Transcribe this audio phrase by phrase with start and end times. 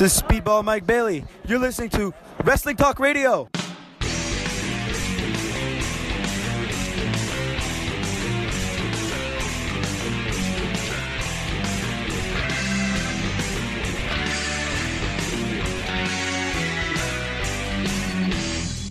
[0.00, 1.26] This is Speedball Mike Bailey.
[1.46, 3.50] You're listening to Wrestling Talk Radio.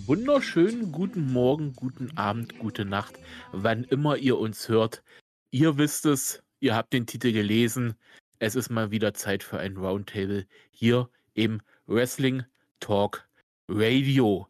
[0.06, 3.18] Wunderschönen guten Morgen, guten Abend, gute Nacht,
[3.50, 5.02] wann immer ihr uns hört.
[5.50, 7.96] Ihr wisst es, ihr habt den Titel gelesen.
[8.42, 12.42] Es ist mal wieder Zeit für ein Roundtable hier im Wrestling
[12.80, 13.28] Talk
[13.68, 14.48] Radio.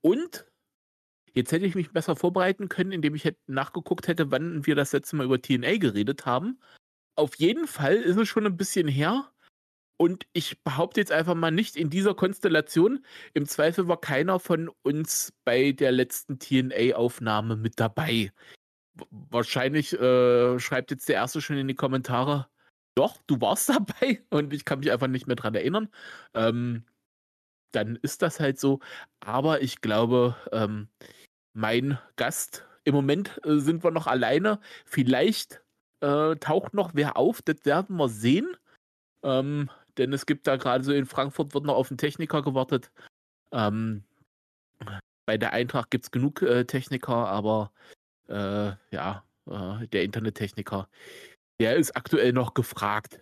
[0.00, 0.46] Und
[1.34, 5.16] jetzt hätte ich mich besser vorbereiten können, indem ich nachgeguckt hätte, wann wir das letzte
[5.16, 6.58] Mal über TNA geredet haben.
[7.16, 9.30] Auf jeden Fall ist es schon ein bisschen her.
[9.98, 13.04] Und ich behaupte jetzt einfach mal nicht in dieser Konstellation.
[13.34, 18.32] Im Zweifel war keiner von uns bei der letzten TNA-Aufnahme mit dabei.
[19.10, 22.48] Wahrscheinlich äh, schreibt jetzt der Erste schon in die Kommentare,
[22.98, 25.88] doch, du warst dabei und ich kann mich einfach nicht mehr dran erinnern.
[26.34, 26.84] Ähm,
[27.72, 28.80] dann ist das halt so.
[29.20, 30.88] Aber ich glaube, ähm,
[31.52, 34.60] mein Gast, im Moment äh, sind wir noch alleine.
[34.86, 35.62] Vielleicht
[36.00, 38.56] äh, taucht noch wer auf, das werden wir sehen.
[39.22, 42.90] Ähm, denn es gibt da gerade so in Frankfurt wird noch auf einen Techniker gewartet.
[43.52, 44.04] Ähm,
[45.26, 47.72] bei der Eintracht gibt es genug äh, Techniker, aber
[48.28, 50.88] äh, ja, äh, der Internettechniker,
[51.60, 53.20] der ist aktuell noch gefragt.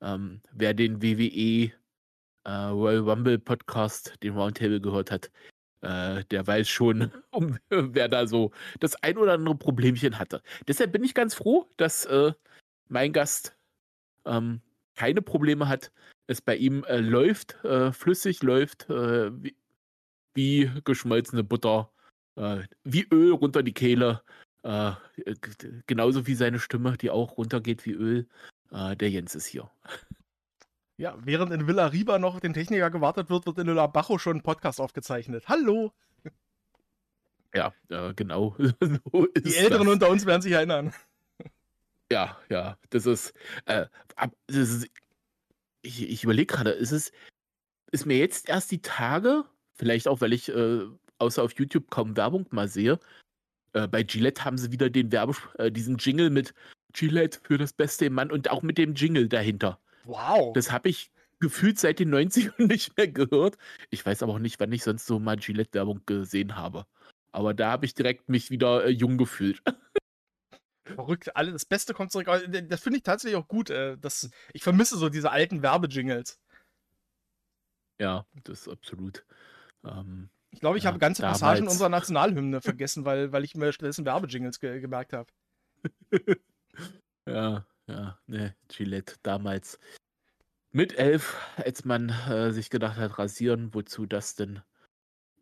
[0.00, 1.72] Ähm, wer den WWE
[2.44, 5.30] äh, Royal Rumble Podcast, den Roundtable gehört hat,
[5.80, 10.42] äh, der weiß schon, um, wer da so das ein oder andere Problemchen hatte.
[10.66, 12.32] Deshalb bin ich ganz froh, dass äh,
[12.88, 13.56] mein Gast
[14.24, 14.60] ähm,
[14.94, 15.92] keine Probleme hat,
[16.26, 19.56] es bei ihm äh, läuft, äh, flüssig läuft, äh, wie,
[20.34, 21.90] wie, geschmolzene Butter,
[22.36, 24.22] äh, wie Öl runter die Kehle.
[24.62, 24.92] Äh,
[25.86, 28.26] genauso wie seine Stimme, die auch runtergeht wie Öl.
[28.70, 29.70] Äh, der Jens ist hier.
[30.96, 34.38] Ja, während in Villa Riba noch auf den Techniker gewartet wird, wird in Bajo schon
[34.38, 35.48] ein Podcast aufgezeichnet.
[35.48, 35.92] Hallo!
[37.54, 37.72] Ja,
[38.14, 38.56] genau.
[38.80, 39.94] so die Älteren das.
[39.94, 40.92] unter uns werden sich erinnern.
[42.10, 43.34] Ja, ja, das ist,
[43.66, 44.88] das ist
[45.82, 47.12] ich, ich überlege gerade, ist es,
[47.90, 49.44] ist mir jetzt erst die Tage,
[49.74, 50.84] vielleicht auch, weil ich äh,
[51.18, 52.98] außer auf YouTube kaum Werbung mal sehe,
[53.72, 56.54] äh, bei Gillette haben sie wieder den Werbe, äh, diesen Jingle mit
[56.92, 59.78] Gillette für das Beste im Mann und auch mit dem Jingle dahinter.
[60.04, 60.52] Wow.
[60.54, 63.58] Das habe ich gefühlt seit den 90ern nicht mehr gehört.
[63.90, 66.86] Ich weiß aber auch nicht, wann ich sonst so mal Gillette-Werbung gesehen habe.
[67.32, 69.62] Aber da habe ich direkt mich wieder äh, jung gefühlt.
[70.84, 72.26] Verrückt, alle, das Beste kommt zurück.
[72.26, 73.68] Das finde ich tatsächlich auch gut.
[73.68, 76.40] Äh, das, ich vermisse so diese alten Werbejingles.
[78.00, 79.26] Ja, das ist absolut.
[79.84, 81.38] Ähm, ich glaube, ich ja, habe ganze damals.
[81.38, 85.30] Passagen unserer Nationalhymne vergessen, weil, weil ich mir stattdessen Werbejingles ge gemerkt habe.
[87.28, 89.78] ja, ja, ne, Gillette damals.
[90.72, 94.60] Mit elf, als man äh, sich gedacht hat, rasieren, wozu das denn?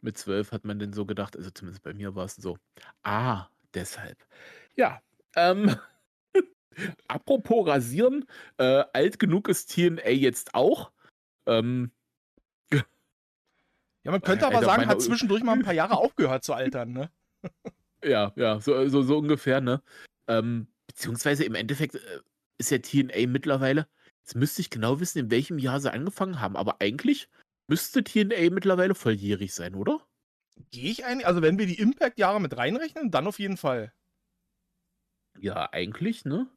[0.02, 2.58] Mit zwölf hat man denn so gedacht, also zumindest bei mir war es so.
[3.02, 4.18] Ah, deshalb.
[4.74, 5.00] Ja,
[5.34, 5.74] ähm,
[7.08, 8.26] apropos Rasieren,
[8.58, 10.92] äh, alt genug ist TNA jetzt auch.
[11.46, 11.90] Ähm,
[14.06, 16.92] ja, man könnte äh, aber sagen, hat zwischendurch mal ein paar Jahre aufgehört zu altern,
[16.92, 17.10] ne?
[18.04, 19.82] ja, ja, so, so, so ungefähr, ne?
[20.28, 22.20] Ähm, beziehungsweise im Endeffekt äh,
[22.58, 23.88] ist ja TNA mittlerweile,
[24.22, 27.28] jetzt müsste ich genau wissen, in welchem Jahr sie angefangen haben, aber eigentlich
[27.66, 30.00] müsste TNA mittlerweile volljährig sein, oder?
[30.70, 33.92] Gehe ich eigentlich, also wenn wir die Impact-Jahre mit reinrechnen, dann auf jeden Fall.
[35.40, 36.48] Ja, eigentlich, ne?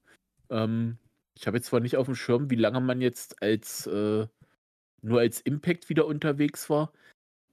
[0.51, 0.99] Ähm,
[1.33, 4.27] ich habe jetzt zwar nicht auf dem Schirm, wie lange man jetzt als äh,
[5.01, 6.93] nur als Impact wieder unterwegs war,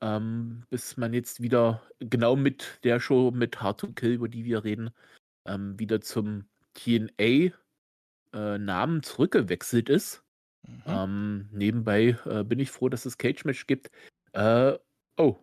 [0.01, 4.45] ähm, bis man jetzt wieder genau mit der Show mit Hard to Kill, über die
[4.45, 4.91] wir reden,
[5.47, 10.23] ähm, wieder zum TNA-Namen äh, zurückgewechselt ist.
[10.67, 10.83] Mhm.
[10.87, 13.91] Ähm, nebenbei äh, bin ich froh, dass es Cage-Match gibt.
[14.33, 14.79] Äh,
[15.17, 15.37] oh.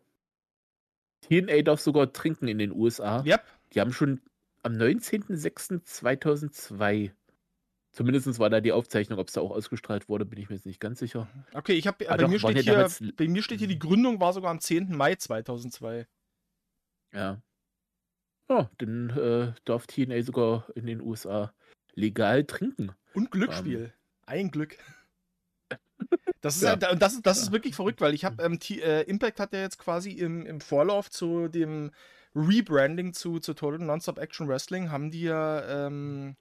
[1.22, 3.24] TNA darf sogar trinken in den USA.
[3.24, 3.44] Yep.
[3.74, 4.20] Die haben schon
[4.62, 7.12] am 19.06.2002.
[7.94, 10.66] Zumindest war da die Aufzeichnung, ob es da auch ausgestrahlt wurde, bin ich mir jetzt
[10.66, 11.28] nicht ganz sicher.
[11.54, 14.34] Okay, ich habe ah, bei, mir steht hier, bei mir steht hier, die Gründung war
[14.34, 14.96] sogar am 10.
[14.96, 16.08] Mai 2002.
[17.14, 17.40] Ja.
[18.50, 21.54] Ja, dann äh, darf TNA sogar in den USA
[21.94, 22.94] legal trinken.
[23.14, 23.86] Und Glücksspiel.
[23.86, 23.92] Ähm.
[24.26, 24.78] Ein Glück.
[26.42, 26.72] Das ist, ja.
[26.72, 29.80] halt, das, das ist wirklich verrückt, weil ich habe, ähm, äh, Impact hat ja jetzt
[29.80, 31.92] quasi im, im Vorlauf zu dem
[32.36, 36.36] Rebranding zu, zu Total Nonstop Action Wrestling haben die ja ähm,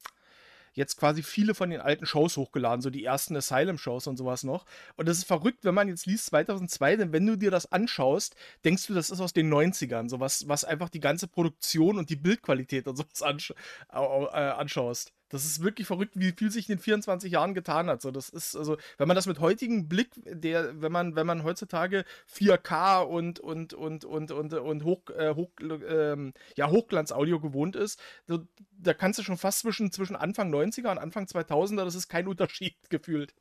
[0.72, 4.64] jetzt quasi viele von den alten Shows hochgeladen, so die ersten Asylum-Shows und sowas noch.
[4.96, 8.36] Und das ist verrückt, wenn man jetzt liest 2002, denn wenn du dir das anschaust,
[8.64, 12.10] denkst du, das ist aus den 90ern, so was, was einfach die ganze Produktion und
[12.10, 13.52] die Bildqualität und sowas ansch
[13.90, 15.12] äh, anschaust.
[15.32, 18.02] Das ist wirklich verrückt, wie viel sich in den 24 Jahren getan hat.
[18.02, 21.42] So, das ist, also, wenn man das mit heutigem Blick, der, wenn man, wenn man
[21.42, 27.76] heutzutage 4K und, und, und, und, und, und Hoch, äh, Hoch, ähm, ja, Hochglanz-Audio gewohnt
[27.76, 31.94] ist, so, da kannst du schon fast zwischen, zwischen Anfang 90er und Anfang 2000er, das
[31.94, 33.34] ist kein Unterschied gefühlt.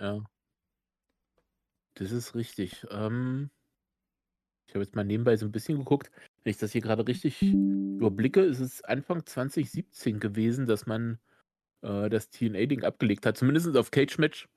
[0.00, 0.24] Ja.
[1.94, 2.84] Das ist richtig.
[2.90, 3.50] Ähm,
[4.66, 6.10] ich habe jetzt mal nebenbei so ein bisschen geguckt.
[6.48, 11.18] Wenn ich das hier gerade richtig überblicke, ist es Anfang 2017 gewesen, dass man
[11.82, 13.36] äh, das TNA-Ding abgelegt hat.
[13.36, 14.48] Zumindest auf Cage Match.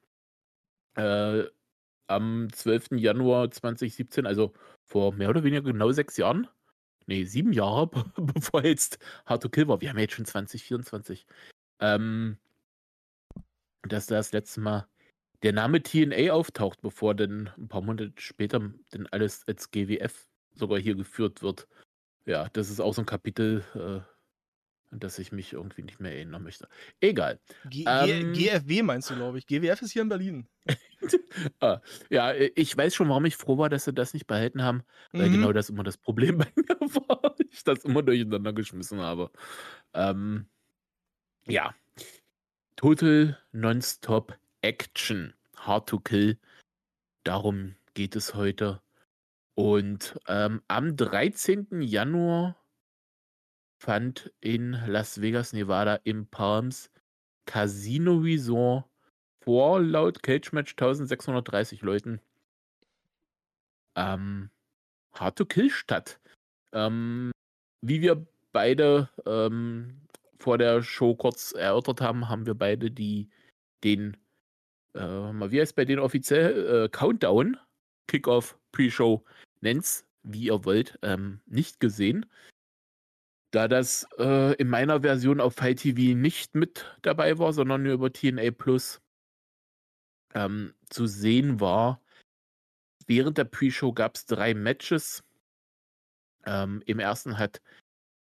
[0.96, 1.44] Äh,
[2.08, 2.92] am 12.
[2.92, 4.54] Januar 2017, also
[4.86, 6.48] vor mehr oder weniger genau sechs Jahren.
[7.08, 9.82] Nee, sieben Jahre, bevor jetzt Hard to Kill war.
[9.82, 11.28] Wir haben ja jetzt schon 2024.
[11.82, 12.38] Ähm,
[13.82, 14.88] dass das letzte Mal
[15.44, 20.80] der Name TNA auftaucht, bevor dann ein paar Monate später dann alles als GWF sogar
[20.80, 21.68] hier geführt wird.
[22.26, 24.02] Ja, das ist auch so ein Kapitel, äh,
[24.92, 26.68] an das ich mich irgendwie nicht mehr erinnern möchte.
[27.00, 27.40] Egal.
[27.70, 29.48] G ähm, GFW meinst du, glaube ich.
[29.48, 30.48] GWF ist hier in Berlin.
[31.62, 34.84] ah, ja, ich weiß schon, warum ich froh war, dass sie das nicht behalten haben,
[35.12, 35.34] weil mhm.
[35.34, 37.36] genau das immer das Problem bei mir war.
[37.54, 39.30] Ich das immer durcheinander geschmissen habe.
[39.94, 40.46] Ähm,
[41.46, 41.76] ja.
[42.78, 45.34] Total Nonstop Action.
[45.58, 46.40] Hard to Kill.
[47.26, 48.82] Darum geht es heute.
[49.62, 51.84] Und ähm, am 13.
[51.84, 52.58] Januar
[53.78, 56.90] fand in Las Vegas, Nevada im Palms
[57.46, 58.86] Casino Resort
[59.44, 62.20] vor laut Cage Match 1630 Leuten
[63.96, 64.50] ähm,
[65.14, 66.20] Hard to Kill statt.
[66.74, 67.30] Ähm,
[67.82, 70.02] wie wir beide ähm,
[70.40, 73.30] vor der Show kurz erörtert haben, haben wir beide die
[73.84, 74.18] den
[74.96, 77.58] äh, wie heißt bei denen offiziell äh, Countdown
[78.08, 79.24] Kickoff Pre-Show
[79.62, 82.26] nennt's wie ihr wollt ähm, nicht gesehen
[83.52, 87.94] da das äh, in meiner Version auf Fight TV nicht mit dabei war, sondern nur
[87.94, 89.02] über TNA Plus
[90.34, 92.02] ähm, zu sehen war.
[93.08, 95.24] Während der Pre-Show gab es drei Matches.
[96.46, 97.62] Ähm, Im ersten hat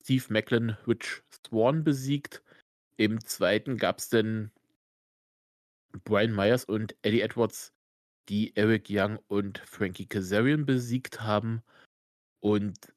[0.02, 2.42] Steve Macklin Rich Swan besiegt.
[2.96, 4.50] Im zweiten gab es dann
[6.04, 7.72] Brian Myers und Eddie Edwards,
[8.28, 11.62] die Eric Young und Frankie Kazarian besiegt haben.
[12.40, 12.92] Und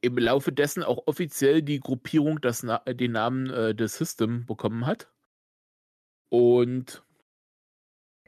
[0.00, 5.10] im Laufe dessen auch offiziell die Gruppierung das den Namen äh, The System bekommen hat.
[6.28, 7.04] Und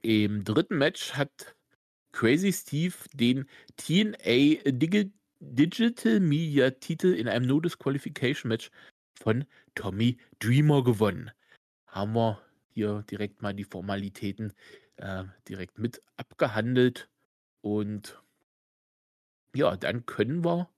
[0.02, 1.56] im dritten Match hat
[2.12, 3.46] Crazy Steve den
[3.76, 8.70] TNA Dig Digital Media Titel in einem No Disqualification Match
[9.14, 11.30] von Tommy Dreamer gewonnen.
[11.86, 14.52] Haben wir hier direkt mal die Formalitäten
[14.98, 17.08] äh, direkt mit abgehandelt.
[17.60, 18.22] Und
[19.54, 20.68] ja, dann können wir,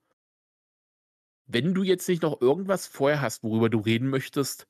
[1.47, 4.67] wenn du jetzt nicht noch irgendwas vorher hast, worüber du reden möchtest,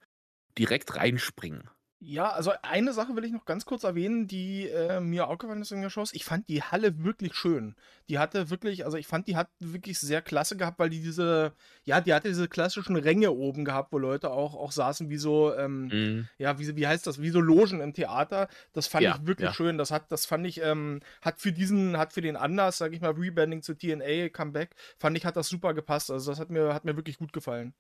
[0.59, 1.71] direkt reinspringen.
[2.03, 5.71] Ja, also eine Sache will ich noch ganz kurz erwähnen, die äh, mir aufgefallen ist
[5.71, 6.03] in der Show.
[6.13, 7.77] Ich fand die Halle wirklich schön.
[8.09, 11.53] Die hatte wirklich, also ich fand, die hat wirklich sehr klasse gehabt, weil die diese,
[11.85, 15.55] ja, die hatte diese klassischen Ränge oben gehabt, wo Leute auch, auch saßen wie so,
[15.55, 16.29] ähm, mhm.
[16.39, 18.49] ja, wie, wie heißt das, wie so Logen im Theater.
[18.73, 19.55] Das fand ja, ich wirklich ja.
[19.55, 19.77] schön.
[19.77, 23.03] Das hat, das fand ich, ähm, hat für diesen, hat für den Anlass, sag ich
[23.03, 26.11] mal, Rebanding zu TNA, Comeback, fand ich, hat das super gepasst.
[26.11, 27.75] Also das hat mir, hat mir wirklich gut gefallen.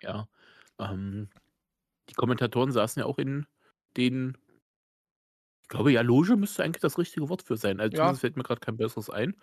[0.00, 0.26] Ja.
[0.78, 1.28] Ähm,
[2.08, 3.46] die Kommentatoren saßen ja auch in
[3.96, 4.36] den
[5.62, 7.80] ich glaube, ja, Loge müsste eigentlich das richtige Wort für sein.
[7.80, 8.12] Also, ja.
[8.12, 9.34] fällt mir gerade kein besseres ein.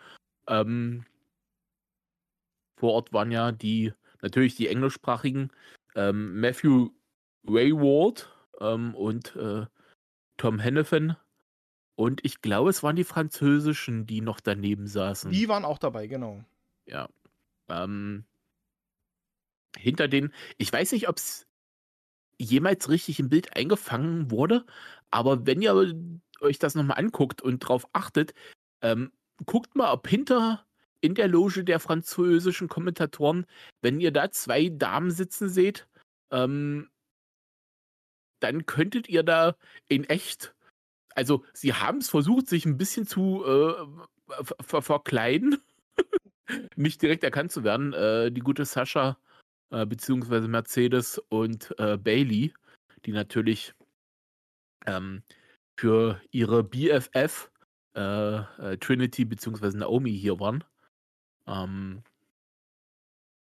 [0.48, 1.04] Ähm,
[2.78, 3.92] vor Ort waren ja die,
[4.22, 5.52] natürlich die englischsprachigen
[5.96, 6.90] ähm, Matthew
[7.44, 9.66] Wayward ähm, und äh,
[10.38, 11.16] Tom Hennepin.
[11.96, 15.32] Und ich glaube, es waren die französischen, die noch daneben saßen.
[15.32, 16.44] Die waren auch dabei, genau.
[16.86, 17.10] Ja.
[17.68, 18.26] Ähm,
[19.76, 21.48] hinter den, ich weiß nicht, ob es
[22.42, 24.66] jemals richtig im Bild eingefangen wurde.
[25.12, 25.76] Aber wenn ihr
[26.42, 28.34] euch das nochmal anguckt und drauf achtet,
[28.82, 29.12] ähm,
[29.46, 30.66] guckt mal, ob hinter
[31.02, 33.46] in der Loge der französischen Kommentatoren,
[33.82, 35.88] wenn ihr da zwei Damen sitzen seht,
[36.32, 36.90] ähm,
[38.40, 39.56] dann könntet ihr da
[39.88, 40.56] in echt,
[41.16, 45.62] also sie haben es versucht, sich ein bisschen zu äh, ver verkleiden,
[46.76, 47.94] nicht direkt erkannt zu werden.
[47.94, 49.18] Äh, die gute Sascha
[49.72, 52.54] äh, beziehungsweise Mercedes und äh, Bailey,
[53.06, 53.74] die natürlich
[54.86, 55.24] ähm,
[55.78, 57.52] für ihre BFF
[57.96, 60.64] äh, äh, Trinity beziehungsweise Naomi hier waren.
[61.48, 62.04] Ähm,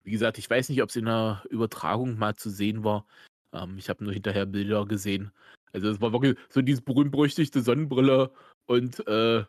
[0.03, 3.07] wie gesagt, ich weiß nicht, ob es in der Übertragung mal zu sehen war.
[3.53, 5.33] Ähm, ich habe nur hinterher Bilder gesehen.
[5.73, 8.31] Also es war wirklich so diese berühmt-berüchtigte Sonnenbrille
[8.67, 9.45] und äh,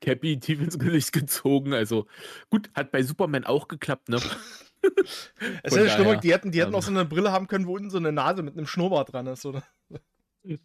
[0.00, 1.74] Cappy tief ins Gesicht gezogen.
[1.74, 2.06] Also
[2.50, 4.20] gut, hat bei Superman auch geklappt, ne?
[5.62, 7.66] Es ist ja schlimmer, die hätten, die hätten ähm, auch so eine Brille haben können,
[7.66, 9.62] wo unten so eine Nase mit einem Schnurrbart dran ist, oder?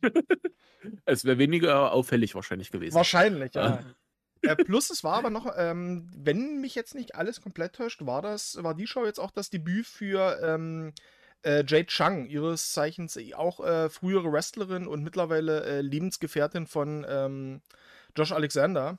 [1.06, 2.96] es wäre weniger auffällig wahrscheinlich gewesen.
[2.96, 3.80] Wahrscheinlich, ja.
[4.42, 8.22] äh, plus es war aber noch, ähm, wenn mich jetzt nicht alles komplett täuscht, war
[8.22, 10.94] das, war die Show jetzt auch das Debüt für ähm,
[11.44, 17.62] äh, Jade Chung, ihres Zeichens auch äh, frühere Wrestlerin und mittlerweile äh, Lebensgefährtin von ähm,
[18.16, 18.98] Josh Alexander.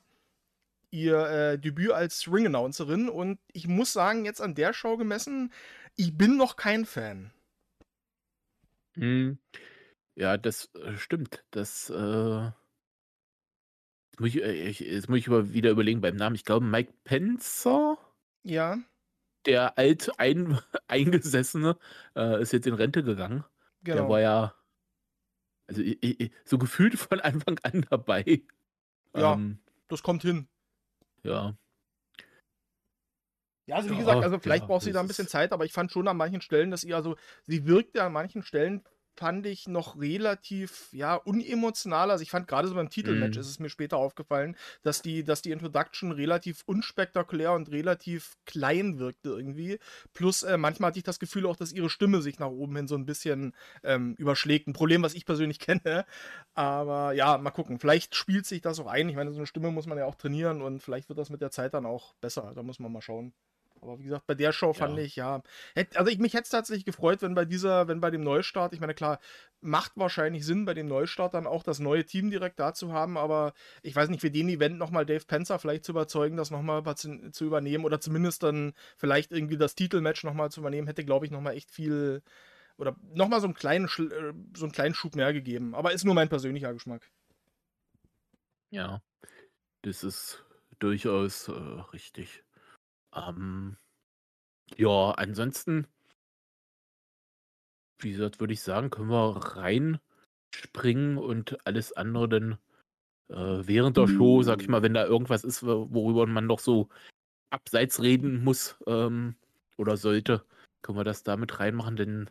[0.89, 5.51] Ihr äh, Debüt als Ring-Announcerin und ich muss sagen, jetzt an der Show gemessen,
[5.95, 7.31] ich bin noch kein Fan.
[8.95, 9.37] Mhm.
[10.15, 11.43] Ja, das äh, stimmt.
[11.51, 12.45] Das, äh,
[14.11, 16.35] jetzt muss ich, äh, ich, jetzt muss ich wieder überlegen beim Namen.
[16.35, 17.97] Ich glaube, Mike Penzer,
[18.43, 18.79] Ja,
[19.45, 21.77] der alt ein, Eingesessene,
[22.15, 23.43] äh, ist jetzt in Rente gegangen.
[23.81, 24.17] Der war genau.
[24.17, 24.55] ja,
[25.67, 28.41] also i- i- so gefühlt von Anfang an dabei.
[29.15, 29.33] Ja.
[29.33, 30.47] Ähm, das kommt hin.
[31.23, 31.55] Ja.
[33.67, 35.73] Ja, also wie gesagt, also vielleicht ja, braucht sie da ein bisschen Zeit, aber ich
[35.73, 38.83] fand schon an manchen Stellen, dass ihr, also sie wirkt ja an manchen Stellen
[39.17, 42.11] fand ich noch relativ, ja, unemotional.
[42.11, 43.39] Also ich fand gerade so beim Titelmatch mm.
[43.39, 48.99] ist es mir später aufgefallen, dass die, dass die Introduction relativ unspektakulär und relativ klein
[48.99, 49.79] wirkte irgendwie.
[50.13, 52.87] Plus äh, manchmal hatte ich das Gefühl auch, dass ihre Stimme sich nach oben hin
[52.87, 54.67] so ein bisschen ähm, überschlägt.
[54.67, 56.05] Ein Problem, was ich persönlich kenne.
[56.53, 57.79] Aber ja, mal gucken.
[57.79, 59.09] Vielleicht spielt sich das auch ein.
[59.09, 61.41] Ich meine, so eine Stimme muss man ja auch trainieren und vielleicht wird das mit
[61.41, 62.51] der Zeit dann auch besser.
[62.55, 63.33] Da muss man mal schauen.
[63.81, 65.03] Aber wie gesagt, bei der Show fand ja.
[65.03, 65.41] ich, ja.
[65.95, 68.79] Also ich, mich hätte es tatsächlich gefreut, wenn bei dieser, wenn bei dem Neustart, ich
[68.79, 69.19] meine, klar,
[69.61, 73.17] macht wahrscheinlich Sinn, bei dem Neustart dann auch das neue Team direkt da zu haben,
[73.17, 76.83] aber ich weiß nicht, für den Event nochmal Dave Penzer vielleicht zu überzeugen, das nochmal
[76.95, 81.25] zu, zu übernehmen oder zumindest dann vielleicht irgendwie das Titelmatch nochmal zu übernehmen, hätte, glaube
[81.25, 82.21] ich, nochmal echt viel
[82.77, 85.75] oder nochmal so einen kleinen, äh, so einen kleinen Schub mehr gegeben.
[85.75, 87.09] Aber ist nur mein persönlicher Geschmack.
[88.69, 89.01] Ja,
[89.81, 90.45] das ist
[90.79, 91.53] durchaus äh,
[91.93, 92.43] richtig.
[93.17, 93.77] Ähm,
[94.75, 95.87] ja, ansonsten,
[97.99, 102.57] wie gesagt, würde ich sagen, können wir reinspringen und alles andere dann
[103.29, 106.89] äh, während der Show, sag ich mal, wenn da irgendwas ist, worüber man noch so
[107.49, 109.35] abseits reden muss ähm,
[109.77, 110.45] oder sollte,
[110.81, 112.29] können wir das damit reinmachen, denn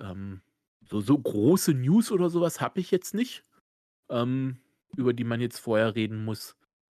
[0.00, 0.42] ähm,
[0.82, 3.44] so, so große News oder sowas habe ich jetzt nicht,
[4.10, 4.58] ähm,
[4.96, 6.56] über die man jetzt vorher reden muss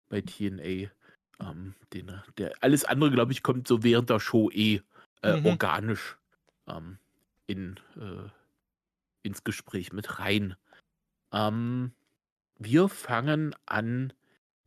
[0.09, 0.91] bei TNA.
[1.41, 4.81] Ähm, den, der, alles andere, glaube ich, kommt so während der Show eh
[5.23, 5.47] äh, mhm.
[5.47, 6.17] organisch
[6.67, 6.99] ähm,
[7.47, 8.29] in, äh,
[9.23, 10.57] ins Gespräch mit rein.
[11.33, 11.93] Ähm,
[12.59, 14.13] wir fangen an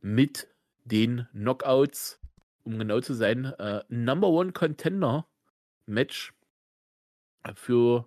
[0.00, 0.48] mit
[0.84, 2.20] den Knockouts,
[2.62, 5.26] um genau zu sein, äh, Number One Contender
[5.86, 6.32] Match
[7.54, 8.06] für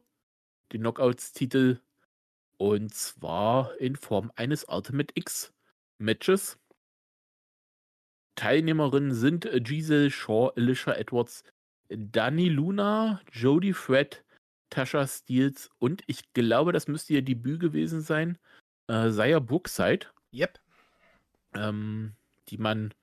[0.72, 1.80] den Knockouts-Titel
[2.58, 5.52] und zwar in Form eines Ultimate X
[5.98, 6.58] Matches.
[8.36, 11.44] Teilnehmerinnen sind äh, Giselle Shaw, Alicia Edwards,
[11.90, 14.24] Dani Luna, Jodie Fred,
[14.70, 18.38] Tasha Steels und ich glaube, das müsste ihr Debüt gewesen sein,
[18.88, 20.08] äh, Saya Brookside.
[20.34, 20.60] Yep.
[21.56, 22.16] Ähm,
[22.50, 22.94] die man,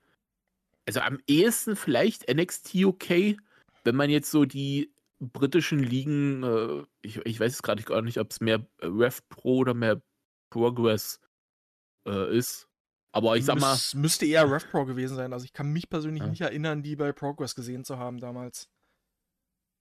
[0.86, 3.36] also am ehesten vielleicht NXT UK,
[3.84, 8.18] wenn man jetzt so die britischen Ligen, äh, ich, ich weiß es gerade gar nicht,
[8.18, 10.02] ob es mehr Rev Pro oder mehr
[10.50, 11.20] Progress
[12.06, 12.69] äh, ist.
[13.12, 13.74] Aber ich sag mal.
[13.74, 15.32] Es müsste eher RevPro gewesen sein.
[15.32, 16.28] Also ich kann mich persönlich ja.
[16.28, 18.68] nicht erinnern, die bei Progress gesehen zu haben damals.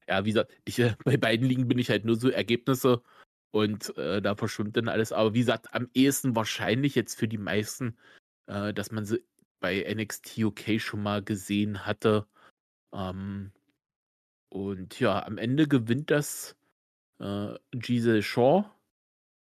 [0.07, 3.03] Ja, wie gesagt, ich, äh, bei beiden Ligen bin ich halt nur so Ergebnisse
[3.51, 5.11] und äh, da verschwimmt dann alles.
[5.11, 7.97] Aber wie gesagt, am ehesten wahrscheinlich jetzt für die meisten,
[8.47, 9.23] äh, dass man sie
[9.59, 12.25] bei NXT UK schon mal gesehen hatte.
[12.93, 13.51] Ähm,
[14.49, 16.55] und ja, am Ende gewinnt das
[17.19, 18.65] äh, Giselle Shaw.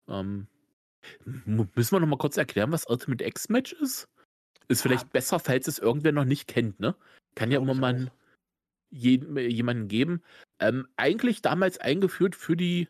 [0.08, 0.46] Ähm,
[1.24, 4.08] Müssen wir noch mal kurz erklären, was Ultimate X-Match ist?
[4.68, 5.10] Ist vielleicht ja.
[5.12, 6.94] besser, falls es irgendwer noch nicht kennt, ne?
[7.34, 8.10] Kann ja immer mal
[8.90, 10.22] jemanden geben.
[10.60, 12.88] Ähm, eigentlich damals eingeführt für die,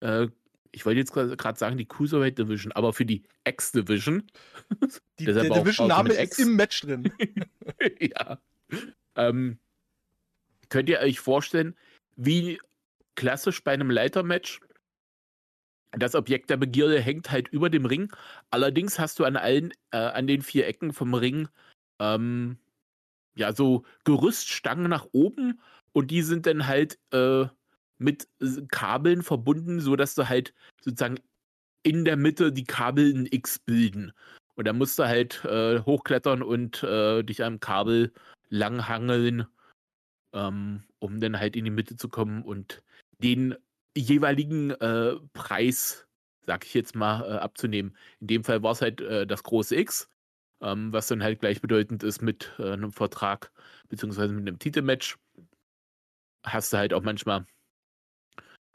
[0.00, 0.28] äh,
[0.72, 4.24] ich wollte jetzt gerade sagen, die Cruiserweight Division, aber für die X-Division.
[5.20, 7.12] der Division-Name ist im Match drin.
[8.00, 8.40] ja.
[9.14, 9.58] Ähm,
[10.68, 11.76] könnt ihr euch vorstellen,
[12.16, 12.60] wie
[13.14, 14.60] klassisch bei einem Leitermatch
[15.96, 18.12] das Objekt der Begierde hängt halt über dem Ring.
[18.50, 21.48] Allerdings hast du an allen, äh, an den vier Ecken vom Ring,
[22.00, 22.58] ähm,
[23.36, 25.60] ja, so Gerüststangen nach oben
[25.92, 27.46] und die sind dann halt äh,
[27.98, 28.28] mit
[28.70, 31.20] Kabeln verbunden, sodass du halt sozusagen
[31.82, 34.12] in der Mitte die Kabel ein X bilden.
[34.56, 38.12] Und da musst du halt äh, hochklettern und äh, dich am Kabel
[38.48, 39.46] langhangeln,
[40.32, 42.82] ähm, um dann halt in die Mitte zu kommen und
[43.18, 43.56] den
[43.96, 46.06] jeweiligen äh, Preis,
[46.46, 47.96] sag ich jetzt mal, äh, abzunehmen.
[48.20, 50.08] In dem Fall war es halt äh, das große X,
[50.60, 53.52] ähm, was dann halt gleichbedeutend ist mit äh, einem Vertrag
[53.88, 55.16] beziehungsweise mit einem Titelmatch.
[56.44, 57.46] hast du halt auch manchmal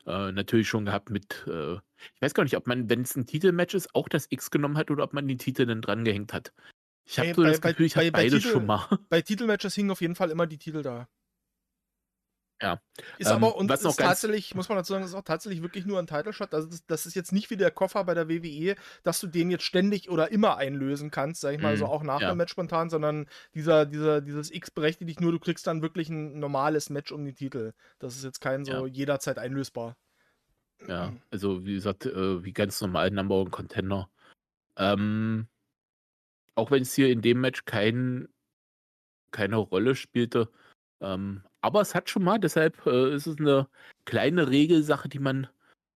[0.05, 3.25] äh, natürlich schon gehabt mit, äh, ich weiß gar nicht, ob man, wenn es ein
[3.27, 6.33] Titelmatch ist, auch das X genommen hat oder ob man den Titel dann dran gehängt
[6.33, 6.53] hat.
[7.05, 8.87] Ich habe Bei- so das bei- Gefühl, ich habe bei beides Titel- schon mal.
[9.09, 11.07] Bei Titelmatches hingen auf jeden Fall immer die Titel da.
[12.61, 12.81] Ja.
[13.17, 15.85] Ist Ähm, aber und was ist tatsächlich, muss man dazu sagen, ist auch tatsächlich wirklich
[15.85, 16.53] nur ein Title Shot.
[16.53, 19.49] Also das, das ist jetzt nicht wie der Koffer bei der WWE, dass du den
[19.49, 22.29] jetzt ständig oder immer einlösen kannst, sag ich mal, Mhm, so auch nach ja.
[22.31, 26.09] dem Match spontan, sondern dieser, dieser, dieses X berechtigt dich nur, du kriegst dann wirklich
[26.09, 27.73] ein normales Match um die Titel.
[27.99, 28.85] Das ist jetzt kein so Ja.
[28.87, 29.95] jederzeit einlösbar.
[30.87, 34.09] Ja, also wie gesagt, äh, wie ganz normal Number One Contender.
[34.77, 35.47] Ähm,
[36.55, 38.27] auch wenn es hier in dem Match kein,
[39.31, 40.49] keine Rolle spielte.
[41.01, 43.67] Ähm, aber es hat schon mal, deshalb äh, ist es eine
[44.05, 45.47] kleine Regelsache, die man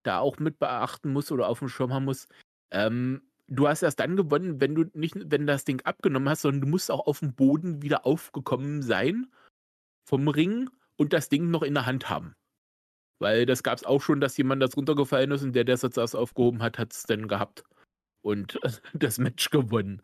[0.04, 2.28] da auch mit beachten muss oder auf dem Schirm haben muss.
[2.72, 6.62] Ähm, du hast erst dann gewonnen, wenn du nicht, wenn das Ding abgenommen hast, sondern
[6.62, 9.32] du musst auch auf dem Boden wieder aufgekommen sein
[10.06, 12.36] vom Ring und das Ding noch in der Hand haben.
[13.20, 15.82] Weil das gab es auch schon, dass jemand das runtergefallen ist und der, der es
[15.82, 17.64] jetzt erst aufgehoben hat, hat es dann gehabt
[18.22, 18.60] und
[18.94, 20.02] das Match gewonnen.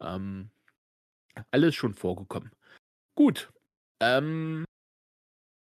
[0.00, 0.50] Ähm,
[1.50, 2.50] alles schon vorgekommen.
[3.14, 3.50] Gut.
[4.00, 4.64] Ähm,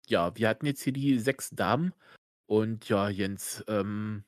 [0.08, 1.92] ja, wir hatten jetzt hier die sechs Damen
[2.46, 4.24] und ja, Jens, ähm,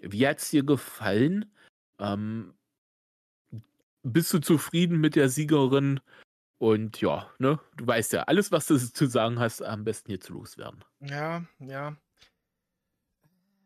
[0.00, 1.52] wie hat's dir gefallen?
[1.98, 2.54] Ähm,
[4.02, 6.00] bist du zufrieden mit der Siegerin?
[6.58, 10.30] Und ja, ne, du weißt ja, alles, was du zu sagen hast, am besten jetzt
[10.30, 10.84] loswerden.
[11.00, 11.96] Ja, ja.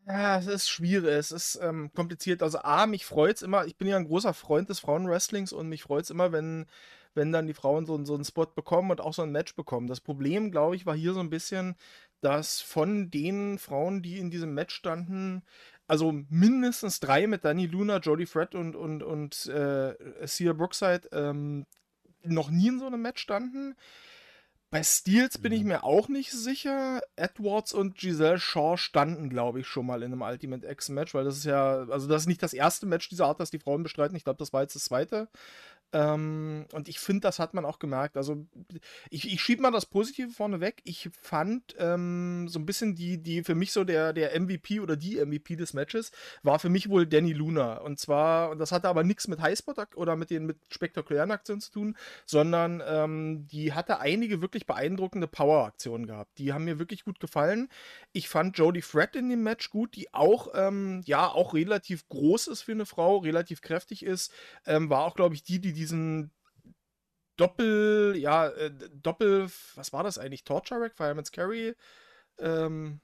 [0.07, 2.43] Ja, es ist schwierig, es ist ähm, kompliziert.
[2.43, 5.83] Also A, mich freut's immer, ich bin ja ein großer Freund des Frauenwrestlings und mich
[5.83, 6.65] freut's immer, wenn,
[7.15, 9.87] wenn dann die Frauen so, so einen Spot bekommen und auch so ein Match bekommen.
[9.87, 11.75] Das Problem, glaube ich, war hier so ein bisschen,
[12.21, 15.43] dass von den Frauen, die in diesem Match standen,
[15.87, 19.95] also mindestens drei mit Dani Luna, Jodie Fred und, und, und äh,
[20.27, 21.65] Sia Brookside ähm,
[22.23, 23.75] noch nie in so einem Match standen.
[24.69, 25.67] Bei Steels bin ich Mhm.
[25.67, 27.01] mir auch nicht sicher.
[27.17, 31.35] Edwards und Giselle Shaw standen, glaube ich, schon mal in einem Ultimate X-Match, weil das
[31.37, 34.15] ist ja, also das ist nicht das erste Match dieser Art, das die Frauen bestreiten.
[34.15, 35.27] Ich glaube, das war jetzt das zweite.
[35.93, 38.17] Ähm, und ich finde, das hat man auch gemerkt.
[38.17, 38.45] Also,
[39.09, 40.81] ich, ich schiebe mal das Positive vorne weg.
[40.85, 44.95] Ich fand ähm, so ein bisschen die, die für mich so der, der MVP oder
[44.95, 46.11] die MVP des Matches
[46.43, 47.77] war für mich wohl Danny Luna.
[47.77, 51.61] Und zwar, und das hatte aber nichts mit Highspot oder mit den mit spektakulären Aktionen
[51.61, 56.37] zu tun, sondern ähm, die hatte einige wirklich beeindruckende Power-Aktionen gehabt.
[56.37, 57.69] Die haben mir wirklich gut gefallen.
[58.13, 62.47] Ich fand Jodie Fred in dem Match gut, die auch, ähm, ja, auch relativ groß
[62.47, 64.31] ist für eine Frau, relativ kräftig ist.
[64.65, 66.31] Ähm, war auch, glaube ich, die, die diesen
[67.37, 70.43] Doppel, ja, äh, Doppel, was war das eigentlich?
[70.43, 71.75] Torture Rack, Fireman's Carry?
[72.37, 73.01] Ähm,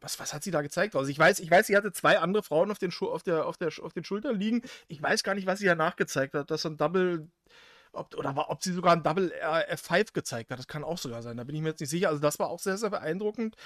[0.00, 0.96] was, was hat sie da gezeigt?
[0.96, 3.46] Also ich weiß, ich weiß, sie hatte zwei andere Frauen auf den, Schu auf der,
[3.46, 4.62] auf der, auf den Schultern liegen.
[4.86, 6.50] Ich weiß gar nicht, was sie danach gezeigt hat.
[6.50, 7.28] Das ist ein Double,
[7.92, 10.58] ob, oder war, ob sie sogar ein Double R- F5 gezeigt hat.
[10.58, 11.36] Das kann auch sogar sein.
[11.36, 12.08] Da bin ich mir jetzt nicht sicher.
[12.08, 13.56] Also das war auch sehr, sehr beeindruckend.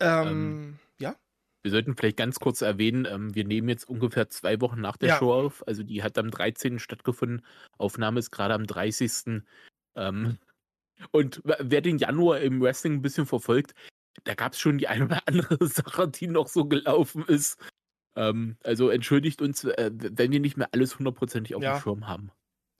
[0.00, 1.16] Ähm, ja.
[1.62, 5.10] Wir sollten vielleicht ganz kurz erwähnen, ähm, wir nehmen jetzt ungefähr zwei Wochen nach der
[5.10, 5.18] Ja.
[5.18, 5.66] Show auf.
[5.68, 6.78] Also die hat am 13.
[6.78, 7.44] stattgefunden.
[7.78, 9.42] Aufnahme ist gerade am 30.
[9.96, 10.38] Ähm,
[11.10, 13.74] und w- wer den Januar im Wrestling ein bisschen verfolgt,
[14.24, 17.58] da gab es schon die eine oder andere Sache, die noch so gelaufen ist.
[18.16, 21.76] Ähm, also entschuldigt uns, äh, wenn wir nicht mehr alles hundertprozentig auf Ja.
[21.76, 22.30] dem Schirm haben.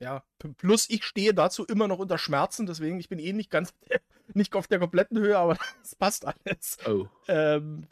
[0.01, 0.23] Ja,
[0.57, 3.71] plus ich stehe dazu immer noch unter Schmerzen, deswegen ich bin eh nicht ganz,
[4.33, 6.77] nicht auf der kompletten Höhe, aber es passt alles.
[6.87, 7.07] Oh.
[7.27, 7.85] Ähm,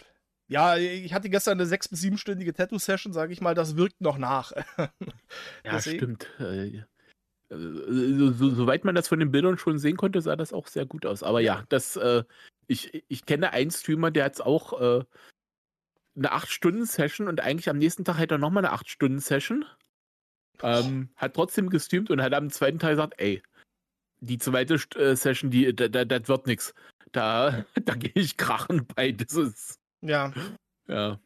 [0.49, 4.17] ja, ich hatte gestern eine sechs- bis siebenstündige Tattoo-Session, sage ich mal, das wirkt noch
[4.17, 4.51] nach.
[5.63, 6.27] Ja, stimmt.
[6.39, 6.83] Äh, äh,
[7.49, 10.85] so, so, soweit man das von den Bildern schon sehen konnte, sah das auch sehr
[10.87, 11.21] gut aus.
[11.21, 12.23] Aber ja, das, äh,
[12.67, 15.03] ich, ich kenne einen Streamer, der hat auch äh,
[16.15, 19.65] eine 8-Stunden-Session und eigentlich am nächsten Tag hat er nochmal eine 8-Stunden-Session.
[20.61, 23.41] Ähm, hat trotzdem gestreamt und hat am zweiten Teil gesagt, ey,
[24.19, 26.73] die zweite äh, Session, die, da, da, das wird nix.
[27.11, 29.11] Da, da gehe ich krachen bei.
[29.11, 30.31] Das ist, Ja,
[30.87, 31.19] ja.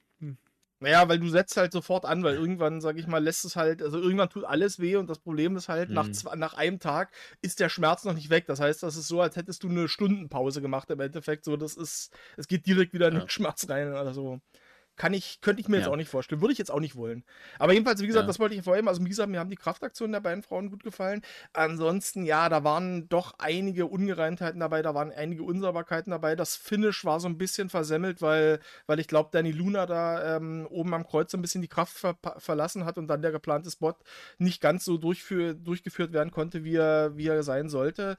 [0.79, 3.81] naja, weil du setzt halt sofort an, weil irgendwann, sage ich mal, lässt es halt,
[3.81, 6.13] also irgendwann tut alles weh und das Problem ist halt, nach, Mhm.
[6.13, 8.45] zwei, nach einem Tag ist der Schmerz noch nicht weg.
[8.47, 11.45] Das heißt, das ist so, als hättest du eine Stundenpause gemacht im Endeffekt.
[11.45, 13.21] So, das ist, es geht direkt wieder in Ja.
[13.21, 14.39] den Schmerz rein oder so.
[14.95, 15.91] Kann ich, könnte ich mir jetzt Ja.
[15.91, 16.41] auch nicht vorstellen.
[16.41, 17.23] Würde ich jetzt auch nicht wollen.
[17.57, 18.27] Aber jedenfalls, wie gesagt, Ja.
[18.27, 18.87] das wollte ich vorhin.
[18.87, 21.21] Also, wie gesagt, mir haben die Kraftaktionen der beiden Frauen gut gefallen.
[21.53, 26.35] Ansonsten, ja, da waren doch einige Ungereimtheiten dabei, da waren einige Unsauberkeiten dabei.
[26.35, 30.67] Das Finish war so ein bisschen versemmelt, weil, weil ich glaube, Danny Luna da ähm,
[30.69, 33.71] oben am Kreuz so ein bisschen die Kraft ver verlassen hat und dann der geplante
[33.71, 33.95] Spot
[34.37, 38.17] nicht ganz so durchgeführt werden konnte, wie er, wie er sein sollte.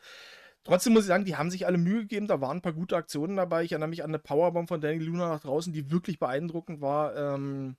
[0.64, 2.26] Trotzdem muss ich sagen, die haben sich alle Mühe gegeben.
[2.26, 3.64] Da waren ein paar gute Aktionen dabei.
[3.64, 7.14] Ich erinnere mich an eine Powerbomb von Danny Luna nach draußen, die wirklich beeindruckend war.
[7.16, 7.76] Ähm,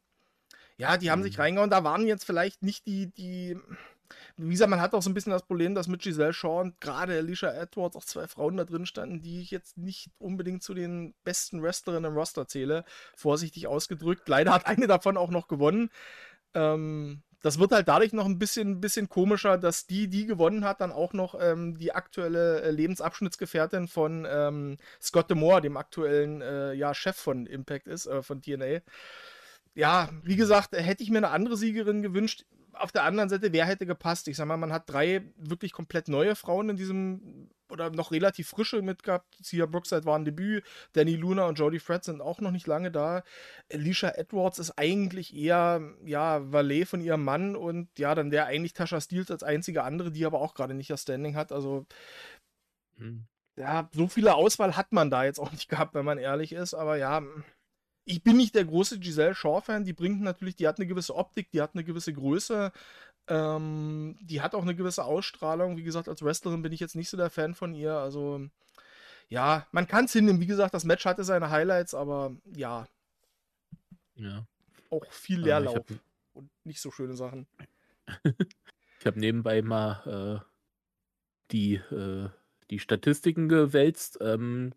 [0.78, 1.42] ja, die haben sich Mhm.
[1.42, 1.70] reingehauen.
[1.70, 3.58] Da waren jetzt vielleicht nicht die, die,
[4.38, 6.80] wie gesagt, man hat auch so ein bisschen das Problem, dass mit Giselle Shaw und
[6.82, 10.74] gerade Alicia Edwards auch zwei Frauen da drin standen, die ich jetzt nicht unbedingt zu
[10.74, 12.84] den besten Wrestlerinnen im Roster zähle.
[13.16, 14.28] Vorsichtig ausgedrückt.
[14.30, 15.90] Leider hat eine davon auch noch gewonnen.
[16.54, 20.82] Ähm, das wird halt dadurch noch ein bisschen, bisschen komischer, dass die, die gewonnen hat,
[20.82, 26.74] dann auch noch ähm, die aktuelle äh, Lebensabschnittsgefährtin von ähm, Scott Demore, dem aktuellen äh,
[26.74, 28.80] ja, Chef von Impact ist, äh, von TNA.
[29.76, 32.46] Ja, wie gesagt, hätte ich mir eine andere Siegerin gewünscht
[32.78, 34.28] auf der anderen Seite, wer hätte gepasst?
[34.28, 38.50] Ich sag mal, man hat drei wirklich komplett neue Frauen in diesem oder noch relativ
[38.50, 39.36] frische mitgehabt.
[39.42, 42.92] Sia Brookside war ein Debüt, Danny Luna und Jodie Fred sind auch noch nicht lange
[42.92, 43.24] da.
[43.72, 48.74] Alicia Edwards ist eigentlich eher, ja, Valet von ihrem Mann und ja, dann der eigentlich
[48.74, 51.52] Tasha Steels als einzige andere, die aber auch gerade nicht das Standing hat.
[51.52, 51.86] Also,
[52.98, 53.26] hm.
[53.58, 56.74] ja, so viele Auswahl hat man da jetzt auch nicht gehabt, wenn man ehrlich ist,
[56.74, 57.24] aber ja,
[58.06, 59.84] ich bin nicht der große Giselle Shaw-Fan.
[59.84, 62.72] Die bringt natürlich, die hat eine gewisse Optik, die hat eine gewisse Größe,
[63.28, 65.78] ähm, die hat auch eine gewisse Ausstrahlung.
[65.78, 67.94] Wie gesagt, als Wrestlerin bin ich jetzt nicht so der Fan von ihr.
[67.94, 68.48] Also,
[69.30, 70.42] ja, man kann es hinnehmen.
[70.42, 72.88] Wie gesagt, das Match hatte seine Highlights, aber ja.
[74.16, 74.46] Ja.
[74.90, 75.92] Auch viel äh, Leerlauf hab,
[76.34, 77.48] und nicht so schöne Sachen.
[78.24, 80.46] ich habe nebenbei mal äh,
[81.52, 82.30] die, äh,
[82.70, 84.20] die Statistiken gewälzt.
[84.22, 84.74] Ähm,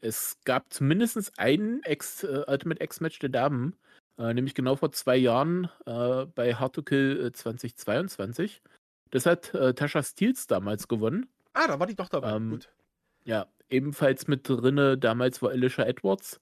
[0.00, 3.76] es gab zumindest ein Ex, äh, Ultimate X-Match der Damen,
[4.20, 8.62] äh, nämlich genau vor zwei Jahren äh, bei Hard to Kill 2022.
[8.62, 8.68] Äh,
[9.10, 11.26] das hat äh, Tasha Steels damals gewonnen.
[11.54, 12.36] Ah, da war die doch dabei.
[12.36, 12.70] Ähm, Gut.
[13.24, 16.40] Ja, ebenfalls mit drinne, damals war Alicia Edwards.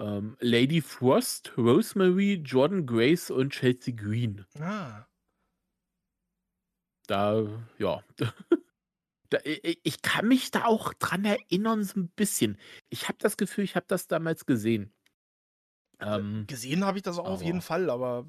[0.00, 4.44] Ähm, Lady Frost, Rosemary, Jordan Grace und Chelsea Green.
[4.58, 5.06] Ah.
[7.06, 7.46] Da,
[7.78, 8.02] ja.
[9.30, 12.58] Da, ich kann mich da auch dran erinnern, so ein bisschen.
[12.90, 14.93] Ich habe das Gefühl, ich habe das damals gesehen.
[16.00, 18.26] Ähm, gesehen habe ich das auch auf jeden Fall, aber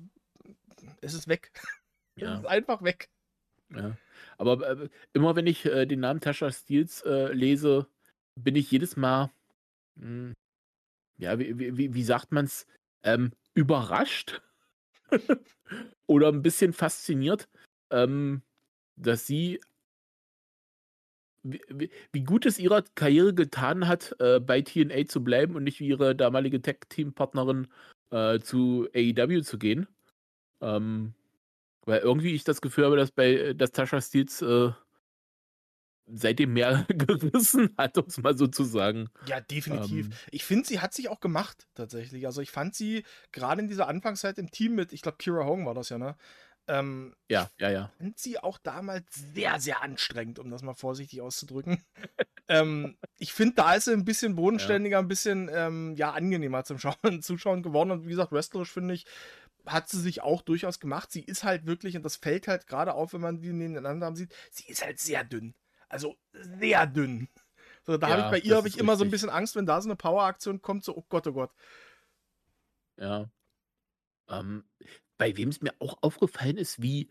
[1.01, 1.51] es ist weg.
[2.17, 2.35] Ja.
[2.35, 3.09] es ist einfach weg.
[3.75, 3.97] Ja.
[4.37, 7.89] Aber äh, immer wenn ich äh, den Namen Tasha Steels äh, lese,
[8.35, 9.31] bin ich jedes Mal,
[9.95, 10.33] mh, hm,
[11.17, 12.67] ja, wie, wie, wie sagt man es,
[13.03, 14.41] ähm, überrascht
[16.07, 17.49] oder ein bisschen fasziniert,
[17.91, 18.43] ähm,
[18.95, 19.59] dass sie
[21.45, 25.79] wie, wie, gut es ihrer Karriere getan hat, äh, bei TNA zu bleiben und nicht
[25.79, 27.67] wie ihre damalige Tech-Team-Partnerin
[28.11, 29.87] äh, zu AEW zu gehen.
[30.61, 31.13] Ähm,
[31.85, 34.71] weil irgendwie ich das Gefühl habe, dass bei dass Tasha Steels äh,
[36.07, 39.09] seitdem mehr gerissen hat, um es mal so zu sagen.
[39.27, 40.07] Ja, definitiv.
[40.07, 42.25] Ähm, ich finde, sie hat sich auch gemacht, tatsächlich.
[42.25, 45.65] Also ich fand sie gerade in dieser Anfangszeit im Team mit, ich glaube, Kira Hogan
[45.65, 46.15] war das ja, ne?
[46.67, 47.91] Ähm, ja, ja, ja.
[47.99, 51.83] Fand sie auch damals sehr, sehr anstrengend, um das mal vorsichtig auszudrücken.
[52.47, 54.99] ähm, ich finde, da ist sie ein bisschen bodenständiger, ja.
[54.99, 57.91] ein bisschen ähm, ja, angenehmer zum Schauen, Zuschauen geworden.
[57.91, 59.05] Und wie gesagt, wrestlerisch finde ich,
[59.65, 61.11] hat sie sich auch durchaus gemacht.
[61.11, 64.33] Sie ist halt wirklich, und das fällt halt gerade auf, wenn man die nebeneinander sieht,
[64.51, 65.53] sie ist halt sehr dünn.
[65.87, 67.29] Also sehr dünn.
[67.83, 69.67] So, da ja, habe ich bei ihr habe ich immer so ein bisschen Angst, wenn
[69.67, 71.51] da so eine Power-Aktion kommt, so, oh Gott, oh Gott.
[72.97, 73.29] Ja.
[74.27, 74.63] Ähm,
[75.17, 77.09] bei wem es mir auch aufgefallen ist, wie,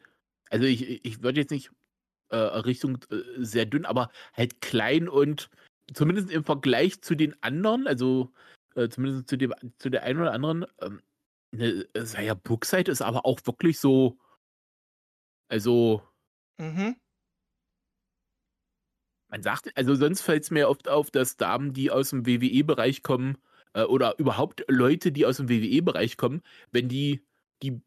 [0.51, 1.71] also ich, ich würde jetzt nicht
[2.31, 5.51] äh, Richtung äh, sehr dünn, aber halt klein und
[5.93, 8.33] zumindest im Vergleich zu den anderen, also
[8.75, 11.03] äh, zumindest zu, dem, zu der einen oder anderen, ähm,
[11.53, 14.19] ne, Saya Brookside ist aber auch wirklich so,
[15.49, 16.03] also,
[16.59, 16.97] mhm.
[19.29, 23.03] man sagt, also sonst fällt es mir oft auf, dass Damen, die aus dem WWE-Bereich
[23.03, 23.39] kommen,
[23.75, 27.25] äh, oder überhaupt Leute, die aus dem WWE-Bereich kommen, wenn die
[27.63, 27.81] die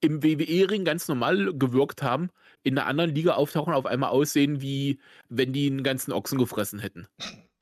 [0.00, 2.30] im WWE-Ring ganz normal gewirkt haben,
[2.62, 6.78] in einer anderen Liga auftauchen, auf einmal aussehen, wie wenn die einen ganzen Ochsen gefressen
[6.78, 7.08] hätten.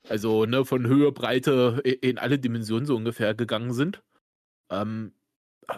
[0.07, 4.03] Also ne, von Höhe, Breite in alle Dimensionen so ungefähr gegangen sind.
[4.69, 5.13] Ähm,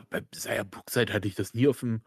[0.10, 2.02] bei Saya Brookside hatte ich das nie auf dem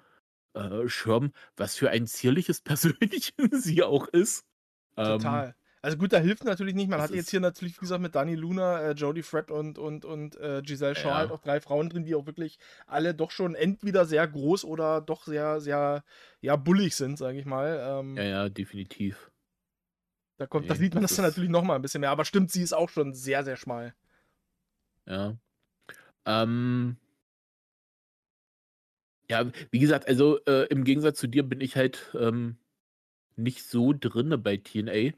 [0.54, 4.44] äh, Schirm, was für ein zierliches Persönchen sie auch ist.
[4.96, 5.54] Total.
[5.82, 6.90] Also gut, da hilft natürlich nicht.
[6.90, 9.78] Man das hat jetzt hier natürlich, wie gesagt, mit Dani Luna, äh, Jodie Fred und,
[9.78, 11.16] und, und äh, Giselle Shaw ja.
[11.16, 15.00] halt auch drei Frauen drin, die auch wirklich alle doch schon entweder sehr groß oder
[15.00, 16.04] doch sehr, sehr,
[16.42, 17.80] ja, bullig sind, sage ich mal.
[17.82, 19.30] Ähm, ja, ja, definitiv.
[20.36, 22.10] Da kommt, nee, da sieht man das, das dann natürlich noch mal ein bisschen mehr.
[22.10, 23.94] Aber stimmt, sie ist auch schon sehr, sehr schmal.
[25.06, 25.36] Ja.
[26.26, 26.96] Ähm,
[29.30, 32.58] ja, wie gesagt, also äh, im Gegensatz zu dir bin ich halt ähm,
[33.36, 35.12] nicht so drinne bei TNA.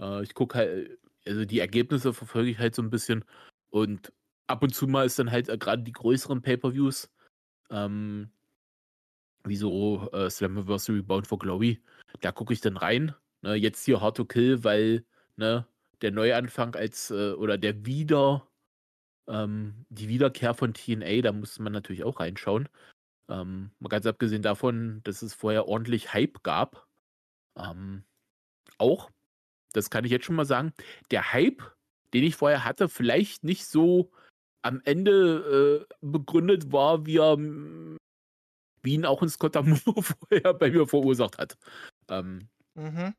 [0.00, 3.24] Äh, ich gucke halt, also die Ergebnisse verfolge ich halt so ein bisschen
[3.70, 4.12] und
[4.46, 7.10] ab und zu mal ist dann halt äh, gerade die größeren Pay-Per-Views,
[7.70, 8.30] ähm,
[9.44, 11.82] wie so äh, Slammiversary Bound for Glory,
[12.20, 13.14] da gucke ich dann rein.
[13.42, 13.54] Ne?
[13.54, 15.04] Jetzt hier Hard to Kill, weil
[15.36, 15.66] ne,
[16.02, 18.48] der Neuanfang als äh, oder der Wieder,
[19.28, 22.68] ähm, die Wiederkehr von TNA, da muss man natürlich auch reinschauen.
[23.28, 26.86] Ähm, ganz abgesehen davon, dass es vorher ordentlich Hype gab.
[27.56, 28.04] Ähm,
[28.78, 29.10] auch,
[29.76, 30.72] das kann ich jetzt schon mal sagen,
[31.10, 31.62] der Hype,
[32.14, 34.10] den ich vorher hatte, vielleicht nicht so
[34.62, 37.36] am Ende äh, begründet war, wie er
[38.82, 41.58] wie ihn auch ein Scott Moore vorher bei mir verursacht hat.
[42.08, 43.14] Ähm, mhm.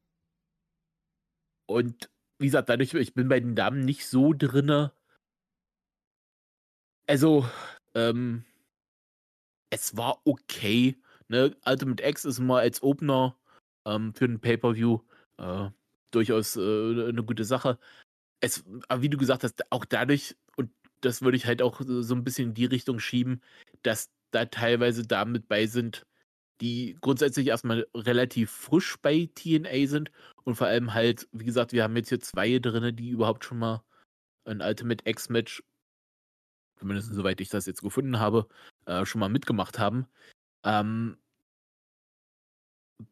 [1.68, 4.94] Und wie gesagt, dadurch, ich bin bei den Damen nicht so drinne.
[7.08, 7.48] Also,
[7.96, 8.46] ähm,
[9.70, 10.98] es war okay.
[11.28, 11.56] Ne?
[11.66, 13.38] Ultimate X ist mal als Opener
[13.86, 15.00] ähm, für ein Pay-Per-View
[15.38, 15.70] äh,
[16.12, 16.60] durchaus äh,
[17.10, 17.80] eine gute Sache.
[18.40, 22.16] Es, aber wie du gesagt hast, auch dadurch, und das würde ich halt auch so
[22.16, 23.42] ein bisschen in die Richtung schieben,
[23.84, 26.06] dass da teilweise damit bei sind,
[26.62, 30.12] die grundsätzlich erstmal relativ frisch bei TNA sind
[30.44, 33.60] und vor allem halt, wie gesagt, wir haben jetzt hier zwei drin, die überhaupt schon
[33.60, 33.84] mal
[34.46, 35.64] ein Ultimate X-Match,
[36.80, 38.48] zumindest soweit ich das jetzt gefunden habe,
[38.86, 40.08] äh, schon mal mitgemacht haben.
[40.64, 41.18] Ähm,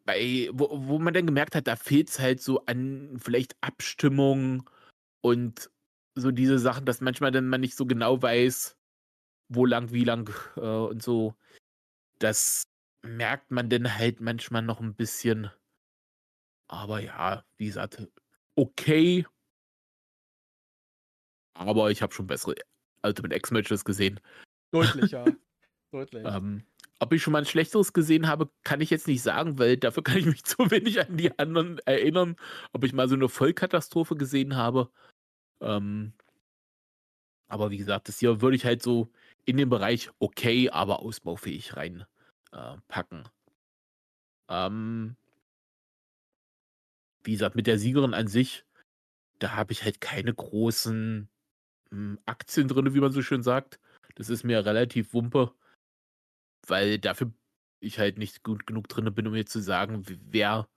[0.06, 4.70] bei, wo, wo man dann gemerkt hat, da fehlt es halt so an vielleicht Abstimmung
[5.22, 5.70] und
[6.16, 8.78] so diese Sachen, dass manchmal dann man nicht so genau weiß,
[9.50, 11.36] wo lang, wie lang äh, und so.
[12.20, 12.64] Das
[13.04, 15.52] merkt man denn halt manchmal noch ein bisschen.
[16.68, 18.08] Aber ja, wie gesagt,
[18.56, 19.26] okay.
[21.54, 22.56] Aber ich habe schon bessere
[23.04, 24.20] Ultimate X-Matches gesehen.
[24.72, 25.26] Deutlich, ja.
[25.92, 26.26] Deutlich.
[26.26, 26.66] ähm,
[27.00, 30.04] ob ich schon mal ein schlechteres gesehen habe, kann ich jetzt nicht sagen, weil dafür
[30.04, 32.36] kann ich mich zu wenig an die anderen erinnern.
[32.74, 34.90] Ob ich mal so eine Vollkatastrophe gesehen habe.
[35.62, 36.14] Ähm,
[37.48, 39.12] aber wie gesagt, das hier würde ich halt so
[39.46, 43.24] in den Bereich okay, aber ausbaufähig reinpacken.
[44.50, 45.16] Äh, ähm,
[47.24, 48.66] wie gesagt, mit der Siegerin an sich,
[49.40, 51.30] da habe ich halt keine großen
[51.92, 53.80] hm, Aktien drin, wie man so schön sagt.
[54.16, 55.54] Das ist mir relativ wumpe,
[56.70, 57.32] weil dafür
[57.80, 60.68] ich halt nicht gut genug drin bin, um jetzt zu sagen, wer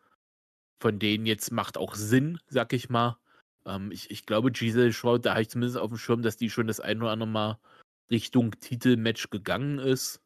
[0.81, 3.18] von denen jetzt macht auch Sinn, sag ich mal.
[3.66, 6.51] Ähm, ich, ich glaube, Giselle Shaw, da habe ich zumindest auf dem Schirm, dass die
[6.51, 7.59] schon das ein oder andere Mal
[8.11, 10.20] Richtung Titelmatch gegangen ist.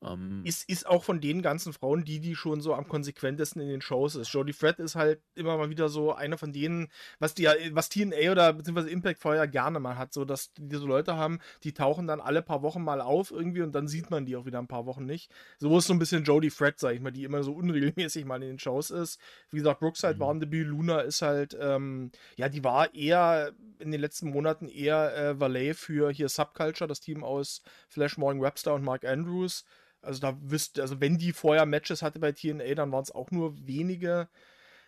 [0.00, 3.68] Ähm, ist, ist auch von den ganzen Frauen die, die schon so am konsequentesten in
[3.68, 4.32] den Shows ist.
[4.32, 8.30] Jodie Fred ist halt immer mal wieder so einer von denen, was die was TNA
[8.30, 12.06] oder beziehungsweise Impact vorher gerne mal hat, so dass die so Leute haben, die tauchen
[12.06, 14.68] dann alle paar Wochen mal auf irgendwie und dann sieht man die auch wieder ein
[14.68, 15.32] paar Wochen nicht.
[15.58, 18.40] So ist so ein bisschen Jodie Fred, sag ich mal, die immer so unregelmäßig mal
[18.42, 19.20] in den Shows ist.
[19.50, 20.20] Wie gesagt, Brookside mhm.
[20.20, 24.68] war ein Debüt, Luna ist halt, ähm, ja, die war eher in den letzten Monaten
[24.68, 29.64] eher äh, Valet für hier Subculture, das Team aus Flash Morning Webster und Mark Andrews.
[30.08, 33.30] Also da wüsste, also wenn die vorher Matches hatte bei TNA, dann waren es auch
[33.30, 34.30] nur wenige.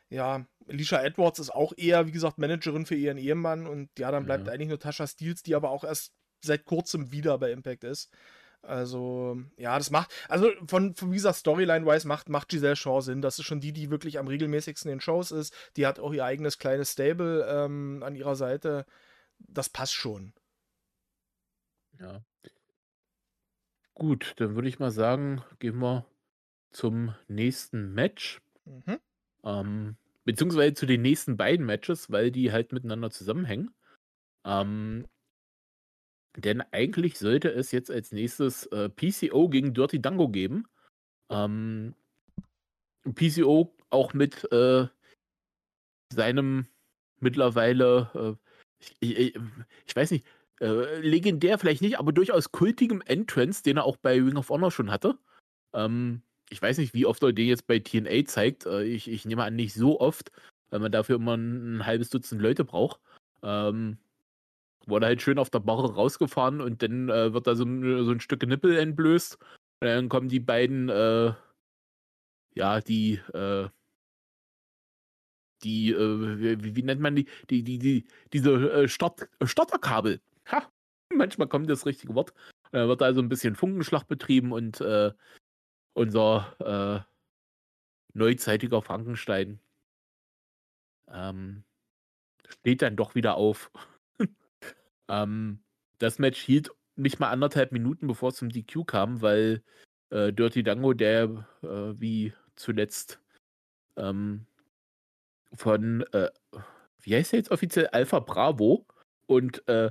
[0.09, 4.25] Ja, Alicia Edwards ist auch eher, wie gesagt, Managerin für ihren Ehemann und ja, dann
[4.25, 4.53] bleibt ja.
[4.55, 8.11] eigentlich nur Tasha Steels, die aber auch erst seit kurzem wieder bei Impact ist.
[8.63, 13.21] Also, ja, das macht, also von, von wie gesagt, Storyline-wise macht, macht Giselle Shaw Sinn.
[13.21, 15.55] Das ist schon die, die wirklich am regelmäßigsten in Shows ist.
[15.77, 18.87] Die hat auch ihr eigenes kleines Stable ähm, an ihrer Seite.
[19.39, 20.33] Das passt schon.
[21.99, 22.25] Ja.
[24.01, 26.07] Gut, dann würde ich mal sagen, gehen wir
[26.71, 28.41] zum nächsten Match.
[28.65, 28.99] Mhm.
[29.45, 33.75] Ähm, beziehungsweise zu den nächsten beiden Matches, weil die halt miteinander zusammenhängen.
[34.47, 35.07] Ähm,
[36.35, 40.67] denn eigentlich sollte es jetzt als nächstes äh, PCO gegen Dirty Dango geben.
[41.29, 41.95] Ähm,
[43.05, 44.89] PCO auch mit äh,
[46.11, 46.69] seinem
[47.19, 49.39] mittlerweile, äh, ich, ich,
[49.87, 50.27] ich, weiß nicht,
[50.61, 54.71] äh, legendär vielleicht nicht, aber durchaus kultigem Entrance, den er auch bei Ring of Honor
[54.71, 55.19] schon hatte.
[55.73, 58.67] Ähm, ich weiß nicht, wie oft er den jetzt bei TNA zeigt.
[58.67, 60.31] Äh, ich, ich nehme an, nicht so oft,
[60.71, 63.01] weil man dafür immer ein, ein halbes Dutzend Leute braucht.
[63.43, 63.99] Ähm,
[64.87, 68.21] wurde halt schön auf der Barre rausgefahren und dann äh, wird da so, so, ein
[68.21, 69.39] Stück Nippel entblößt.
[69.81, 71.33] Und dann kommen die beiden, äh,
[72.55, 73.69] ja, die, äh,
[75.63, 80.21] die, äh, wie, wie, nennt man die, die, die, die diese äh, Start, Starterkabel
[80.51, 80.71] Ha,
[81.13, 82.35] manchmal kommt das richtige Wort.
[82.73, 85.13] Da wird also ein bisschen Funkenschlag betrieben und äh,
[85.95, 87.11] unser äh,
[88.15, 89.61] neuzeitiger Frankenstein
[91.09, 91.65] ähm,
[92.49, 93.71] steht dann doch wieder auf.
[95.09, 95.61] ähm,
[95.99, 99.63] das Match hielt nicht mal anderthalb Minuten, bevor es zum DQ kam, weil
[100.11, 101.67] äh, Dirty Dango, der äh,
[102.01, 103.21] wie zuletzt
[103.97, 104.47] ähm,
[105.53, 106.31] von, äh,
[107.01, 108.87] wie heißt er jetzt offiziell, Alpha Bravo
[109.27, 109.91] und äh,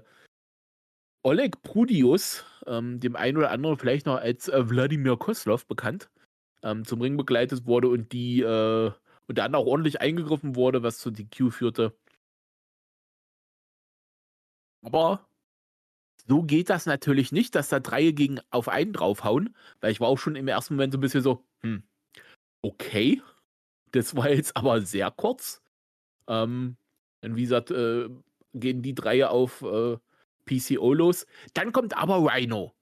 [1.23, 6.10] Oleg Prudius, ähm, dem einen oder anderen vielleicht noch als äh, Wladimir Koslov bekannt,
[6.63, 8.91] ähm, zum Ring begleitet wurde und die äh,
[9.27, 11.93] und dann auch ordentlich eingegriffen wurde, was zu DQ führte.
[14.84, 15.27] Aber
[16.27, 20.08] So geht das natürlich nicht, dass da drei gegen auf einen draufhauen, weil ich war
[20.10, 21.84] auch schon im ersten Moment so ein bisschen so, hm,
[22.63, 23.21] okay,
[23.91, 25.62] das war jetzt aber sehr kurz.
[26.27, 26.77] Ähm,
[27.23, 28.10] und wie gesagt, äh,
[28.53, 29.97] gehen die drei auf äh,
[30.49, 31.27] PCO los.
[31.53, 32.73] Dann kommt aber Rhino.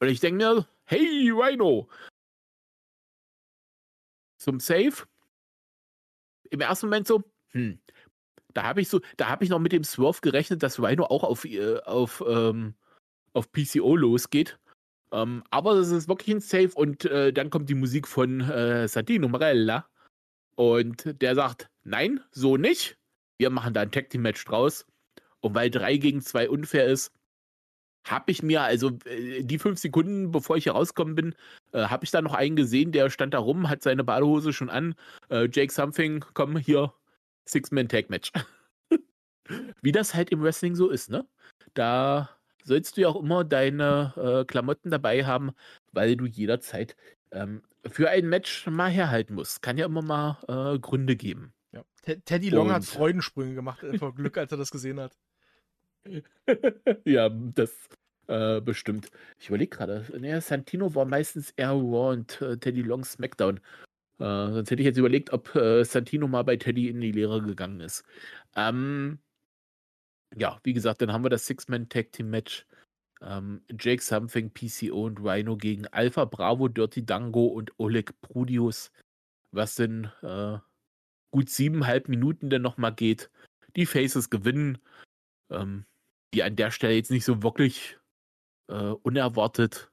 [0.00, 1.88] Und ich denke mir, hey Rhino,
[4.38, 5.06] zum Save.
[6.50, 7.80] Im ersten Moment so, hm,
[8.54, 11.24] da habe ich so, da habe ich noch mit dem Swerve gerechnet, dass Rhino auch
[11.24, 12.74] auf, äh, auf, ähm,
[13.32, 14.58] auf PCO losgeht.
[15.12, 18.88] Ähm, aber das ist wirklich ein Save und äh, dann kommt die Musik von äh,
[18.88, 19.88] Santino Marella.
[20.56, 22.98] Und der sagt, nein, so nicht.
[23.38, 24.86] Wir machen da ein Tag Team Match draus.
[25.46, 27.12] Und weil 3 gegen 2 unfair ist,
[28.04, 31.34] habe ich mir, also äh, die fünf Sekunden, bevor ich hier rausgekommen bin,
[31.72, 34.70] äh, habe ich da noch einen gesehen, der stand da rum, hat seine Badehose schon
[34.70, 34.94] an.
[35.28, 36.92] Äh, Jake Something, komm hier,
[37.46, 38.32] Six-Man-Tag-Match.
[39.82, 41.26] Wie das halt im Wrestling so ist, ne?
[41.74, 42.30] Da
[42.64, 45.52] sollst du ja auch immer deine äh, Klamotten dabei haben,
[45.92, 46.96] weil du jederzeit
[47.30, 49.62] ähm, für ein Match mal herhalten musst.
[49.62, 51.52] Kann ja immer mal äh, Gründe geben.
[51.72, 51.84] Ja.
[52.24, 55.16] Teddy Long Und hat Freudensprünge gemacht vor Glück, als er das gesehen hat.
[57.04, 57.88] ja, das
[58.28, 59.10] äh, bestimmt.
[59.38, 60.06] Ich überlege gerade.
[60.18, 63.58] Nee, Santino war meistens eher Raw und äh, Teddy Long SmackDown.
[64.18, 67.42] Äh, sonst hätte ich jetzt überlegt, ob äh, Santino mal bei Teddy in die Lehre
[67.42, 68.04] gegangen ist.
[68.54, 69.18] Ähm,
[70.34, 72.66] ja, wie gesagt, dann haben wir das Six-Man-Tag-Team-Match.
[73.22, 78.90] Ähm, Jake Something, PCO und Rhino gegen Alpha Bravo, Dirty Dango und Oleg Prudius.
[79.52, 80.58] Was denn äh,
[81.30, 83.30] gut siebeneinhalb Minuten denn nochmal geht.
[83.76, 84.78] Die Faces gewinnen.
[85.50, 85.84] Ähm,
[86.36, 87.98] die an der Stelle jetzt nicht so wirklich
[88.68, 89.90] äh, unerwartet.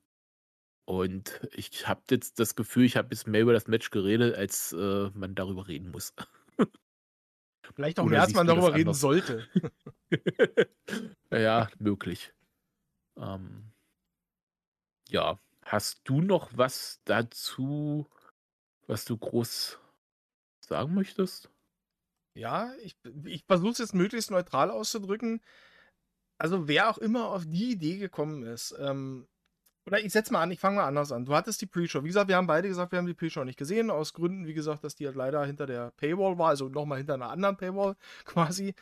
[0.86, 4.74] Und ich habe jetzt das Gefühl, ich habe bis mehr über das Match geredet, als
[4.74, 6.14] äh, man darüber reden muss.
[7.76, 9.48] Vielleicht auch mehr, als man darüber reden sollte.
[11.32, 12.34] ja, möglich.
[13.16, 13.72] Ähm,
[15.08, 18.10] ja, hast du noch was dazu,
[18.88, 19.80] was du groß
[20.60, 21.50] sagen möchtest?
[22.34, 25.42] Ja, ich, ich versuche es jetzt möglichst neutral auszudrücken.
[26.38, 29.28] Also, wer auch immer auf die Idee gekommen ist, ähm,
[29.86, 31.26] oder ich setze mal an, ich fange mal anders an.
[31.26, 32.04] Du hattest die Pre-Show.
[32.04, 34.54] Wie gesagt, wir haben beide gesagt, wir haben die Pre-Show nicht gesehen, aus Gründen, wie
[34.54, 37.96] gesagt, dass die halt leider hinter der Paywall war, also nochmal hinter einer anderen Paywall
[38.26, 38.76] quasi.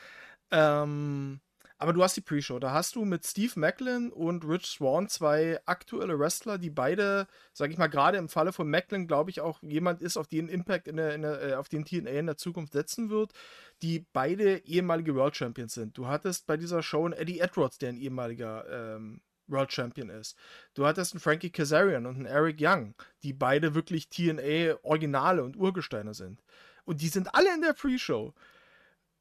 [0.51, 1.41] Ähm,
[1.81, 2.59] aber du hast die Pre-Show.
[2.59, 7.71] Da hast du mit Steve Macklin und Rich Swan zwei aktuelle Wrestler, die beide, sag
[7.71, 10.87] ich mal, gerade im Falle von Macklin, glaube ich, auch jemand ist, auf den Impact
[10.87, 13.33] in der, in der, äh, auf den TNA in der Zukunft setzen wird,
[13.81, 15.97] die beide ehemalige World Champions sind.
[15.97, 20.37] Du hattest bei dieser Show einen Eddie Edwards, der ein ehemaliger ähm, World Champion ist.
[20.75, 25.57] Du hattest einen Frankie Kazarian und einen Eric Young, die beide wirklich TNA Originale und
[25.57, 26.43] Urgesteine sind.
[26.85, 28.35] Und die sind alle in der Pre-Show.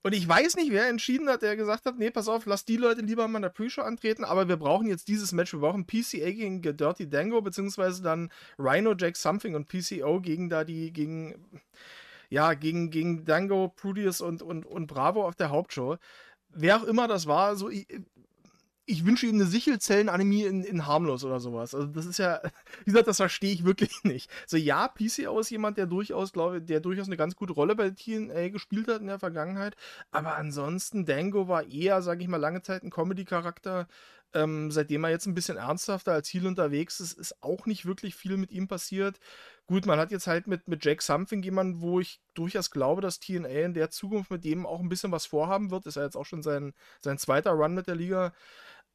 [0.03, 2.79] Und ich weiß nicht, wer entschieden hat, der gesagt hat, nee, pass auf, lass die
[2.79, 5.53] Leute lieber mal in der Pre-Show antreten, aber wir brauchen jetzt dieses Match.
[5.53, 10.65] Wir brauchen PCA gegen Dirty Dango, beziehungsweise dann Rhino, Jack Something und PCO gegen da
[10.65, 11.35] die, gegen,
[12.31, 15.99] ja, gegen, gegen Dango, Prudius und, und, und Bravo auf der Hauptshow.
[16.49, 17.71] Wer auch immer das war, so,
[18.90, 21.74] ich, ich wünsche ihm eine Sichelzellenanämie in, in harmlos oder sowas.
[21.74, 22.40] Also das ist ja,
[22.85, 24.31] wie gesagt, das verstehe ich wirklich nicht.
[24.46, 27.90] So ja, PCO ist jemand, der durchaus, glaube der durchaus eine ganz gute Rolle bei
[27.90, 29.76] TNA gespielt hat in der Vergangenheit.
[30.11, 33.88] Aber ansonsten, Dango war eher, sage ich mal, lange Zeit ein Comedy-Charakter.
[34.33, 38.14] Ähm, seitdem er jetzt ein bisschen ernsthafter als Ziel unterwegs ist, ist auch nicht wirklich
[38.14, 39.18] viel mit ihm passiert.
[39.66, 43.18] Gut, man hat jetzt halt mit, mit Jake Something jemanden, wo ich durchaus glaube, dass
[43.18, 45.87] TNA in der Zukunft mit dem auch ein bisschen was vorhaben wird.
[45.87, 48.33] Ist ja jetzt auch schon sein, sein zweiter Run mit der Liga.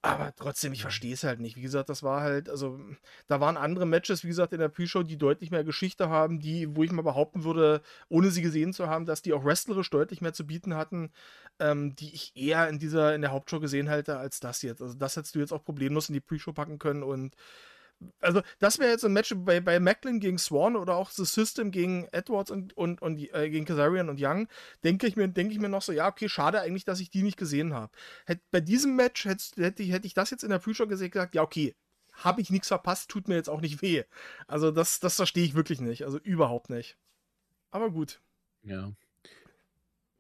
[0.06, 1.56] Aber trotzdem, ich verstehe es halt nicht.
[1.58, 2.80] Wie gesagt, das war halt, also
[3.26, 6.76] da waren andere Matches, wie gesagt, in der Pre-Show, die deutlich mehr Geschichte haben, die,
[6.76, 10.22] wo ich mal behaupten würde, ohne sie gesehen zu haben, dass die auch wrestlerisch deutlich
[10.22, 11.12] mehr zu bieten hatten,
[11.60, 14.84] ähm, die ich eher in dieser, in der Hauptshow gesehen halte, als das jetzt.
[14.84, 17.36] Also das hättest du jetzt auch problemlos in die Pre-Show packen können und
[18.20, 21.72] also das wäre jetzt ein Match bei, bei Macklin gegen Swan oder auch The System
[21.72, 24.48] gegen Edwards und, und, und äh, gegen Kazarian und Young,
[24.84, 27.38] denke ich, mir, ich mir noch so, ja, okay, schade eigentlich, dass ich die nicht
[27.38, 27.92] gesehen habe.
[28.52, 31.42] Bei diesem Match hätte, hätte, hätte ich das jetzt in der Pre-Show gesehen, gesagt, ja,
[31.42, 31.76] okay,
[32.14, 34.04] habe ich nichts verpasst, tut mir jetzt auch nicht weh.
[34.48, 36.98] Also das, das verstehe ich wirklich nicht, also überhaupt nicht.
[37.72, 38.22] Aber gut.
[38.64, 38.94] Ja.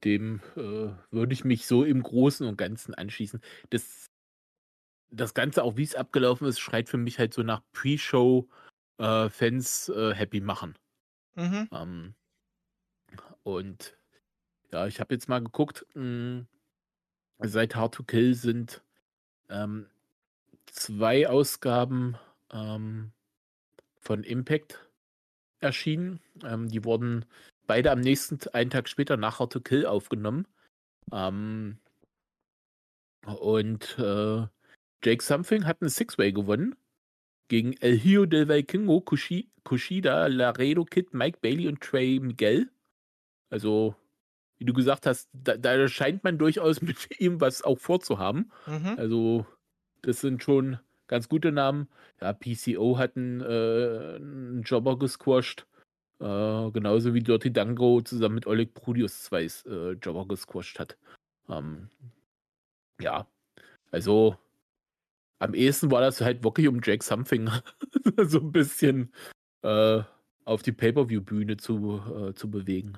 [0.03, 3.41] Dem äh, würde ich mich so im Großen und Ganzen anschließen.
[3.69, 4.09] Das
[5.11, 9.93] das Ganze, auch wie es abgelaufen ist, schreit für mich halt so nach Pre-Show-Fans äh,
[9.93, 10.77] äh, happy machen.
[11.35, 11.69] Mhm.
[11.71, 12.15] Ähm,
[13.43, 13.97] und
[14.71, 16.47] ja, ich habe jetzt mal geguckt, mh, hm,
[17.39, 18.81] seit Hard to Kill sind
[19.49, 19.87] ähm,
[20.65, 22.17] zwei Ausgaben
[22.51, 23.11] ähm,
[23.99, 24.89] von Impact
[25.59, 26.19] erschienen.
[26.43, 27.25] Ähm, die wurden
[27.67, 30.47] beide am nächsten, einen Tag später nach Hard to Kill aufgenommen.
[31.11, 31.77] Ähm,
[33.25, 34.47] und äh,
[35.05, 36.75] Jake Something hat einen Six-Way gewonnen
[37.47, 42.71] gegen El Hijo del Vikingo, Kushi, Kushida, Laredo Kid, Mike Bailey und Trey Miguel.
[43.51, 43.95] Also,
[44.57, 48.51] wie du gesagt hast, da, da scheint man durchaus mit ihm was auch vorzuhaben.
[48.65, 48.95] Mhm.
[48.97, 49.45] Also,
[50.01, 51.87] das sind schon ganz gute Namen.
[52.19, 55.67] Ja, PCO hat einen, äh, einen Jobber gesquashed.
[56.19, 60.97] Äh, genauso wie Dirty Dango zusammen mit Oleg Prudius zwei äh, Jobber gesquashed hat.
[61.47, 61.89] Ähm,
[62.99, 63.27] ja,
[63.91, 64.37] also
[65.39, 67.49] am ehesten war das halt wirklich um Jake Something
[68.23, 69.13] so ein bisschen
[69.61, 70.01] äh,
[70.45, 72.97] auf die Pay-Per-View-Bühne zu, äh, zu bewegen.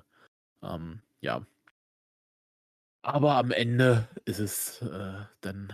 [0.62, 1.46] Ähm, ja.
[3.02, 5.74] Aber am Ende ist es äh, dann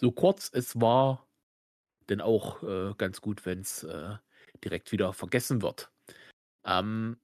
[0.00, 1.26] so kurz es war,
[2.08, 4.16] denn auch äh, ganz gut, wenn es äh,
[4.64, 5.90] direkt wieder vergessen wird.
[6.64, 7.18] Ähm,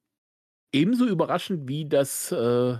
[0.72, 2.78] ebenso überraschend wie das äh,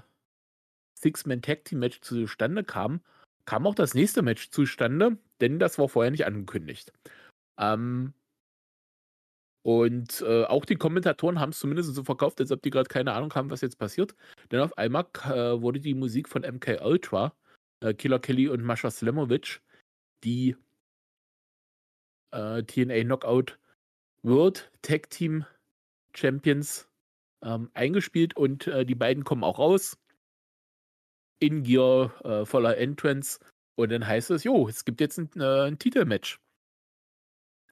[0.95, 3.01] Six-Man-Tag-Team-Match zustande kam,
[3.45, 6.93] kam auch das nächste Match zustande, denn das war vorher nicht angekündigt.
[7.59, 8.15] Ähm,
[9.63, 13.13] und äh, auch die Kommentatoren haben es zumindest so verkauft, als ob die gerade keine
[13.13, 14.15] Ahnung haben, was jetzt passiert.
[14.51, 17.35] Denn auf einmal äh, wurde die Musik von MK Ultra,
[17.81, 19.61] äh, Killer Kelly und Mascha Slamovic,
[20.25, 20.57] die
[22.31, 23.59] äh, TNA Knockout
[24.23, 25.45] World Tag Team
[26.15, 26.89] Champions
[27.43, 29.99] ähm, eingespielt und äh, die beiden kommen auch raus.
[31.41, 33.39] In Gear, äh, voller Entrance.
[33.79, 36.41] Und dann heißt es, jo, es gibt jetzt ein, äh, ein Titelmatch.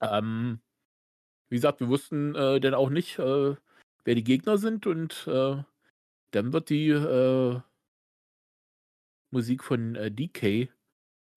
[0.01, 0.61] Ähm,
[1.49, 3.57] wie gesagt, wir wussten äh, dann auch nicht, äh,
[4.05, 5.65] wer die Gegner sind und äh,
[6.31, 7.61] dann wird die äh,
[9.33, 10.69] Musik von äh, DK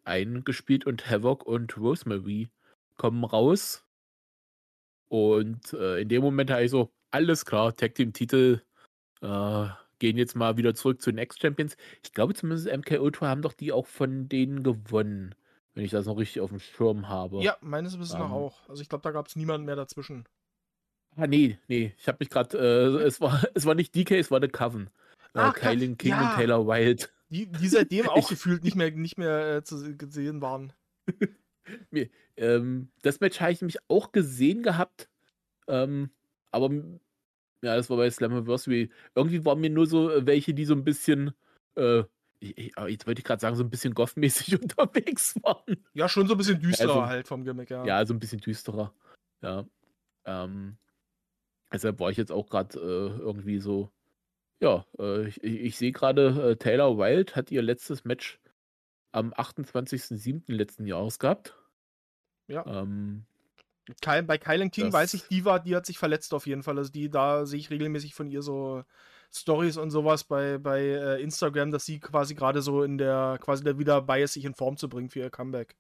[0.04, 2.52] eingespielt und Havoc und Rosemary
[2.96, 3.84] kommen raus.
[5.08, 8.62] Und in dem Moment habe ich so, alles klar, Tag Team Titel
[10.00, 11.78] gehen jetzt mal wieder zurück zu den Ex-Champions.
[12.04, 15.36] Ich glaube zumindest MK Ultra haben doch die auch von denen gewonnen,
[15.74, 17.42] wenn ich das noch richtig auf dem Schirm habe.
[17.44, 18.32] Ja, meines Wissens Ähm.
[18.32, 18.68] auch.
[18.70, 20.26] Also ich glaube, da gab es niemanden mehr dazwischen.
[21.16, 24.32] Ah, nee, nee, ich habe mich gerade, äh, es, war, es war nicht DK, es
[24.32, 24.90] war The Coven.
[25.34, 26.30] Äh, Ach, Kylan King ja.
[26.30, 27.06] und Taylor Wilde.
[27.30, 30.74] Die, die seitdem auch gefühlt nicht mehr, nicht mehr äh, zu gesehen waren.
[32.36, 35.08] Ähm, das Match habe ich nämlich auch gesehen gehabt.
[35.68, 36.10] Ähm,
[36.52, 36.72] aber
[37.62, 38.90] ja, das war bei Slammiversary.
[39.16, 41.34] Irgendwie waren mir nur so äh, welche, die so ein bisschen,
[41.76, 42.04] äh,
[42.40, 45.84] ich, ich, aber jetzt wollte ich gerade sagen, so ein bisschen gothmäßig unterwegs waren.
[45.94, 47.86] Ja, schon so ein bisschen düsterer Also- halt vom Gimmick, ja.
[47.86, 48.94] Ja, so ein bisschen düsterer.
[49.42, 49.66] Ja.
[50.26, 50.78] Ähm,
[51.72, 53.92] deshalb war ich jetzt auch gerade äh, irgendwie so.
[54.62, 58.40] Ja, äh, ich, ich sehe gerade, äh, Taylor Wilde hat ihr letztes Match
[59.12, 60.44] am 28.07.
[60.54, 61.56] letzten Jahres gehabt.
[62.48, 62.66] Ja.
[62.66, 63.26] Ähm,
[64.02, 66.64] Kyle, bei Kylan King Das- weiß ich, die war, die hat sich verletzt auf jeden
[66.64, 66.78] Fall.
[66.78, 68.84] Also die, da sehe ich regelmäßig von ihr so
[69.32, 73.64] Stories und sowas bei, bei äh, Instagram, dass sie quasi gerade so in der, quasi
[73.64, 75.76] da wieder bei ist, sich in Form zu bringen für ihr Comeback.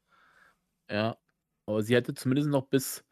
[0.89, 1.17] Ja,
[1.65, 3.03] aber sie hatte zumindest noch bis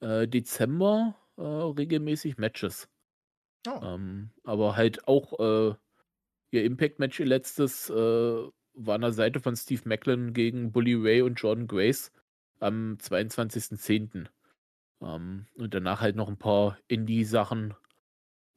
[0.00, 2.88] äh, Dezember äh, regelmäßig Matches.
[3.68, 3.80] Oh.
[3.82, 5.74] Ähm, aber halt auch äh,
[6.50, 7.94] ihr Impact-Match, ihr letztes, äh,
[8.78, 12.12] war an der Seite von Steve Macklin gegen Bully Ray und Jordan Grace
[12.60, 14.26] am 22.10.
[15.00, 17.74] Ähm, und danach halt noch ein paar Indie-Sachen,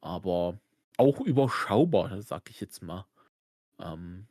[0.00, 0.58] aber
[0.96, 3.06] auch überschaubar, sag ich jetzt mal.
[3.78, 4.26] Ähm,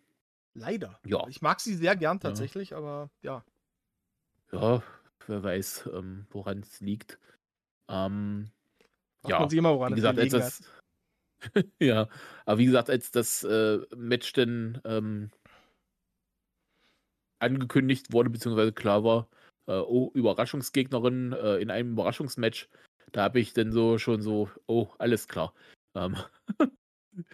[0.53, 0.99] Leider.
[1.05, 1.27] Ja.
[1.27, 3.43] Ich mag sie sehr gern tatsächlich, aber ja.
[4.51, 4.83] ja,
[5.27, 7.19] wer weiß, ähm, woran es liegt.
[7.87, 8.51] Ähm,
[9.27, 10.63] Ja, man sich immer, woran wie es gesagt, als das,
[11.79, 12.07] ja,
[12.45, 15.31] aber wie gesagt, als das äh, Match dann ähm,
[17.39, 19.29] angekündigt wurde, beziehungsweise klar war,
[19.73, 22.69] oh, Überraschungsgegnerin äh, in einem Überraschungsmatch,
[23.11, 25.53] da habe ich dann so schon so, oh, alles klar.
[25.95, 26.17] Ähm,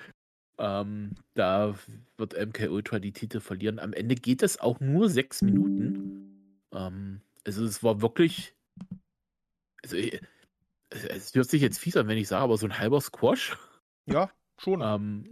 [0.58, 1.76] ähm, da
[2.18, 3.80] wird MK Ultra die Titel verlieren.
[3.80, 6.60] Am Ende geht es auch nur sechs Minuten.
[6.72, 8.56] Ähm, also es war wirklich,
[9.84, 10.20] also äh,
[10.90, 13.58] es, es hört sich jetzt fies an, wenn ich sage, aber so ein halber Squash.
[14.06, 14.82] Ja, schon.
[14.86, 15.32] Ähm,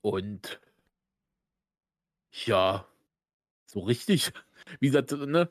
[0.00, 0.58] und
[2.32, 2.88] ja,
[3.66, 4.32] so richtig,
[4.80, 5.50] wie gesagt, ne,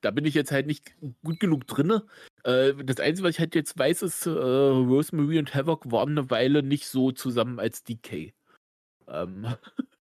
[0.00, 0.94] da bin ich jetzt halt nicht
[1.24, 2.06] gut genug drinne.
[2.44, 6.30] Äh, das Einzige, was ich halt jetzt weiß, ist, äh, Rosemary und Havoc waren eine
[6.30, 8.32] Weile nicht so zusammen als DK.
[9.08, 9.46] Ähm,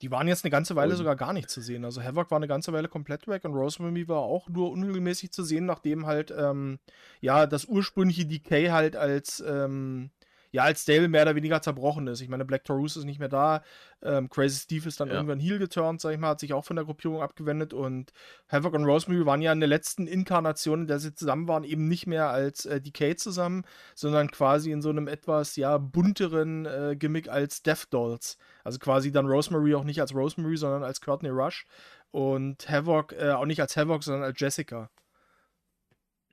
[0.00, 1.84] Die waren jetzt eine ganze Weile Und- sogar gar nicht zu sehen.
[1.84, 5.44] Also Havoc war eine ganze Weile komplett weg und Rosemary war auch nur unregelmäßig zu
[5.44, 6.80] sehen, nachdem halt, ähm,
[7.20, 10.10] ja, das ursprüngliche Decay halt als, ähm,
[10.52, 12.20] ja, als Stable mehr oder weniger zerbrochen ist.
[12.20, 13.62] Ich meine, Black Taurus ist nicht mehr da.
[14.02, 15.14] Ähm, Crazy Steve ist dann ja.
[15.14, 18.12] irgendwann Heel geturnt, sag ich mal, hat sich auch von der Gruppierung abgewendet und
[18.48, 21.88] Havoc und Rosemary waren ja in der letzten Inkarnation, in der sie zusammen waren, eben
[21.88, 26.96] nicht mehr als äh, Decay zusammen, sondern quasi in so einem etwas, ja, bunteren äh,
[26.98, 28.36] Gimmick als Death Dolls.
[28.62, 31.64] Also quasi dann Rosemary auch nicht als Rosemary, sondern als Courtney Rush
[32.10, 34.90] und Havoc äh, auch nicht als Havoc, sondern als Jessica.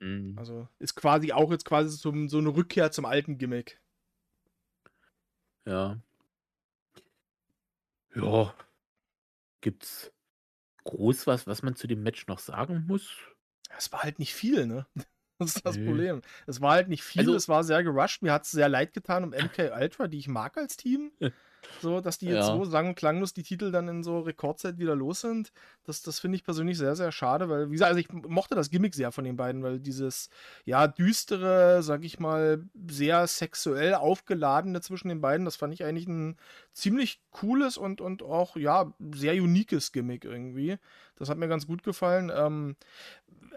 [0.00, 0.34] Mhm.
[0.38, 3.79] Also ist quasi auch jetzt quasi zum, so eine Rückkehr zum alten Gimmick.
[5.66, 6.00] Ja.
[8.14, 8.54] Ja.
[9.60, 10.12] Gibt's
[10.84, 13.16] groß was, was man zu dem Match noch sagen muss?
[13.76, 14.86] Es war halt nicht viel, ne?
[15.38, 15.86] Das ist das nee.
[15.86, 16.20] Problem.
[16.46, 18.20] Es war halt nicht viel, also, es war sehr gerusht.
[18.20, 21.12] Mir hat es sehr leid getan um MK Ultra, die ich mag als Team.
[21.80, 22.56] So, dass die jetzt ja.
[22.56, 25.52] so sang- und klanglos die Titel dann in so Rekordzeit wieder los sind.
[25.84, 28.70] Das, das finde ich persönlich sehr, sehr schade, weil, wie gesagt, also ich mochte das
[28.70, 30.30] Gimmick sehr von den beiden, weil dieses,
[30.64, 36.08] ja, düstere, sag ich mal, sehr sexuell aufgeladene zwischen den beiden, das fand ich eigentlich
[36.08, 36.36] ein
[36.72, 40.78] ziemlich cooles und, und auch, ja, sehr uniques Gimmick irgendwie.
[41.20, 42.32] Das hat mir ganz gut gefallen.
[42.34, 42.76] Ähm,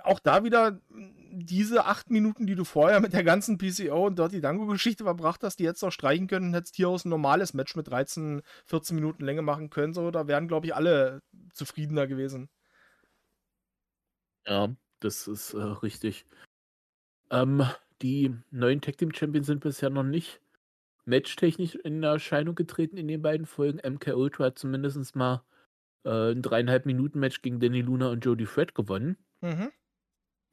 [0.04, 0.80] auch da wieder
[1.32, 5.58] diese acht Minuten, die du vorher mit der ganzen PCO und Dirty Dango-Geschichte verbracht hast,
[5.58, 9.24] die jetzt auch streichen können, hättest hier aus ein normales Match mit 13, 14 Minuten
[9.24, 9.94] Länge machen können.
[9.94, 11.22] So, da wären, glaube ich, alle
[11.54, 12.50] zufriedener gewesen.
[14.46, 16.26] Ja, das ist äh, richtig.
[17.32, 17.66] Ähm,
[18.02, 20.42] die neuen Tag Team Champions sind bisher noch nicht
[21.06, 23.80] matchtechnisch in Erscheinung getreten in den beiden Folgen.
[23.80, 25.44] MK Ultra hat zumindest mal
[26.06, 29.18] äh, ein dreieinhalb Minuten Match gegen Danny Luna und Jody Fred gewonnen.
[29.42, 29.72] Mhm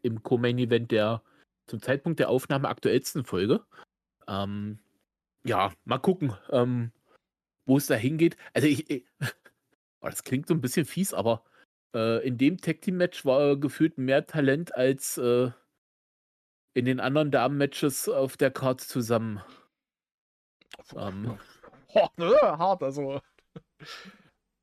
[0.02, 1.22] im Co-Main-Event der
[1.66, 3.64] zum Zeitpunkt der Aufnahme aktuellsten Folge.
[4.26, 4.78] Ähm,
[5.44, 6.92] ja, mal gucken, ähm,
[7.64, 8.36] wo es da hingeht.
[8.54, 9.04] Also ich, ich
[10.00, 11.44] oh, das klingt so ein bisschen fies, aber
[11.94, 15.50] äh, in dem Tag Team Match war gefühlt mehr Talent als äh,
[16.74, 19.40] in den anderen Damen-Matches auf der Karte zusammen.
[20.96, 21.38] Ähm,
[21.94, 22.34] oh, ne?
[22.42, 23.20] Hart, also.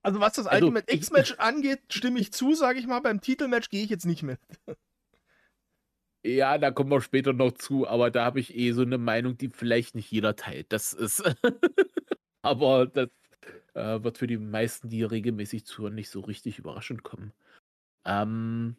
[0.07, 3.01] Also was das also, Ultimate X-Match angeht, stimme ich zu, sage ich mal.
[3.01, 4.39] Beim Titelmatch gehe ich jetzt nicht mit.
[6.25, 9.37] Ja, da kommen wir später noch zu, aber da habe ich eh so eine Meinung,
[9.37, 10.71] die vielleicht nicht jeder teilt.
[10.71, 11.23] Das ist.
[12.41, 13.09] aber das
[13.73, 17.33] äh, wird für die meisten, die regelmäßig zuhören, nicht so richtig überraschend kommen.
[18.05, 18.77] Ähm,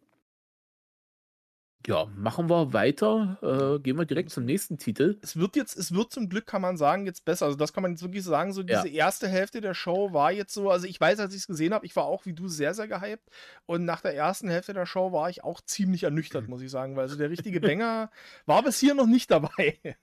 [1.88, 3.38] ja, machen wir weiter.
[3.40, 5.16] Äh, gehen wir direkt zum nächsten Titel.
[5.22, 7.46] Es wird jetzt, es wird zum Glück, kann man sagen, jetzt besser.
[7.46, 8.52] Also, das kann man jetzt wirklich sagen.
[8.52, 9.06] So, diese ja.
[9.06, 10.70] erste Hälfte der Show war jetzt so.
[10.70, 12.88] Also, ich weiß, als ich es gesehen habe, ich war auch wie du sehr, sehr
[12.88, 13.30] gehypt.
[13.64, 16.94] Und nach der ersten Hälfte der Show war ich auch ziemlich ernüchtert, muss ich sagen.
[16.94, 18.10] Weil also der richtige Banger
[18.44, 19.78] war bis hier noch nicht dabei.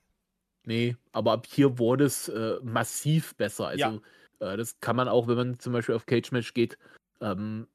[0.68, 3.68] Nee, aber ab hier wurde es äh, massiv besser.
[3.68, 4.02] Also,
[4.40, 4.52] ja.
[4.52, 6.76] äh, das kann man auch, wenn man zum Beispiel auf Cage Match geht,
[7.20, 7.68] ähm,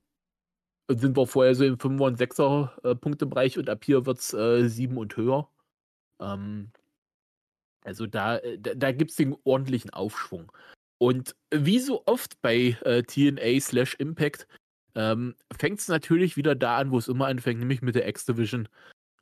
[0.99, 4.33] sind wir vorher so im 5er und 6er äh, Punktebereich und ab hier wird es
[4.33, 5.49] äh, 7 und höher.
[6.19, 6.71] Ähm,
[7.83, 10.51] also da, äh, da, da gibt es den ordentlichen Aufschwung.
[10.97, 14.47] Und wie so oft bei äh, TNA slash Impact
[14.93, 18.67] ähm, fängt es natürlich wieder da an, wo es immer anfängt, nämlich mit der X-Division,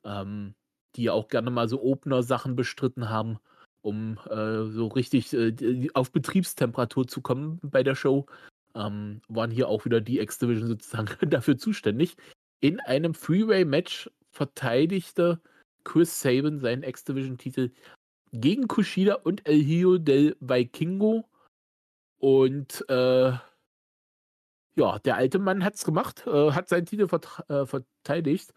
[0.04, 0.56] ähm,
[0.96, 3.40] die ja auch gerne mal so Opener-Sachen bestritten haben,
[3.82, 8.26] um äh, so richtig äh, auf Betriebstemperatur zu kommen bei der Show
[8.80, 12.16] ähm, waren hier auch wieder die X-Division sozusagen dafür zuständig.
[12.62, 15.42] In einem Freeway-Match verteidigte
[15.84, 17.72] Chris Sabin seinen X-Division-Titel
[18.32, 21.26] gegen Kushida und El Hijo del Vikingo.
[22.20, 23.32] Und äh,
[24.76, 27.08] ja, der alte Mann hat es gemacht, äh, hat seinen Titel
[27.48, 28.54] äh, verteidigt.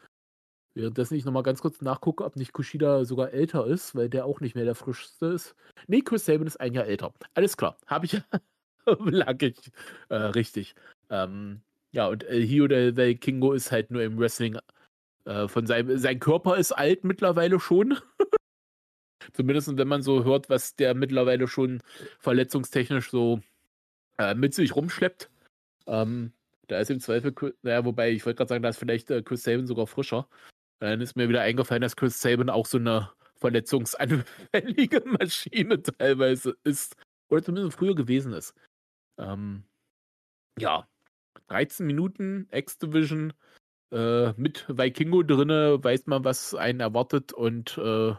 [0.74, 4.40] Währenddessen ich nochmal ganz kurz nachgucke, ob nicht Kushida sogar älter ist, weil der auch
[4.40, 5.54] nicht mehr der frischste ist.
[5.86, 7.12] Nee, Chris Sabin ist ein Jahr älter.
[7.34, 8.22] Alles klar, habe ich,
[8.98, 9.56] lag ich
[10.08, 10.74] äh, richtig.
[11.10, 11.62] Ähm,
[11.92, 14.58] ja, und El Hio del Kingo ist halt nur im Wrestling
[15.24, 17.98] äh, von seinem, sein Körper ist alt mittlerweile schon.
[19.34, 21.80] Zumindest wenn man so hört, was der mittlerweile schon
[22.18, 23.40] verletzungstechnisch so
[24.18, 25.30] äh, mit sich rumschleppt.
[25.86, 26.32] Ähm,
[26.68, 29.42] da ist im Zweifel, naja, wobei ich wollte gerade sagen, da ist vielleicht äh, Chris
[29.42, 30.28] Sabin sogar frischer.
[30.80, 36.96] Dann ist mir wieder eingefallen, dass Chris Sabin auch so eine verletzungsanfällige Maschine teilweise ist.
[37.28, 38.54] Oder zumindest früher gewesen ist.
[39.18, 39.64] Ähm,
[40.58, 40.86] ja,
[41.48, 43.32] 13 Minuten X-Division
[43.92, 48.14] äh, mit Vikingo drinne, weiß man, was einen erwartet und äh,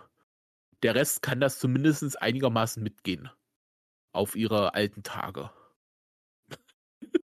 [0.84, 3.30] der Rest kann das zumindest einigermaßen mitgehen
[4.14, 5.50] auf ihre alten Tage.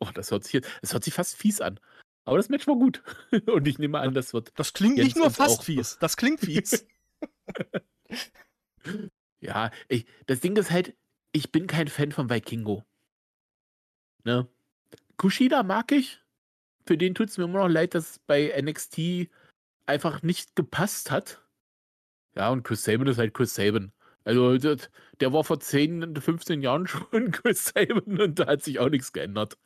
[0.00, 1.78] oh, das hört sich das hört sich fast fies an.
[2.24, 3.02] Aber das Match war gut.
[3.46, 4.52] und ich nehme an, das wird.
[4.56, 6.86] Das klingt nicht nur fast fies, das klingt fies.
[9.40, 10.96] ja, ich, das Ding ist halt,
[11.32, 12.84] ich bin kein Fan von Vikingo.
[14.24, 14.48] Ne?
[15.16, 16.20] Kushida mag ich.
[16.86, 19.30] Für den tut es mir immer noch leid, dass es bei NXT
[19.86, 21.42] einfach nicht gepasst hat.
[22.34, 23.92] Ja, und Chris Sabin ist halt Chris Sabin.
[24.24, 28.88] Also der war vor 10, 15 Jahren schon Chris Sabin und da hat sich auch
[28.88, 29.58] nichts geändert.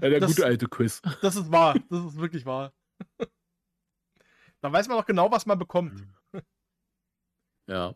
[0.00, 1.00] Ja, der Das- gute alte Chris.
[1.22, 1.74] Das ist wahr.
[1.90, 2.72] Das ist wirklich wahr.
[4.60, 6.02] da weiß man auch genau, was man bekommt.
[7.66, 7.94] Ja.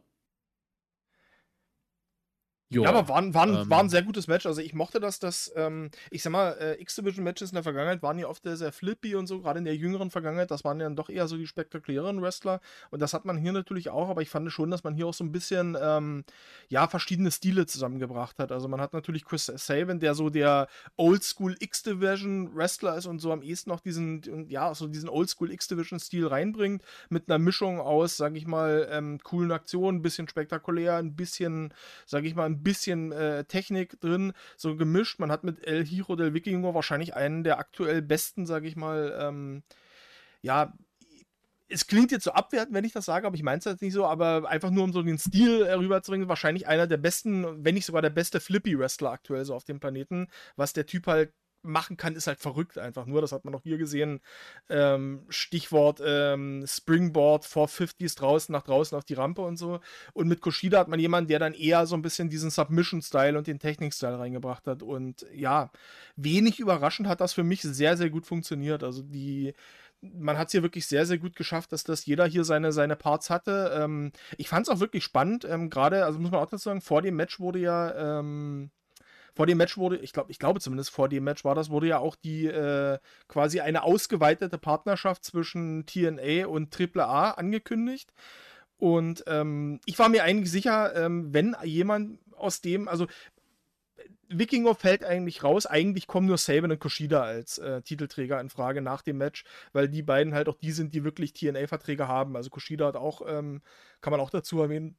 [2.71, 4.45] Ja, aber war, ein- war, ähm, war ein sehr gutes Match.
[4.45, 8.19] Also ich mochte das, dass, ähm, ich sag mal, äh, X-Division-Matches in der Vergangenheit waren
[8.19, 10.51] ja oft sehr, sehr flippy und so, gerade in der jüngeren Vergangenheit.
[10.51, 12.61] Das waren ja dann doch eher so die spektakulären Wrestler.
[12.91, 15.14] Und das hat man hier natürlich auch, aber ich fand schon, dass man hier auch
[15.14, 16.25] so ein bisschen, ähm,
[16.69, 18.53] ja, verschiedene Stile zusammengebracht hat.
[18.53, 23.43] Also man hat natürlich Chris Sabin, der so der Oldschool X-Division-Wrestler ist und so am
[23.43, 28.47] ehesten noch diesen, ja, so diesen Oldschool X-Division-Stil reinbringt, mit einer Mischung aus, sag ich
[28.47, 31.73] mal, ähm, coolen Aktionen, ein bisschen spektakulär, ein bisschen,
[32.07, 35.19] sag ich mal, ein bisschen äh, Technik drin, so gemischt.
[35.19, 39.17] Man hat mit El Hiro del Vikingo wahrscheinlich einen der aktuell besten, sag ich mal,
[39.21, 39.63] ähm,
[40.43, 40.73] ja,
[41.69, 43.93] es klingt jetzt so abwertend, wenn ich das sage, aber ich meine es jetzt nicht
[43.93, 47.75] so, aber einfach nur um so den Stil äh, rüberzubringen, wahrscheinlich einer der besten, wenn
[47.75, 50.29] nicht sogar der beste Flippy-Wrestler aktuell so auf dem Planeten.
[50.57, 51.33] Was der Typ halt
[51.63, 53.21] machen kann, ist halt verrückt einfach nur.
[53.21, 54.21] Das hat man auch hier gesehen.
[54.69, 59.81] Ähm, Stichwort ähm, Springboard 450s draußen nach draußen auf die Rampe und so.
[60.13, 63.47] Und mit Kushida hat man jemanden, der dann eher so ein bisschen diesen Submission-Style und
[63.47, 64.83] den Technik-Style reingebracht hat.
[64.83, 65.71] Und ja,
[66.17, 68.83] wenig überraschend hat das für mich sehr, sehr gut funktioniert.
[68.83, 69.55] Also die
[70.01, 72.97] man hat es hier wirklich sehr, sehr gut geschafft, dass das jeder hier seine, seine
[72.97, 73.73] Parts hatte.
[73.75, 75.45] Ähm, ich fand es auch wirklich spannend.
[75.45, 78.71] Ähm, Gerade, also muss man auch dazu sagen, vor dem Match wurde ja, ähm,
[79.39, 81.86] vor dem Match wurde, ich glaube, ich glaube zumindest vor dem Match war das, wurde
[81.86, 88.12] ja auch die äh, quasi eine ausgeweitete Partnerschaft zwischen TNA und AAA angekündigt.
[88.78, 93.07] Und ähm, ich war mir eigentlich sicher, ähm, wenn jemand aus dem, also
[94.26, 95.66] Wikinger fällt eigentlich raus.
[95.66, 99.89] Eigentlich kommen nur Saban und Kushida als äh, Titelträger in Frage nach dem Match, weil
[99.89, 102.34] die beiden halt auch die sind, die wirklich TNA-Verträge haben.
[102.34, 103.62] Also Kushida hat auch, ähm,
[104.01, 104.97] kann man auch dazu erwähnen,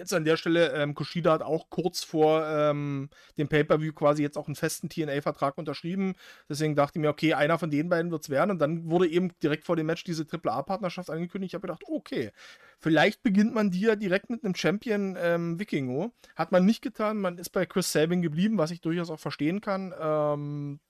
[0.00, 4.36] jetzt an der Stelle, ähm, Kushida hat auch kurz vor ähm, dem Pay-Per-View quasi jetzt
[4.36, 6.14] auch einen festen TNA-Vertrag unterschrieben.
[6.48, 8.50] Deswegen dachte ich mir, okay, einer von den beiden wird es werden.
[8.50, 11.50] Und dann wurde eben direkt vor dem Match diese AAA-Partnerschaft angekündigt.
[11.50, 12.32] Ich habe gedacht, okay,
[12.78, 16.12] vielleicht beginnt man die ja direkt mit einem Champion ähm, Wikingo.
[16.34, 17.18] Hat man nicht getan.
[17.18, 19.94] Man ist bei Chris Sabin geblieben, was ich durchaus auch verstehen kann.
[20.00, 20.80] Ähm,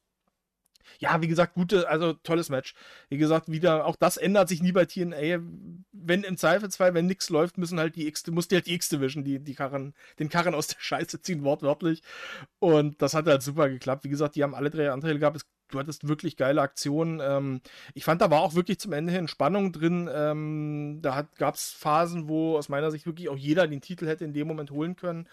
[0.98, 2.74] ja, wie gesagt, gute, also tolles Match.
[3.08, 5.40] Wie gesagt, wieder, auch das ändert sich nie bei TNA.
[5.92, 9.24] Wenn im Zweifelsfall, wenn nichts läuft, müssen halt die X, muss die halt die X-Division,
[9.24, 12.02] die, die Karren, den Karren aus der Scheiße ziehen, wortwörtlich.
[12.58, 14.04] Und das hat halt super geklappt.
[14.04, 15.36] Wie gesagt, die haben alle drei Anteile gehabt.
[15.36, 17.20] Es, du hattest wirklich geile Aktionen.
[17.22, 17.60] Ähm,
[17.94, 20.08] ich fand, da war auch wirklich zum Ende hin Spannung drin.
[20.12, 24.24] Ähm, da gab es Phasen, wo aus meiner Sicht wirklich auch jeder den Titel hätte
[24.24, 25.28] in dem Moment holen können.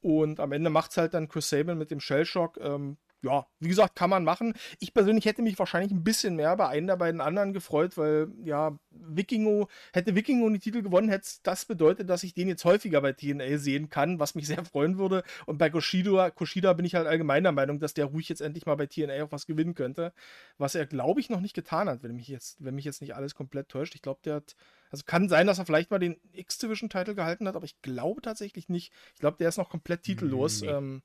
[0.00, 2.58] Und am Ende macht es halt dann Chris Sabin mit dem Shellshock.
[2.60, 4.54] Ähm, ja, wie gesagt, kann man machen.
[4.78, 8.28] Ich persönlich hätte mich wahrscheinlich ein bisschen mehr bei einem der beiden anderen gefreut, weil
[8.44, 13.00] ja, Wikingo, hätte Wikingo die Titel gewonnen, hätte das bedeutet, dass ich den jetzt häufiger
[13.00, 15.22] bei TNA sehen kann, was mich sehr freuen würde.
[15.46, 18.66] Und bei Kushida, Kushida bin ich halt allgemein der Meinung, dass der ruhig jetzt endlich
[18.66, 20.12] mal bei TNA auch was gewinnen könnte.
[20.58, 23.14] Was er, glaube ich, noch nicht getan hat, wenn mich jetzt, wenn mich jetzt nicht
[23.14, 23.94] alles komplett täuscht.
[23.94, 24.56] Ich glaube, der hat.
[24.88, 28.68] Also kann sein, dass er vielleicht mal den X-Division-Titel gehalten hat, aber ich glaube tatsächlich
[28.68, 28.92] nicht.
[29.14, 30.62] Ich glaube, der ist noch komplett titellos.
[30.62, 30.68] Nee.
[30.68, 31.02] Ähm,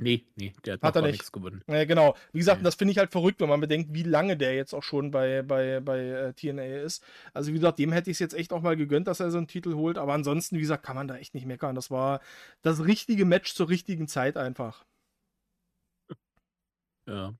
[0.00, 1.12] Nee, nee, der hat, Hat noch er nicht.
[1.14, 1.62] nichts gewonnen.
[1.66, 2.16] ja, genau.
[2.32, 2.64] Wie gesagt, Nee.
[2.64, 5.42] das finde ich halt verrückt, wenn man bedenkt, wie lange der jetzt auch schon bei,
[5.42, 7.02] bei, bei äh, TNA ist.
[7.34, 9.38] Also, wie gesagt, dem hätte ich es jetzt echt auch mal gegönnt, dass er so
[9.38, 9.98] einen Titel holt.
[9.98, 11.74] Aber ansonsten, wie gesagt, kann man da echt nicht meckern.
[11.74, 12.20] Das war
[12.62, 14.84] das richtige Match zur richtigen Zeit einfach.
[17.06, 17.34] Ja.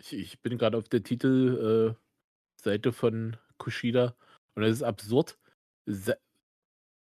[0.00, 1.96] Ich, ich bin gerade auf der Titelseite
[2.64, 4.14] äh, von Kushida
[4.54, 5.36] und das ist absurd.
[5.86, 6.16] Se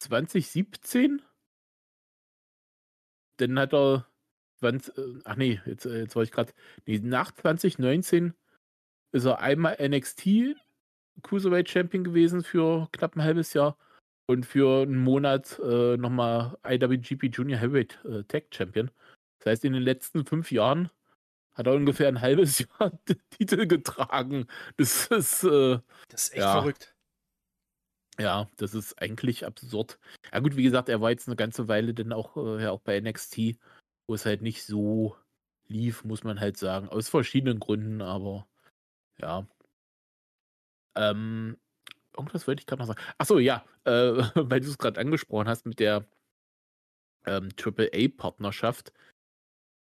[0.01, 1.23] 2017?
[3.39, 4.07] Dann hat er
[4.63, 6.53] 20, äh, ach nee, jetzt, äh, jetzt war ich gerade.
[6.87, 8.35] Nee, nach 2019
[9.13, 10.55] ist er einmal NXT
[11.23, 13.77] Cruiserweight Champion gewesen für knapp ein halbes Jahr
[14.27, 18.91] und für einen Monat äh, nochmal IWGP Junior Heavyweight äh, Tag Champion.
[19.39, 20.91] Das heißt, in den letzten fünf Jahren
[21.55, 24.47] hat er ungefähr ein halbes Jahr den Titel getragen.
[24.77, 26.53] Das ist, äh, Das ist echt Ja.
[26.53, 26.95] verrückt.
[28.19, 29.99] ja, das ist eigentlich absurd.
[30.33, 32.81] Ja gut, wie gesagt, er war jetzt eine ganze Weile dann auch, äh, ja, auch
[32.81, 33.59] bei NXT,
[34.07, 35.17] wo es halt nicht so
[35.69, 36.89] lief, muss man halt sagen.
[36.89, 38.47] Aus verschiedenen Gründen, aber
[39.19, 39.47] ja.
[40.95, 41.57] Ähm,
[42.17, 43.01] irgendwas wollte ich gerade noch sagen.
[43.19, 46.07] Achso, ja, äh, weil du es gerade angesprochen hast mit der
[47.27, 48.93] ähm, AAA-Partnerschaft.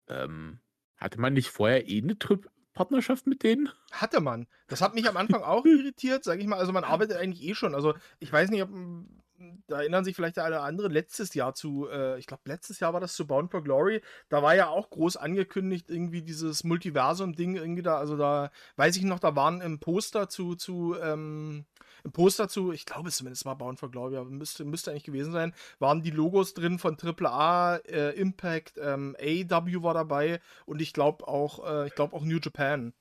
[0.07, 0.59] Ähm,
[0.97, 2.37] hatte man nicht vorher eh eine Tri
[2.73, 3.69] Partnerschaft mit denen?
[3.91, 4.47] Hatte man.
[4.67, 6.57] Das hat mich am Anfang auch irritiert, sage ich mal.
[6.57, 7.75] Also man arbeitet eigentlich eh schon.
[7.75, 9.21] Also ich weiß nicht, ob mm,
[9.67, 12.93] da erinnern sich vielleicht der eine andere letztes Jahr zu, äh, ich glaube letztes Jahr
[12.93, 14.01] war das zu Bound for Glory.
[14.29, 17.97] Da war ja auch groß angekündigt irgendwie dieses Multiversum-Ding irgendwie da.
[17.97, 21.65] Also da weiß ich noch, da waren im Poster zu zu ähm,
[22.03, 25.03] im Poster zu, ich glaube es zumindest war Bound for Glory, aber müsste, müsste eigentlich
[25.03, 30.81] gewesen sein, waren die Logos drin von AAA, äh, Impact, ähm, AEW war dabei und
[30.81, 32.93] ich glaube auch, äh, ich glaube auch New Japan.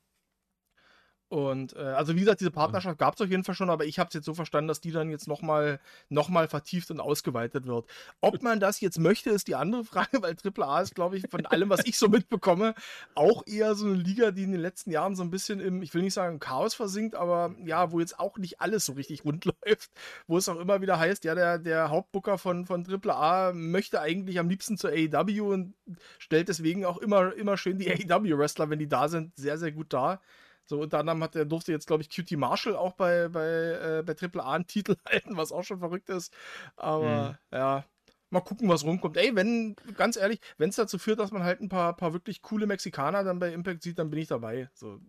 [1.32, 3.98] Und äh, also wie gesagt, diese Partnerschaft gab es auf jeden Fall schon, aber ich
[3.98, 5.80] habe es jetzt so verstanden, dass die dann jetzt nochmal
[6.10, 7.86] noch mal vertieft und ausgeweitet wird.
[8.20, 11.46] Ob man das jetzt möchte, ist die andere Frage, weil AAA ist, glaube ich, von
[11.46, 12.74] allem, was ich so mitbekomme,
[13.14, 15.94] auch eher so eine Liga, die in den letzten Jahren so ein bisschen im, ich
[15.94, 19.46] will nicht sagen Chaos versinkt, aber ja, wo jetzt auch nicht alles so richtig rund
[19.64, 19.90] läuft,
[20.26, 24.38] wo es auch immer wieder heißt, ja, der, der Hauptbooker von, von AAA möchte eigentlich
[24.38, 25.72] am liebsten zur AEW und
[26.18, 29.94] stellt deswegen auch immer, immer schön die AEW-Wrestler, wenn die da sind, sehr, sehr gut
[29.94, 30.20] dar.
[30.66, 34.02] So, unter anderem hat er, durfte jetzt, glaube ich, QT Marshall auch bei, bei, äh,
[34.04, 36.34] bei Triple A einen Titel halten, was auch schon verrückt ist.
[36.76, 37.56] Aber mhm.
[37.56, 37.84] ja,
[38.30, 39.16] mal gucken, was rumkommt.
[39.16, 42.42] Ey, wenn, ganz ehrlich, wenn es dazu führt, dass man halt ein paar, paar wirklich
[42.42, 44.70] coole Mexikaner dann bei Impact sieht, dann bin ich dabei.
[44.74, 45.00] So.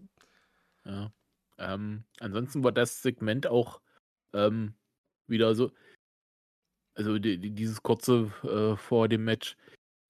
[0.86, 1.12] Ja.
[1.58, 3.80] Ähm, ansonsten war das Segment auch
[4.34, 4.74] ähm,
[5.28, 5.72] wieder so,
[6.96, 9.56] also die, die, dieses kurze äh, vor dem Match,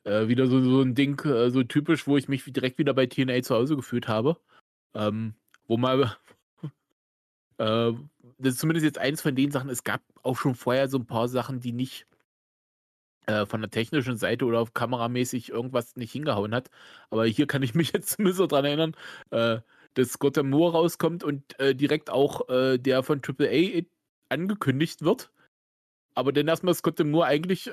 [0.03, 3.05] äh, wieder so, so ein Ding, äh, so typisch, wo ich mich direkt wieder bei
[3.05, 4.37] TNA zu Hause gefühlt habe.
[4.93, 5.35] Ähm,
[5.67, 6.15] wo mal,
[7.57, 7.93] äh,
[8.37, 11.05] das ist zumindest jetzt eins von den Sachen, es gab auch schon vorher so ein
[11.05, 12.05] paar Sachen, die nicht
[13.25, 16.69] äh, von der technischen Seite oder kameramäßig irgendwas nicht hingehauen hat.
[17.09, 18.95] Aber hier kann ich mich jetzt zumindest so dran erinnern,
[19.31, 19.59] äh,
[19.93, 23.83] dass Scott Moore rauskommt und äh, direkt auch der von AAA
[24.29, 25.31] angekündigt wird.
[26.15, 27.69] Aber dann erstmal Scott Moore eigentlich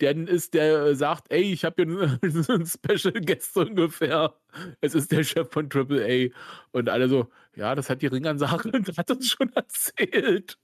[0.00, 2.18] der ist, der äh, sagt, ey, ich habe hier
[2.48, 4.34] einen Special Guest ungefähr.
[4.80, 6.30] Es ist der Chef von AAA.
[6.72, 10.58] Und alle so, ja, das hat die Ringansage und hat uns schon erzählt.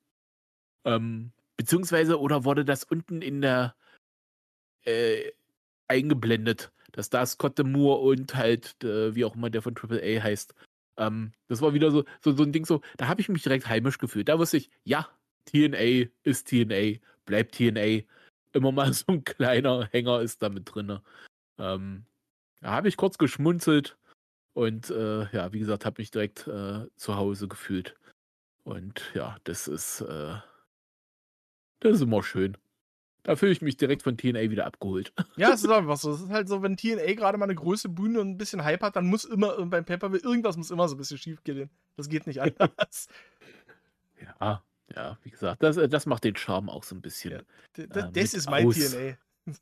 [0.84, 3.74] Ähm, beziehungsweise, oder wurde das unten in der
[4.84, 5.30] äh,
[5.88, 10.54] eingeblendet, dass da Scott Moore und halt, äh, wie auch immer der von AAA heißt.
[10.96, 13.68] Ähm, das war wieder so, so, so ein Ding, so, da habe ich mich direkt
[13.68, 14.28] heimisch gefühlt.
[14.28, 15.08] Da wusste ich, ja,
[15.46, 18.02] TNA ist TNA, bleibt TNA
[18.56, 21.00] immer mal so ein kleiner Hänger ist da mit drin.
[21.58, 22.04] Ähm,
[22.60, 23.96] da habe ich kurz geschmunzelt
[24.54, 27.96] und äh, ja, wie gesagt, habe mich direkt äh, zu Hause gefühlt.
[28.64, 30.34] Und ja, das ist, äh,
[31.80, 32.56] das ist immer schön.
[33.22, 35.12] Da fühle ich mich direkt von TNA wieder abgeholt.
[35.36, 36.12] Ja, es ist einfach so.
[36.12, 38.82] Es ist halt so, wenn TNA gerade mal eine große Bühne und ein bisschen Hype
[38.82, 41.70] hat, dann muss immer beim Pepper irgendwas muss immer so ein bisschen schief gehen.
[41.96, 43.08] Das geht nicht anders.
[44.20, 44.62] ja,
[44.94, 47.42] ja, wie gesagt, das, äh, das macht den Charme auch so ein bisschen.
[47.76, 48.76] Ja, äh, das ist mein aus.
[48.76, 49.16] TNA.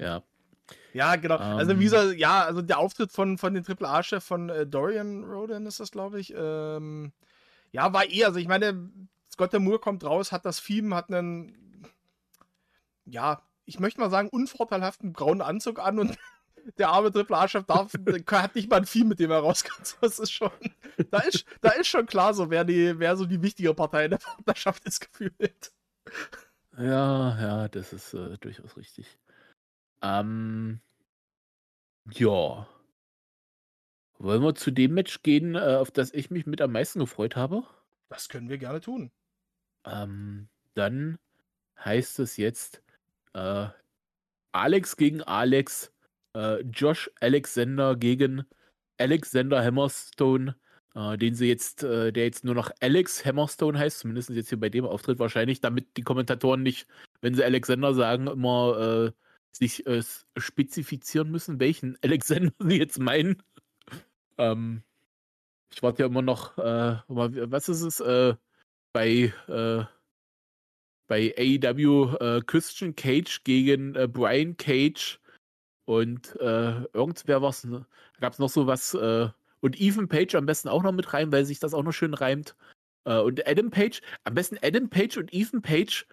[0.00, 0.22] Ja.
[0.92, 1.36] Ja, genau.
[1.36, 1.90] Also, wie ähm.
[1.90, 5.80] so, ja, also der Auftritt von, von dem Triple A-Chef von äh, Dorian Roden ist
[5.80, 6.32] das, glaube ich.
[6.36, 7.12] Ähm,
[7.72, 8.90] ja, war eh, also ich meine,
[9.32, 11.84] Scott Moore kommt raus, hat das Theme, hat einen,
[13.06, 16.16] ja, ich möchte mal sagen, unvorteilhaften braunen Anzug an und
[16.76, 17.92] der arme Triple A-Chef darf,
[18.32, 19.96] hat nicht mal ein Vieh, mit dem er rauskommt.
[20.00, 20.50] Das ist schon,
[21.10, 24.10] da ist, da ist schon klar so, wer, die, wer so die wichtige Partei in
[24.12, 25.72] der Partnerschaft ist gefühlt.
[26.76, 29.18] Ja, ja, das ist äh, durchaus richtig.
[30.02, 30.80] Ähm,
[32.12, 32.66] ja.
[34.18, 37.36] Wollen wir zu dem Match gehen, äh, auf das ich mich mit am meisten gefreut
[37.36, 37.64] habe?
[38.08, 39.10] Das können wir gerne tun.
[39.84, 41.18] Ähm, dann
[41.84, 42.82] heißt es jetzt
[43.34, 43.68] äh,
[44.52, 45.92] Alex gegen Alex
[46.34, 48.44] äh, Josh Alexander gegen
[48.98, 50.56] Alexander Hammerstone,
[50.94, 54.60] äh, den sie jetzt, äh, der jetzt nur noch Alex Hammerstone heißt, zumindest jetzt hier
[54.60, 56.88] bei dem Auftritt wahrscheinlich, damit die Kommentatoren nicht,
[57.20, 59.12] wenn sie Alexander sagen, immer äh,
[59.52, 60.02] sich äh,
[60.36, 63.42] spezifizieren müssen, welchen Alexander sie jetzt meinen.
[64.38, 64.82] ähm,
[65.72, 68.02] ich warte ja immer noch, äh, was ist es,
[68.92, 69.32] bei
[71.06, 75.20] bei AEW Christian Cage gegen Brian Cage
[75.88, 77.86] und äh, irgendwer was, ne?
[78.12, 79.28] da gab es noch so was, äh,
[79.60, 82.12] und Ethan Page am besten auch noch mit rein, weil sich das auch noch schön
[82.12, 82.56] reimt.
[83.04, 86.06] Äh, und Adam Page, am besten Adam Page und Ethan Page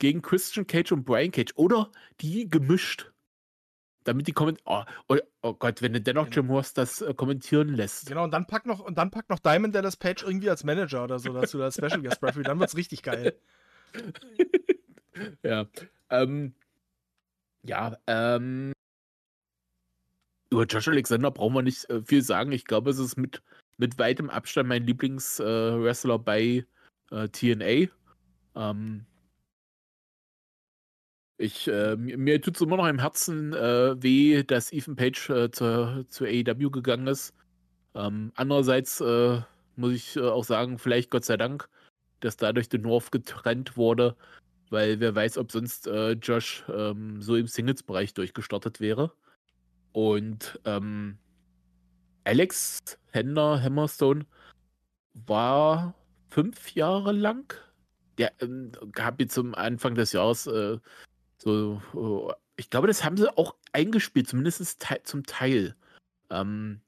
[0.00, 1.52] gegen Christian Cage und Brian Cage.
[1.54, 3.12] Oder die gemischt.
[4.02, 4.66] Damit die kommentieren.
[4.66, 4.82] Oh,
[5.14, 6.34] oh, oh, Gott, wenn du dennoch genau.
[6.34, 8.06] Jim Horst das äh, kommentieren lässt.
[8.06, 11.04] Genau, und dann pack noch, und dann pack noch Diamond Dallas Page irgendwie als Manager
[11.04, 13.38] oder so dazu, als Special Guest Referee, dann wird's richtig geil.
[15.44, 15.66] ja.
[16.10, 16.54] Ähm,
[17.62, 18.72] ja, ähm,
[20.50, 22.52] über Josh Alexander brauchen wir nicht äh, viel sagen.
[22.52, 23.42] Ich glaube, es ist mit,
[23.78, 26.66] mit weitem Abstand mein Lieblingswrestler äh, bei
[27.10, 27.88] äh, TNA.
[28.56, 29.06] Ähm,
[31.38, 35.50] ich, äh, mir tut es immer noch im Herzen äh, weh, dass Ethan Page äh,
[35.50, 37.32] zur, zur AEW gegangen ist.
[37.94, 39.00] Ähm, andererseits
[39.76, 41.68] muss ich auch sagen, vielleicht Gott sei Dank,
[42.20, 44.14] dass dadurch der North getrennt wurde,
[44.68, 45.88] weil wer weiß, ob sonst
[46.20, 49.12] Josh ähm, so im Singles-Bereich durchgestartet wäre.
[49.92, 51.18] Und ähm,
[52.24, 52.80] Alex
[53.10, 54.26] Hender Hammerstone
[55.14, 55.94] war
[56.28, 57.54] fünf Jahre lang
[58.20, 60.78] der ähm, gab jetzt zum Anfang des Jahres äh,
[61.38, 65.74] so, oh, ich glaube, das haben sie auch eingespielt, zumindest te zum Teil.
[66.28, 66.82] Ähm,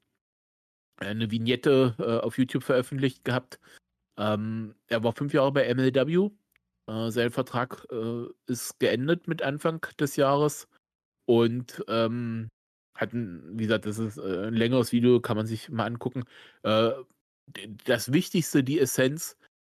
[0.99, 3.59] eine Vignette äh, auf YouTube veröffentlicht gehabt.
[4.19, 6.31] Ähm, er war fünf Jahre bei MLW.
[6.87, 10.69] Äh, sein Vertrag äh, ist geendet mit Anfang des Jahres.
[11.25, 12.49] Und ähm,
[12.95, 16.25] hatten, wie gesagt, das ist äh, ein längeres Video, kann man sich mal angucken.
[16.63, 16.93] Äh,
[17.85, 19.37] das Wichtigste, die Essenz,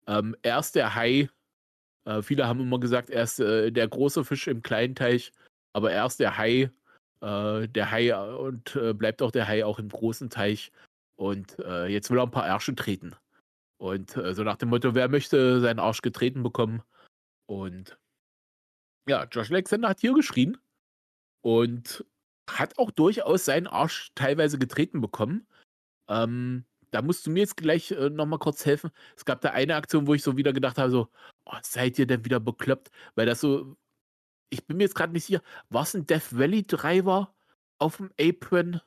[0.07, 1.29] ähm, er ist der Hai.
[2.05, 5.31] Äh, viele haben immer gesagt, er ist äh, der große Fisch im kleinen Teich,
[5.73, 6.71] aber er ist der Hai.
[7.25, 10.73] Der Hai und bleibt auch der Hai auch im großen Teich.
[11.15, 11.55] Und
[11.87, 13.15] jetzt will er ein paar Ärsche treten.
[13.77, 16.81] Und so nach dem Motto, wer möchte seinen Arsch getreten bekommen?
[17.45, 17.97] Und
[19.07, 20.57] ja, Josh Alexander hat hier geschrien
[21.41, 22.05] und
[22.49, 25.47] hat auch durchaus seinen Arsch teilweise getreten bekommen.
[26.07, 28.91] Ähm, da musst du mir jetzt gleich äh, nochmal kurz helfen.
[29.17, 31.09] Es gab da eine Aktion, wo ich so wieder gedacht habe, so,
[31.45, 32.91] oh, seid ihr denn wieder bekloppt?
[33.15, 33.75] Weil das so,
[34.49, 37.33] ich bin mir jetzt gerade nicht sicher, war es ein Death Valley Driver
[37.79, 38.79] auf dem Apron?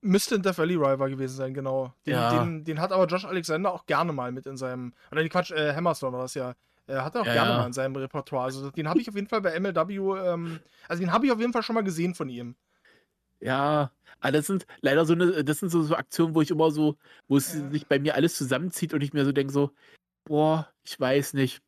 [0.00, 1.94] Müsste ein Death Valley Driver gewesen sein, genau.
[2.04, 2.42] Den, ja.
[2.42, 5.52] den, den, hat aber Josh Alexander auch gerne mal mit in seinem, oder die Quatsch,
[5.52, 6.54] äh, Hammerstone war das ja.
[6.88, 7.58] Hat er auch ja, gerne ja.
[7.58, 8.46] mal in seinem Repertoire.
[8.46, 10.58] Also den habe ich auf jeden Fall bei MLW, ähm,
[10.88, 12.56] also den habe ich auf jeden Fall schon mal gesehen von ihm.
[13.40, 16.70] Ja, aber das sind leider so eine, das sind so, so Aktionen, wo ich immer
[16.70, 16.96] so,
[17.28, 17.70] wo es ja.
[17.70, 19.70] sich bei mir alles zusammenzieht und ich mir so denke, so,
[20.24, 21.62] boah, ich weiß nicht.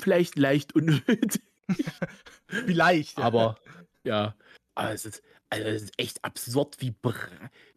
[0.00, 1.42] Vielleicht leicht unnötig.
[2.48, 3.18] Vielleicht.
[3.18, 3.24] Ja.
[3.24, 3.56] Aber
[4.04, 4.34] ja,
[4.74, 7.14] aber es ist, also es ist echt absurd, wie, bre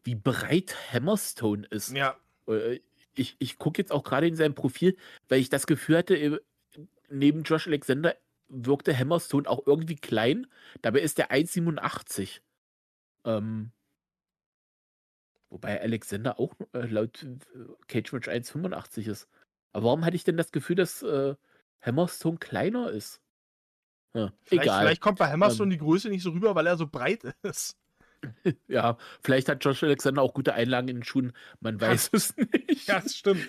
[0.04, 1.96] wie breit Hammerstone ist.
[1.96, 2.18] Ja.
[2.48, 2.80] Äh,
[3.16, 4.96] ich, ich gucke jetzt auch gerade in seinem Profil,
[5.28, 6.42] weil ich das Gefühl hatte,
[7.10, 8.16] neben Josh Alexander
[8.48, 10.48] wirkte Hammerstone auch irgendwie klein.
[10.82, 12.42] Dabei ist der 1,87.
[13.26, 13.72] Ähm,
[15.50, 17.38] wobei Alexander auch äh, laut äh,
[17.88, 19.28] Cage Match 1,85 ist.
[19.74, 21.36] Aber warum hatte ich denn das Gefühl, dass äh,
[21.82, 23.22] Hammerstone kleiner ist?
[24.14, 24.82] Ja, vielleicht, egal.
[24.82, 27.78] vielleicht kommt bei Hammerstone ähm, die Größe nicht so rüber, weil er so breit ist.
[28.68, 31.34] ja, vielleicht hat Josh Alexander auch gute Einlagen in den Schuhen.
[31.60, 32.36] Man weiß es
[32.68, 32.88] nicht.
[32.88, 33.48] Ja, das stimmt.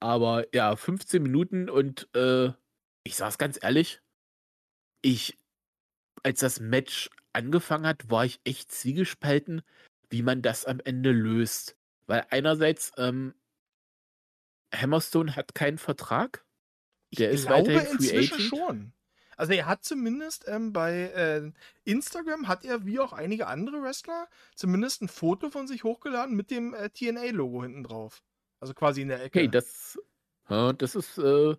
[0.00, 2.52] Aber ja, 15 Minuten und äh,
[3.04, 4.00] ich sag's ganz ehrlich,
[5.02, 5.38] ich,
[6.22, 9.62] als das Match angefangen hat, war ich echt zwiegespalten,
[10.10, 11.76] wie man das am Ende löst.
[12.06, 13.34] Weil einerseits, ähm,
[14.74, 16.44] Hammerstone hat keinen Vertrag.
[17.16, 18.40] Der ich ist glaube weiterhin Free Agent.
[18.40, 18.92] schon.
[19.36, 21.52] Also er hat zumindest ähm, bei äh,
[21.84, 26.50] Instagram hat er wie auch einige andere Wrestler zumindest ein Foto von sich hochgeladen mit
[26.50, 28.22] dem äh, TNA-Logo hinten drauf.
[28.60, 29.38] Also quasi in der Ecke.
[29.38, 29.98] Okay, das,
[30.48, 31.54] ja, das ist äh,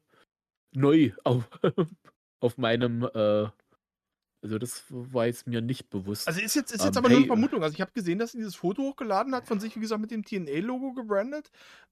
[0.72, 1.48] neu auf,
[2.40, 3.48] auf meinem äh,
[4.44, 6.28] also das war jetzt mir nicht bewusst.
[6.28, 7.64] Also ist jetzt, ist jetzt ähm, aber hey, nur eine Vermutung.
[7.64, 10.12] Also ich habe gesehen, dass er dieses Foto hochgeladen hat, von sich, wie gesagt, mit
[10.12, 11.50] dem TNA-Logo gebrandet.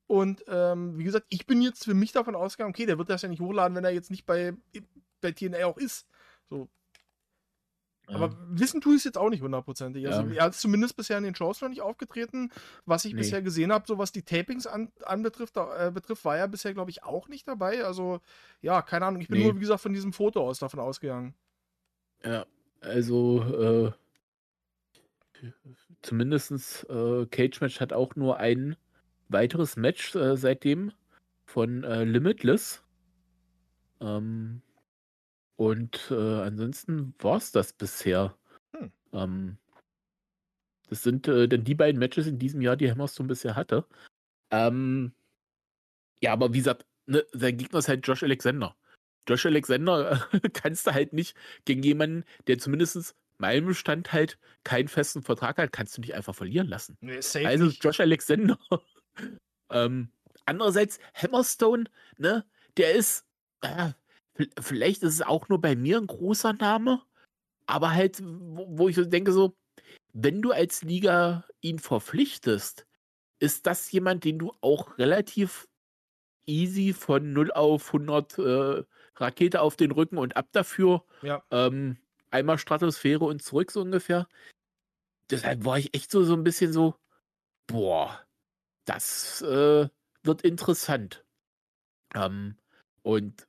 [0.07, 3.23] Und ähm, wie gesagt, ich bin jetzt für mich davon ausgegangen, okay, der wird das
[3.23, 4.53] ja nicht hochladen, wenn er jetzt nicht bei,
[5.21, 6.07] bei TNA auch ist.
[6.49, 6.69] So.
[8.07, 8.37] Aber ja.
[8.49, 10.07] wissen tue ich es jetzt auch nicht hundertprozentig.
[10.07, 10.43] Also ja.
[10.43, 12.51] er ist zumindest bisher in den Shows noch nicht aufgetreten.
[12.85, 13.19] Was ich nee.
[13.19, 16.91] bisher gesehen habe, so was die Tapings an, anbetrifft, äh, betrifft, war er bisher, glaube
[16.91, 17.83] ich, auch nicht dabei.
[17.83, 18.19] Also,
[18.61, 19.21] ja, keine Ahnung.
[19.21, 19.45] Ich bin nee.
[19.45, 21.33] nur, wie gesagt, von diesem Foto aus davon ausgegangen.
[22.23, 22.45] Ja,
[22.81, 23.93] also
[25.41, 25.51] äh,
[26.01, 28.75] zumindest äh, Cage Match hat auch nur ein
[29.29, 30.91] weiteres Match äh, seitdem
[31.45, 32.83] von äh, Limitless.
[34.01, 34.61] Ähm,
[35.55, 38.37] und äh, ansonsten war es das bisher.
[38.73, 38.91] Hm.
[39.13, 39.57] Ähm,
[40.89, 43.85] das sind äh, dann die beiden Matches in diesem Jahr, die Hammerstone bisher hatte.
[44.51, 45.13] Ähm,
[46.21, 48.75] ja, aber wie gesagt, ne, sein Gegner ist halt Josh Alexander.
[49.27, 55.21] Josh Alexander kannst du halt nicht gegen jemanden, der zumindest meinem Stand halt keinen festen
[55.21, 56.97] Vertrag hat, kannst du nicht einfach verlieren lassen.
[57.01, 57.83] Nee, also nicht.
[57.83, 58.57] Josh Alexander.
[59.69, 60.09] ähm,
[60.45, 61.85] andererseits, Hammerstone,
[62.17, 62.45] ne,
[62.77, 63.25] der ist,
[63.61, 63.91] äh,
[64.61, 67.01] vielleicht ist es auch nur bei mir ein großer Name,
[67.65, 69.55] aber halt, wo, wo ich so denke, so,
[70.13, 72.87] wenn du als Liga ihn verpflichtest,
[73.39, 75.67] ist das jemand, den du auch relativ
[76.45, 78.83] easy von 0 auf 100 äh,
[79.17, 81.03] Rakete auf den Rücken und ab dafür.
[81.21, 81.43] Ja.
[81.51, 81.97] Ähm,
[82.31, 84.27] einmal Stratosphäre und zurück so ungefähr.
[85.29, 86.95] Deshalb war ich echt so, so ein bisschen so,
[87.67, 88.19] boah,
[88.85, 89.87] das äh,
[90.23, 91.23] wird interessant.
[92.13, 92.57] Ähm,
[93.01, 93.47] und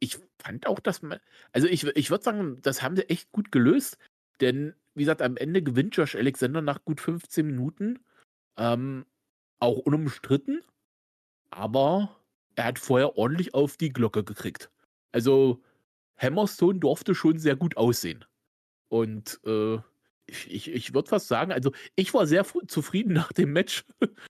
[0.00, 1.20] ich fand auch, dass man,
[1.52, 3.98] also ich, ich würde sagen, das haben sie echt gut gelöst,
[4.40, 8.00] denn wie gesagt, am Ende gewinnt Josh Alexander nach gut 15 Minuten.
[8.56, 9.04] Ähm,
[9.58, 10.62] auch unumstritten,
[11.50, 12.16] aber
[12.54, 14.70] er hat vorher ordentlich auf die Glocke gekriegt.
[15.12, 15.62] Also
[16.16, 18.24] Hammerstone durfte schon sehr gut aussehen.
[18.88, 19.78] Und äh,
[20.26, 23.84] ich, ich, ich würde fast sagen, also ich war sehr zufrieden nach dem Match.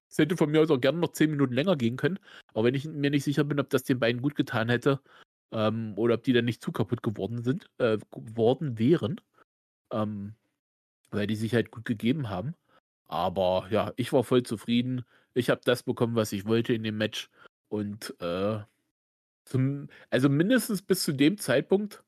[0.08, 2.18] Es hätte von mir aus auch gerne noch zehn Minuten länger gehen können.
[2.48, 5.00] Aber wenn ich mir nicht sicher bin, ob das den beiden gut getan hätte
[5.52, 9.20] ähm, oder ob die dann nicht zu kaputt geworden sind, äh, geworden wären,
[9.90, 10.34] ähm,
[11.10, 12.54] weil die sich halt gut gegeben haben.
[13.06, 15.04] Aber ja, ich war voll zufrieden.
[15.34, 17.30] Ich habe das bekommen, was ich wollte in dem Match.
[17.68, 18.60] Und äh,
[19.47, 22.05] zum, also mindestens bis zu dem Zeitpunkt,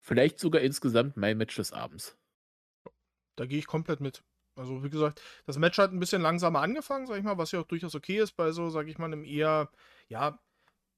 [0.00, 2.18] vielleicht sogar insgesamt mein Match des Abends.
[3.36, 4.22] Da gehe ich komplett mit.
[4.56, 7.60] Also, wie gesagt, das Match hat ein bisschen langsamer angefangen, sag ich mal, was ja
[7.60, 9.70] auch durchaus okay ist bei so, sag ich mal, einem eher,
[10.08, 10.38] ja,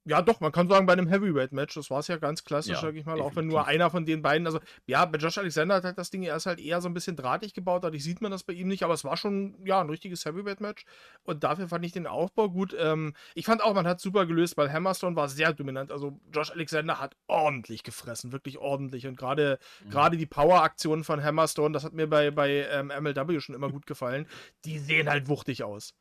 [0.04, 2.80] ja, doch, man kann sagen, bei einem Heavyweight-Match, das war es ja ganz klassisch, ja,
[2.80, 3.32] sag ich mal, definitiv.
[3.32, 6.10] auch wenn nur einer von den beiden, also ja, bei Josh Alexander hat halt das
[6.10, 8.66] Ding erst halt eher so ein bisschen drahtig gebaut, dadurch sieht man das bei ihm
[8.66, 10.84] nicht, aber es war schon, ja, ein richtiges Heavyweight-Match
[11.22, 12.74] und dafür fand ich den Aufbau gut.
[12.78, 16.50] Ähm, ich fand auch, man hat super gelöst, weil Hammerstone war sehr dominant, also Josh
[16.50, 19.90] Alexander hat ordentlich gefressen, wirklich ordentlich und gerade mhm.
[19.90, 23.86] gerade die Power-Aktionen von Hammerstone, das hat mir bei, bei ähm, MLW schon immer gut
[23.86, 24.26] gefallen,
[24.64, 25.94] die sehen halt wuchtig aus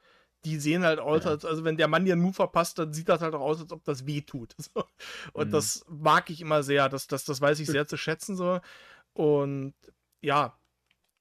[0.46, 1.32] die sehen halt aus, ja.
[1.32, 3.62] als, also wenn der Mann dir einen Move verpasst, dann sieht das halt auch aus,
[3.62, 4.56] als ob das weh tut.
[5.34, 5.52] Und mhm.
[5.52, 8.60] das mag ich immer sehr, das, das, das weiß ich sehr zu schätzen so.
[9.14, 9.74] Und
[10.22, 10.58] ja,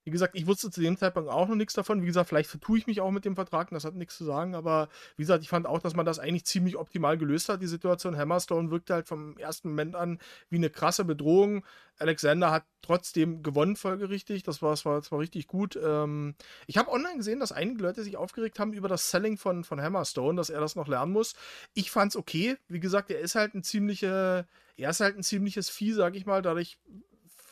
[0.04, 2.02] wie gesagt, ich wusste zu dem Zeitpunkt auch noch nichts davon.
[2.02, 4.54] Wie gesagt, vielleicht vertue ich mich auch mit dem Vertrag, das hat nichts zu sagen.
[4.54, 7.66] Aber wie gesagt, ich fand auch, dass man das eigentlich ziemlich optimal gelöst hat, die
[7.66, 8.16] Situation.
[8.16, 11.64] Hammerstone wirkte halt vom ersten Moment an wie eine krasse Bedrohung.
[11.98, 14.42] Alexander hat trotzdem gewonnen, folgerichtig.
[14.42, 15.78] Das war, das war, das war richtig gut.
[15.82, 16.34] Ähm,
[16.66, 19.82] ich habe online gesehen, dass einige Leute sich aufgeregt haben über das Selling von, von
[19.82, 21.34] Hammerstone, dass er das noch lernen muss.
[21.74, 22.56] Ich fand's okay.
[22.68, 24.46] Wie gesagt, er ist halt ein ziemlicher,
[24.78, 26.40] er ist halt ein ziemliches Vieh, sag ich mal.
[26.40, 26.78] Dadurch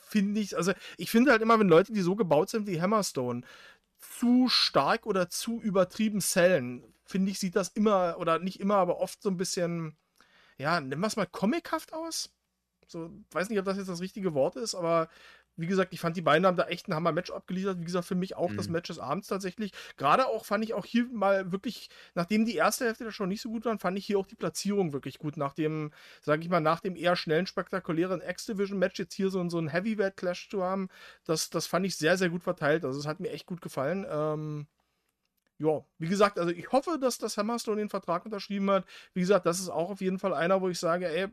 [0.08, 3.42] finde ich, also ich finde halt immer, wenn Leute, die so gebaut sind wie Hammerstone,
[3.98, 8.98] zu stark oder zu übertrieben sellen, finde ich, sieht das immer, oder nicht immer, aber
[8.98, 9.96] oft so ein bisschen,
[10.56, 12.30] ja, nennen wir mal comichaft aus.
[12.86, 15.08] So, weiß nicht, ob das jetzt das richtige Wort ist, aber
[15.58, 17.80] wie gesagt, ich fand, die beiden haben da echt ein Hammer-Match abgeliefert.
[17.80, 18.56] Wie gesagt, für mich auch mhm.
[18.56, 19.72] das Match des Abends tatsächlich.
[19.96, 23.42] Gerade auch fand ich auch hier mal wirklich, nachdem die erste Hälfte da schon nicht
[23.42, 25.36] so gut war, fand ich hier auch die Platzierung wirklich gut.
[25.36, 25.92] Nach dem,
[26.22, 30.48] sag ich mal, nach dem eher schnellen, spektakulären X-Division-Match jetzt hier so, so ein Heavyweight-Clash
[30.48, 30.88] zu haben,
[31.24, 32.84] das, das fand ich sehr, sehr gut verteilt.
[32.84, 34.06] Also, es hat mir echt gut gefallen.
[34.08, 34.68] Ähm,
[35.58, 38.84] ja, wie gesagt, also ich hoffe, dass das Hammerstone den Vertrag unterschrieben hat.
[39.12, 41.28] Wie gesagt, das ist auch auf jeden Fall einer, wo ich sage, ey,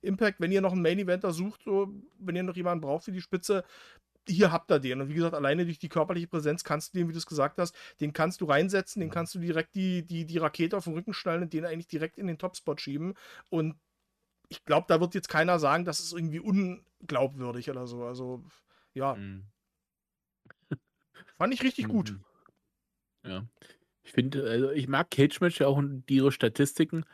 [0.00, 3.12] Impact, wenn ihr noch einen Main Eventer sucht, so, wenn ihr noch jemanden braucht für
[3.12, 3.64] die Spitze,
[4.28, 5.00] hier habt ihr den.
[5.00, 7.58] Und wie gesagt, alleine durch die körperliche Präsenz kannst du den, wie du es gesagt
[7.58, 10.94] hast, den kannst du reinsetzen, den kannst du direkt die, die, die Rakete auf den
[10.94, 13.14] Rücken schnallen und den eigentlich direkt in den Topspot schieben.
[13.48, 13.76] Und
[14.48, 18.04] ich glaube, da wird jetzt keiner sagen, das ist irgendwie unglaubwürdig oder so.
[18.04, 18.44] Also,
[18.94, 19.14] ja.
[19.14, 19.46] Mhm.
[21.38, 22.12] Fand ich richtig gut.
[22.12, 23.30] Mhm.
[23.30, 23.46] Ja.
[24.02, 27.04] Ich finde, also ich mag Cage Match ja auch und ihre Statistiken.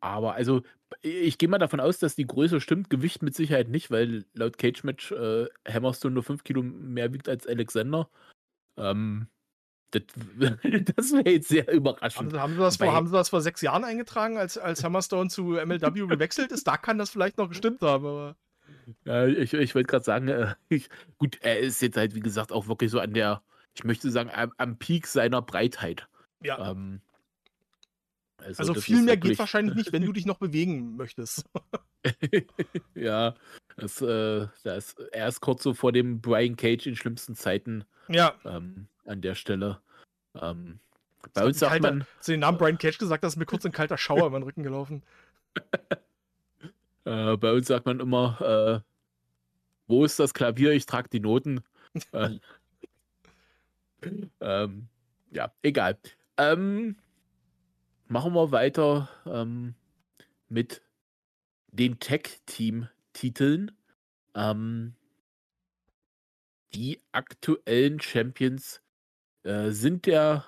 [0.00, 0.62] Aber also,
[1.02, 2.90] ich gehe mal davon aus, dass die Größe stimmt.
[2.90, 7.28] Gewicht mit Sicherheit nicht, weil laut Cage Match äh, Hammerstone nur 5 Kilo mehr wiegt
[7.28, 8.08] als Alexander.
[8.76, 9.28] Ähm,
[9.90, 10.02] das,
[10.96, 12.32] das wäre jetzt sehr überraschend.
[12.32, 15.30] Haben, haben, sie das vor, haben sie das vor sechs Jahren eingetragen, als, als Hammerstone
[15.30, 16.66] zu MLW gewechselt ist?
[16.66, 18.36] Da kann das vielleicht noch gestimmt haben, aber.
[19.04, 20.88] Ja, ich, ich wollte gerade sagen, äh, ich,
[21.18, 23.42] gut, er ist jetzt halt, wie gesagt, auch wirklich so an der,
[23.74, 26.08] ich möchte sagen, am, am Peak seiner Breitheit.
[26.42, 26.70] Ja.
[26.70, 27.00] Ähm,
[28.38, 31.44] also, also viel mehr geht wahrscheinlich nicht, wenn du dich noch bewegen möchtest.
[32.94, 33.34] ja,
[33.76, 38.34] das, äh, das, er ist kurz so vor dem Brian Cage in schlimmsten Zeiten ja.
[38.44, 39.80] Ähm, an der Stelle.
[40.34, 40.80] Ähm,
[41.34, 42.06] bei uns sagt kalter, man.
[42.20, 44.44] Zu den Namen Brian Cage gesagt, da ist mir kurz ein kalter Schauer über den
[44.44, 45.02] Rücken gelaufen.
[47.04, 48.88] äh, bei uns sagt man immer, äh,
[49.88, 50.72] wo ist das Klavier?
[50.72, 51.62] Ich trage die Noten.
[52.12, 52.38] Äh,
[54.40, 54.88] ähm,
[55.30, 55.98] ja, egal.
[56.36, 56.96] Ähm,
[58.08, 59.74] machen wir weiter ähm,
[60.48, 60.82] mit
[61.68, 63.72] den Tech-Team-Titeln.
[64.34, 64.94] Ähm,
[66.74, 68.82] die aktuellen Champions
[69.42, 70.44] äh, sind der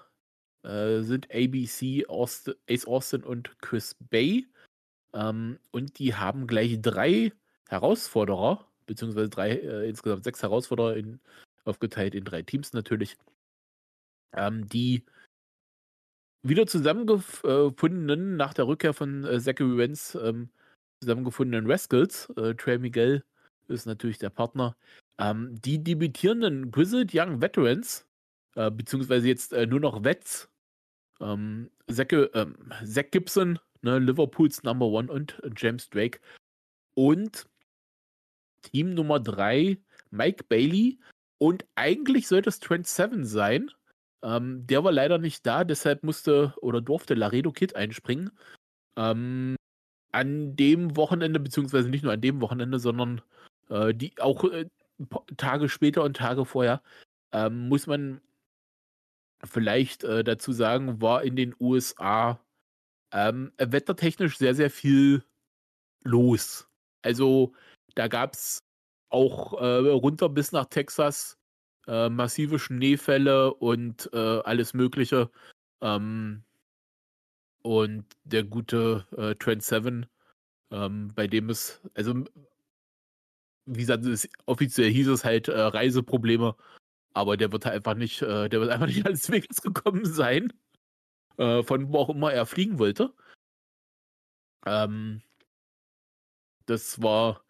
[0.62, 4.46] äh, sind ABC, Austin, Ace Austin und Chris Bay.
[5.14, 7.32] Ähm, und die haben gleich drei
[7.68, 11.20] Herausforderer, beziehungsweise drei, äh, insgesamt sechs Herausforderer in,
[11.64, 13.16] aufgeteilt in drei Teams natürlich,
[14.32, 15.04] ähm, die
[16.42, 20.50] wieder zusammengefundenen, nach der Rückkehr von äh, Zachary Wentz, ähm,
[21.00, 23.24] zusammengefundenen Rascals, äh, Trey Miguel
[23.68, 24.76] ist natürlich der Partner,
[25.18, 28.06] ähm, die debütierenden Grizzled Young Veterans,
[28.56, 30.50] äh, beziehungsweise jetzt äh, nur noch Vets,
[31.20, 36.20] ähm, Zach, ähm, Zach Gibson, ne, Liverpools Number One und James Drake
[36.94, 37.46] und
[38.62, 39.78] Team Nummer 3,
[40.10, 40.98] Mike Bailey.
[41.38, 43.70] Und eigentlich sollte es Trent Seven sein,
[44.22, 48.30] ähm, der war leider nicht da, deshalb musste oder durfte Laredo Kid einspringen.
[48.96, 49.56] Ähm,
[50.12, 53.22] an dem Wochenende, beziehungsweise nicht nur an dem Wochenende, sondern
[53.68, 54.66] äh, die auch äh,
[55.36, 56.82] Tage später und Tage vorher,
[57.32, 58.20] ähm, muss man
[59.44, 62.40] vielleicht äh, dazu sagen, war in den USA
[63.12, 65.24] ähm, wettertechnisch sehr, sehr viel
[66.04, 66.68] los.
[67.02, 67.54] Also
[67.94, 68.60] da gab es
[69.08, 71.39] auch äh, runter bis nach Texas
[71.86, 75.30] äh, massive Schneefälle und äh, alles Mögliche.
[75.80, 76.44] Ähm,
[77.62, 80.06] und der gute äh, Trend 7,
[80.70, 82.24] ähm, bei dem es, also
[83.66, 86.56] wie gesagt, es, offiziell hieß es halt äh, Reiseprobleme,
[87.12, 90.52] aber der wird halt einfach nicht, äh, der wird einfach nicht als Vegas gekommen sein,
[91.38, 93.12] äh, von wo auch immer er fliegen wollte.
[94.66, 95.22] Ähm,
[96.66, 97.42] das war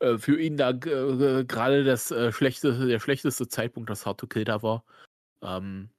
[0.00, 4.26] äh, für ihn da äh, gerade das äh, schlechte, der schlechteste Zeitpunkt, dass Hard to
[4.26, 4.84] Kill da war.
[5.42, 5.90] Ähm,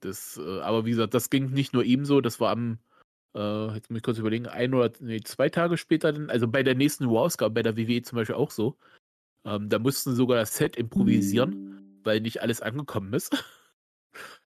[0.00, 2.78] das, äh, aber wie gesagt, das ging nicht nur ihm so, das war am,
[3.74, 7.04] jetzt muss ich kurz überlegen, ein oder nee, zwei Tage später, also bei der nächsten
[7.04, 8.78] Raw-Ausgabe, bei der WWE zum Beispiel auch so.
[9.44, 13.32] Ähm, da mussten sogar das Set improvisieren, weil nicht alles angekommen ist.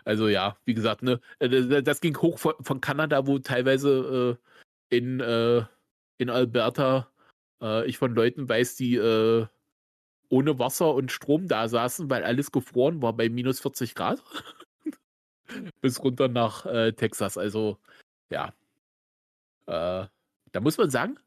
[0.05, 4.39] Also ja, wie gesagt, ne, das ging hoch von, von Kanada, wo teilweise
[4.91, 5.63] äh, in, äh,
[6.19, 7.09] in Alberta
[7.61, 9.47] äh, ich von Leuten weiß, die äh,
[10.29, 14.23] ohne Wasser und Strom da saßen, weil alles gefroren war bei minus 40 Grad.
[15.81, 17.37] Bis runter nach äh, Texas.
[17.37, 17.79] Also,
[18.31, 18.55] ja.
[19.67, 20.07] Äh,
[20.53, 21.19] da muss man sagen,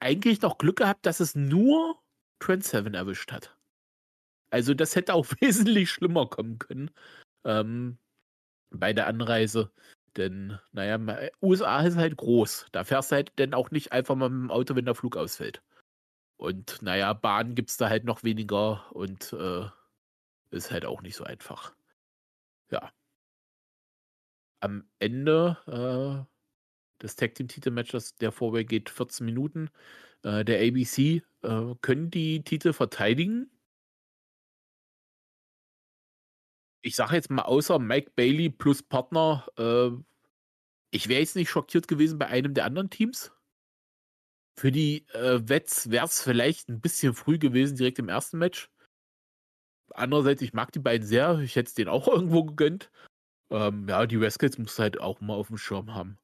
[0.00, 2.00] eigentlich noch Glück gehabt, dass es nur
[2.40, 3.56] Trend 7 erwischt hat.
[4.50, 6.90] Also, das hätte auch wesentlich schlimmer kommen können
[7.44, 7.98] ähm,
[8.70, 9.70] bei der Anreise.
[10.16, 12.66] Denn, naja, USA ist halt groß.
[12.72, 15.16] Da fährst du halt dann auch nicht einfach mal mit dem Auto, wenn der Flug
[15.16, 15.62] ausfällt.
[16.38, 19.66] Und naja, Bahn gibt es da halt noch weniger und äh,
[20.50, 21.74] ist halt auch nicht so einfach.
[22.70, 22.92] Ja.
[24.60, 29.70] Am Ende äh, des Tag Team Titelmatches, der Vorway geht 14 Minuten.
[30.22, 33.50] Äh, der ABC äh, können die Titel verteidigen.
[36.86, 39.90] Ich sage jetzt mal, außer Mike Bailey plus Partner, äh,
[40.92, 43.32] ich wäre jetzt nicht schockiert gewesen bei einem der anderen Teams.
[44.58, 48.70] Für die äh, Wets wäre es vielleicht ein bisschen früh gewesen, direkt im ersten Match.
[49.94, 51.40] Andererseits, ich mag die beiden sehr.
[51.40, 52.92] Ich hätte es denen auch irgendwo gegönnt.
[53.50, 56.18] Ähm, ja, die Rascals musst du halt auch mal auf dem Schirm haben.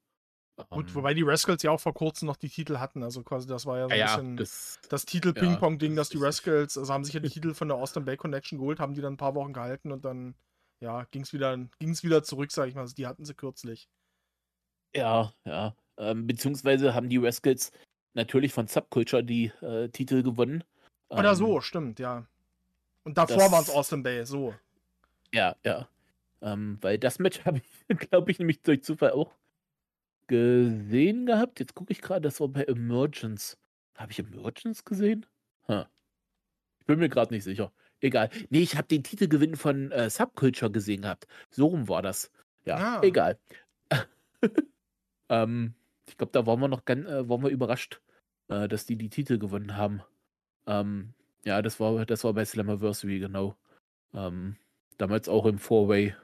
[0.70, 3.02] Gut, ähm, wobei die Rascals ja auch vor kurzem noch die Titel hatten.
[3.02, 6.78] Also quasi, das war ja so ein ja, bisschen das, das Titel-Ping-Pong-Ding, dass die Rascals,
[6.78, 9.14] also haben sich ja die Titel von der Austin Bay Connection geholt, haben die dann
[9.14, 10.36] ein paar Wochen gehalten und dann
[10.82, 12.82] ja, ging es wieder, ging's wieder zurück, sag ich mal.
[12.82, 13.88] Also die hatten sie kürzlich.
[14.94, 15.76] Ja, ja.
[15.96, 17.70] Ähm, beziehungsweise haben die Rascals
[18.14, 20.64] natürlich von Subculture die äh, Titel gewonnen.
[21.08, 22.26] Oder ähm, so, stimmt, ja.
[23.04, 24.54] Und davor waren es Austin Bay, so.
[25.32, 25.88] Ja, ja.
[26.40, 29.32] Ähm, weil das Match habe ich, glaube ich, nämlich durch Zufall auch
[30.26, 31.60] gesehen gehabt.
[31.60, 33.56] Jetzt gucke ich gerade, das war bei Emergence.
[33.96, 35.26] Habe ich Emergence gesehen?
[35.68, 35.84] Huh.
[36.80, 37.70] Ich bin mir gerade nicht sicher.
[38.02, 38.30] Egal.
[38.50, 41.28] Nee, ich habe den Titelgewinn von äh, Subculture gesehen gehabt.
[41.50, 42.32] So rum war das.
[42.64, 43.02] Ja, ah.
[43.02, 43.38] egal.
[45.28, 45.74] ähm,
[46.08, 48.00] ich glaube, da waren wir noch ganz, äh, waren wir überrascht,
[48.48, 50.02] äh, dass die die Titel gewonnen haben.
[50.66, 53.56] Ähm, ja, das war, das war bei Slammiversary, genau.
[54.14, 54.56] Ähm,
[54.98, 56.16] damals auch im Four-Way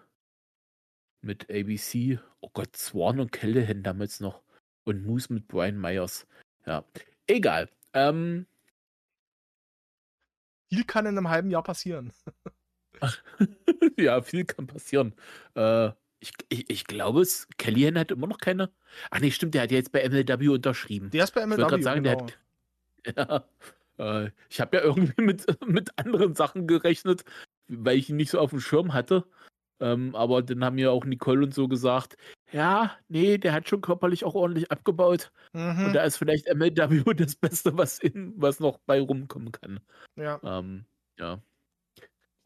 [1.22, 2.18] mit ABC.
[2.40, 4.42] Oh Gott, Swan und Callahan damals noch.
[4.84, 6.26] Und Moose mit Brian Myers.
[6.66, 6.84] Ja,
[7.28, 7.68] egal.
[7.92, 8.46] Ähm,
[10.68, 12.12] viel kann in einem halben Jahr passieren.
[13.96, 15.14] ja, viel kann passieren.
[15.54, 15.90] Äh,
[16.20, 18.70] ich, ich, ich glaube, es, Kellyanne hat immer noch keine.
[19.10, 21.10] Ach nee, stimmt, der hat ja jetzt bei MLW unterschrieben.
[21.10, 21.54] Der ist bei MLW.
[21.54, 22.16] Ich wollte gerade sagen, genau.
[22.16, 22.38] der hat.
[23.98, 27.24] Ja, äh, ich habe ja irgendwie mit, mit anderen Sachen gerechnet,
[27.68, 29.24] weil ich ihn nicht so auf dem Schirm hatte.
[29.80, 32.16] Ähm, aber dann haben ja auch Nicole und so gesagt,
[32.50, 35.30] ja, nee, der hat schon körperlich auch ordentlich abgebaut.
[35.52, 35.86] Mhm.
[35.86, 39.80] Und da ist vielleicht MLW das Beste, was, in, was noch bei rumkommen kann.
[40.16, 40.40] Ja.
[40.42, 40.84] Ähm,
[41.18, 41.40] ja.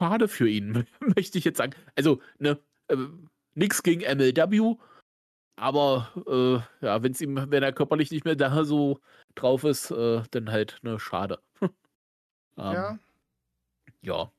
[0.00, 1.74] Schade für ihn, möchte ich jetzt sagen.
[1.96, 2.58] Also, ne,
[2.88, 2.96] äh,
[3.54, 4.76] nix gegen MLW,
[5.56, 9.00] aber äh, ja, wenn's ihm, wenn er körperlich nicht mehr da so
[9.34, 11.38] drauf ist, äh, dann halt, ne, schade.
[11.62, 11.70] ähm,
[12.56, 12.98] ja.
[14.00, 14.32] Ja.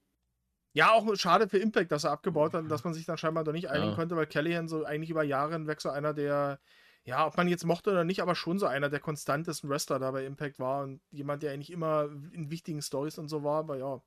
[0.74, 3.54] Ja, auch schade für Impact, dass er abgebaut hat, dass man sich dann scheinbar doch
[3.54, 3.95] nicht einigen ja.
[3.95, 6.60] konnte, weil Callahan so eigentlich über Jahre hinweg so einer der,
[7.04, 10.10] ja, ob man jetzt mochte oder nicht, aber schon so einer der konstantesten Wrestler da
[10.10, 13.78] bei Impact war und jemand, der eigentlich immer in wichtigen Stories und so war, aber
[13.78, 14.02] ja.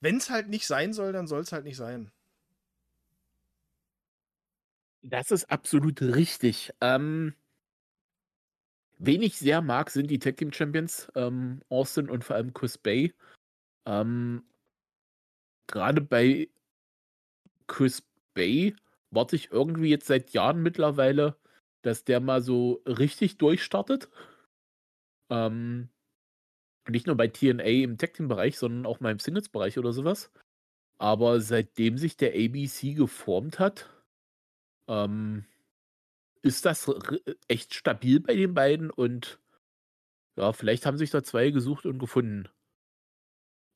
[0.00, 2.12] Wenn es halt nicht sein soll, dann soll es halt nicht sein.
[5.02, 6.72] Das ist absolut richtig.
[6.80, 7.34] Ähm,
[8.98, 12.78] wen ich sehr mag, sind die Tag Team Champions, ähm, Austin und vor allem Chris
[12.78, 13.12] Bay.
[13.84, 14.44] Ähm,
[15.72, 16.48] gerade bei
[17.66, 18.02] Chris
[18.34, 18.76] Bay
[19.10, 21.36] warte ich irgendwie jetzt seit Jahren mittlerweile,
[21.82, 24.08] dass der mal so richtig durchstartet.
[25.30, 25.88] Ähm,
[26.88, 29.92] nicht nur bei TNA im Tag Team Bereich, sondern auch mal im Singles Bereich oder
[29.92, 30.30] sowas.
[30.98, 33.88] Aber seitdem sich der ABC geformt hat,
[34.88, 35.44] ähm,
[36.42, 36.90] ist das
[37.48, 39.40] echt stabil bei den beiden und
[40.36, 42.48] ja, vielleicht haben sich da zwei gesucht und gefunden.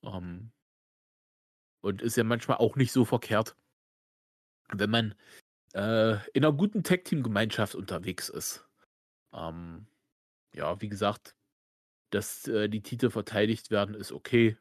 [0.03, 0.51] Ähm,
[1.81, 3.55] und ist ja manchmal auch nicht so verkehrt,
[4.69, 5.15] wenn man
[5.73, 8.67] äh, in einer guten Tag-Team-Gemeinschaft unterwegs ist.
[9.33, 9.87] Ähm,
[10.53, 11.35] ja, wie gesagt,
[12.11, 14.57] dass äh, die Titel verteidigt werden, ist okay.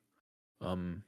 [0.61, 1.05] Ähm,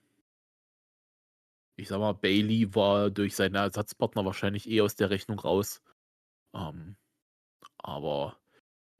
[1.76, 5.82] ich sag mal, Bailey war durch seine Ersatzpartner wahrscheinlich eh aus der Rechnung raus.
[6.55, 6.97] Ähm,
[7.78, 8.39] aber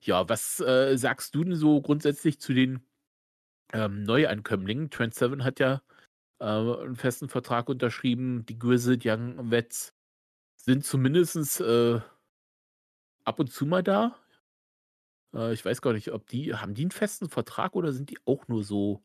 [0.01, 2.87] ja, was äh, sagst du denn so grundsätzlich zu den
[3.73, 4.91] ähm, Neuankömmlingen?
[4.91, 5.83] Trent Seven hat ja
[6.41, 8.45] äh, einen festen Vertrag unterschrieben.
[8.47, 9.95] Die Grizzled Young Vets
[10.57, 12.01] sind zumindest äh,
[13.25, 14.17] ab und zu mal da.
[15.35, 18.19] Äh, ich weiß gar nicht, ob die, haben die einen festen Vertrag oder sind die
[18.25, 19.03] auch nur so,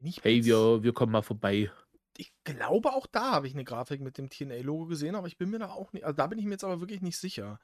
[0.00, 1.70] Nicht hey, wir, wir kommen mal vorbei.
[2.16, 5.50] Ich glaube, auch da habe ich eine Grafik mit dem TNA-Logo gesehen, aber ich bin
[5.50, 7.58] mir da auch nicht, also da bin ich mir jetzt aber wirklich nicht sicher.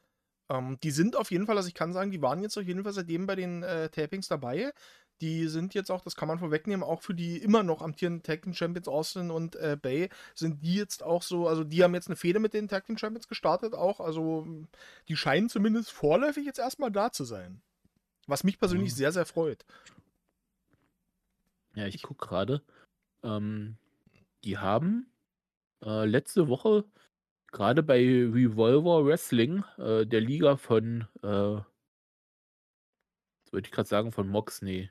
[0.49, 2.83] Ähm, die sind auf jeden Fall, also ich kann sagen, die waren jetzt auf jeden
[2.83, 4.73] Fall seitdem bei den äh, Tapings dabei.
[5.21, 8.43] Die sind jetzt auch, das kann man vorwegnehmen, auch für die immer noch amtierenden Tag
[8.43, 12.07] Team Champions Austin und äh, Bay sind die jetzt auch so, also die haben jetzt
[12.07, 14.47] eine Fehde mit den Tag Team Champions gestartet auch, also
[15.09, 17.61] die scheinen zumindest vorläufig jetzt erstmal da zu sein.
[18.27, 18.97] Was mich persönlich Ja.
[18.97, 19.65] sehr, sehr freut.
[21.75, 22.63] Ja, ich gucke gerade.
[23.23, 23.77] Ähm,
[24.45, 25.11] die haben
[25.83, 26.85] äh, letzte Woche
[27.51, 31.55] gerade bei Revolver Wrestling, äh, der Liga von, äh,
[33.41, 34.91] jetzt wollte ich gerade sagen, von Mox, nee,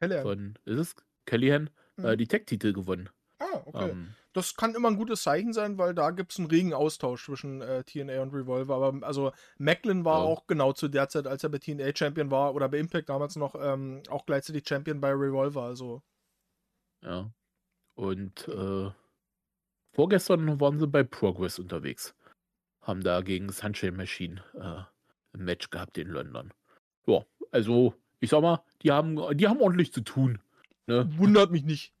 [0.00, 0.22] Helle.
[0.22, 0.96] von, ist es
[1.26, 2.18] Kellyanne, äh, Mhm.
[2.18, 3.08] die Tech-Titel gewonnen.
[3.40, 3.90] Ah, okay.
[3.90, 7.24] Ähm, Das kann immer ein gutes Zeichen sein, weil da gibt es einen regen Austausch
[7.24, 8.74] zwischen äh, TNA und Revolver.
[8.76, 10.24] Aber also Macklin war Ja.
[10.26, 13.36] auch genau zu der Zeit, als er bei TNA Champion war oder bei Impact damals
[13.36, 15.62] noch ähm, auch gleichzeitig Champion bei Revolver.
[15.62, 16.02] Also
[17.02, 17.30] ja.
[17.94, 18.90] Und äh,
[19.94, 22.14] vorgestern waren sie bei Progress unterwegs.
[22.82, 26.52] Haben da gegen Sunshine Machine äh, ein Match gehabt in London.
[27.06, 30.38] Ja, also ich sag mal, die haben, die haben ordentlich zu tun.
[30.86, 31.06] Ne?
[31.18, 31.92] wundert mich nicht.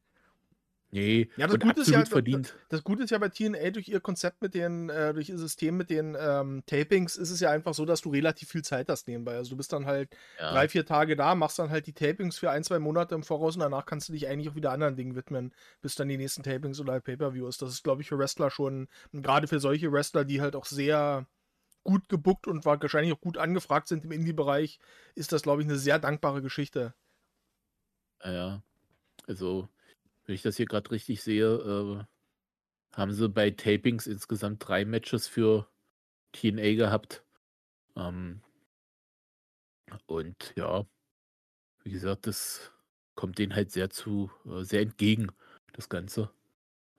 [0.90, 2.56] Nee, Ja, das Gute ist ja, verdient.
[2.70, 5.76] Das Gute ist ja bei TNA durch ihr Konzept mit den, äh, durch ihr System
[5.76, 9.06] mit den ähm, Tapings ist es ja einfach so, dass du relativ viel Zeit hast
[9.06, 9.36] nebenbei.
[9.36, 10.50] Also du bist dann halt Ja.
[10.52, 13.54] drei, vier Tage da, machst dann halt die Tapings für ein, zwei Monate im Voraus
[13.56, 16.42] und danach kannst du dich eigentlich auch wieder anderen Dingen widmen, bis dann die nächsten
[16.42, 17.60] Tapings oder halt Pay-Per-View ist.
[17.60, 21.26] Das ist, glaube ich, für Wrestler schon, gerade für solche Wrestler, die halt auch sehr
[21.88, 24.78] gut gebuckt und wahrscheinlich auch gut angefragt sind im Indie-Bereich,
[25.14, 26.94] ist das, glaube ich, eine sehr dankbare Geschichte.
[28.22, 28.62] Ja, ja.
[29.26, 29.70] Also,
[30.26, 32.04] wenn ich das hier gerade richtig sehe, äh,
[32.94, 35.66] haben sie bei Tapings insgesamt drei Matches für
[36.32, 37.24] TNA gehabt.
[37.96, 38.42] Ähm,
[40.04, 40.84] und ja,
[41.84, 42.70] wie gesagt, das
[43.14, 45.32] kommt denen halt sehr zu, äh, sehr entgegen,
[45.72, 46.30] das Ganze.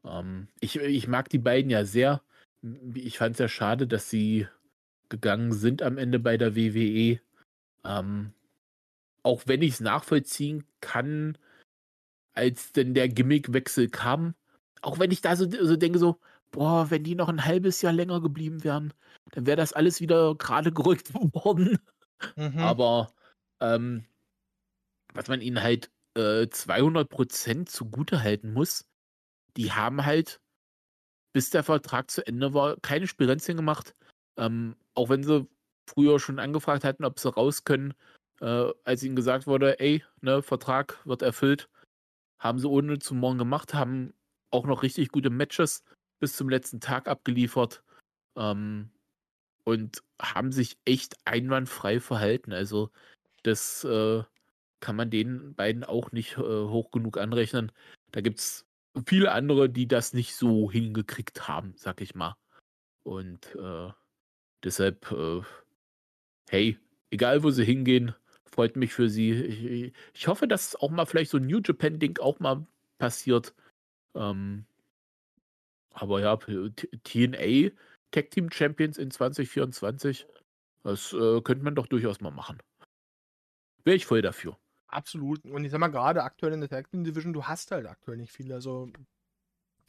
[0.03, 2.24] Ähm, ich, ich mag die beiden ja sehr.
[2.95, 4.48] Ich fand es ja schade, dass sie
[5.10, 7.19] gegangen sind am Ende bei der WWE.
[7.84, 8.34] Ähm,
[9.23, 11.38] auch wenn ich es nachvollziehen kann,
[12.34, 14.36] als denn der Gimmickwechsel kam,
[14.81, 16.19] auch wenn ich da so, so denke, so,
[16.52, 18.94] boah, wenn die noch ein halbes Jahr länger geblieben wären,
[19.31, 21.80] dann wäre das alles wieder gerade gerückt worden.
[22.36, 22.60] Mhm.
[22.60, 23.14] Aber
[23.60, 24.06] ähm,
[25.14, 28.86] was man ihnen halt äh, 200% zugute halten muss,
[29.57, 30.40] die haben halt,
[31.34, 33.95] bis der Vertrag zu Ende war, keine Spirenzchen gemacht.
[34.38, 35.47] Ähm, auch wenn sie
[35.89, 37.93] früher schon angefragt hatten, ob sie raus können,
[38.41, 41.69] äh, als ihnen gesagt wurde, ey, ne, Vertrag wird erfüllt,
[42.39, 44.13] haben sie ohne zu morgen gemacht, haben
[44.51, 45.84] auch noch richtig gute Matches
[46.19, 47.84] bis zum letzten Tag abgeliefert.
[48.35, 48.91] Ähm,
[49.63, 52.53] und haben sich echt einwandfrei verhalten.
[52.53, 52.89] Also
[53.43, 54.23] das äh,
[54.80, 57.71] kann man den beiden auch nicht äh, hoch genug anrechnen.
[58.11, 58.65] Da gibt es
[59.05, 62.35] viele andere, die das nicht so hingekriegt haben, sag ich mal.
[63.03, 63.91] Und äh,
[64.64, 65.41] deshalb, äh,
[66.49, 66.77] hey,
[67.11, 68.15] egal wo sie hingehen,
[68.45, 69.31] freut mich für sie.
[69.31, 72.65] Ich, ich hoffe, dass auch mal vielleicht so ein New Japan-Ding auch mal
[72.98, 73.53] passiert.
[74.15, 74.65] Ähm,
[75.91, 77.72] aber ja, TNA
[78.11, 80.27] Tag Team Champions in 2024,
[80.84, 82.57] das äh, könnte man doch durchaus mal machen.
[83.84, 84.57] Wäre ich voll dafür.
[84.88, 85.44] Absolut.
[85.45, 88.18] Und ich sag mal, gerade aktuell in der Tag Team Division, du hast halt aktuell
[88.18, 88.52] nicht viel.
[88.52, 88.91] Also,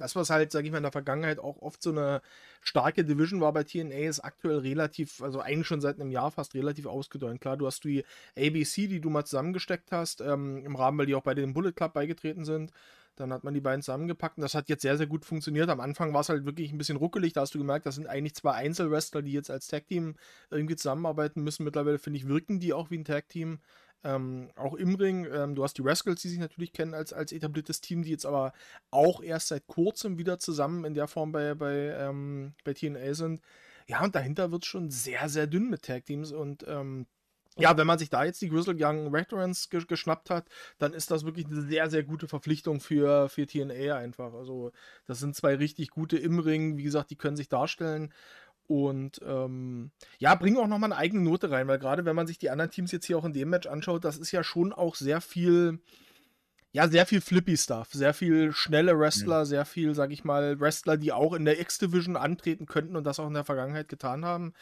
[0.00, 2.22] das, was halt, sag ich mal, in der Vergangenheit auch oft so eine
[2.62, 6.54] starke Division war bei TNA, ist aktuell relativ, also eigentlich schon seit einem Jahr fast
[6.54, 7.40] relativ ausgedeutet.
[7.40, 8.04] Klar, du hast die
[8.36, 11.72] ABC, die du mal zusammengesteckt hast, ähm, im Rahmen, weil die auch bei dem Bullet
[11.72, 12.72] Club beigetreten sind.
[13.16, 15.68] Dann hat man die beiden zusammengepackt und das hat jetzt sehr, sehr gut funktioniert.
[15.68, 17.34] Am Anfang war es halt wirklich ein bisschen ruckelig.
[17.34, 20.14] Da hast du gemerkt, das sind eigentlich zwei Einzelwrestler, die jetzt als Tag-Team
[20.50, 21.64] irgendwie zusammenarbeiten müssen.
[21.64, 23.58] Mittlerweile, finde ich, wirken die auch wie ein Tag-Team.
[24.02, 27.32] Ähm, auch im Ring, ähm, du hast die Rascals, die sich natürlich kennen als, als
[27.32, 28.52] etabliertes Team, die jetzt aber
[28.90, 33.42] auch erst seit kurzem wieder zusammen in der Form bei, bei, ähm, bei TNA sind.
[33.86, 37.06] Ja, und dahinter wird es schon sehr, sehr dünn mit Tag Teams und ähm,
[37.58, 40.48] ja, wenn man sich da jetzt die Grizzle Young Veterans ge geschnappt hat,
[40.78, 44.32] dann ist das wirklich eine sehr, sehr gute Verpflichtung für, für TNA einfach.
[44.34, 44.72] Also,
[45.06, 46.76] das sind zwei richtig gute im Ring.
[46.78, 48.12] Wie gesagt, die können sich darstellen.
[48.70, 49.90] Und ähm,
[50.20, 52.70] ja, bringen auch nochmal eine eigene Note rein, weil gerade wenn man sich die anderen
[52.70, 55.80] Teams jetzt hier auch in dem Match anschaut, das ist ja schon auch sehr viel,
[56.70, 59.46] ja, sehr viel Flippy-Stuff, sehr viel schnelle Wrestler, mhm.
[59.46, 63.18] sehr viel, sag ich mal, Wrestler, die auch in der X-Division antreten könnten und das
[63.18, 64.54] auch in der Vergangenheit getan haben.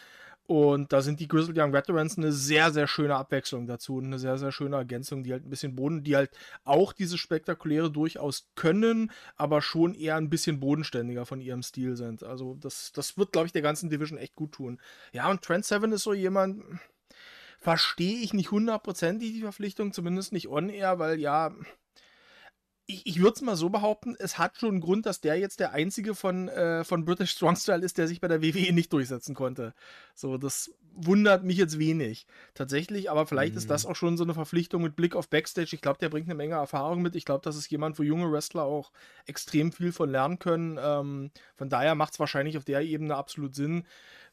[0.49, 4.19] Und da sind die Grizzled Young Veterans eine sehr, sehr schöne Abwechslung dazu und eine
[4.19, 6.31] sehr, sehr schöne Ergänzung, die halt ein bisschen Boden, die halt
[6.65, 12.23] auch diese spektakuläre durchaus können, aber schon eher ein bisschen bodenständiger von ihrem Stil sind.
[12.23, 14.81] Also das, das wird, glaube ich, der ganzen Division echt gut tun.
[15.13, 16.65] Ja, und Trent Seven ist so jemand,
[17.59, 21.55] verstehe ich nicht hundertprozentig die Verpflichtung, zumindest nicht on-air, weil ja,
[22.91, 25.61] ich, ich würde es mal so behaupten, es hat schon einen Grund, dass der jetzt
[25.61, 28.93] der einzige von, äh, von British Strong Style ist, der sich bei der WWE nicht
[28.95, 29.75] durchsetzen konnte.
[30.15, 32.27] So, das wundert mich jetzt wenig.
[32.55, 33.59] Tatsächlich, aber vielleicht mhm.
[33.59, 33.91] ist das mhm.
[33.91, 35.69] auch schon so eine Verpflichtung mit Blick auf Backstage.
[35.73, 37.15] Ich glaube, der bringt eine Menge Erfahrung mit.
[37.15, 38.91] Ich glaube, das ist jemand, wo junge Wrestler auch
[39.27, 40.79] extrem viel von lernen können.
[40.83, 43.85] Ähm, von daher macht es wahrscheinlich auf der Ebene absolut Sinn.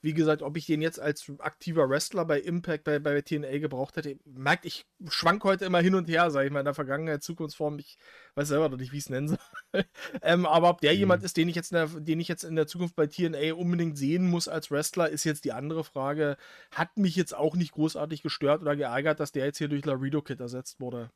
[0.06, 3.98] Wie gesagt, ob ich den jetzt als aktiver Wrestler bei Impact, bei, bei TNA gebraucht
[3.98, 7.24] hätte, merkt, ich schwank heute immer hin und her, sage ich mal, in der Vergangenheit,
[7.24, 7.80] Zukunftsform.
[7.80, 7.98] Ich
[8.36, 9.40] weiß selber noch nicht, wie ich es nennen soll.
[10.22, 11.00] ähm, aber ob der mhm.
[11.00, 13.56] jemand ist, den ich, jetzt in der, den ich jetzt in der Zukunft bei TNA
[13.56, 16.38] unbedingt sehen muss als Wrestler, ist jetzt die andere Frage.
[16.70, 20.22] Hat mich jetzt auch nicht großartig gestört oder geärgert, dass der jetzt hier durch Laredo
[20.22, 21.10] Kid ersetzt wurde.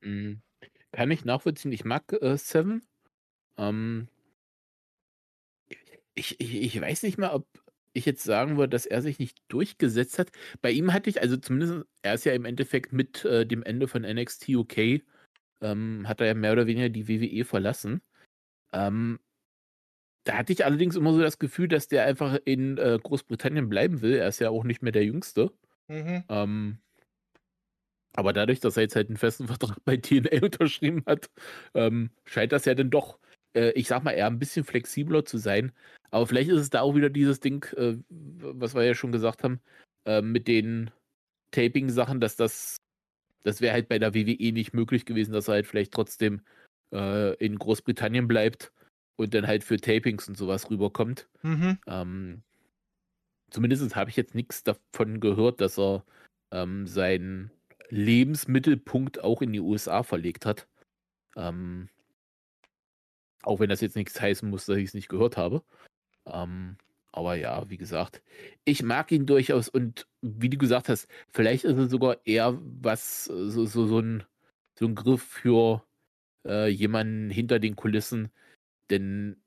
[0.00, 0.40] Mhm.
[0.92, 1.72] Kann ich nachvollziehen.
[1.72, 2.86] Ich mag äh, Seven.
[3.58, 4.08] Ähm,
[6.20, 7.46] ich, ich, ich weiß nicht mal, ob
[7.92, 10.30] ich jetzt sagen würde, dass er sich nicht durchgesetzt hat.
[10.60, 13.88] Bei ihm hatte ich, also zumindest, er ist ja im Endeffekt mit äh, dem Ende
[13.88, 15.02] von NXT UK,
[15.60, 18.02] ähm, hat er ja mehr oder weniger die WWE verlassen.
[18.72, 19.18] Ähm,
[20.24, 24.02] da hatte ich allerdings immer so das Gefühl, dass der einfach in äh, Großbritannien bleiben
[24.02, 24.14] will.
[24.14, 25.50] Er ist ja auch nicht mehr der Jüngste.
[25.88, 26.24] Mhm.
[26.28, 26.78] Ähm,
[28.12, 31.30] aber dadurch, dass er jetzt halt einen festen Vertrag bei TNA unterschrieben hat,
[31.74, 33.18] ähm, scheint das ja dann doch
[33.54, 35.72] äh, ich sag mal, eher ein bisschen flexibler zu sein.
[36.10, 39.44] Aber vielleicht ist es da auch wieder dieses Ding, äh, was wir ja schon gesagt
[39.44, 39.60] haben,
[40.06, 40.90] äh, mit den
[41.52, 42.76] Taping-Sachen, dass das,
[43.42, 46.42] das wäre halt bei der WWE nicht möglich gewesen, dass er halt vielleicht trotzdem
[46.92, 48.72] äh, in Großbritannien bleibt
[49.16, 51.28] und dann halt für Tapings und sowas rüberkommt.
[51.42, 51.78] Mhm.
[51.86, 52.42] Ähm,
[53.50, 56.04] zumindest habe ich jetzt nichts davon gehört, dass er
[56.52, 57.50] ähm, seinen
[57.88, 60.68] Lebensmittelpunkt auch in die USA verlegt hat.
[61.36, 61.88] Ähm,
[63.42, 65.62] auch wenn das jetzt nichts heißen muss, dass ich es nicht gehört habe.
[66.26, 66.76] Ähm,
[67.12, 68.22] aber ja, wie gesagt,
[68.64, 73.24] ich mag ihn durchaus und wie du gesagt hast, vielleicht ist es sogar eher was,
[73.24, 74.24] so, so, so, ein,
[74.78, 75.84] so ein Griff für
[76.46, 78.30] äh, jemanden hinter den Kulissen,
[78.90, 79.42] denn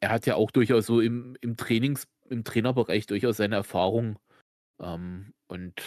[0.00, 4.18] er hat ja auch durchaus so im, im Trainings, im Trainerbereich durchaus seine Erfahrung.
[4.80, 5.82] Ähm, und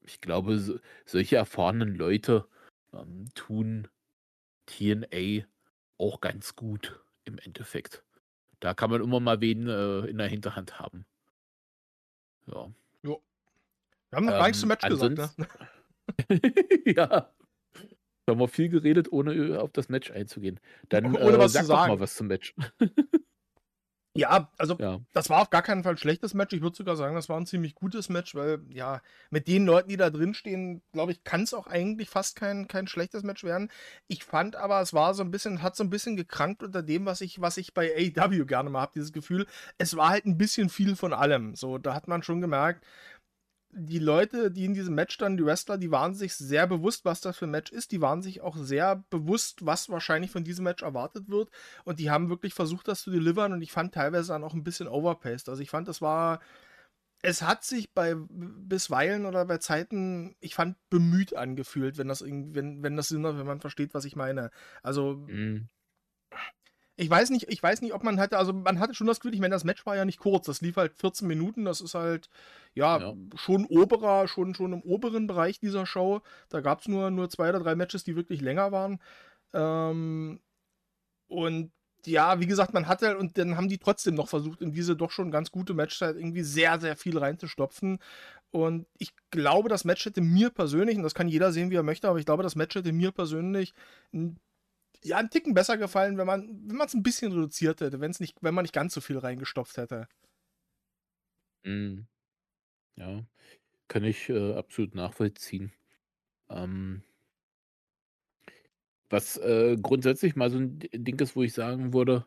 [0.00, 2.46] ich glaube, so, solche erfahrenen Leute
[2.94, 3.88] ähm, tun
[4.66, 5.44] TNA
[6.02, 8.02] auch ganz gut im Endeffekt.
[8.60, 11.06] Da kann man immer mal wen äh, in der Hinterhand haben.
[12.46, 12.70] Ja.
[13.02, 13.22] Jo.
[14.10, 15.30] Wir haben noch ähm, gar nichts zum Match gesagt, ne?
[16.86, 17.32] ja.
[18.24, 20.60] Wir haben auch viel geredet, ohne äh, auf das Match einzugehen.
[20.88, 21.80] Dann ohne äh, was sag zu sagen.
[21.82, 22.54] doch mal was zum Match.
[24.14, 25.00] Ja, also ja.
[25.14, 26.52] das war auf gar keinen Fall ein schlechtes Match.
[26.52, 29.88] Ich würde sogar sagen, das war ein ziemlich gutes Match, weil ja, mit den Leuten,
[29.88, 33.42] die da drin stehen, glaube ich, kann es auch eigentlich fast kein, kein schlechtes Match
[33.42, 33.70] werden.
[34.08, 37.06] Ich fand aber, es war so ein bisschen, hat so ein bisschen gekrankt unter dem,
[37.06, 39.46] was ich, was ich bei AEW gerne mal habe, dieses Gefühl.
[39.78, 41.54] Es war halt ein bisschen viel von allem.
[41.54, 42.84] So, da hat man schon gemerkt,
[43.74, 47.22] die Leute, die in diesem Match dann, die Wrestler, die waren sich sehr bewusst, was
[47.22, 47.90] das für ein Match ist.
[47.90, 51.50] Die waren sich auch sehr bewusst, was wahrscheinlich von diesem Match erwartet wird.
[51.84, 53.52] Und die haben wirklich versucht, das zu delivern.
[53.52, 55.48] Und ich fand teilweise dann auch ein bisschen overpaced.
[55.48, 56.40] Also ich fand, das war.
[57.24, 62.56] Es hat sich bei bisweilen oder bei Zeiten, ich fand, bemüht angefühlt, wenn das irgendwie,
[62.56, 64.50] wenn, wenn das Sinn hat, wenn man versteht, was ich meine.
[64.82, 65.24] Also.
[65.28, 65.68] Mhm
[66.96, 69.34] ich weiß nicht, ich weiß nicht, ob man hatte, also man hatte schon das Gefühl,
[69.34, 71.94] ich meine, das Match war ja nicht kurz, das lief halt 14 Minuten, das ist
[71.94, 72.28] halt,
[72.74, 73.14] ja, ja.
[73.34, 76.20] schon oberer, schon, schon im oberen Bereich dieser Show.
[76.48, 79.00] Da gab es nur, nur zwei oder drei Matches, die wirklich länger waren.
[79.54, 80.40] Ähm,
[81.28, 81.72] und
[82.06, 85.10] ja, wie gesagt, man hatte, und dann haben die trotzdem noch versucht, in diese doch
[85.10, 87.98] schon ganz gute Matchzeit irgendwie sehr, sehr viel reinzustopfen.
[88.50, 91.82] Und ich glaube, das Match hätte mir persönlich, und das kann jeder sehen, wie er
[91.82, 93.72] möchte, aber ich glaube, das Match hätte mir persönlich
[94.12, 94.38] ein
[95.04, 98.38] ja, einen Ticken besser gefallen, wenn man wenn es ein bisschen reduziert hätte, wenn's nicht,
[98.42, 100.08] wenn man nicht ganz so viel reingestopft hätte.
[101.64, 102.06] Mhm.
[102.96, 103.24] Ja.
[103.88, 105.72] kann ich äh, absolut nachvollziehen.
[106.50, 107.04] Ähm,
[109.10, 112.26] was äh, grundsätzlich mal so ein Ding ist, wo ich sagen würde,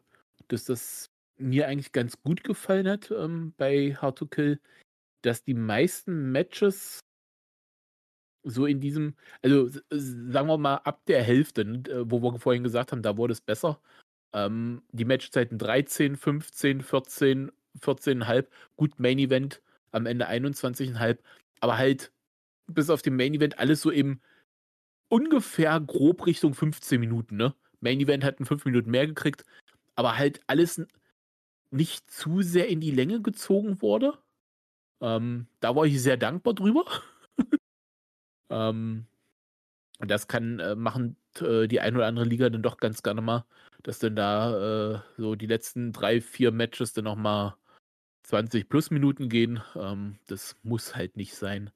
[0.50, 4.60] dass das mir eigentlich ganz gut gefallen hat ähm, bei Hard to Kill,
[5.22, 7.00] dass die meisten Matches
[8.46, 12.92] so in diesem, also sagen wir mal ab der Hälfte, ne, wo wir vorhin gesagt
[12.92, 13.82] haben, da wurde es besser.
[14.34, 19.62] Ähm, die Matchzeiten 13, 15, 14, 14,5, gut Main Event
[19.92, 21.18] am Ende 21,5,
[21.60, 22.12] aber halt
[22.68, 24.22] bis auf den Main Event alles so eben
[25.10, 27.56] ungefähr grob Richtung 15 Minuten, ne?
[27.80, 29.44] Main Event hatten 5 Minuten mehr gekriegt,
[29.96, 30.82] aber halt alles
[31.72, 34.18] nicht zu sehr in die Länge gezogen wurde.
[35.02, 36.86] Ähm, da war ich sehr dankbar drüber.
[38.50, 39.08] ähm,
[40.00, 43.46] das kann äh, machen äh, die ein oder andere Liga dann doch ganz gerne mal,
[43.84, 47.56] dass dann da äh, so die letzten drei, vier Matches dann nochmal
[48.24, 49.62] 20 plus Minuten gehen.
[49.76, 51.72] Ähm, das muss halt nicht sein.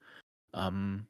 [0.54, 1.08] Ähm,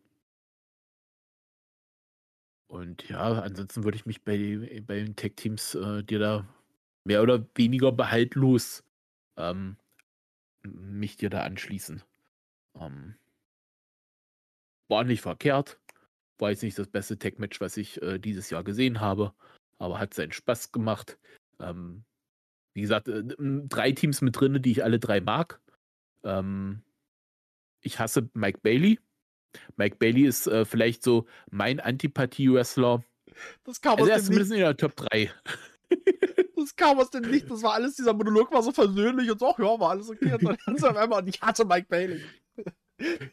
[2.67, 6.45] und ja, ansonsten würde ich mich bei, bei den Tech-Teams äh, dir da
[7.03, 8.83] mehr oder weniger behaltlos
[9.37, 9.77] ähm,
[10.63, 12.03] mich dir da anschließen.
[12.75, 13.15] Ähm,
[14.89, 15.79] war nicht verkehrt.
[16.37, 19.33] War jetzt nicht das beste Tech-Match, was ich äh, dieses Jahr gesehen habe,
[19.77, 21.17] aber hat seinen Spaß gemacht.
[21.59, 22.03] Ähm,
[22.73, 25.61] wie gesagt, äh, drei Teams mit drin, die ich alle drei mag.
[26.23, 26.81] Ähm,
[27.81, 28.99] ich hasse Mike Bailey.
[29.77, 33.03] Mike Bailey ist äh, vielleicht so mein Antipathie-Wrestler.
[33.63, 35.31] Das kam also er ist zumindest in der Top 3.
[36.55, 39.49] das kam aus dem Licht, das war alles, dieser Monolog war so versöhnlich und so,
[39.49, 40.33] ach ja, war alles okay.
[40.33, 42.21] Und dann auf einmal, ich hatte Mike Bailey.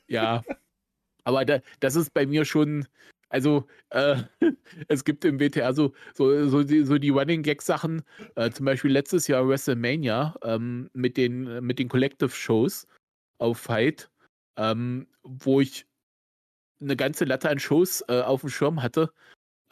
[0.06, 0.44] Ja,
[1.26, 2.86] aber da, das ist bei mir schon,
[3.28, 4.22] also äh,
[4.88, 8.02] es gibt im WTR so, so, so, die, so die Running Gag Sachen,
[8.36, 12.86] äh, zum Beispiel letztes Jahr WrestleMania ähm, mit den, mit den Collective Shows
[13.38, 14.08] auf Fight,
[14.56, 15.86] ähm, wo ich
[16.80, 19.12] eine ganze Latte an Shows äh, auf dem Schirm hatte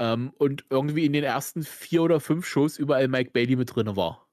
[0.00, 3.94] ähm, und irgendwie in den ersten vier oder fünf Shows überall Mike Bailey mit drin
[3.94, 4.28] war.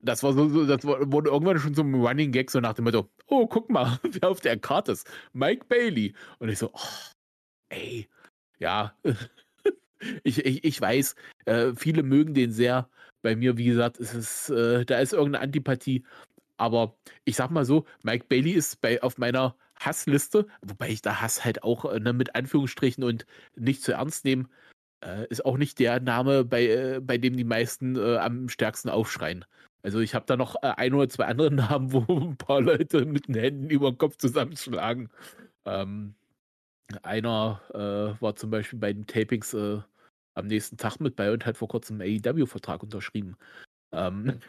[0.00, 3.08] Das war so, das wurde irgendwann schon so ein Running Gag, so nach dem Motto,
[3.26, 5.10] oh, guck mal, wer auf der Karte ist.
[5.32, 6.14] Mike Bailey.
[6.38, 7.12] Und ich so, oh,
[7.68, 8.08] ey,
[8.58, 8.96] ja.
[10.22, 11.14] ich, ich, ich weiß,
[11.46, 12.88] äh, viele mögen den sehr.
[13.22, 16.04] Bei mir, wie gesagt, ist äh, da ist irgendeine Antipathie.
[16.56, 21.20] Aber ich sag mal so, Mike Bailey ist bei, auf meiner Hassliste, wobei ich da
[21.20, 23.26] Hass halt auch äh, ne, mit Anführungsstrichen und
[23.56, 24.48] nicht zu ernst nehmen,
[25.04, 28.88] äh, ist auch nicht der Name, bei, äh, bei dem die meisten äh, am stärksten
[28.88, 29.44] aufschreien.
[29.84, 33.04] Also ich habe da noch äh, ein oder zwei andere Namen, wo ein paar Leute
[33.04, 35.10] mit den Händen über den Kopf zusammenschlagen.
[35.66, 36.14] Ähm,
[37.02, 39.54] einer äh, war zum Beispiel bei den Tapings
[40.34, 43.36] am nächsten Tag mit bei und hat vor kurzem einen AEW-Vertrag unterschrieben.
[43.92, 44.40] Ähm,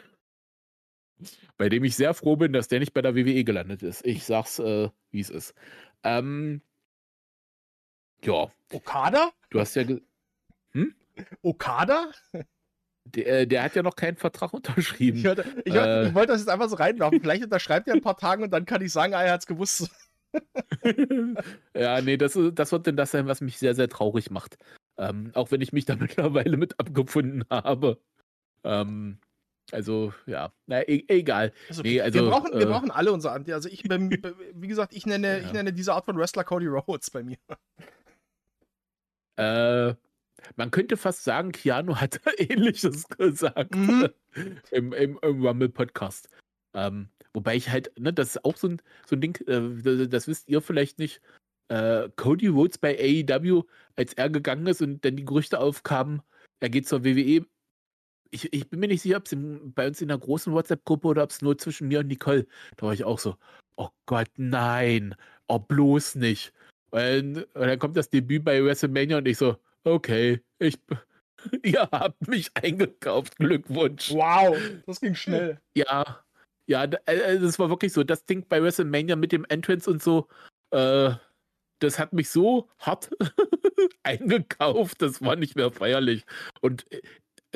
[1.56, 4.04] bei dem ich sehr froh bin, dass der nicht bei der WWE gelandet ist.
[4.04, 5.54] Ich sag's, äh, wie es ist.
[6.02, 6.62] Ähm,
[8.22, 8.50] ja.
[8.72, 9.30] Okada?
[9.50, 9.84] Du hast ja.
[10.72, 10.94] Hm?
[11.42, 12.10] Okada?
[13.14, 15.18] Der, äh, der, hat ja noch keinen Vertrag unterschrieben.
[15.18, 17.20] Ich, hörte, ich, äh, ich wollte das jetzt einfach so reinwerfen.
[17.20, 19.90] Vielleicht unterschreibt er ein paar Tage und dann kann ich sagen, ah, er hat's gewusst.
[21.74, 24.58] ja, nee, das, das wird denn das sein, was mich sehr, sehr traurig macht.
[24.98, 27.98] Ähm, auch wenn ich mich da mittlerweile mit abgefunden habe.
[28.64, 29.18] Ähm,
[29.72, 31.52] also, ja, na, e egal.
[31.68, 33.52] Also, nee, also, wir, brauchen, äh, wir brauchen alle unser Anti.
[33.52, 35.44] Also, ich, wie gesagt, ich nenne, ja.
[35.44, 37.38] ich nenne diese Art von Wrestler Cody Rhodes bei mir.
[39.36, 39.94] Äh,
[40.56, 44.08] man könnte fast sagen, Keanu hat ähnliches gesagt mhm.
[44.70, 46.28] im, im, im Rumble-Podcast.
[46.74, 50.08] Ähm, wobei ich halt, ne, das ist auch so ein, so ein Ding, äh, das,
[50.08, 51.20] das, wisst ihr vielleicht nicht.
[51.68, 53.64] Äh, Cody Rhodes bei AEW,
[53.96, 56.22] als er gegangen ist und dann die Gerüchte aufkamen,
[56.60, 57.44] er geht zur WWE,
[58.30, 59.36] ich, ich bin mir nicht sicher, ob es
[59.74, 62.46] bei uns in der großen WhatsApp-Gruppe oder ob es nur zwischen mir und Nicole,
[62.76, 63.36] da war ich auch so,
[63.76, 65.14] oh Gott, nein,
[65.48, 66.52] oh bloß nicht.
[66.90, 69.56] Und, und dann kommt das Debüt bei WrestleMania und ich so,
[69.86, 70.78] okay, ich,
[71.62, 74.12] ihr habt mich eingekauft, Glückwunsch.
[74.12, 74.56] Wow,
[74.86, 75.60] das ging schnell.
[75.74, 76.24] Ja,
[76.66, 78.02] ja, äh, äh, das war wirklich so.
[78.02, 80.28] Das Ding bei WrestleMania mit dem Entrance und so,
[80.72, 81.10] äh,
[81.78, 83.10] das hat mich so hart
[84.02, 86.24] eingekauft, das war nicht mehr feierlich.
[86.60, 87.00] Und äh,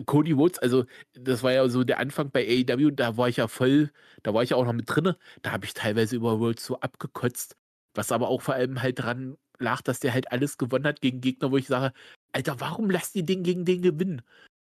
[0.06, 0.84] Cody Woods, also
[1.14, 3.90] das war ja so der Anfang bei AEW, da war ich ja voll,
[4.22, 5.18] da war ich ja auch noch mit drinne.
[5.42, 7.56] Da habe ich teilweise über Worlds so abgekotzt,
[7.94, 11.20] was aber auch vor allem halt dran lag, dass der halt alles gewonnen hat gegen
[11.20, 11.92] Gegner, wo ich sage,
[12.32, 14.22] Alter, warum lasst ihr den gegen den gewinnen?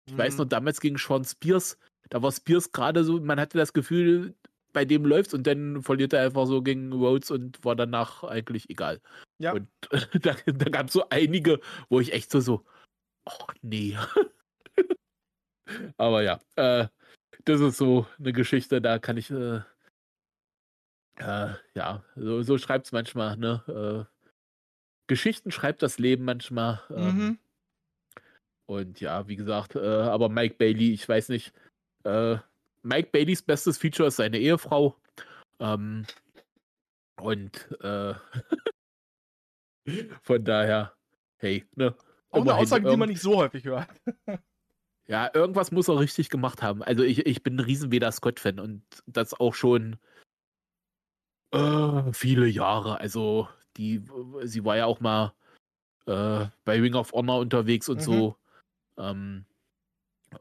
[0.07, 0.19] Ich mhm.
[0.19, 1.79] weiß noch, damals gegen Sean Spears,
[2.11, 4.35] da war Spears gerade so, man hatte das Gefühl,
[4.73, 8.71] bei dem läuft's und dann verliert er einfach so gegen Rhodes und war danach eigentlich
[8.71, 9.01] egal.
[9.39, 9.53] Ja.
[9.53, 9.69] Und
[10.25, 12.65] da, da gab es so einige, wo ich echt so so,
[13.25, 13.97] ach nee.
[15.97, 16.89] Aber ja, äh,
[17.45, 19.61] das ist so eine Geschichte, da kann ich, äh,
[21.19, 24.09] Äh, ja, so, so schreibt es manchmal, ne?
[24.09, 24.13] Äh,
[25.07, 26.83] Geschichten schreibt das Leben manchmal.
[26.91, 27.39] Ähm, Mhm.
[28.67, 31.53] Und ja, wie gesagt, äh, aber Mike Bailey, ich weiß nicht.
[32.05, 32.37] Äh,
[32.83, 34.97] Mike Baileys bestes Feature ist seine Ehefrau.
[35.61, 36.07] Ähm,
[37.21, 38.15] und äh,
[40.23, 40.95] von daher,
[41.37, 41.95] hey, ne?
[42.31, 43.89] Auch eine Aussage, die man nicht so häufig hört.
[45.09, 46.83] Ja, irgendwas muss er richtig gemacht haben.
[46.83, 49.99] Also ich, ich bin ein riesen Veda Scott-Fan und das auch schon
[51.51, 53.01] äh, viele Jahre.
[53.01, 54.01] Also die,
[54.45, 55.35] sie war ja auch mal
[56.07, 58.03] äh, bei Ring of Honor unterwegs und Mhm.
[58.03, 58.37] so.
[59.03, 59.45] Ähm,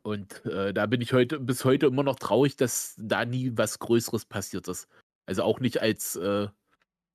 [0.04, 3.80] und äh, da bin ich heute bis heute immer noch traurig, dass da nie was
[3.80, 4.88] Größeres passiert ist.
[5.26, 6.48] Also auch nicht als, äh,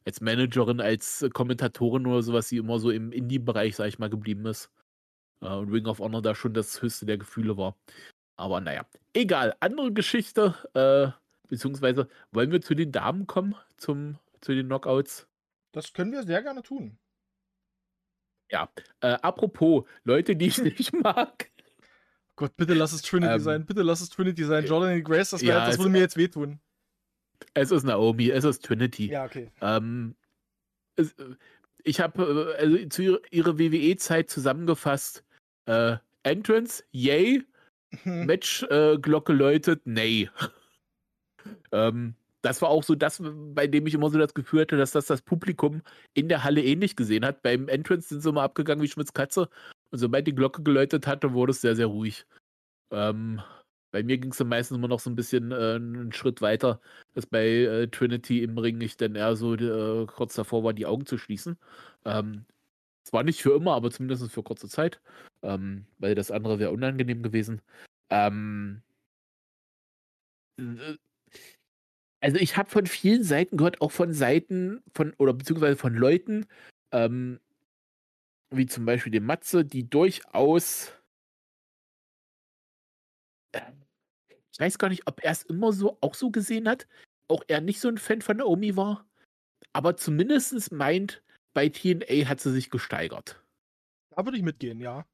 [0.05, 4.47] als Managerin, als Kommentatorin oder sowas, die immer so im Indie-Bereich, sag ich mal, geblieben
[4.47, 4.71] ist.
[5.41, 7.77] Äh, und Ring of Honor da schon das höchste der Gefühle war.
[8.37, 9.57] Aber naja, egal.
[9.61, 11.11] Andere Geschichte, äh,
[11.49, 15.27] beziehungsweise wollen wir zu den Damen kommen, zum, zu den Knockouts?
[15.73, 16.99] Das können wir sehr gerne tun.
[18.51, 18.67] Äh,
[19.23, 21.51] apropos, Leute, die ich nicht mag.
[22.37, 23.67] Gott, bitte lass es Trinity Ähm, sein.
[23.67, 24.67] Bitte lass es Trinity sein.
[24.67, 26.61] Jordan Grace, das, ja, das es- würde mir jetzt wehtun.
[27.55, 29.11] Es ist Naomi, es ist Trinity.
[29.11, 29.51] Ja, okay.
[29.61, 30.17] Ähm,
[30.97, 31.35] es, äh,
[31.85, 35.25] ich habe äh, also zu ihrer, ihrer WWE-Zeit zusammengefasst:
[35.67, 37.43] äh, Entrance, yay,
[38.03, 38.27] Hm.
[38.27, 40.29] Match, äh, Glocke läutet, nee.
[41.73, 42.15] ähm,
[42.47, 43.21] das war auch so das,
[43.55, 45.83] bei dem ich immer so das Gefühl hatte, dass das das Publikum
[46.15, 47.43] in der Halle ähnlich gesehen hat.
[47.43, 49.49] Beim Entrance sind sie immer abgegangen wie Schmitz Katze.
[49.91, 52.25] Und sobald die Glocke geläutet hatte, wurde es sehr, sehr ruhig.
[52.93, 53.43] Ähm,
[53.91, 56.81] bei mir ging es dann meistens immer noch so ein bisschen äh, einen Schritt weiter,
[57.15, 60.87] dass bei äh, Trinity im Ring ich dann eher so äh, kurz davor war, die
[60.87, 61.59] Augen zu schließen.
[62.05, 62.45] Ähm,
[63.03, 65.01] zwar nicht für immer, aber zumindest für kurze Zeit,
[65.43, 67.61] ähm, weil das andere wäre unangenehm gewesen.
[68.11, 68.83] Ähm,
[70.59, 70.97] äh,
[72.21, 76.47] also ich habe von vielen Seiten gehört, auch von Seiten von, oder beziehungsweise von Leuten,
[76.93, 77.41] ähm,
[78.51, 80.93] wie zum Beispiel dem Matze, die durchaus
[83.53, 83.61] äh,
[84.53, 86.87] ich weiß gar nicht, ob er es immer so auch so gesehen hat,
[87.29, 89.07] auch er nicht so ein Fan von Naomi war,
[89.75, 91.23] aber zumindest meint,
[91.55, 93.43] bei TNA hat sie sich gesteigert.
[94.11, 95.07] Da würde ich mitgehen, ja.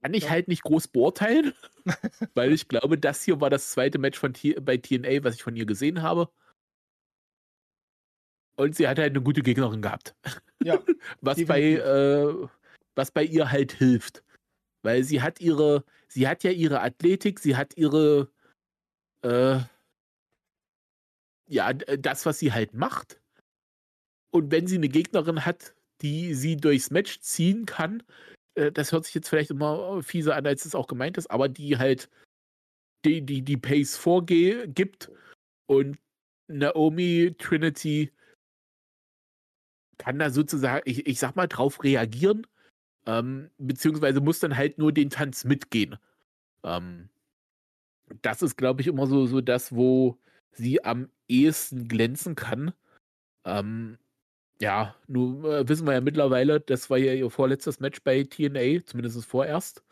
[0.00, 1.54] Kann ich halt nicht groß beurteilen,
[2.34, 5.42] weil ich glaube, das hier war das zweite Match von T bei TNA, was ich
[5.42, 6.30] von ihr gesehen habe.
[8.56, 10.14] Und sie hat halt eine gute Gegnerin gehabt.
[10.62, 10.78] Ja,
[11.20, 12.48] was bei, äh,
[12.94, 14.24] was bei ihr halt hilft.
[14.82, 18.30] Weil sie hat ihre, sie hat ja ihre Athletik, sie hat ihre,
[19.22, 19.60] äh,
[21.48, 23.20] ja, das, was sie halt macht.
[24.30, 28.02] Und wenn sie eine Gegnerin hat, die sie durchs Match ziehen kann,
[28.58, 31.48] äh, das hört sich jetzt vielleicht immer fieser an, als es auch gemeint ist, aber
[31.48, 32.10] die halt
[33.04, 35.10] die, die, die Pace vorgibt
[35.66, 35.98] und
[36.48, 38.12] Naomi Trinity
[39.98, 42.46] kann da sozusagen, ich, ich sag mal, drauf reagieren,
[43.06, 45.96] ähm, beziehungsweise muss dann halt nur den Tanz mitgehen.
[46.64, 47.08] Ähm,
[48.22, 50.18] das ist, glaube ich, immer so, so das, wo
[50.52, 52.72] sie am ehesten glänzen kann.
[53.44, 53.98] Ähm,
[54.60, 58.84] ja, nun äh, wissen wir ja mittlerweile, das war ja ihr vorletztes Match bei TNA,
[58.84, 59.82] zumindest vorerst.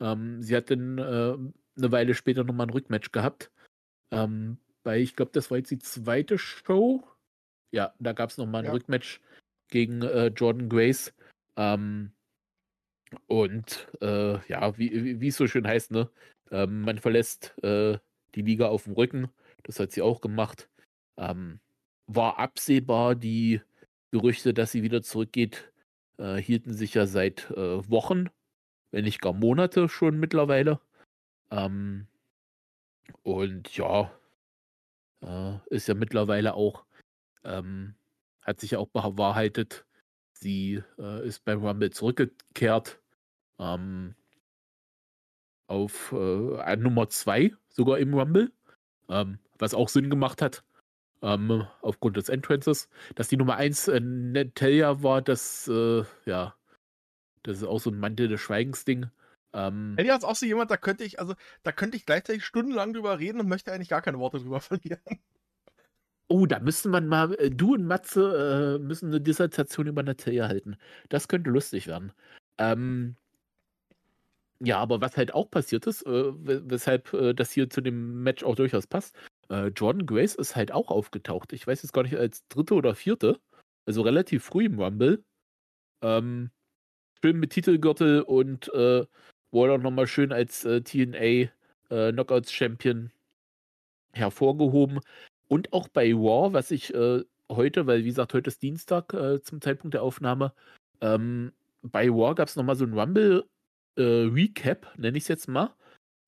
[0.00, 1.36] Ähm, sie hat dann äh,
[1.76, 3.50] eine Weile später nochmal ein Rückmatch gehabt.
[4.10, 7.04] Ähm, bei, ich glaube, das war jetzt die zweite Show.
[7.72, 8.72] Ja, da gab es nochmal ein Ja.
[8.72, 9.20] Rückmatch
[9.68, 11.12] gegen äh, Jordan Grace.
[11.56, 12.12] Ähm,
[13.26, 16.10] und äh, ja, wie, es so schön heißt, ne?
[16.50, 17.98] Ähm, man verlässt äh,
[18.34, 19.28] die Liga auf dem Rücken.
[19.64, 20.68] Das hat sie auch gemacht.
[21.16, 21.60] Ähm,
[22.06, 23.60] war absehbar, die
[24.16, 25.70] Gerüchte, dass sie wieder zurückgeht,
[26.16, 28.30] äh, hielten sich ja seit äh, Wochen,
[28.90, 30.80] wenn nicht gar Monate schon mittlerweile.
[31.50, 32.06] Ähm,
[33.22, 34.10] und ja,
[35.20, 36.86] äh, ist ja mittlerweile auch,
[37.44, 37.94] ähm,
[38.40, 39.84] hat sich ja auch bewahrheitet,
[40.32, 42.98] sie äh, ist beim Rumble zurückgekehrt.
[43.58, 44.14] Ähm,
[45.66, 48.50] auf äh, Nummer 2 sogar im Rumble,
[49.10, 50.64] ähm, was auch Sinn gemacht hat,
[51.26, 52.88] ähm, aufgrund des Entrances.
[53.14, 56.54] Dass die Nummer 1 äh, Natalia war, das, äh, ja,
[57.42, 59.06] das ist auch so ein Mantel des Schweigens-Ding.
[59.52, 62.92] Ähm, Elia ist auch so jemand, da könnte ich, also, da könnte ich gleichzeitig stundenlang
[62.92, 65.00] drüber reden und möchte eigentlich gar keine Worte drüber verlieren.
[66.28, 70.48] oh, da müsste man mal, äh, du und Matze äh, müssen eine Dissertation über Natalia
[70.48, 70.76] halten.
[71.08, 72.12] Das könnte lustig werden.
[72.58, 73.16] Ähm,
[74.60, 78.22] ja, aber was halt auch passiert ist, äh, wes- weshalb äh, das hier zu dem
[78.22, 79.14] Match auch durchaus passt,
[79.50, 81.52] äh, Jordan Grace ist halt auch aufgetaucht.
[81.52, 83.40] Ich weiß jetzt gar nicht, als dritte oder vierte,
[83.86, 85.24] also relativ früh im Rumble.
[86.02, 86.50] Ähm,
[87.22, 89.06] schön mit Titelgürtel und äh,
[89.50, 91.50] wurde nochmal schön als äh, TNA
[91.90, 93.10] äh, Knockouts Champion
[94.12, 95.00] hervorgehoben.
[95.48, 99.40] Und auch bei War, was ich äh, heute, weil wie gesagt, heute ist Dienstag äh,
[99.42, 100.52] zum Zeitpunkt der Aufnahme,
[101.00, 101.52] ähm,
[101.82, 105.74] bei War gab es nochmal so ein Rumble-Recap, äh, nenne ich es jetzt mal.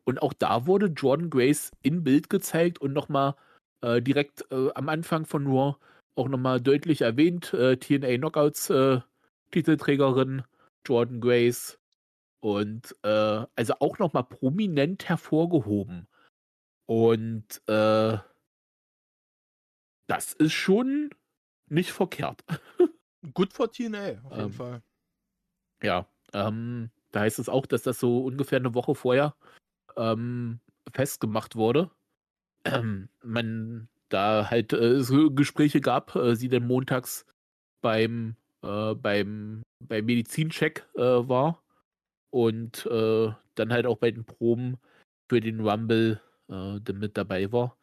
[0.08, 3.34] Und auch da wurde Jordan Grace in Bild gezeigt und nochmal
[3.82, 5.76] äh, direkt äh, am Anfang von Raw
[6.14, 7.52] auch nochmal deutlich erwähnt.
[7.52, 9.02] Äh, TNA Knockouts äh,
[9.50, 10.44] Titelträgerin
[10.86, 11.78] Jordan Grace.
[12.40, 16.08] Und äh, also auch nochmal prominent hervorgehoben.
[16.86, 18.16] Und äh,
[20.06, 21.10] das ist schon
[21.68, 22.44] nicht verkehrt.
[23.34, 24.82] Gut für TNA, auf jeden Ähm, Fall.
[25.82, 29.34] Ja, ähm, da heißt es auch, dass das so ungefähr eine Woche vorher
[29.98, 30.60] ähm,
[30.92, 31.90] festgemacht wurde.
[32.64, 37.26] Ähm, man da halt äh, Gespräche gab, äh, sie dann montags
[37.82, 41.62] beim, äh, beim, beim Medizincheck äh, war
[42.30, 44.78] und äh, dann halt auch bei den Proben
[45.28, 47.76] für den Rumble äh, dann mit dabei war.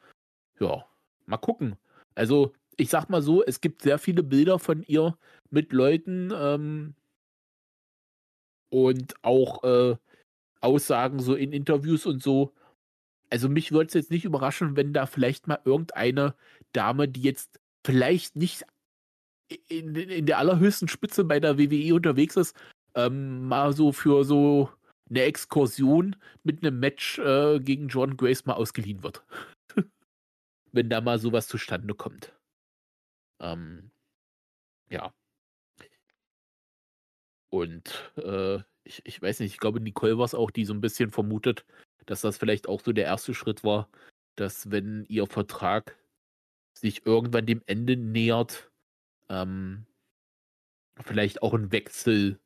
[0.59, 0.85] Ja,
[1.25, 1.75] mal gucken.
[2.15, 5.17] Also, ich sag mal so, es gibt sehr viele Bilder von ihr
[5.49, 6.95] mit Leuten ähm,
[8.69, 9.63] und auch
[10.65, 12.53] Aussagen so in Interviews und so.
[13.29, 16.35] Also mich würde es jetzt nicht überraschen, wenn da vielleicht mal irgendeine
[16.73, 18.65] Dame, die jetzt vielleicht nicht
[19.67, 22.55] in, in der allerhöchsten Spitze bei der WWE unterwegs ist,
[22.95, 24.69] ähm, mal so für so
[25.09, 29.23] eine Exkursion mit einem Match äh, gegen Jordan Grace mal ausgeliehen wird.
[30.71, 32.33] wenn da mal sowas zustande kommt.
[33.39, 33.91] Ähm,
[34.89, 35.13] ja.
[37.49, 40.81] Und äh, ich, ich weiß nicht, ich glaube, Nicole war es auch, die so ein
[40.81, 41.65] bisschen vermutet,
[42.05, 43.89] dass das vielleicht auch so der erste Schritt war,
[44.35, 45.97] dass wenn ihr Vertrag
[46.73, 48.71] sich irgendwann dem Ende nähert,
[49.29, 49.85] ähm,
[51.03, 52.39] vielleicht auch ein Wechsel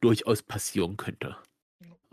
[0.00, 1.36] durchaus passieren könnte.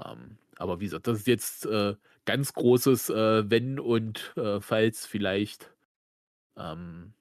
[0.04, 1.96] Ähm, aber wie gesagt, das ist jetzt äh,
[2.26, 5.74] ganz großes äh, Wenn und äh, Falls vielleicht.
[6.56, 7.14] Ähm,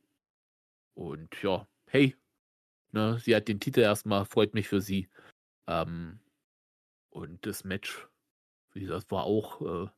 [0.94, 2.16] und ja, hey,
[2.92, 5.08] ne, sie hat den Titel erstmal, freut mich für sie.
[5.66, 6.18] Ähm,
[7.10, 8.08] und das Match,
[8.72, 9.60] wie gesagt, war auch.
[9.86, 9.90] Äh,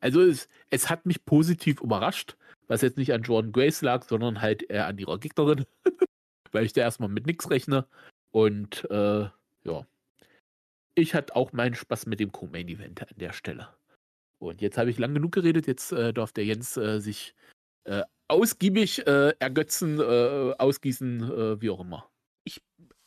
[0.00, 2.36] also es, es hat mich positiv überrascht,
[2.68, 5.64] was jetzt nicht an Jordan Grace lag, sondern halt eher an ihrer Gegnerin,
[6.52, 7.86] weil ich da erstmal mit nichts rechne.
[8.30, 9.28] Und äh,
[9.64, 9.86] ja,
[10.94, 13.68] ich hatte auch meinen Spaß mit dem Co-Main Event an der Stelle.
[14.38, 17.34] Und jetzt habe ich lang genug geredet, jetzt äh, darf der Jens äh, sich
[17.84, 22.10] äh, ausgiebig äh, ergötzen, äh, ausgießen, wie auch immer.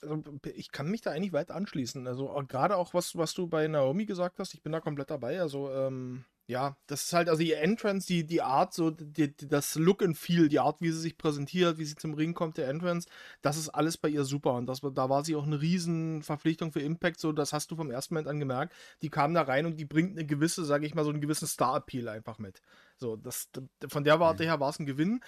[0.01, 0.23] Also,
[0.53, 2.07] ich kann mich da eigentlich weit anschließen.
[2.07, 5.09] Also auch gerade auch was, was du bei Naomi gesagt hast, ich bin da komplett
[5.09, 5.41] dabei.
[5.41, 9.47] Also ähm, ja, das ist halt also ihr Entrance, die die Art, so die, die,
[9.47, 12.57] das Look and Feel, die Art, wie sie sich präsentiert, wie sie zum Ring kommt,
[12.57, 13.07] der Entrance,
[13.43, 16.71] das ist alles bei ihr super und das, da war sie auch eine riesen Verpflichtung
[16.71, 17.19] für Impact.
[17.19, 18.73] So, das hast du vom ersten Moment an gemerkt.
[19.03, 21.47] Die kam da rein und die bringt eine gewisse, sage ich mal, so einen gewissen
[21.47, 22.63] Star-Appeal einfach mit.
[22.99, 23.49] So, das,
[23.87, 25.21] von der Warte her war es ein Gewinn.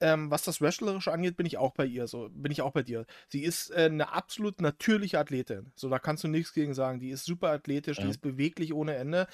[0.00, 2.06] Ähm, was das Wrestlerische angeht, bin ich auch bei ihr.
[2.08, 3.04] So bin ich auch bei dir.
[3.28, 5.72] Sie ist äh, eine absolut natürliche Athletin.
[5.76, 7.00] So, da kannst du nichts gegen sagen.
[7.00, 8.04] Die ist super athletisch, Ja.
[8.04, 9.26] die ist beweglich ohne Ende.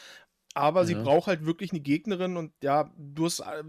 [0.55, 1.03] Aber sie Ja.
[1.05, 3.41] braucht halt wirklich eine Gegnerin und ja, du hast.
[3.41, 3.65] Äh,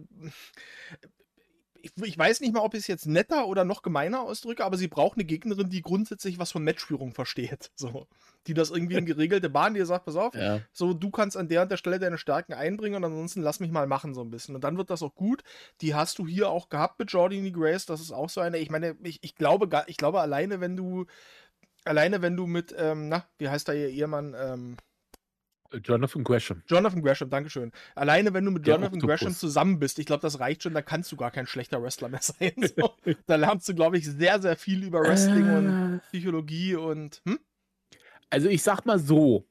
[1.85, 4.77] ich, ich weiß nicht mal, ob ich es jetzt netter oder noch gemeiner ausdrücke, aber
[4.77, 7.71] sie braucht eine Gegnerin, die grundsätzlich was von Matchführung versteht.
[7.77, 8.07] So.
[8.47, 10.59] Die das irgendwie in geregelte Bahn, die sagt, pass auf, Ja.
[10.71, 13.71] so, du kannst an der und der Stelle deine Stärken einbringen und ansonsten lass mich
[13.71, 14.55] mal machen so ein bisschen.
[14.55, 15.43] Und dann wird das auch gut.
[15.81, 17.85] Die hast du hier auch gehabt mit Jordini Grace.
[17.85, 18.57] Das ist auch so eine.
[18.59, 21.05] Ich meine, ich, ich glaube, ich glaube alleine, wenn du,
[21.85, 24.77] alleine wenn du mit, ähm, na, wie heißt da ihr Ehemann, ähm,
[25.83, 26.63] Jonathan Gresham.
[26.67, 27.71] Jonathan Gresham, Dankeschön.
[27.95, 28.99] Alleine wenn du mit Der Jonathan.
[28.99, 32.09] Gresham zusammen bist, ich glaube, das reicht schon, da kannst du gar kein schlechter Wrestler
[32.09, 32.53] mehr sein.
[32.77, 32.93] So.
[33.25, 37.39] da lernst du, glaube ich, sehr, sehr viel über Wrestling und Äh, Psychologie und, hm?
[38.29, 39.47] Also ich sag mal so,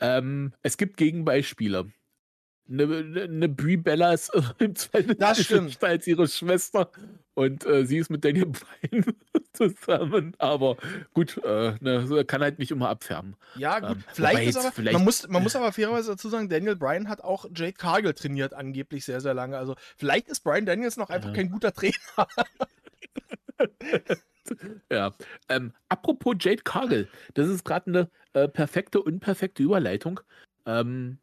[0.00, 1.90] ähm, es gibt Gegenbeispiele.
[2.66, 5.82] Eine, eine, Brie Bella ist im zweiten Das stimmt.
[5.84, 6.90] als ihre Schwester
[7.34, 9.04] und äh, sie ist mit Daniel Bryan
[9.52, 10.34] zusammen.
[10.38, 10.76] Aber
[11.12, 13.36] gut, äh, ne, kann halt nicht immer abfärben.
[13.56, 13.98] Ja, gut.
[13.98, 16.76] Ähm, vielleicht ist jetzt aber, vielleicht- man muss, man muss aber fairerweise dazu sagen, Daniel
[16.76, 19.58] Bryan hat auch Jade Cargill trainiert, angeblich sehr, sehr lange.
[19.58, 21.34] Also vielleicht ist Bryan Daniels noch einfach Ja.
[21.34, 21.94] kein guter Trainer.
[24.90, 25.12] Ja.
[25.48, 30.20] Ähm, apropos Jade Cargill, das ist gerade eine äh, perfekte, unperfekte Überleitung.
[30.66, 31.18] Ähm,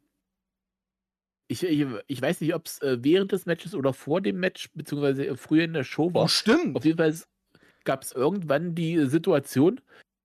[1.52, 4.70] ich, ich, ich weiß nicht, ob es äh, während des Matches oder vor dem Match,
[4.74, 6.24] beziehungsweise äh, früher in der Show war.
[6.24, 6.76] Oh, stimmt.
[6.76, 7.14] Auf jeden Fall
[7.84, 9.80] gab es irgendwann die Situation,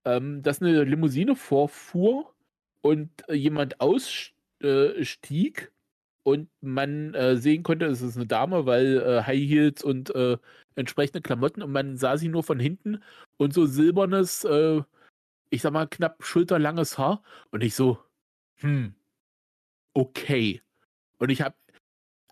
[0.05, 2.33] ähm, dass eine Limousine vorfuhr
[2.81, 5.71] und äh, jemand ausstieg
[6.23, 10.37] und man äh, sehen konnte, es ist eine Dame, weil äh, High Heels und äh,
[10.75, 13.01] entsprechende Klamotten und man sah sie nur von hinten
[13.37, 14.81] und so silbernes, äh,
[15.49, 17.21] ich sag mal knapp schulterlanges Haar
[17.51, 17.97] und ich so,
[18.55, 18.93] hm,
[19.93, 20.61] okay.
[21.19, 21.55] Und ich habe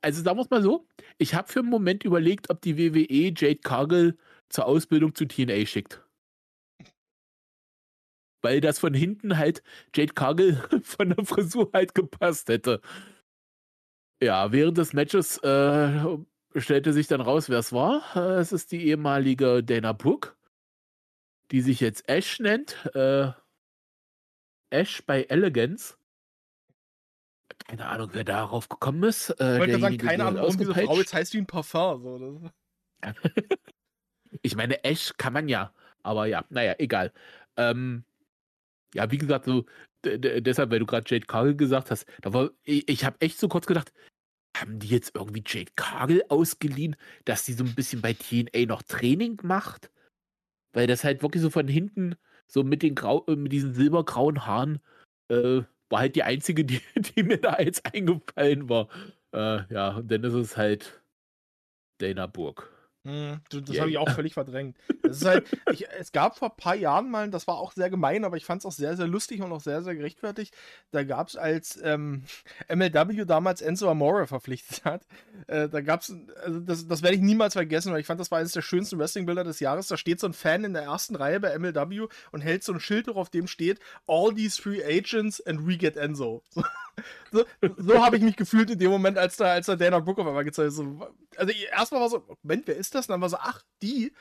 [0.06, 0.88] also sagen wir es mal so,
[1.18, 4.18] ich habe für einen Moment überlegt, ob die WWE Jade Cargill
[4.50, 6.04] zur Ausbildung zu TNA schickt.
[8.44, 9.64] Weil das von hinten halt
[9.96, 12.82] Jade Cargill von der Frisur halt gepasst hätte.
[14.22, 16.18] Ja, während des Matches äh,
[16.56, 18.04] stellte sich dann raus, wer es war.
[18.16, 20.36] Äh, es ist die ehemalige Dana Brooke,
[21.50, 22.86] die sich jetzt Ash nennt.
[22.94, 23.32] Äh,
[24.70, 25.98] Ash bei Elegance.
[27.68, 29.30] Keine Ahnung, wer darauf gekommen ist.
[29.40, 32.04] Äh, ich wollte sagen, keine Ahnung, warum diese Frau jetzt heißt wie ein Parfum.
[32.04, 32.52] So.
[34.42, 35.74] ich meine, Ash kann man ja.
[36.04, 37.12] Aber ja, naja, egal.
[37.58, 38.04] Ähm,
[38.94, 39.66] ja, wie gesagt, so
[40.06, 43.48] deshalb, weil du gerade Jade Cargill gesagt hast, da war, ich, ich habe echt so
[43.48, 43.92] kurz gedacht,
[44.56, 46.96] haben die jetzt irgendwie Jade Cargill ausgeliehen,
[47.26, 49.92] dass sie so ein bisschen bei TNA noch Training macht?
[50.74, 52.16] Weil das halt wirklich so von hinten,
[52.48, 54.80] so mit den Grau, äh, mit diesen silbergrauen Haaren,
[55.30, 58.90] äh, war halt die einzige, die, die mir da jetzt eingefallen war.
[59.34, 61.02] Äh, ja, und dann ist es halt
[62.00, 62.72] Dana Burg.
[63.06, 63.82] Hm, das yeah.
[63.82, 64.76] habe ich auch völlig verdrängt.
[65.24, 68.36] Halt, ich, es gab vor ein paar Jahren mal, das war auch sehr gemein, aber
[68.36, 70.56] ich fand es auch sehr, sehr lustig und auch sehr, sehr gerechtfertigt.
[70.90, 72.24] Da gab es, als ähm,
[72.68, 75.06] MLW damals Enzo Amore verpflichtet hat,
[75.46, 78.32] äh, da gab es, also das, das werde ich niemals vergessen, weil ich fand, das
[78.32, 79.88] war eines der schönsten Wrestling-Bilder des Jahres.
[79.88, 82.80] Da steht so ein Fan in der ersten Reihe bei MLW und hält so ein
[82.80, 86.42] Schild, auf dem steht: All these free agents and we get Enzo.
[86.56, 90.00] So so, so habe ich mich gefühlt in dem Moment, als da, als da Dana
[90.00, 90.76] Brooke auf einmal gezeigt hat.
[90.76, 93.08] So, also erstmal war so, Moment, wer ist das?
[93.08, 94.12] Und dann war so, ach, die.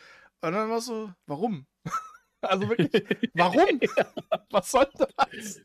[0.40, 1.66] Und dann war so, warum?
[2.46, 2.92] Also wirklich,
[3.32, 3.80] warum?
[4.50, 5.62] Was soll das?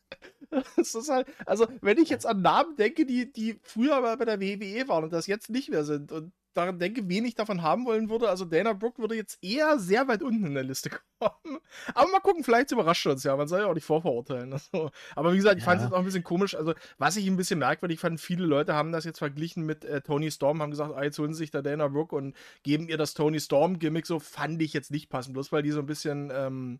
[0.77, 4.41] Das ist halt, also, wenn ich jetzt an Namen denke, die, die früher bei der
[4.41, 7.85] WWE waren und das jetzt nicht mehr sind und daran denke, wen ich davon haben
[7.85, 8.29] wollen würde.
[8.29, 10.89] Also Dana Brooke würde jetzt eher sehr weit unten in der Liste
[11.19, 11.59] kommen.
[11.93, 13.35] Aber mal gucken, vielleicht überrascht uns ja.
[13.35, 14.53] Man soll ja auch nicht vorverurteilen.
[14.59, 15.69] Also, aber wie gesagt, ich ja.
[15.69, 16.55] fand es jetzt auch ein bisschen komisch.
[16.55, 20.01] Also, was ich ein bisschen merkwürdig fand, viele Leute haben das jetzt verglichen mit äh,
[20.01, 22.97] Tony Storm, haben gesagt, ah, jetzt holen sie sich da Dana Brooke und geben ihr
[22.97, 24.05] das Tony Storm-Gimmick.
[24.05, 25.33] So fand ich jetzt nicht passend.
[25.33, 26.31] Bloß weil die so ein bisschen.
[26.33, 26.79] Ähm,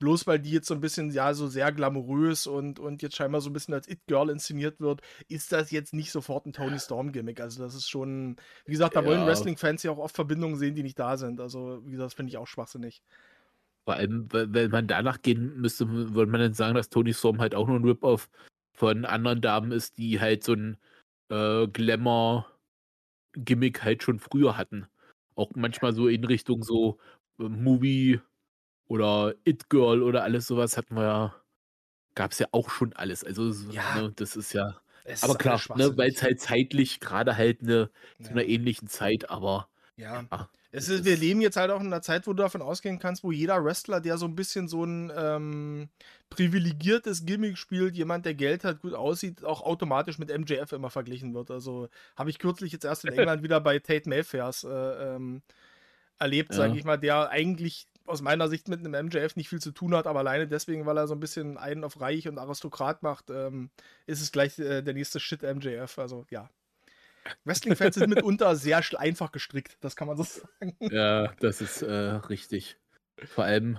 [0.00, 3.40] bloß weil die jetzt so ein bisschen, ja, so sehr glamourös und, und jetzt scheinbar
[3.40, 7.40] so ein bisschen als It-Girl inszeniert wird, ist das jetzt nicht sofort ein Tony Storm-Gimmick.
[7.40, 9.06] Also das ist schon, wie gesagt, da ja.
[9.06, 11.40] wollen Wrestling-Fans ja auch oft Verbindungen sehen, die nicht da sind.
[11.40, 13.02] Also, wie gesagt, das finde ich auch schwachsinnig.
[13.84, 17.54] Vor allem, wenn man danach gehen müsste, würde man dann sagen, dass Tony Storm halt
[17.54, 18.30] auch nur ein Rip-Off
[18.72, 20.78] von anderen Damen ist, die halt so ein
[21.28, 24.86] äh, Glamour-Gimmick halt schon früher hatten.
[25.34, 26.98] Auch manchmal so in Richtung so
[27.38, 28.20] äh, Movie
[28.90, 31.34] oder It Girl oder alles sowas hatten wir ja,
[32.16, 33.22] gab es ja auch schon alles.
[33.22, 33.94] Also ja.
[33.94, 34.80] ne, das ist ja.
[35.04, 38.26] Es aber klar, ne, weil es halt zeitlich gerade halt ne, ja.
[38.26, 40.24] zu einer ähnlichen Zeit, aber ja.
[40.30, 42.98] ja es ist, wir leben jetzt halt auch in einer Zeit, wo du davon ausgehen
[42.98, 45.88] kannst, wo jeder Wrestler, der so ein bisschen so ein ähm,
[46.28, 51.34] privilegiertes Gimmick spielt, jemand, der Geld hat, gut aussieht, auch automatisch mit MJF immer verglichen
[51.34, 51.50] wird.
[51.50, 55.42] Also habe ich kürzlich jetzt erst in England wieder bei Tate Mayfairs äh, ähm,
[56.20, 56.56] erlebt, ja.
[56.56, 59.94] sage ich mal, der eigentlich aus meiner Sicht mit einem MJF nicht viel zu tun
[59.94, 63.30] hat, aber alleine deswegen, weil er so ein bisschen einen auf Reich und Aristokrat macht,
[63.30, 63.70] ähm,
[64.06, 65.98] ist es gleich äh, der nächste Shit MJF.
[65.98, 66.50] Also ja.
[67.44, 70.76] Wrestling-Fans sind mitunter sehr einfach gestrickt, das kann man so sagen.
[70.80, 72.78] Ja, das ist äh, richtig.
[73.24, 73.78] Vor allem,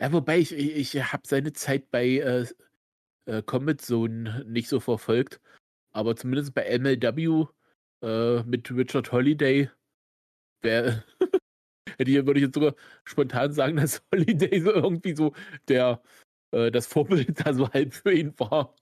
[0.00, 2.46] ja, wobei ich, ich, ich habe seine Zeit bei äh,
[3.24, 5.40] äh, Combat Zone nicht so verfolgt,
[5.92, 7.46] aber zumindest bei MLW
[8.02, 9.70] äh, mit Richard Holiday,
[10.62, 11.02] wer
[11.98, 12.74] hätte ich, würde ich jetzt sogar
[13.04, 15.32] spontan sagen, dass Holiday so irgendwie so
[15.68, 16.00] der
[16.52, 18.74] äh, das Vorbild da so halb für ihn war,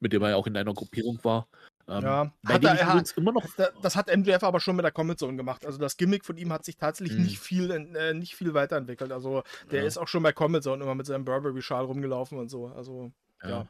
[0.00, 1.48] mit dem er ja auch in einer Gruppierung war.
[1.88, 3.44] Ähm, ja, hat er, er hat, immer noch
[3.82, 5.66] das hat MJF aber schon mit der Comic Zone gemacht.
[5.66, 7.24] Also das Gimmick von ihm hat sich tatsächlich hm.
[7.24, 9.10] nicht viel äh, nicht viel weiterentwickelt.
[9.10, 9.86] Also der ja.
[9.86, 12.68] ist auch schon bei Comic Zone immer mit seinem Burberry-Schal rumgelaufen und so.
[12.68, 13.12] Also
[13.42, 13.66] ja.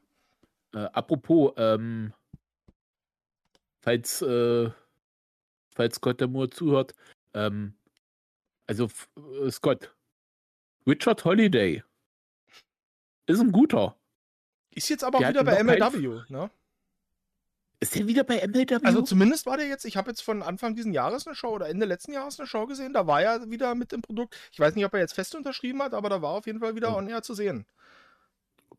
[0.74, 0.85] ja.
[0.85, 2.12] Äh, apropos, ähm,
[3.81, 4.70] falls äh,
[5.74, 6.95] falls Scott der Moore zuhört,
[7.33, 7.74] ähm,
[8.73, 8.89] also
[9.44, 9.94] äh, Scott,
[10.86, 11.82] Richard Holiday
[13.27, 13.97] ist ein guter.
[14.74, 16.51] Ist jetzt aber auch wieder bei MLW, ne?
[17.81, 18.78] Ist der wieder bei MLW?
[18.85, 21.69] Also zumindest war der jetzt, ich habe jetzt von Anfang diesen Jahres eine Show oder
[21.69, 24.36] Ende letzten Jahres eine Show gesehen, da war er wieder mit dem Produkt.
[24.53, 26.74] Ich weiß nicht, ob er jetzt fest unterschrieben hat, aber da war auf jeden Fall
[26.74, 26.99] wieder oh.
[26.99, 27.66] on air zu sehen.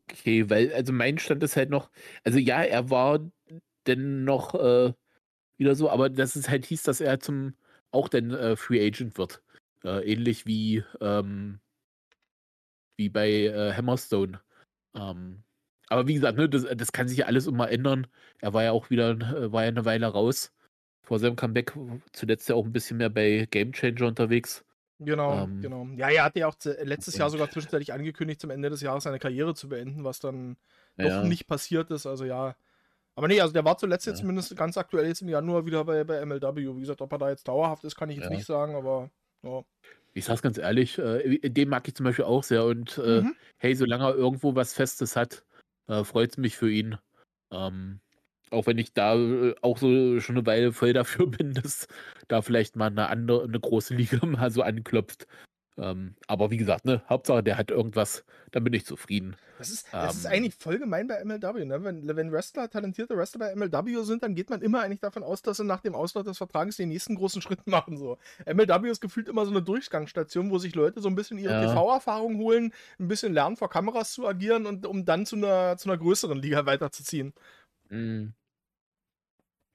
[0.09, 1.91] Okay, weil, also mein Stand ist halt noch,
[2.23, 3.19] also ja, er war
[3.85, 4.93] denn noch äh,
[5.57, 7.53] wieder so, aber dass es halt hieß, dass er zum
[7.93, 9.41] auch dann äh, Free Agent wird.
[9.83, 11.59] Äh, ähnlich wie, ähm,
[12.97, 14.39] wie bei äh, Hammerstone.
[14.95, 15.43] Ähm,
[15.89, 18.07] aber wie gesagt, ne, das, das kann sich ja alles immer ändern.
[18.39, 20.53] Er war ja auch wieder, äh, war ja eine Weile raus
[21.03, 21.73] vor seinem Comeback.
[22.13, 24.63] Zuletzt ja auch ein bisschen mehr bei Game Changer unterwegs.
[24.99, 25.85] Genau, ähm, genau.
[25.97, 29.19] Ja, er hatte ja auch letztes Jahr sogar zwischenzeitlich angekündigt, zum Ende des Jahres seine
[29.19, 30.55] Karriere zu beenden, was dann
[30.97, 31.21] ja.
[31.21, 32.05] doch nicht passiert ist.
[32.05, 32.55] Also ja,
[33.15, 34.21] Aber nee, also der war zuletzt jetzt Ja.
[34.21, 36.75] zumindest ganz aktuell jetzt im Januar wieder bei, bei MLW.
[36.75, 38.35] Wie gesagt, ob er da jetzt dauerhaft ist, kann ich jetzt Ja.
[38.35, 39.11] nicht sagen, aber
[39.43, 39.63] ja.
[40.15, 42.65] Ich sag's ganz ehrlich, äh, den mag ich zum Beispiel auch sehr.
[42.65, 43.35] Und äh, Mhm.
[43.59, 45.43] hey, solange er irgendwo was Festes hat,
[45.87, 46.97] äh, freut's mich für ihn.
[47.51, 47.99] Ähm,
[48.51, 51.87] auch wenn ich da äh, auch so schon eine Weile voll dafür bin, dass
[52.27, 55.27] da vielleicht mal eine andere, eine große Liga mal so anklopft.
[55.77, 59.35] Ähm, aber wie gesagt, ne, Hauptsache der hat irgendwas, dann bin ich zufrieden.
[59.57, 60.31] Das ist, das ist Ähm.
[60.31, 61.83] eigentlich voll gemein bei MLW, ne?
[61.83, 65.41] Wenn, wenn Wrestler, talentierte Wrestler bei MLW sind, dann geht man immer eigentlich davon aus,
[65.41, 67.97] dass sie nach dem Auslauf des Vertrages den nächsten großen Schritt machen.
[67.97, 68.17] So.
[68.45, 71.59] MLW ist gefühlt immer so eine Durchgangsstation, wo sich Leute so ein bisschen ihre Ja.
[71.59, 75.89] TV-Erfahrung holen, ein bisschen lernen, vor Kameras zu agieren und um dann zu einer, zu
[75.89, 77.33] einer größeren Liga weiterzuziehen.
[77.89, 78.33] Mm.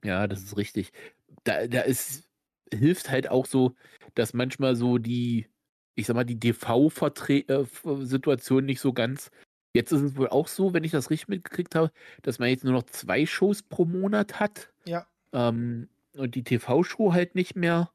[0.05, 0.93] Ja, das ist richtig.
[1.45, 2.29] Da, da ist,
[2.73, 3.75] hilft halt auch so,
[4.15, 5.49] dass manchmal so die,
[5.99, 9.33] ich sag mal, die TV-Situation nicht so ganz.
[9.75, 11.91] Jetzt ist es wohl auch so, wenn ich das richtig mitgekriegt habe,
[12.23, 14.71] dass man jetzt nur noch zwei Shows pro Monat hat.
[14.87, 15.09] Ja.
[15.33, 17.91] Ähm, und die TV-Show halt nicht mehr.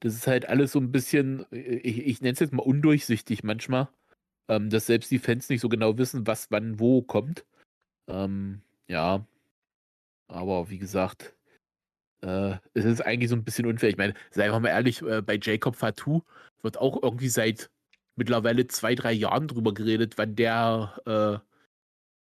[0.00, 3.88] Das ist halt alles so ein bisschen, ich, ich nenne es jetzt mal undurchsichtig manchmal,
[4.48, 7.44] ähm, dass selbst die Fans nicht so genau wissen, was wann wo kommt.
[8.08, 9.24] Ähm, ja,
[10.26, 11.36] aber wie gesagt,
[12.22, 13.90] äh, es ist eigentlich so ein bisschen unfair.
[13.90, 16.22] Ich meine, seien wir mal ehrlich, äh, bei Jacob Fatou
[16.62, 17.70] wird auch irgendwie seit
[18.16, 21.46] mittlerweile zwei, drei Jahren drüber geredet, wann der äh,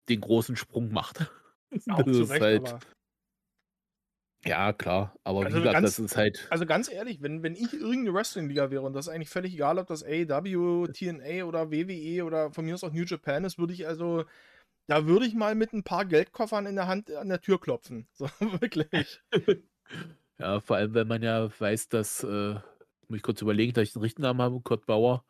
[0.08, 1.30] den großen Sprung macht.
[1.90, 2.76] Auch Das zu ist Recht, halt-.
[4.46, 6.46] Ja, klar, aber Also wie gesagt, ganz- das ist halt.
[6.50, 9.78] Also ganz ehrlich, wenn, wenn ich irgendeine Wrestling-Liga wäre, und das ist eigentlich völlig egal,
[9.78, 13.72] ob das AEW, TNA oder WWE oder von mir aus auch New Japan ist, würde
[13.72, 14.24] ich also,
[14.86, 18.06] da würde ich mal mit ein paar Geldkoffern in der Hand an der Tür klopfen.
[18.12, 18.26] So,
[18.60, 19.22] wirklich.
[20.38, 22.54] Ja, vor allem, wenn man ja weiß, dass, äh,
[23.08, 25.24] muss ich kurz überlegen, dass ich den richtigen Namen habe, Kurt Bauer,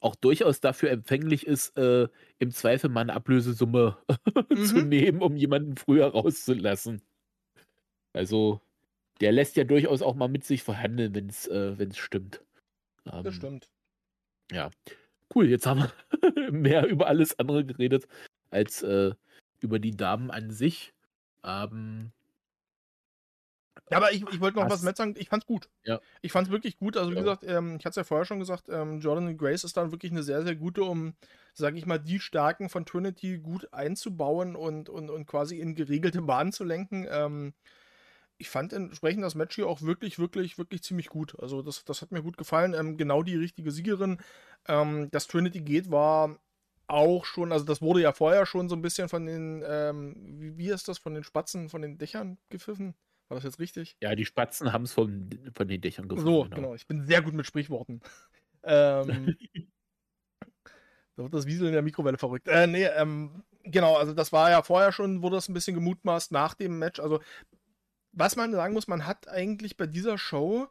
[0.00, 2.08] auch durchaus dafür empfänglich ist, äh,
[2.38, 3.98] im Zweifel mal eine Ablösesumme
[4.54, 4.88] zu Mhm.
[4.88, 7.02] nehmen, um jemanden früher rauszulassen.
[8.12, 8.60] Also,
[9.20, 12.42] der lässt ja durchaus auch mal mit sich verhandeln, wenn es äh, wenn's stimmt.
[13.04, 13.70] Das Ähm, stimmt.
[15.34, 15.92] Cool, jetzt haben wir
[16.52, 18.08] mehr über alles andere geredet
[18.50, 19.14] als äh,
[19.60, 20.94] über die Damen an sich.
[21.44, 22.17] Ähm, Ja,
[23.90, 25.14] aber ich, ich wollte noch was mit sagen.
[25.18, 25.68] Ich fand's gut.
[25.84, 26.00] Ja.
[26.22, 26.96] Ich fand's wirklich gut.
[26.96, 27.20] Also, wie Ja.
[27.22, 30.12] gesagt, ähm, ich hatte es ja vorher schon gesagt, ähm, Jordan Grace ist dann wirklich
[30.12, 31.14] eine sehr, sehr gute, um,
[31.54, 36.22] sag ich mal, die Stärken von Trinity gut einzubauen und, und, und quasi in geregelte
[36.22, 37.06] Bahnen zu lenken.
[37.10, 37.54] Ähm,
[38.36, 41.38] ich fand entsprechend das Match hier auch wirklich, wirklich, wirklich ziemlich gut.
[41.40, 42.74] Also, das, das hat mir gut gefallen.
[42.74, 44.18] Ähm, genau die richtige Siegerin.
[44.66, 46.38] Ähm, dass Trinity geht, war
[46.88, 50.56] auch schon, also das wurde ja vorher schon so ein bisschen von den, ähm, wie,
[50.56, 52.94] wie ist das, von den Spatzen, von den Dächern gepfiffen?
[53.28, 53.96] War das jetzt richtig?
[54.00, 56.30] ja, die Spatzen haben es von, von den Dächern gefunden.
[56.30, 56.74] So, genau.
[56.74, 58.00] Ich bin sehr gut mit Sprichworten.
[58.64, 59.36] ähm,
[61.16, 62.48] da wird das Wieseln in der Mikrowelle verrückt.
[62.48, 66.32] Äh, nee, ähm, genau, also das war ja vorher schon, wurde das ein bisschen gemutmaßt
[66.32, 67.00] nach dem Match.
[67.00, 67.20] Also,
[68.12, 70.68] was man sagen muss, man hat eigentlich bei dieser Show,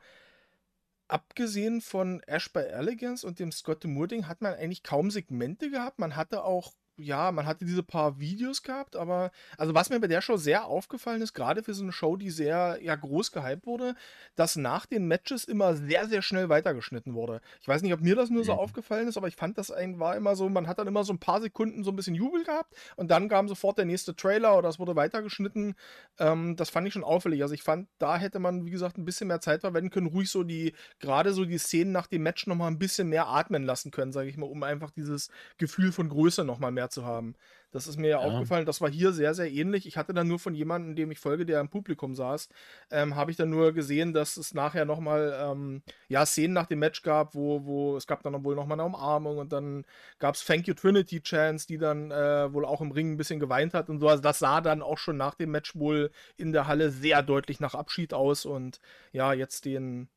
[1.07, 5.99] abgesehen von Ash by Elegance und dem Scott Moore-Ding, hat man eigentlich kaum Segmente gehabt.
[5.99, 10.07] Man hatte auch, ja, man hatte diese paar Videos gehabt, aber, also was mir bei
[10.07, 13.65] der Show sehr aufgefallen ist, gerade für so eine Show, die sehr, ja, groß gehypt
[13.67, 13.95] wurde,
[14.35, 17.41] dass nach den Matches immer sehr, sehr schnell weitergeschnitten wurde.
[17.61, 18.57] Ich weiß nicht, ob mir das nur so Mhm.
[18.57, 21.13] aufgefallen ist, aber ich fand das ein, war immer so, man hat dann immer so
[21.13, 24.57] ein paar Sekunden so ein bisschen Jubel gehabt und dann kam sofort der nächste Trailer
[24.57, 25.75] oder es wurde weitergeschnitten.
[26.19, 27.41] Ähm, das fand ich schon auffällig.
[27.41, 30.29] Also ich fand, da hätte man, wie gesagt, ein bisschen mehr Zeit verwenden können, ruhig
[30.29, 33.91] so die, gerade so die Szenen nach dem Match nochmal ein bisschen mehr atmen lassen
[33.91, 37.35] können, sage ich mal, um einfach dieses Gefühl von Größe nochmal mehr zu haben.
[37.71, 38.23] Das ist mir ja, Ja.
[38.23, 39.85] aufgefallen, das war hier sehr, sehr ähnlich.
[39.87, 42.49] Ich hatte dann nur von jemandem, dem ich folge, der im Publikum saß,
[42.91, 46.79] ähm, habe ich dann nur gesehen, dass es nachher nochmal, ähm, ja, Szenen nach dem
[46.79, 49.85] Match gab, wo, wo es gab dann wohl nochmal eine Umarmung und dann
[50.19, 53.39] gab es Thank You Trinity Chance, die dann äh, wohl auch im Ring ein bisschen
[53.39, 54.07] geweint hat und so.
[54.07, 57.59] Also das sah dann auch schon nach dem Match wohl in der Halle sehr deutlich
[57.59, 58.79] nach Abschied aus und
[59.11, 60.07] ja, jetzt den,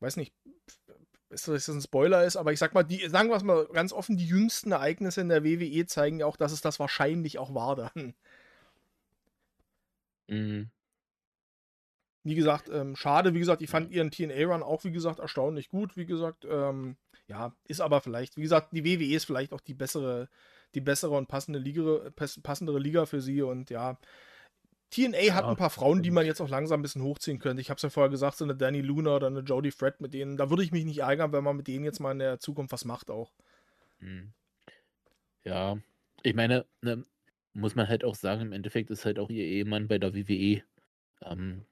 [0.00, 0.34] weiß nicht,
[1.30, 3.66] ist das jetzt ein Spoiler ist, aber ich sag mal, die, sagen wir es mal
[3.66, 7.38] ganz offen, die jüngsten Ereignisse in der WWE zeigen ja auch, dass es das wahrscheinlich
[7.38, 8.14] auch war dann.
[10.28, 10.70] Mhm.
[12.22, 15.96] Wie gesagt, ähm, schade, wie gesagt, ich fand ihren TNA-Run auch, wie gesagt, erstaunlich gut,
[15.96, 16.96] wie gesagt, ähm,
[17.26, 20.28] ja, ist aber vielleicht, wie gesagt, die WWE ist vielleicht auch die bessere,
[20.74, 22.10] die bessere und passende Liga,
[22.42, 23.98] passendere Liga für sie und ja,
[24.90, 27.60] TNA hat Ja, ein paar Frauen, die man jetzt auch langsam ein bisschen hochziehen könnte.
[27.60, 30.14] Ich habe es ja vorher gesagt, so eine Danny Luna oder eine Jodie Fred mit
[30.14, 32.38] denen, da würde ich mich nicht ärgern, wenn man mit denen jetzt mal in der
[32.40, 33.32] Zukunft was macht auch.
[34.00, 34.32] Mhm.
[35.44, 35.78] Ja,
[36.22, 37.04] ich meine, ne,
[37.54, 40.62] muss man halt auch sagen, im Endeffekt ist halt auch ihr Ehemann bei der WWE.
[41.22, 41.66] Ähm,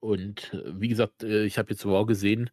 [0.00, 2.50] und äh, wie gesagt, äh, ich habe jetzt Raw gesehen,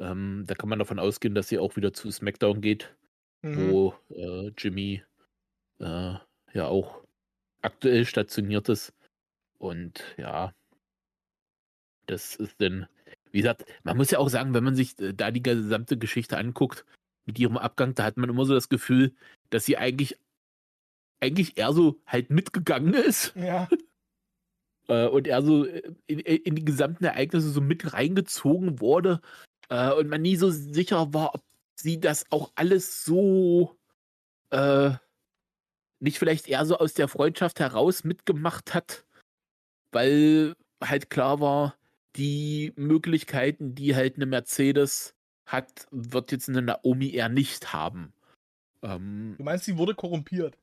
[0.00, 2.94] ähm, da kann man davon ausgehen, dass sie auch wieder zu SmackDown geht,
[3.42, 3.70] Mhm.
[3.70, 5.02] wo äh, Jimmy
[5.80, 6.14] äh,
[6.54, 7.05] ja auch
[7.66, 8.92] aktuell stationiertes.
[9.58, 10.52] Und ja,
[12.06, 12.86] das ist dann,
[13.32, 16.38] wie gesagt, man muss ja auch sagen, wenn man sich äh, da die gesamte Geschichte
[16.38, 16.84] anguckt,
[17.26, 19.12] mit ihrem Abgang, da hat man immer so das Gefühl,
[19.50, 20.16] dass sie eigentlich,
[21.20, 23.34] eigentlich eher so halt mitgegangen ist.
[23.36, 23.68] Ja.
[24.88, 29.20] Äh, und er so äh, in, in, die gesamten Ereignisse so mit reingezogen wurde
[29.68, 31.42] und man nie so sicher war, ob
[31.74, 33.76] sie das auch alles so
[34.50, 34.92] äh,
[36.00, 39.04] nicht vielleicht eher so aus der Freundschaft heraus mitgemacht hat,
[39.92, 41.76] weil halt klar war,
[42.16, 45.14] die Möglichkeiten, die halt eine Mercedes
[45.46, 48.12] hat, wird jetzt eine Naomi eher nicht haben.
[48.82, 50.56] Ähm, du meinst, sie wurde korrumpiert?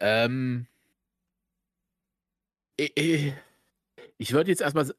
[0.00, 0.66] Ähm,
[2.76, 4.92] ich würde jetzt erstmal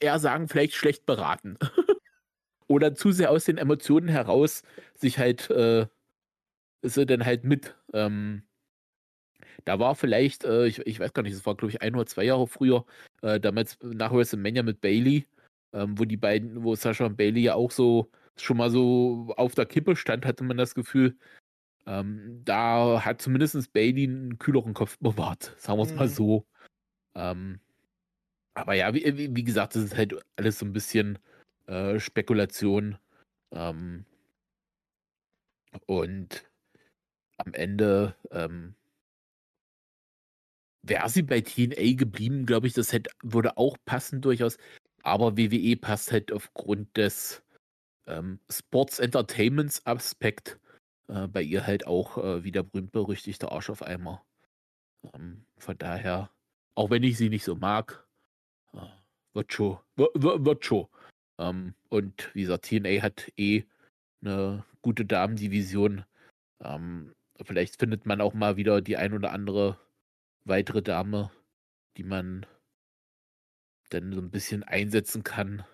[0.00, 1.58] eher sagen, vielleicht schlecht beraten.
[2.66, 4.62] Oder zu sehr aus den Emotionen heraus
[4.94, 5.86] sich halt, äh,
[6.82, 7.76] sie dann halt mit.
[7.92, 8.42] Ähm,
[9.64, 12.06] da war vielleicht, äh, ich, ich weiß gar nicht, das war glaube ich ein oder
[12.06, 12.84] zwei Jahre früher,
[13.22, 15.26] äh, damals nach WrestleMania mit Bailey,
[15.72, 19.54] ähm, wo die beiden, wo Sascha und Bailey ja auch so schon mal so auf
[19.54, 21.16] der Kippe stand, hatte man das Gefühl.
[21.86, 25.96] Ähm, da hat zumindest Bailey einen kühleren Kopf bewahrt, sagen wir es mhm.
[25.96, 26.46] mal so.
[27.14, 27.60] Ähm,
[28.54, 31.18] aber ja, wie, wie, gesagt, das ist halt alles so ein bisschen
[31.66, 32.98] äh, Spekulation.
[33.50, 34.04] Ähm,
[35.86, 36.44] und
[37.44, 38.74] am Ende ähm,
[40.82, 44.56] wäre sie bei TNA geblieben, glaube ich, das hätte, würde auch passen durchaus.
[45.02, 47.42] Aber WWE passt halt aufgrund des
[48.06, 50.58] ähm, Sports Entertainments Aspekt
[51.08, 54.24] äh, bei ihr halt auch äh, wie der berühmt-berüchtigte Arsch auf Eimer.
[55.14, 56.30] Ähm, von daher,
[56.74, 58.06] auch wenn ich sie nicht so mag,
[58.74, 58.86] äh,
[59.34, 59.78] wird schon.
[59.96, 60.86] Wird schon.
[61.38, 63.64] Ähm, und wie gesagt, TNA hat eh
[64.20, 66.04] eine gute Damendivision.
[66.60, 69.78] Ähm, vielleicht findet man auch mal wieder die ein oder andere
[70.44, 71.30] weitere Dame,
[71.96, 72.46] die man
[73.90, 75.64] dann so ein bisschen einsetzen kann.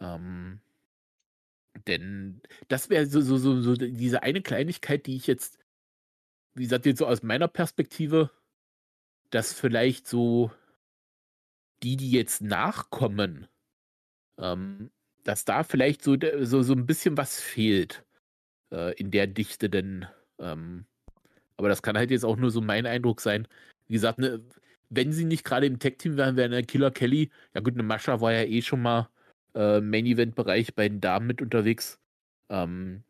[0.00, 0.60] Ähm,
[1.86, 5.58] denn das wäre so, so, so, so diese eine Kleinigkeit, die ich jetzt,
[6.54, 8.30] wie gesagt, jetzt so aus meiner Perspektive,
[9.30, 10.52] dass vielleicht so
[11.82, 13.48] die, die jetzt nachkommen,
[14.38, 14.90] ähm,
[15.24, 18.04] dass da vielleicht so, so, so ein bisschen was fehlt
[18.70, 20.06] äh, in der Dichte, denn
[20.38, 20.84] ähm,
[21.56, 23.46] aber das kann halt jetzt auch nur so mein Eindruck sein.
[23.86, 24.42] Wie gesagt, ne,
[24.90, 27.30] wenn sie nicht gerade im Tech-Team wären, wäre eine Killer Kelly.
[27.54, 29.08] Ja gut, eine Mascha war ja eh schon mal
[29.54, 32.00] äh, Main-Event-Bereich bei den Damen mit unterwegs.
[32.48, 33.02] Ähm,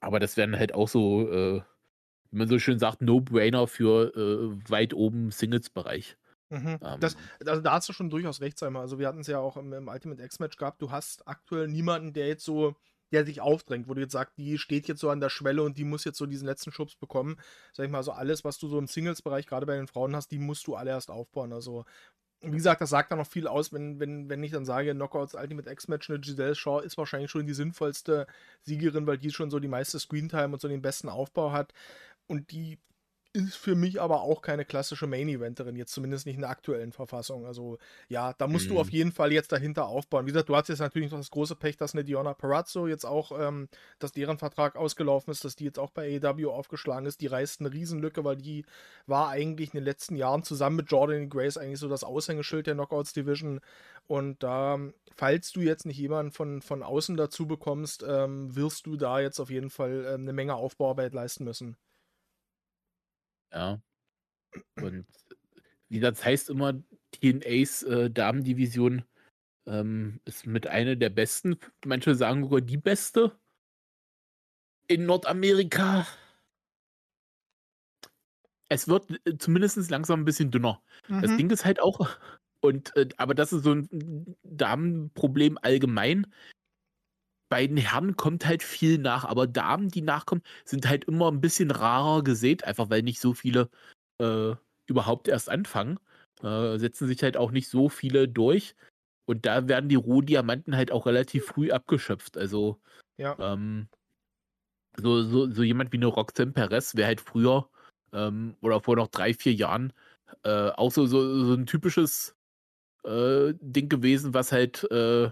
[0.00, 1.62] aber das wären halt auch so, äh,
[2.30, 6.16] wie man so schön sagt, No-Brainer für äh, weit oben Singles-Bereich.
[6.50, 6.78] Mhm.
[6.82, 8.82] Ähm, das, also da hast du schon durchaus recht, Simon.
[8.82, 10.82] Also wir hatten es ja auch im, im Ultimate X-Match gehabt.
[10.82, 12.76] Du hast aktuell niemanden, der jetzt so
[13.12, 15.78] der sich aufdrängt, wo du jetzt sagst, die steht jetzt so an der Schwelle und
[15.78, 17.36] die muss jetzt so diesen letzten Schubs bekommen.
[17.72, 20.30] Sag ich mal, so alles, was du so im Singles-Bereich gerade bei den Frauen hast,
[20.30, 21.52] die musst du alle erst aufbauen.
[21.52, 21.84] Also,
[22.40, 25.34] wie gesagt, das sagt dann noch viel aus, wenn, wenn, wenn ich dann sage, Knockouts
[25.34, 28.26] Ultimate X-Match, eine Giselle Shaw ist wahrscheinlich schon die sinnvollste
[28.62, 31.72] Siegerin, weil die schon so die meiste Screentime und so den besten Aufbau hat.
[32.26, 32.78] Und die
[33.34, 37.46] ist für mich aber auch keine klassische Main-Eventerin, jetzt zumindest nicht in der aktuellen Verfassung.
[37.46, 37.78] Also
[38.08, 38.74] ja, da musst mhm.
[38.74, 40.24] du auf jeden Fall jetzt dahinter aufbauen.
[40.24, 43.04] Wie gesagt, du hast jetzt natürlich noch das große Pech, dass eine Diona Parazzo jetzt
[43.04, 47.20] auch, ähm, dass deren Vertrag ausgelaufen ist, dass die jetzt auch bei AEW aufgeschlagen ist.
[47.20, 48.64] Die reißt eine Riesenlücke, weil die
[49.06, 52.74] war eigentlich in den letzten Jahren zusammen mit Jordan Grace eigentlich so das Aushängeschild der
[52.74, 53.60] Knockouts Division.
[54.06, 54.78] Und da,
[55.16, 59.40] falls du jetzt nicht jemanden von, von außen dazu bekommst, ähm, wirst du da jetzt
[59.40, 61.76] auf jeden Fall ähm, eine Menge Aufbauarbeit leisten müssen.
[63.54, 63.80] Ja.
[64.80, 65.06] Und
[65.88, 66.74] wie das heißt immer,
[67.12, 69.04] TNAs äh, Damendivision
[69.66, 71.56] ähm, ist mit einer der besten.
[71.84, 73.38] Manche sagen sogar die beste
[74.88, 76.06] in Nordamerika.
[78.68, 80.82] Es wird äh, zumindest langsam ein bisschen dünner.
[81.08, 81.22] Mhm.
[81.22, 82.08] Das Ding ist halt auch,
[82.60, 86.26] und äh, aber das ist so ein Damenproblem allgemein
[87.54, 91.40] bei den Herren kommt halt viel nach, aber Damen, die nachkommen, sind halt immer ein
[91.40, 93.70] bisschen rarer gesät, einfach weil nicht so viele
[94.20, 94.56] äh,
[94.86, 96.00] überhaupt erst anfangen.
[96.42, 98.74] Äh, setzen sich halt auch nicht so viele durch.
[99.26, 102.36] Und da werden die Rohdiamanten halt auch relativ früh abgeschöpft.
[102.36, 102.80] Also,
[103.18, 103.36] ja.
[103.38, 103.86] ähm,
[104.96, 107.70] so, so, so jemand wie eine Roxanne Perez wäre halt früher
[108.12, 109.92] ähm, oder vor noch drei, vier Jahren
[110.42, 112.34] äh, auch so, so, so ein typisches
[113.04, 115.30] äh, Ding gewesen, was halt äh,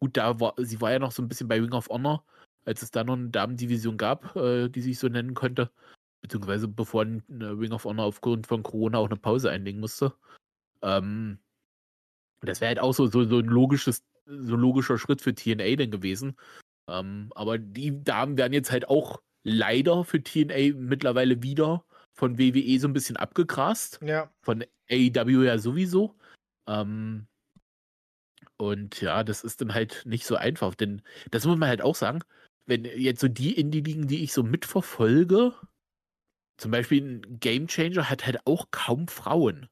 [0.00, 2.24] Gut, da war, sie war ja noch so ein bisschen bei Ring of Honor,
[2.64, 5.70] als es da noch eine Damendivision gab, äh, die sich so nennen könnte.
[6.20, 10.12] Beziehungsweise bevor ein Ring of Honor aufgrund von Corona auch eine Pause einlegen musste.
[10.82, 11.38] Ähm,
[12.40, 15.76] das wäre halt auch so, so, so ein logisches, so ein logischer Schritt für TNA
[15.76, 16.36] denn gewesen.
[16.88, 22.78] Ähm, aber die Damen werden jetzt halt auch leider für TNA mittlerweile wieder von WWE
[22.80, 24.00] so ein bisschen abgegrast.
[24.02, 24.30] Ja.
[24.42, 26.16] Von AEW ja sowieso.
[26.66, 27.26] Ähm,
[28.58, 31.94] und ja, das ist dann halt nicht so einfach, denn das muss man halt auch
[31.94, 32.20] sagen,
[32.66, 35.54] wenn jetzt so die Indie-Ligen, die ich so mitverfolge,
[36.56, 39.68] zum Beispiel ein Game Changer hat halt auch kaum Frauen.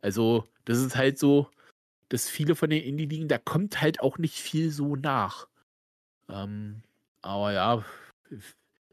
[0.00, 1.50] Also, das ist halt so,
[2.08, 5.48] dass viele von den Indie-Ligen, da kommt halt auch nicht viel so nach.
[6.28, 6.82] Ähm,
[7.22, 7.84] aber ja,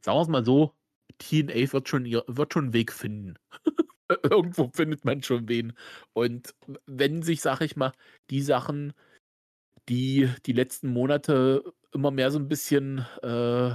[0.01, 0.73] sagen wir es mal so,
[1.19, 3.35] TNA wird schon, wird schon einen Weg finden.
[4.23, 5.73] Irgendwo findet man schon wen.
[6.13, 6.55] Und
[6.85, 7.93] wenn sich, sag ich mal,
[8.29, 8.93] die Sachen,
[9.89, 13.71] die die letzten Monate immer mehr so ein bisschen äh,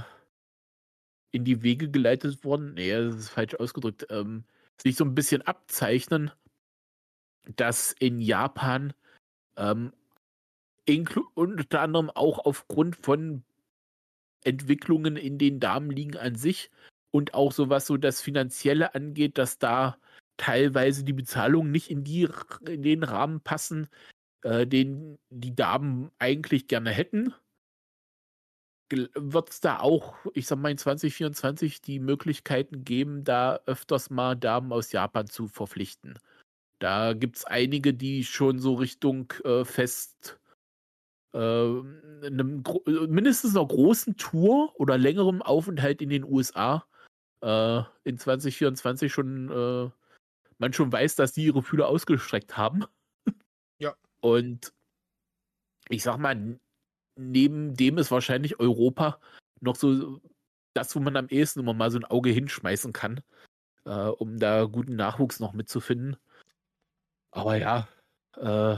[1.31, 4.45] in die Wege geleitet wurden, nee, das ist falsch ausgedrückt, ähm,
[4.81, 6.31] sich so ein bisschen abzeichnen,
[7.55, 8.93] dass in Japan
[9.57, 9.93] ähm,
[11.35, 13.43] unter anderem auch aufgrund von
[14.43, 16.71] Entwicklungen in den Damenligen an sich
[17.11, 19.97] und auch so was so das Finanzielle angeht, dass da
[20.37, 22.27] teilweise die Bezahlungen nicht in, die,
[22.65, 23.87] in den Rahmen passen,
[24.43, 27.33] äh, den die Damen eigentlich gerne hätten.
[28.91, 34.35] Wird es da auch, ich sag mal, in 2024 die Möglichkeiten geben, da öfters mal
[34.35, 36.17] Damen aus Japan zu verpflichten?
[36.79, 40.39] Da gibt es einige, die schon so Richtung äh, fest
[41.33, 42.63] äh, einem,
[43.07, 46.85] mindestens einer großen Tour oder längerem Aufenthalt in den USA
[47.41, 49.91] äh, in 2024 schon äh,
[50.57, 52.85] man schon weiß, dass die ihre Fühler ausgestreckt haben.
[54.21, 54.73] Und
[55.89, 56.59] ich sag mal,
[57.15, 59.19] neben dem ist wahrscheinlich Europa
[59.61, 60.21] noch so
[60.73, 63.21] das, wo man am ehesten immer mal so ein Auge hinschmeißen kann,
[63.85, 66.17] äh, um da guten Nachwuchs noch mitzufinden.
[67.31, 67.87] Aber ja,
[68.37, 68.77] äh,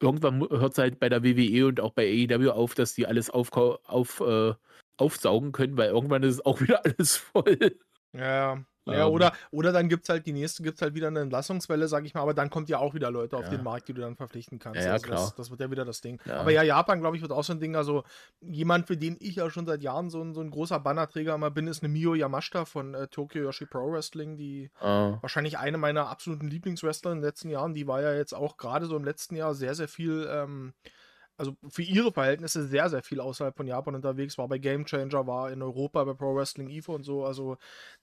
[0.00, 3.30] irgendwann hört es halt bei der WWE und auch bei AEW auf, dass die alles
[3.30, 4.54] auf, auf, äh,
[4.96, 7.78] aufsaugen können, weil irgendwann ist es auch wieder alles voll.
[8.12, 11.08] Ja, ja, ähm, oder, oder dann gibt es halt, die nächste gibt es halt wieder
[11.08, 13.50] eine Entlassungswelle, sag ich mal, aber dann kommt ja auch wieder Leute auf ja.
[13.50, 14.80] den Markt, die du dann verpflichten kannst.
[14.80, 15.18] Ja, also klar.
[15.18, 16.20] Das, das, wird ja wieder das Ding.
[16.24, 16.40] Ja.
[16.40, 18.04] Aber ja, Japan, glaube ich, wird auch so ein Ding, also
[18.40, 21.50] jemand, für den ich ja schon seit Jahren so ein, so ein großer Bannerträger immer
[21.50, 25.16] bin, ist eine Mio Yamashita von äh, Tokyo Yoshi Pro Wrestling, die oh.
[25.20, 28.86] wahrscheinlich eine meiner absoluten Lieblingswrestler in den letzten Jahren, die war ja jetzt auch gerade
[28.86, 30.72] so im letzten Jahr sehr, sehr viel ähm,
[31.38, 35.26] also für ihre Verhältnisse sehr, sehr viel außerhalb von Japan unterwegs, war bei Game Changer,
[35.26, 37.24] war in Europa bei Pro Wrestling EVO und so.
[37.24, 37.56] Also,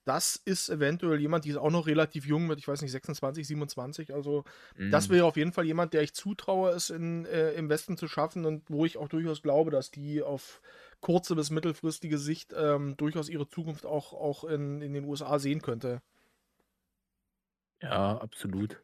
[0.04, 3.46] das ist eventuell jemand, die ist auch noch relativ jung mit, ich weiß nicht, 26,
[3.46, 4.14] 27.
[4.14, 4.44] Also,
[4.76, 4.90] mhm.
[4.90, 8.08] das wäre auf jeden Fall jemand, der ich zutraue, es in, äh, im Westen zu
[8.08, 10.62] schaffen und wo ich auch durchaus glaube, dass die auf
[11.00, 15.60] kurze bis mittelfristige Sicht ähm, durchaus ihre Zukunft auch, auch in, in den USA sehen
[15.60, 16.00] könnte.
[17.82, 18.82] Ja, absolut.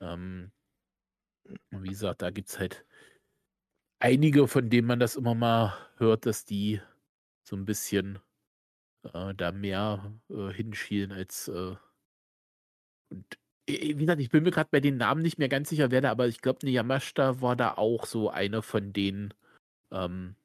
[0.00, 0.52] Ähm,
[1.70, 2.84] wie gesagt, da gibt es halt
[3.98, 6.80] einige, von denen man das immer mal hört, dass die
[7.42, 8.18] so ein bisschen
[9.02, 11.76] äh, da mehr äh, hinschielen als äh,
[13.08, 16.00] und wie gesagt, ich bin mir gerade bei den Namen nicht mehr ganz sicher, wer
[16.00, 19.34] da, aber ich glaube, eine Yamashita war da auch so eine von denen,
[19.90, 20.36] ähm,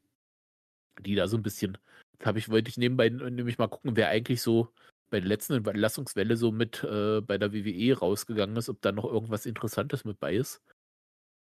[1.00, 1.78] die da so ein bisschen.
[2.24, 4.70] Habe ich, wollte ich nebenbei nämlich mal gucken, wer eigentlich so
[5.10, 9.06] bei der letzten Entlassungswelle so mit äh, bei der WWE rausgegangen ist, ob da noch
[9.06, 10.62] irgendwas Interessantes mit bei ist.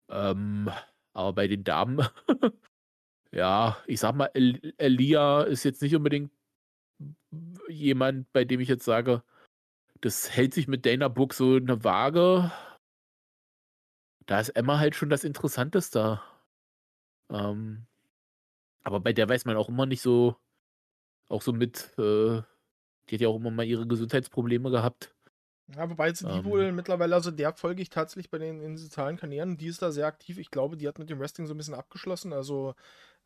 [0.10, 0.69] Ähm,
[1.15, 2.05] aber bei den Damen,
[3.31, 6.31] ja, ich sag mal, El Elia ist jetzt nicht unbedingt
[7.69, 9.23] jemand, bei dem ich jetzt sage,
[10.01, 12.51] das hält sich mit Dana Book so eine Waage.
[14.25, 16.21] Da ist Emma halt schon das Interessanteste.
[17.29, 17.87] Ähm,
[18.83, 20.35] aber bei der weiß man auch immer nicht so,
[21.29, 22.41] auch so mit, äh,
[23.09, 25.14] die hat ja auch immer mal ihre Gesundheitsprobleme gehabt.
[25.73, 28.77] Ja, wobei jetzt die ähm, wohl mittlerweile, also der folge ich tatsächlich bei den, den
[28.77, 30.37] sozialen Kanälen, die ist da sehr aktiv.
[30.37, 32.33] Ich glaube, die hat mit dem Wrestling so ein bisschen abgeschlossen.
[32.33, 32.75] Also,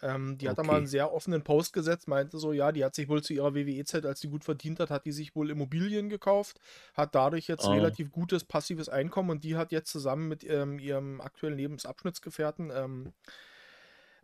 [0.02, 0.66] ähm, die hat okay.
[0.66, 3.34] da mal einen sehr offenen Post gesetzt, meinte so, ja, die hat sich wohl zu
[3.34, 6.62] ihrer WWE-Zeit, als die gut verdient hat, hat die sich wohl Immobilien gekauft,
[6.94, 7.72] hat dadurch jetzt oh.
[7.72, 13.14] relativ gutes passives Einkommen und die hat jetzt zusammen mit ähm, ihrem aktuellen Lebensabschnittsgefährten, ähm,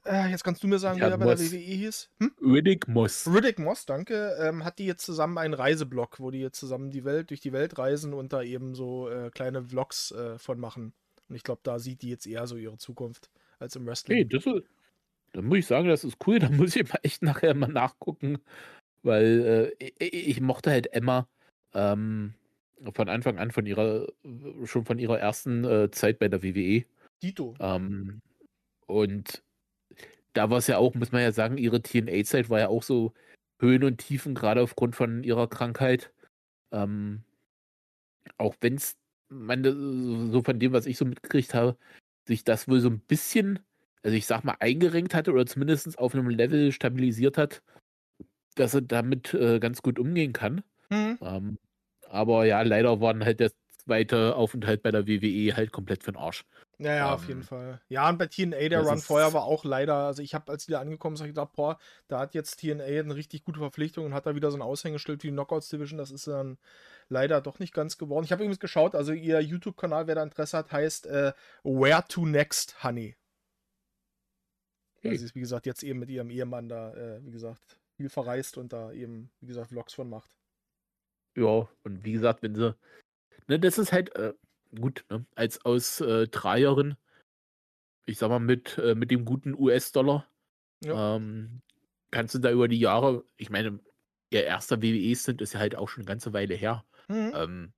[0.05, 2.09] äh, jetzt kannst du mir sagen, ja, wer bei der WWE hieß.
[2.19, 2.31] Hm?
[2.41, 3.27] Riddick Moss.
[3.27, 4.35] Riddick Moss, danke.
[4.39, 7.53] Ähm, hat die jetzt zusammen einen Reiseblock, wo die jetzt zusammen die Welt durch die
[7.53, 10.93] Welt reisen und da eben so äh, kleine Vlogs äh, von machen.
[11.27, 13.29] Und ich glaube, da sieht die jetzt eher so ihre Zukunft
[13.59, 14.17] als im Wrestling.
[14.17, 14.63] Hey, das ist,
[15.33, 16.39] dann muss ich sagen, das ist cool.
[16.39, 18.37] Da muss ich mal echt nachher mal nachgucken,
[19.03, 21.27] weil äh, ich, ich, mochte halt Emma
[21.73, 22.33] ähm,
[22.93, 24.07] von Anfang an von ihrer,
[24.65, 26.85] schon von ihrer ersten äh, Zeit bei der WWE.
[27.23, 27.55] Dito.
[27.59, 28.21] Ähm,
[28.85, 29.43] und
[30.35, 33.13] da war es ja auch, muss man ja sagen, ihre TNA-Zeit war ja auch so
[33.59, 36.11] Höhen und Tiefen, gerade aufgrund von ihrer Krankheit.
[36.71, 37.23] Ähm,
[38.37, 38.97] auch wenn es,
[39.29, 41.77] so von dem, was ich so mitgekriegt habe,
[42.27, 43.59] sich das wohl so ein bisschen,
[44.03, 47.63] also ich sag mal, eingerenkt hatte oder zumindest auf einem Level stabilisiert hat,
[48.55, 50.63] dass er damit äh, ganz gut umgehen kann.
[50.89, 51.17] Mhm.
[51.21, 51.57] Ähm,
[52.09, 53.51] aber ja, leider waren halt der
[53.85, 56.43] zweite Aufenthalt bei der WWE halt komplett für den Arsch.
[56.77, 57.79] Ja, ja, auf jeden Fall.
[57.87, 60.71] Ja, und bei TNA, der Run vorher war auch leider, also ich habe, als die
[60.71, 64.25] da angekommen sind, gedacht, boah, da hat jetzt TNA eine richtig gute Verpflichtung und hat
[64.25, 65.97] da wieder so ein Aushängeschild wie die Knockouts Division.
[65.97, 66.57] Das ist dann
[67.07, 68.25] leider doch nicht ganz geworden.
[68.25, 71.33] Ich habe übrigens geschaut, also ihr YouTube-Kanal, wer da Interesse hat, heißt äh,
[71.63, 73.15] Where to Next, Honey.
[75.01, 75.11] Hm.
[75.11, 78.09] Weil sie ist, wie gesagt, jetzt eben mit ihrem Ehemann da, äh, wie gesagt, viel
[78.09, 80.35] verreist und da eben, wie gesagt, Vlogs von macht.
[81.37, 82.75] Ja, und wie gesagt, wenn sie,
[83.47, 84.33] ne, das ist halt, äh,
[84.79, 85.25] gut, ne?
[85.35, 86.95] als Australierin, äh,
[88.05, 90.27] ich sag mal, mit, äh, mit dem guten US-Dollar,
[90.83, 91.15] ja.
[91.15, 91.61] ähm,
[92.11, 93.79] kannst du da über die Jahre, ich meine,
[94.29, 96.83] ihr erster WWE sind ist ja halt auch schon eine ganze Weile her.
[97.07, 97.31] Mhm.
[97.35, 97.73] Ähm,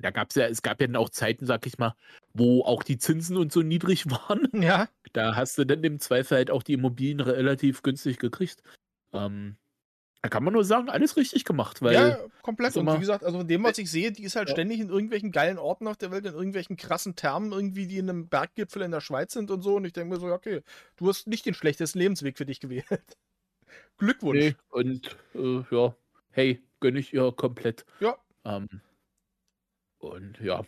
[0.00, 1.94] da gab es ja, es gab ja dann auch Zeiten, sag ich mal,
[2.32, 4.48] wo auch die Zinsen und so niedrig waren.
[4.52, 4.88] Ja.
[5.12, 8.62] Da hast du dann im Zweifel halt auch die Immobilien relativ günstig gekriegt.
[9.12, 9.56] Ähm,
[10.22, 11.80] da kann man nur sagen, alles richtig gemacht.
[11.80, 12.76] Weil ja, komplett.
[12.76, 14.54] Und wie gesagt, also von dem, was ich sehe, die ist halt ja.
[14.54, 18.10] ständig in irgendwelchen geilen Orten auf der Welt, in irgendwelchen krassen Termen, irgendwie, die in
[18.10, 19.76] einem Berggipfel in der Schweiz sind und so.
[19.76, 20.62] Und ich denke mir so, okay,
[20.96, 22.84] du hast nicht den schlechtesten Lebensweg für dich gewählt.
[23.98, 24.38] Glückwunsch.
[24.38, 25.94] Nee, und äh, ja,
[26.30, 27.84] hey, gönne ich ihr komplett.
[28.00, 28.16] Ja.
[28.44, 28.68] Ähm,
[29.98, 30.64] und ja.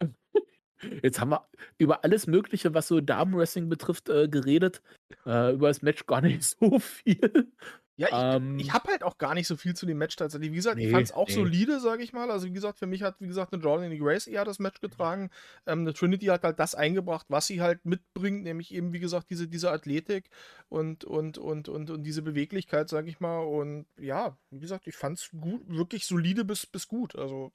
[1.02, 1.46] Jetzt haben wir
[1.76, 4.80] über alles Mögliche, was so Damenwrestling betrifft, äh, geredet.
[5.26, 7.52] Äh, über das Match gar nicht so viel.
[8.00, 10.52] Ja, ich, ähm, ich habe halt auch gar nicht so viel zu dem Match tatsächlich.
[10.52, 11.34] Wie gesagt, nee, ich fand es auch nee.
[11.34, 12.30] solide, sage ich mal.
[12.30, 15.28] Also wie gesagt, für mich hat, wie gesagt, eine Jordan Grace eher das Match getragen.
[15.66, 19.28] Ähm, eine Trinity hat halt das eingebracht, was sie halt mitbringt, nämlich eben, wie gesagt,
[19.28, 20.30] diese, diese Athletik
[20.70, 23.40] und, und, und, und, und diese Beweglichkeit, sage ich mal.
[23.40, 27.16] Und ja, wie gesagt, ich fand es gut, wirklich solide bis, bis gut.
[27.16, 27.52] Also,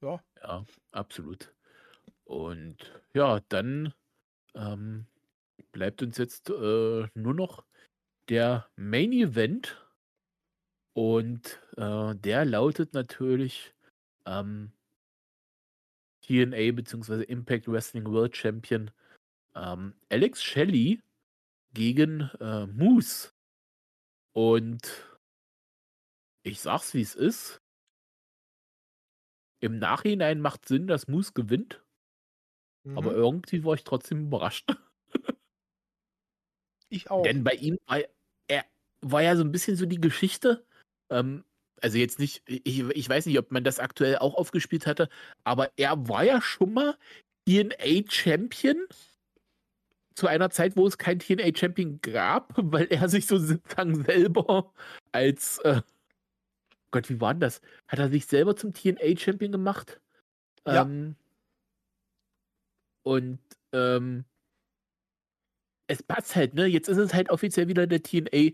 [0.00, 0.22] ja.
[0.44, 1.52] Ja, absolut.
[2.22, 2.76] Und
[3.14, 3.94] ja, dann
[4.54, 5.06] ähm,
[5.72, 7.64] bleibt uns jetzt äh, nur noch
[8.30, 9.76] der Main Event.
[10.92, 13.74] Und äh, der lautet natürlich
[14.26, 14.72] ähm,
[16.22, 17.24] TNA bzw.
[17.24, 18.90] Impact Wrestling World Champion
[19.54, 21.02] ähm, Alex Shelley
[21.74, 23.32] gegen äh, Moose.
[24.32, 25.18] Und
[26.42, 27.60] ich sag's wie es ist.
[29.60, 31.84] Im Nachhinein macht Sinn, dass Moose gewinnt.
[32.84, 32.96] Mhm.
[32.96, 34.70] Aber irgendwie war ich trotzdem überrascht.
[36.92, 37.22] Ich auch.
[37.22, 38.00] Denn bei ihm war
[39.00, 40.64] war ja so ein bisschen so die Geschichte.
[41.10, 41.44] Ähm,
[41.80, 45.08] also jetzt nicht, ich, ich weiß nicht, ob man das aktuell auch aufgespielt hatte,
[45.44, 46.96] aber er war ja schon mal
[47.48, 48.86] TNA-Champion
[50.14, 54.72] zu einer Zeit, wo es kein TNA-Champion gab, weil er sich so sozusagen selber
[55.12, 55.80] als äh,
[56.90, 57.60] Gott, wie war denn das?
[57.88, 60.00] Hat er sich selber zum TNA-Champion gemacht?
[60.66, 60.82] Ja.
[60.82, 61.16] Ähm,
[63.02, 63.38] und
[63.72, 64.24] ähm,
[65.86, 66.66] es passt halt, ne?
[66.66, 68.52] Jetzt ist es halt offiziell wieder der TNA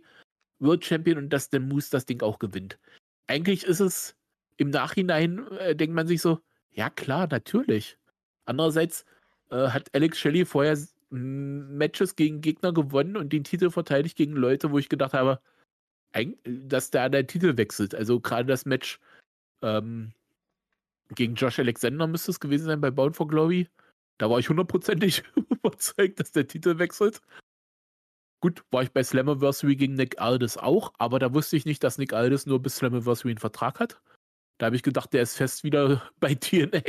[0.59, 2.78] World Champion und dass der Moose das Ding auch gewinnt.
[3.27, 4.16] Eigentlich ist es
[4.57, 6.41] im Nachhinein, äh, denkt man sich so,
[6.73, 7.99] ja klar, natürlich.
[8.45, 9.05] Andererseits
[9.51, 10.78] äh, hat Alex Shelley vorher
[11.11, 15.41] Matches gegen Gegner gewonnen und den Titel verteidigt gegen Leute, wo ich gedacht habe,
[16.45, 17.95] dass da der Titel wechselt.
[17.95, 18.99] Also gerade das Match
[19.62, 20.12] ähm,
[21.11, 23.69] gegen Josh Alexander müsste es gewesen sein bei Bound for Glory.
[24.19, 27.20] Da war ich hundertprozentig überzeugt, dass der Titel wechselt.
[28.40, 31.98] Gut, war ich bei Slammiversary gegen Nick Aldis auch, aber da wusste ich nicht, dass
[31.98, 34.00] Nick Aldis nur bis Slammiversary einen Vertrag hat.
[34.58, 36.82] Da habe ich gedacht, der ist fest wieder bei TNA.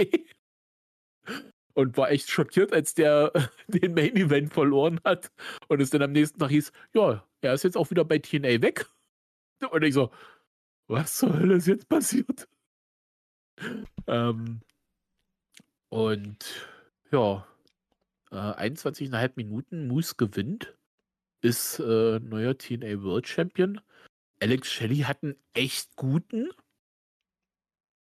[1.74, 3.32] Und war echt schockiert, als der
[3.68, 5.32] den Main Event verloren hat.
[5.68, 8.62] Und es dann am nächsten Tag hieß, ja, er ist jetzt auch wieder bei TNA
[8.62, 8.88] weg.
[9.72, 10.12] Und ich so,
[10.88, 12.48] was zur Hölle ist jetzt passiert?
[14.08, 14.62] Ähm,
[15.90, 16.70] und
[17.12, 17.48] ja,
[18.32, 20.77] äh, 21,5 Minuten, Moose gewinnt
[21.48, 23.80] ist äh, neuer TNA World Champion.
[24.42, 26.52] Alex Shelley hat einen echt guten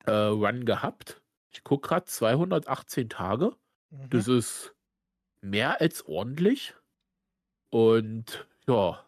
[0.05, 1.21] äh, Run gehabt.
[1.51, 3.55] Ich gucke gerade 218 Tage.
[3.91, 4.09] Mhm.
[4.09, 4.75] Das ist
[5.41, 6.73] mehr als ordentlich.
[7.69, 9.05] Und ja.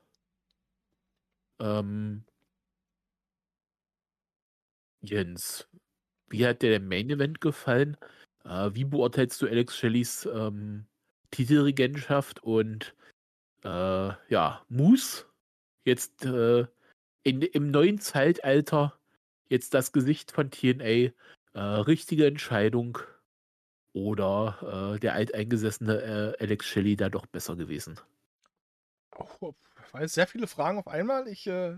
[1.60, 2.24] Ähm,
[5.02, 5.68] Jens,
[6.28, 7.98] wie hat dir der Main Event gefallen?
[8.46, 10.86] Äh, wie beurteilst du Alex Shelleys ähm,
[11.32, 12.94] Titelregentschaft und
[13.64, 15.26] äh, ja, Moose
[15.86, 16.66] jetzt äh,
[17.24, 19.00] in, im neuen Zeitalter
[19.50, 21.12] jetzt das Gesicht von TNA.
[21.54, 23.00] Äh, richtige Entscheidung
[23.94, 28.00] oder äh, der alteingesessene äh, Alex Shelley da doch besser gewesen?
[29.42, 29.54] Oh,
[30.04, 31.28] sehr viele Fragen auf einmal.
[31.28, 31.76] Ich äh,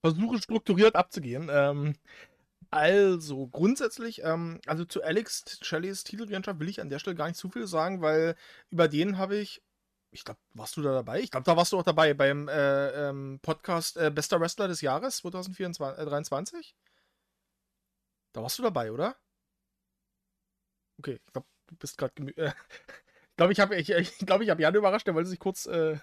[0.00, 1.48] versuche strukturiert abzugehen.
[1.50, 1.94] Ähm,
[2.70, 7.36] also, grundsätzlich, ähm, also zu Alex Shelleys Titelregentschaft will ich an der Stelle gar nicht
[7.36, 8.34] zu viel sagen, weil
[8.70, 9.62] über den habe ich
[10.12, 11.20] ich glaube, warst du da dabei?
[11.20, 14.82] Ich glaube, da warst du auch dabei beim äh, ähm, Podcast äh, Bester Wrestler des
[14.82, 16.76] Jahres 2023.
[18.32, 19.16] Da warst du dabei, oder?
[20.98, 22.14] Okay, ich glaube, du bist gerade.
[22.36, 22.52] Äh,
[23.30, 25.66] ich glaube, ich habe ich, ich, glaub, ich hab Jan überrascht, der wollte sich kurz
[25.66, 25.98] äh,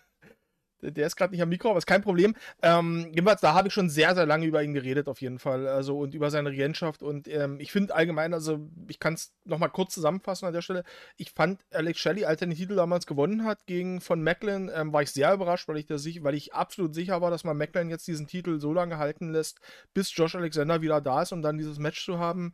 [0.81, 2.35] der ist gerade nicht am Mikro, aber ist kein Problem.
[2.61, 5.67] Ähm, jedenfalls, da habe ich schon sehr, sehr lange über ihn geredet, auf jeden Fall.
[5.67, 7.03] Also und über seine Regentschaft.
[7.03, 10.83] Und ähm, ich finde allgemein, also ich kann es nochmal kurz zusammenfassen an der Stelle.
[11.17, 14.93] Ich fand Alex Shelley, als er den Titel damals gewonnen hat gegen von Macklin, ähm,
[14.93, 17.57] war ich sehr überrascht, weil ich, da sich, weil ich absolut sicher war, dass man
[17.57, 19.59] Macklin jetzt diesen Titel so lange halten lässt,
[19.93, 22.53] bis Josh Alexander wieder da ist, um dann dieses Match zu haben.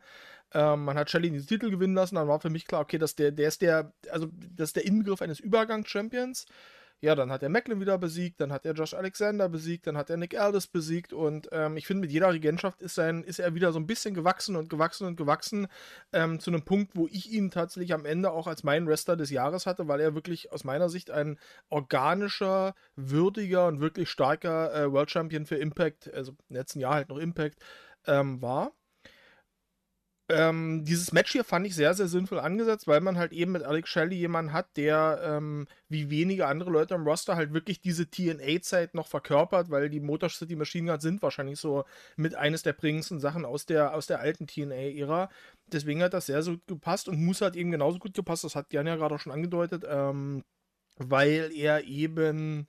[0.52, 3.14] Ähm, man hat Shelley diesen Titel gewinnen lassen, dann war für mich klar, okay, dass
[3.16, 6.46] der, der ist der, also das ist der Inbegriff eines Übergangs-Champions.
[7.02, 10.08] Ja, dann hat er Macklin wieder besiegt, dann hat er Josh Alexander besiegt, dann hat
[10.08, 13.54] er Nick Aldis besiegt und ähm, ich finde, mit jeder Regentschaft ist, sein, ist er
[13.54, 15.68] wieder so ein bisschen gewachsen und gewachsen und gewachsen
[16.14, 19.30] ähm, zu einem Punkt, wo ich ihn tatsächlich am Ende auch als meinen Wrestler des
[19.30, 24.90] Jahres hatte, weil er wirklich aus meiner Sicht ein organischer, würdiger und wirklich starker äh,
[24.90, 27.58] World Champion für Impact, also im letzten Jahr halt noch Impact,
[28.06, 28.72] ähm, war.
[30.28, 33.62] Ähm, dieses Match hier fand ich sehr, sehr sinnvoll angesetzt, weil man halt eben mit
[33.62, 38.10] Alex Shelley jemanden hat, der ähm, wie wenige andere Leute im Roster halt wirklich diese
[38.10, 41.84] TNA-Zeit noch verkörpert, weil die Motor City Machine Guns sind wahrscheinlich so
[42.16, 45.30] mit eines der prägendsten Sachen aus der, aus der alten TNA-Ära.
[45.68, 48.56] Deswegen hat das sehr, so gut gepasst und Moose hat eben genauso gut gepasst, das
[48.56, 50.42] hat Jan ja gerade auch schon angedeutet, ähm,
[50.98, 52.66] weil er eben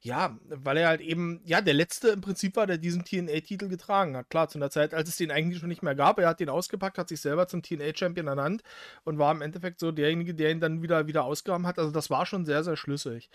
[0.00, 4.16] ja, weil er halt eben, ja, der letzte im Prinzip war, der diesen TNA-Titel getragen
[4.16, 4.30] hat.
[4.30, 6.18] Klar, zu einer Zeit, als es den eigentlich schon nicht mehr gab.
[6.18, 8.62] Er hat den ausgepackt, hat sich selber zum TNA-Champion ernannt
[9.04, 11.78] und war im Endeffekt so derjenige, der ihn dann wieder, wieder ausgegraben hat.
[11.78, 13.30] Also das war schon sehr, sehr schlüssig.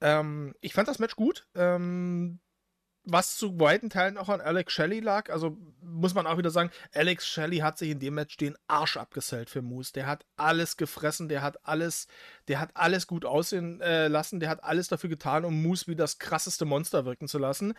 [0.00, 1.46] Ähm, ich fand das Match gut.
[1.54, 2.40] Ähm,
[3.04, 5.30] was zu weiten Teilen auch an Alex Shelley lag.
[5.30, 8.96] Also muss man auch wieder sagen, Alex Shelley hat sich in dem Match den Arsch
[8.96, 9.92] abgesellt für Moose.
[9.92, 12.06] Der hat alles gefressen, der hat alles,
[12.48, 15.96] der hat alles gut aussehen äh, lassen, der hat alles dafür getan, um Moose wie
[15.96, 17.74] das krasseste Monster wirken zu lassen.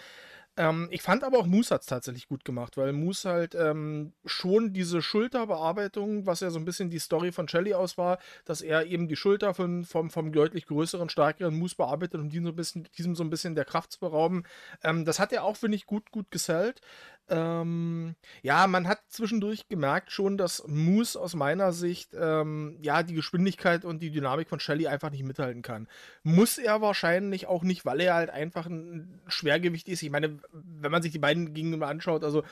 [0.55, 4.13] Ähm, ich fand aber auch Moose hat es tatsächlich gut gemacht, weil Moose halt ähm,
[4.25, 8.61] schon diese Schulterbearbeitung, was ja so ein bisschen die Story von Shelly aus war, dass
[8.61, 12.51] er eben die Schulter von, vom, vom deutlich größeren, stärkeren Moose bearbeitet, um diesem so
[12.51, 14.43] ein bisschen, diesem so ein bisschen der Kraft zu berauben.
[14.83, 16.81] Ähm, das hat er auch, finde ich, gut, gut gesellt.
[17.29, 23.13] Ähm, ja, man hat zwischendurch gemerkt schon, dass Moose aus meiner Sicht ähm, ja die
[23.13, 25.87] Geschwindigkeit und die Dynamik von Shelly einfach nicht mithalten kann.
[26.23, 30.03] Muss er wahrscheinlich auch nicht, weil er halt einfach ein Schwergewicht ist.
[30.03, 32.43] Ich meine, wenn man sich die beiden gegenüber anschaut, also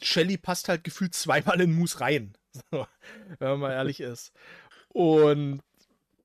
[0.00, 2.32] Shelly passt halt gefühlt zweimal in Moose rein,
[2.70, 2.86] wenn
[3.38, 4.32] man mal ehrlich ist.
[4.88, 5.60] Und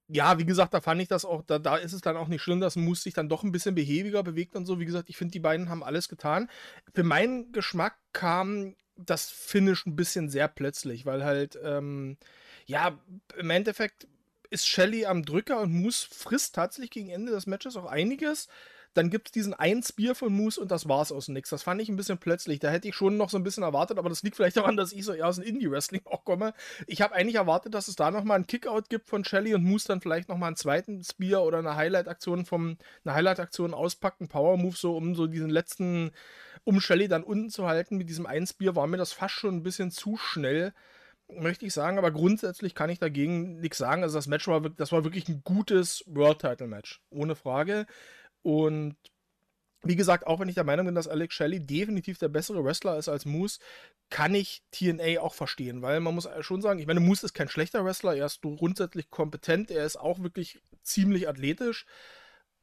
[0.08, 2.42] ja, wie gesagt, da fand ich das auch, da, da ist es dann auch nicht
[2.42, 4.80] schlimm, dass Moose sich dann doch ein bisschen behäbiger bewegt und so.
[4.80, 6.50] Wie gesagt, ich finde, die beiden haben alles getan.
[6.94, 12.18] Für meinen Geschmack kam das Finish ein bisschen sehr plötzlich, weil halt, ähm,
[12.66, 13.00] ja,
[13.38, 14.08] im Endeffekt
[14.50, 18.48] ist Shelly am Drücker und Moose frisst tatsächlich gegen Ende des Matches auch einiges.
[18.96, 21.50] Dann gibt es diesen einen Spear von Moose und das war's aus nix.
[21.50, 22.60] Das fand ich ein bisschen plötzlich.
[22.60, 24.94] Da hätte ich schon noch so ein bisschen erwartet, aber das liegt vielleicht daran, dass
[24.94, 26.54] ich so eher aus dem Indie-Wrestling auch komme.
[26.88, 29.90] Ich habe eigentlich erwartet, dass es da nochmal einen Kickout gibt von Shelly und Moose
[29.90, 34.78] dann vielleicht nochmal einen zweiten Spear oder eine Highlight-Aktion vom, eine Highlight-Aktion auspackt, einen Power-Move,
[34.78, 36.12] so um so diesen letzten,
[36.64, 39.58] um Shelly dann unten zu halten mit diesem einen Spear, war mir das fast schon
[39.58, 40.74] ein bisschen zu schnell
[41.28, 44.04] möchte ich sagen, aber grundsätzlich kann ich dagegen nichts sagen.
[44.04, 47.88] Also das Match war, das war wirklich ein gutes World Title Match, ohne Frage.
[48.46, 48.96] Und
[49.82, 52.96] wie gesagt, auch wenn ich der Meinung bin, dass Alex Shelley definitiv der bessere Wrestler
[53.00, 53.60] ist als Moose,
[54.12, 57.50] kann ich TNA auch verstehen, weil man muss schon sagen, ich meine, Moose ist kein
[57.50, 61.88] schlechter Wrestler, er ist grundsätzlich kompetent, er ist auch wirklich ziemlich athletisch,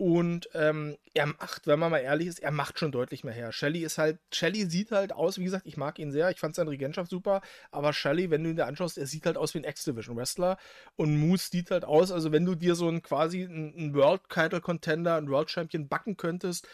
[0.02, 3.52] und ähm, er macht, wenn man mal ehrlich ist, er macht schon deutlich mehr her.
[3.52, 6.56] Shelly ist halt, Shelly sieht halt aus, wie gesagt, ich mag ihn sehr, ich fand
[6.56, 9.58] seine Regentschaft super, aber Shelly, wenn du ihn dir anschaust, er sieht halt aus wie
[9.58, 10.58] ein X-Division-Wrestler
[10.96, 15.30] und Moose sieht halt aus, also wenn du dir so einen quasi einen World-Title-Contender, einen
[15.30, 16.66] World-Champion backen könntest,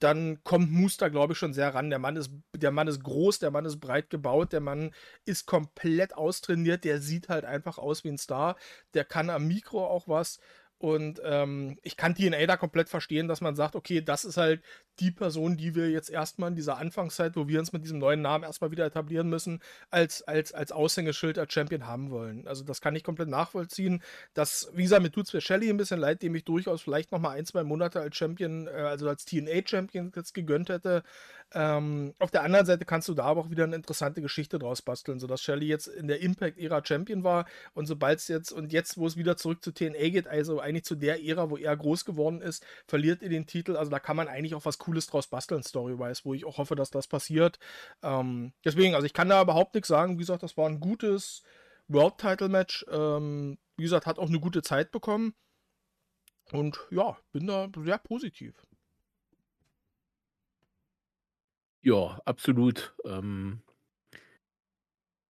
[0.00, 1.88] dann kommt Moose da, glaube ich, schon sehr ran.
[1.88, 4.90] Der Mann, ist, der Mann ist groß, der Mann ist breit gebaut, der Mann
[5.24, 8.56] ist komplett austrainiert, der sieht halt einfach aus wie ein Star,
[8.92, 10.38] der kann am Mikro auch was
[10.84, 14.62] und ähm, ich kann TNA da komplett verstehen, dass man sagt, okay, das ist halt
[15.00, 18.22] die Person, die wir jetzt erstmal in dieser Anfangszeit, wo wir uns mit diesem neuen
[18.22, 19.60] Namen erstmal wieder etablieren müssen,
[19.90, 22.46] als, als, als Aushängeschild, als Champion haben wollen.
[22.46, 24.02] Also das kann ich komplett nachvollziehen.
[24.34, 27.12] Das, wie gesagt, mir tut es für Shelly ein bisschen leid, dem ich durchaus vielleicht
[27.12, 31.02] nochmal ein, zwei Monate als Champion, äh, also als TNA-Champion jetzt gegönnt hätte.
[31.52, 34.82] Ähm, auf der anderen Seite kannst du da aber auch wieder eine interessante Geschichte draus
[34.82, 38.98] basteln, sodass Shelly jetzt in der Impact-Ära Champion war und sobald es jetzt und jetzt,
[38.98, 42.04] wo es wieder zurück zu TNA geht, also eigentlich zu der Ära, wo er groß
[42.04, 43.76] geworden ist, verliert er den Titel.
[43.76, 46.74] Also da kann man eigentlich auch was Cooles draus basteln, Story-wise, wo ich auch hoffe,
[46.76, 47.58] dass das passiert.
[48.02, 50.14] Ähm, deswegen, also ich kann da überhaupt nichts sagen.
[50.14, 51.42] Wie gesagt, das war ein gutes
[51.88, 52.86] World-Title-Match.
[52.90, 55.34] Ähm, wie gesagt, hat auch eine gute Zeit bekommen.
[56.52, 58.54] Und ja, bin da sehr positiv.
[61.82, 62.94] Ja, absolut.
[63.04, 63.62] Ähm,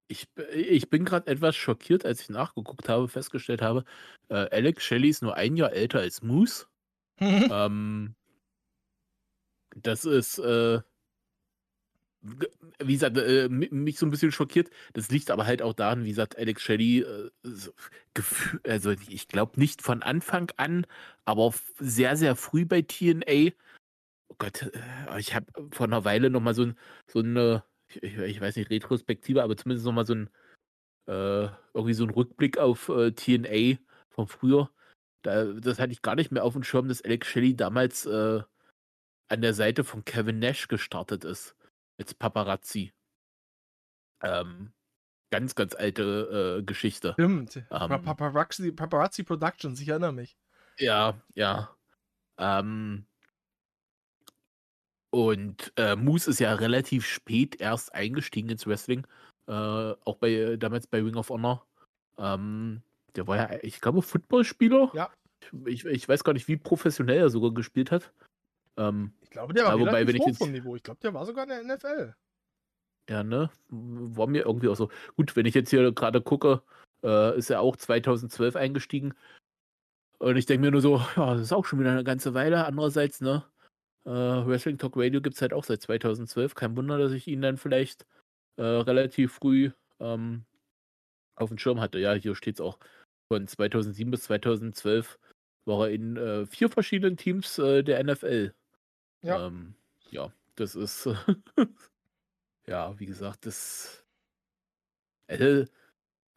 [0.08, 3.84] Ich, ich bin gerade etwas schockiert, als ich nachgeguckt habe, festgestellt habe,
[4.30, 6.68] äh, Alex Shelley ist nur ein Jahr älter als Moose.
[7.20, 8.16] ähm,
[9.76, 10.82] das ist, äh,
[12.80, 14.70] wie gesagt, äh, mich so ein bisschen schockiert.
[14.94, 17.72] Das liegt aber halt auch daran, wie gesagt, Alex Shelley, äh, so,
[18.66, 20.86] also ich glaube nicht von Anfang an,
[21.26, 23.52] aber sehr, sehr früh bei TNA.
[24.30, 26.78] Oh Gott, äh, ich habe vor einer Weile nochmal so, ein,
[27.08, 30.30] so eine, ich, ich, weiß nicht, Retrospektive, aber zumindest nochmal so ein,
[31.08, 33.80] äh, irgendwie so ein Rückblick auf äh, TNA
[34.10, 34.72] von früher.
[35.24, 38.44] Da, das hatte ich gar nicht mehr auf dem Schirm, dass Alex Shelley damals äh,
[39.34, 41.56] an der Seite von Kevin Nash gestartet ist
[42.00, 42.94] als Paparazzi.
[44.22, 44.72] Ähm,
[45.32, 47.14] ganz, ganz alte äh, Geschichte.
[47.14, 47.56] Stimmt.
[47.56, 50.38] Ähm, Paparazzi, Paparazzi Productions, ich erinnere mich.
[50.78, 51.76] Ja, ja.
[52.38, 53.06] Ähm,
[55.10, 59.06] und äh, Moose ist ja relativ spät erst eingestiegen ins Wrestling.
[59.48, 61.66] Äh, auch bei damals bei Ring of Honor.
[62.18, 62.82] Ähm,
[63.16, 64.92] der war ja, ich glaube, Footballspieler.
[64.94, 65.12] Ja.
[65.66, 68.12] Ich, ich weiß gar nicht, wie professionell er sogar gespielt hat.
[68.78, 70.76] Ähm, ich glaube, der war wobei, wenn ich jetzt, vom Niveau.
[70.76, 72.16] Ich glaube, der war sogar in der NFL.
[73.10, 73.50] Ja, ne?
[73.70, 74.90] War mir irgendwie auch so.
[75.16, 76.62] Gut, wenn ich jetzt hier gerade gucke,
[77.04, 79.14] äh, ist er auch 2012 eingestiegen.
[80.20, 82.66] Und ich denke mir nur so, ja, das ist auch schon wieder eine ganze Weile.
[82.66, 83.44] Andererseits, ne?
[84.06, 86.56] Äh, Wrestling Talk Radio gibt es halt auch seit 2012.
[86.56, 88.06] Kein Wunder, dass ich ihn dann vielleicht
[88.58, 90.46] äh, relativ früh ähm,
[91.36, 92.00] auf dem Schirm hatte.
[92.00, 92.80] Ja, hier steht es auch.
[93.28, 95.20] Von 2007 bis 2012
[95.66, 98.54] war er in äh, vier verschiedenen Teams äh, der NFL
[99.24, 99.48] ja.
[99.48, 99.76] Ähm,
[100.12, 101.10] ja, das ist,
[102.68, 104.06] ja, wie gesagt, das,
[105.28, 105.66] äh,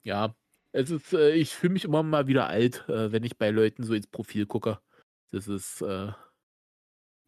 [0.02, 0.34] ja,
[0.72, 3.82] es ist, äh, ich fühle mich immer mal wieder alt, äh, wenn ich bei Leuten
[3.82, 4.80] so ins Profil gucke.
[5.30, 6.12] Das ist, äh,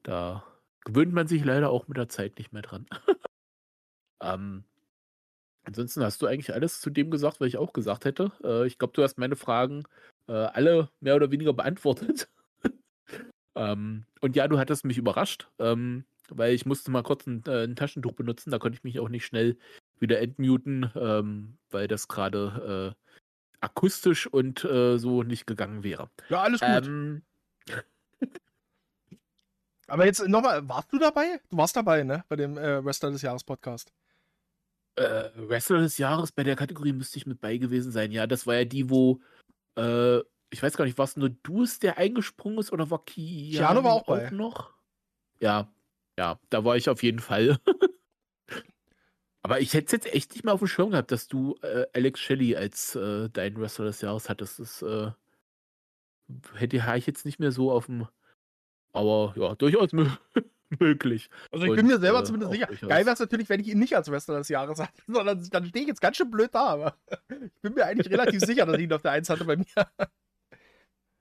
[0.02, 0.44] da
[0.84, 2.86] gewöhnt man sich leider auch mit der Zeit nicht mehr dran.
[4.22, 4.64] ähm,
[5.64, 8.32] ansonsten hast du eigentlich alles zu dem gesagt, was ich auch gesagt hätte.
[8.42, 9.84] Äh, ich glaube, du hast meine Fragen
[10.28, 12.30] äh, alle mehr oder weniger beantwortet.
[13.58, 17.64] Ähm, und ja, du hattest mich überrascht, ähm, weil ich musste mal kurz ein, äh,
[17.64, 18.50] ein, Taschentuch benutzen.
[18.50, 19.58] Da konnte ich mich auch nicht schnell
[19.98, 23.14] wieder entmuten, ähm, weil das gerade äh,
[23.60, 26.08] akustisch und äh, so nicht gegangen wäre.
[26.28, 26.86] Ja, alles gut.
[26.86, 27.22] Ähm,
[29.88, 31.40] Aber jetzt nochmal, warst du dabei?
[31.50, 32.24] Du warst dabei, ne?
[32.28, 33.90] Bei dem äh, Wrestler des Jahres Podcast.
[34.94, 38.12] Äh, Wrestler des Jahres bei der Kategorie müsste ich mit bei gewesen sein.
[38.12, 39.20] Ja, das war ja die, wo
[39.76, 40.20] äh,
[40.50, 43.92] ich weiß gar nicht, war es nur Dues, der eingesprungen ist oder war Keanu war
[43.92, 44.30] auch, bei.
[44.30, 44.72] noch?
[45.40, 45.68] Ja,
[46.18, 47.58] ja, da war ich auf jeden Fall.
[49.42, 51.86] Aber ich hätte es jetzt echt nicht mal auf dem Schirm gehabt, dass du äh,
[51.94, 54.58] Alex Shelley als äh, dein Wrestler des Jahres hattest.
[54.58, 55.10] Das äh,
[56.54, 58.08] hätte ich jetzt nicht mehr so auf dem.
[58.92, 59.92] Aber ja, durchaus
[60.80, 61.30] möglich.
[61.50, 62.66] Also ich Und, bin mir selber äh, zumindest sicher.
[62.66, 65.66] Geil wäre es natürlich, wenn ich ihn nicht als Wrestler des Jahres hatte, sondern dann
[65.66, 66.66] stehe ich jetzt ganz schön blöd da.
[66.66, 66.96] Aber
[67.30, 69.66] ich bin mir eigentlich relativ sicher, dass ich ihn auf der Eins hatte bei mir.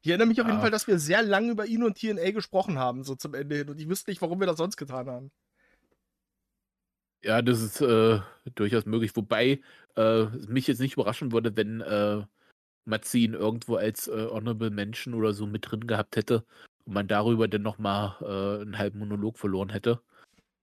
[0.08, 2.80] Ich erinnere mich auf jeden Fall, dass wir sehr lange über ihn und TNA gesprochen
[2.80, 3.68] haben, so zum Ende hin.
[3.68, 5.32] Und ich wüsste nicht, warum wir das sonst getan haben.
[7.22, 8.22] Ja, das ist äh,
[8.56, 9.14] durchaus möglich.
[9.18, 9.60] Wobei
[9.98, 12.26] äh, mich jetzt nicht überraschen würde, wenn äh,
[12.86, 16.46] Matzi ihn irgendwo als äh, Honorable Menschen oder so mit drin gehabt hätte
[16.86, 20.00] und man darüber dann nochmal äh, einen halben Monolog verloren hätte.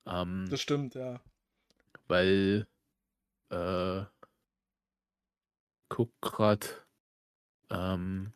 [0.06, 1.20] Ähm, das stimmt, ja.
[2.08, 2.66] Weil
[3.50, 4.04] äh,
[5.90, 6.86] guck grad
[7.68, 8.32] ähm,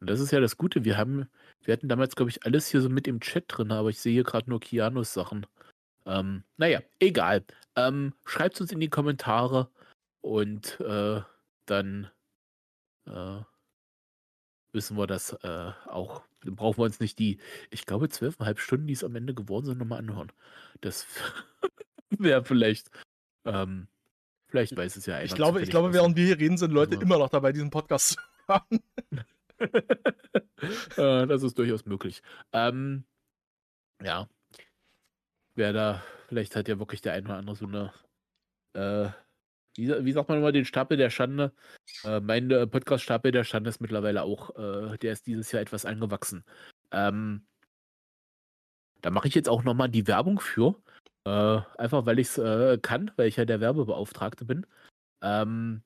[0.00, 0.84] und das ist ja das Gute.
[0.84, 1.28] Wir haben,
[1.64, 4.12] wir hatten damals, glaube ich, alles hier so mit im Chat drin, aber ich sehe
[4.12, 5.46] hier gerade nur Kianos Sachen.
[6.06, 7.44] Ähm, naja, egal.
[7.76, 9.68] Ähm, Schreibt uns in die Kommentare
[10.20, 11.20] und äh,
[11.66, 12.10] dann
[13.06, 13.40] äh,
[14.72, 16.22] wissen wir das äh, auch.
[16.44, 17.38] Dann brauchen wir uns nicht die,
[17.70, 20.30] ich glaube, zwölfeinhalb Stunden, die es am Ende geworden sind, nochmal anhören.
[20.80, 21.06] Das
[22.10, 22.90] wäre vielleicht,
[23.44, 23.88] ähm,
[24.46, 25.24] vielleicht weiß es ja einer.
[25.24, 27.02] Ich glaube, ich glaube, während wir hier reden, sind Leute also.
[27.02, 28.80] immer noch dabei, diesen Podcast zu hören.
[30.96, 32.22] das ist durchaus möglich.
[32.52, 33.04] Ähm,
[34.02, 34.28] ja.
[35.54, 37.92] Wer da, vielleicht hat ja wirklich der eine oder andere so eine,
[38.74, 39.10] äh,
[39.76, 41.52] wie, wie, sagt man immer, den Stapel der Schande.
[42.04, 45.84] Äh, mein äh, Podcast-Stapel der Schande ist mittlerweile auch, äh, der ist dieses Jahr etwas
[45.84, 46.44] angewachsen.
[46.92, 47.46] Ähm,
[49.00, 50.80] da mache ich jetzt auch nochmal die Werbung für.
[51.24, 54.66] Äh, einfach weil ich es äh, kann, weil ich ja der Werbebeauftragte bin.
[55.22, 55.82] Ähm,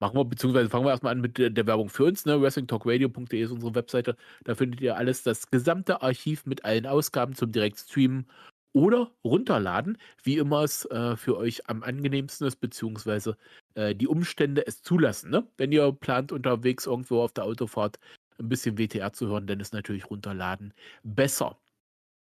[0.00, 2.26] Machen wir, beziehungsweise fangen wir erstmal an mit der, Werbung für uns.
[2.26, 2.40] Ne?
[2.40, 4.16] WrestlingTalkRadio.de ist unsere Webseite.
[4.44, 8.26] Da findet ihr alles, das gesamte Archiv mit allen Ausgaben zum Direktstreamen
[8.74, 13.36] oder runterladen, wie immer es äh, für euch am angenehmsten ist, beziehungsweise
[13.74, 15.30] äh, die Umstände es zulassen.
[15.30, 15.46] Ne?
[15.56, 17.98] Wenn ihr plant, unterwegs irgendwo auf der Autofahrt
[18.38, 21.56] ein bisschen WTR zu hören, dann ist natürlich runterladen besser.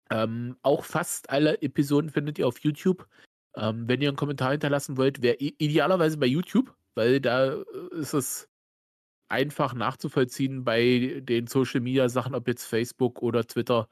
[0.10, 3.08] Ähm, auch fast alle Episoden findet ihr auf YouTube.
[3.56, 8.14] Ähm, wenn ihr einen Kommentar hinterlassen wollt, wäre idealerweise bei YouTube, weil da äh, ist
[8.14, 8.50] es
[9.30, 13.88] einfach nachzuvollziehen bei den Social Media Sachen, ob jetzt Facebook oder Twitter.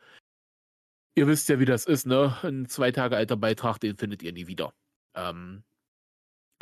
[1.16, 2.38] Ihr wisst ja, wie das ist, ne?
[2.44, 4.74] Ein zwei Tage alter Beitrag, den findet ihr nie wieder.
[5.16, 5.64] Ähm,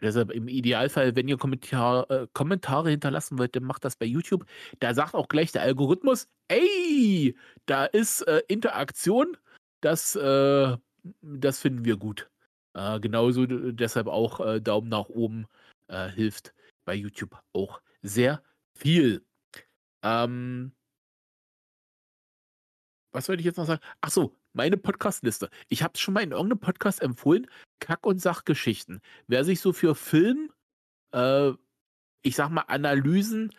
[0.02, 4.46] deshalb im Idealfall, wenn ihr Kommentar, äh, Kommentare hinterlassen wollt, dann macht das bei YouTube.
[4.80, 7.36] Da sagt auch gleich der Algorithmus, ey,
[7.66, 9.38] da ist äh, Interaktion,
[9.82, 10.78] das, äh,
[11.22, 12.30] das finden wir gut.
[12.74, 15.48] Äh, genauso deshalb auch äh, Daumen nach oben
[15.90, 16.54] äh, hilft
[16.86, 18.42] bei YouTube auch sehr
[18.74, 19.26] viel.
[20.04, 20.72] Ähm,
[23.12, 23.82] was wollte ich jetzt noch sagen?
[24.02, 25.50] Ach so, meine Podcast-Liste.
[25.68, 27.48] Ich habe es schon mal in irgendeinem Podcast empfohlen.
[27.80, 29.02] Kack- und Sachgeschichten.
[29.28, 30.52] Wer sich so für Film,
[31.12, 31.52] äh,
[32.22, 33.54] ich sag mal, Analysen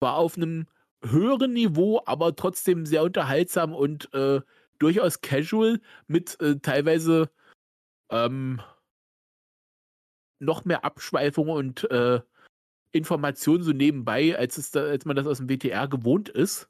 [0.00, 0.66] war auf einem
[1.02, 4.40] höheren Niveau, aber trotzdem sehr unterhaltsam und äh,
[4.78, 7.30] durchaus casual mit äh, teilweise
[8.10, 8.60] ähm,
[10.38, 12.20] noch mehr Abschweifungen und äh,
[12.92, 16.68] Informationen so nebenbei, als, es da, als man das aus dem WTR gewohnt ist.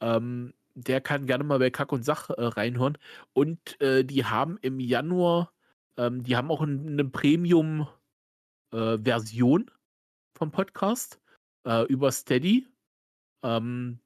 [0.00, 2.98] Ähm, der kann gerne mal bei Kack und Sach äh, reinhören.
[3.32, 5.52] Und äh, die haben im Januar,
[5.96, 9.70] ähm, die haben auch eine Premium-Version äh,
[10.36, 11.18] vom Podcast
[11.66, 12.66] äh, über Steady.
[13.42, 13.98] Ähm,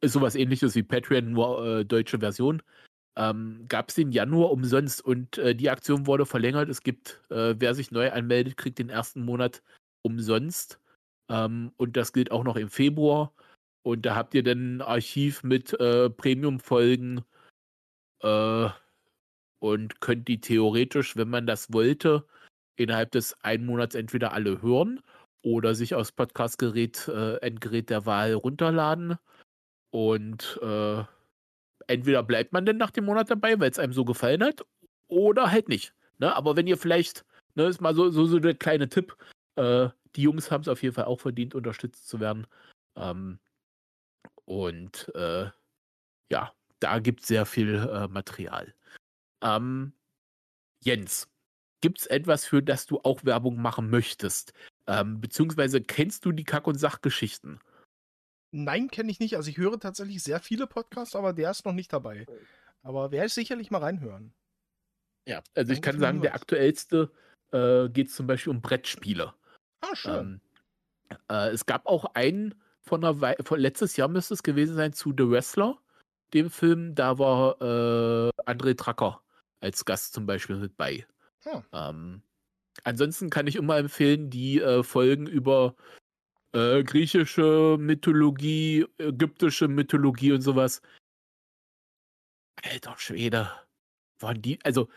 [0.00, 2.62] ist sowas ähnliches wie Patreon, nur äh, deutsche Version.
[3.16, 6.68] Ähm, Gab es den Januar umsonst und äh, die Aktion wurde verlängert.
[6.68, 9.62] Es gibt, wer sich neu anmeldet, kriegt den ersten Monat
[10.02, 10.80] umsonst.
[11.28, 13.32] Ähm, und das gilt auch noch im Februar.
[13.82, 17.24] Und da habt ihr dann ein Archiv mit äh, Premium-Folgen
[18.20, 18.68] äh,
[19.60, 22.26] und könnt die theoretisch, wenn man das wollte,
[22.76, 25.00] innerhalb des einen Monats entweder alle hören
[25.42, 29.16] oder sich aus Podcast-Gerät, äh, Endgerät der Wahl runterladen.
[29.90, 31.04] Und äh,
[31.86, 34.64] entweder bleibt man denn nach dem Monat dabei, weil es einem so gefallen hat,
[35.08, 35.94] oder halt nicht.
[36.18, 36.34] Ne?
[36.34, 39.16] Aber wenn ihr vielleicht, ne, ist mal so, so, so der kleine Tipp,
[39.56, 42.46] äh, die Jungs haben es auf jeden Fall auch verdient, unterstützt zu werden.
[42.96, 43.38] Ähm,
[44.44, 45.50] und äh,
[46.30, 48.74] ja, da gibt es sehr viel äh, Material.
[49.42, 49.92] Ähm,
[50.82, 51.28] Jens,
[51.80, 54.52] gibt es etwas, für das du auch Werbung machen möchtest?
[54.86, 57.60] Ähm, beziehungsweise kennst du die Kack- und Sachgeschichten?
[58.56, 59.36] Nein, kenne ich nicht.
[59.36, 62.26] Also ich höre tatsächlich sehr viele Podcasts, aber der ist noch nicht dabei.
[62.82, 64.32] Aber werde ich sicherlich mal reinhören.
[65.26, 67.10] Ja, also Danke ich kann sagen, der aktuellste
[67.52, 69.34] äh, geht zum Beispiel um Brettspiele.
[69.82, 70.40] Ah, schön.
[71.10, 74.76] Ähm, äh, es gab auch einen von, einer Wei von letztes Jahr müsste es gewesen
[74.76, 75.78] sein zu The Wrestler,
[76.32, 79.20] dem Film, da war äh, André Tracker
[79.60, 81.06] als Gast zum Beispiel mit bei.
[81.42, 81.62] Hm.
[81.72, 82.22] Ähm,
[82.84, 85.74] ansonsten kann ich immer empfehlen, die äh, Folgen über
[86.56, 90.80] äh, griechische Mythologie, ägyptische Mythologie und sowas.
[92.62, 93.50] Alter Schwede.
[94.20, 94.88] Waren die, also,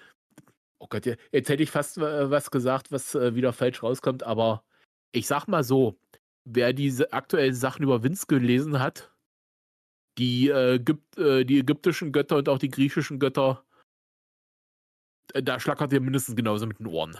[0.80, 4.64] oh Gott, jetzt hätte ich fast äh, was gesagt, was äh, wieder falsch rauskommt, aber
[5.11, 5.99] ich sag mal so,
[6.45, 9.14] wer diese aktuellen Sachen über Vince gelesen hat,
[10.18, 13.65] die, äh, gibt, äh, die ägyptischen Götter und auch die griechischen Götter,
[15.34, 17.18] äh, da schlackert ihr mindestens genauso mit den Ohren.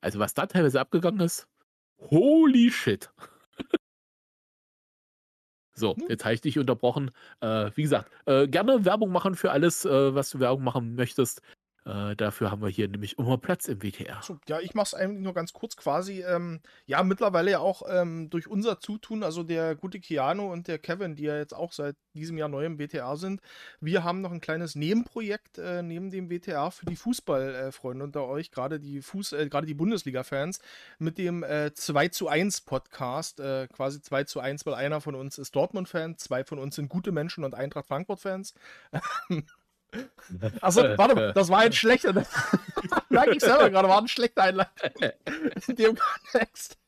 [0.00, 1.48] Also was da teilweise abgegangen ist,
[1.98, 3.10] holy shit.
[5.74, 6.06] so, hm.
[6.08, 7.10] jetzt habe ich dich unterbrochen.
[7.40, 11.42] Äh, wie gesagt, äh, gerne Werbung machen für alles, äh, was du Werbung machen möchtest.
[11.88, 14.20] Äh, dafür haben wir hier nämlich immer Platz im WTR.
[14.22, 16.22] So, ja, ich mache es eigentlich nur ganz kurz quasi.
[16.22, 20.78] Ähm, ja, mittlerweile ja auch ähm, durch unser Zutun, also der gute Keanu und der
[20.78, 23.40] Kevin, die ja jetzt auch seit diesem Jahr neu im WTR sind.
[23.80, 28.50] Wir haben noch ein kleines Nebenprojekt äh, neben dem WTR für die Fußballfreunde unter euch,
[28.50, 30.60] gerade die Fuß, äh, gerade die Bundesliga-Fans,
[30.98, 35.14] mit dem äh, 2 zu 1 Podcast, äh, quasi 2 zu 1, weil einer von
[35.14, 38.52] uns ist Dortmund-Fan, zwei von uns sind gute Menschen und Eintracht Frankfurt-Fans.
[40.60, 42.12] Achso, warte mal, das war ein schlechter.
[43.08, 45.10] Merke ich selber gerade, war ein schlechter Einleitung.
[45.66, 46.78] In dem Kontext.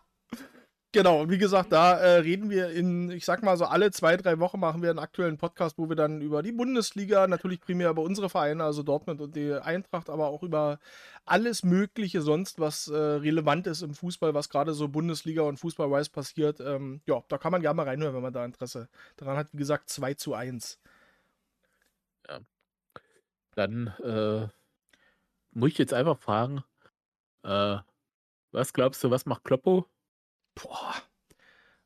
[0.92, 4.38] genau, wie gesagt, da äh, reden wir in, ich sag mal so, alle zwei, drei
[4.38, 8.02] Wochen machen wir einen aktuellen Podcast, wo wir dann über die Bundesliga, natürlich primär über
[8.02, 10.78] unsere Vereine, also Dortmund und die Eintracht, aber auch über
[11.26, 16.10] alles Mögliche sonst, was äh, relevant ist im Fußball, was gerade so Bundesliga und Fußball-wise
[16.10, 16.60] passiert.
[16.60, 18.88] Ähm, ja, da kann man gerne mal reinhören, wenn man da Interesse
[19.18, 19.48] daran hat.
[19.52, 20.80] Wie gesagt, 2 zu 1.
[23.54, 24.48] Dann äh,
[25.52, 26.64] muss ich jetzt einfach fragen,
[27.42, 27.78] äh,
[28.52, 29.86] was glaubst du, was macht Kloppo?
[30.54, 30.94] Boah.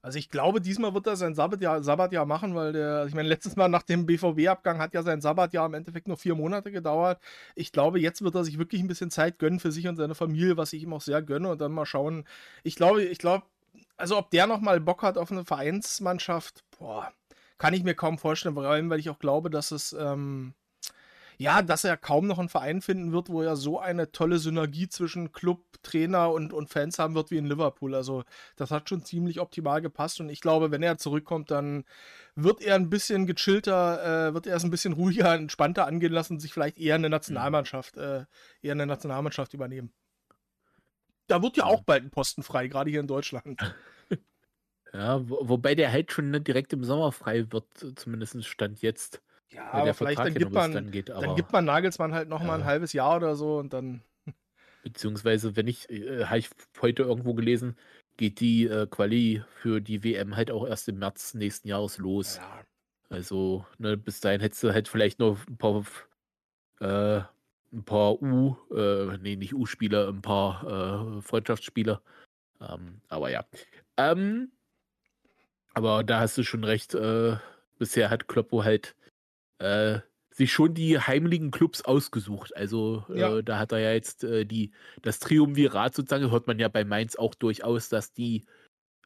[0.05, 3.57] Also ich glaube, diesmal wird er sein Sabbatjahr, Sabbatjahr machen, weil der, ich meine, letztes
[3.57, 7.23] Mal nach dem BVB-Abgang hat ja sein Sabbatjahr im Endeffekt nur vier Monate gedauert.
[7.55, 10.15] Ich glaube, jetzt wird er sich wirklich ein bisschen Zeit gönnen für sich und seine
[10.15, 12.27] Familie, was ich ihm auch sehr gönne und dann mal schauen.
[12.65, 13.47] Ich glaube, ich glaube,
[13.97, 17.11] also ob der nochmal Bock hat auf eine Vereinsmannschaft, boah,
[17.57, 20.53] kann ich mir kaum vorstellen, vor allem, weil ich auch glaube, dass es, ähm,
[21.39, 24.89] ja, dass er kaum noch einen Verein finden wird, wo er so eine tolle Synergie
[24.89, 27.94] zwischen Club, Trainer und, und Fans haben wird wie in Liverpool.
[27.94, 28.24] Also
[28.56, 31.85] das hat schon ziemlich optimal gepasst und ich glaube, wenn er zurückkommt, dann
[32.35, 36.35] wird er ein bisschen gechillter, äh, wird er es ein bisschen ruhiger, entspannter angehen lassen
[36.35, 38.24] und sich vielleicht eher eine Nationalmannschaft, äh,
[38.62, 39.93] eher eine Nationalmannschaft übernehmen.
[41.27, 43.61] Da wird ja auch bald ein Posten frei, gerade hier in Deutschland.
[44.94, 47.66] Ja, wo, wobei der halt schon direkt im Sommer frei wird,
[47.97, 49.23] zumindest Stand jetzt.
[49.55, 52.47] Ja, aber vielleicht dann gibt, man, dann, geht, dann gibt man Nagelsmann halt noch ja.
[52.47, 54.02] mal ein halbes Jahr oder so und dann.
[54.82, 56.51] Beziehungsweise, wenn ich, äh, habe ich
[56.81, 57.76] heute irgendwo gelesen,
[58.16, 62.36] geht die äh, Quali für die WM halt auch erst im März nächsten Jahres los.
[62.36, 62.64] Ja.
[63.10, 65.85] Also, ne, bis dahin hättest du halt vielleicht noch ein paar,
[66.81, 67.22] äh,
[67.72, 72.02] ein paar U, äh, nee, nicht U-Spieler, ein paar äh, Freundschaftsspieler.
[72.60, 73.44] Ähm, aber ja.
[73.97, 74.51] Ähm,
[75.74, 76.94] aber da hast du schon recht.
[76.94, 77.36] Äh,
[77.78, 78.94] bisher hat Kloppo halt
[79.65, 80.01] äh,
[80.31, 82.57] sich schon die heimlichen Clubs ausgesucht.
[82.57, 83.43] Also äh, ja.
[83.43, 84.73] da hat er ja jetzt äh, die,
[85.03, 88.45] das Triumvirat sozusagen, hört man ja bei Mainz auch durchaus, dass die,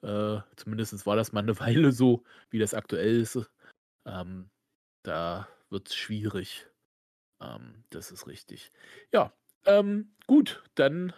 [0.02, 3.38] äh, zumindest war das mal eine Weile so, wie das aktuell ist.
[4.06, 4.50] Ähm,
[5.02, 6.66] da wird es schwierig.
[7.42, 8.72] Ähm, das ist richtig.
[9.12, 9.32] Ja,
[9.66, 11.12] ähm, gut, dann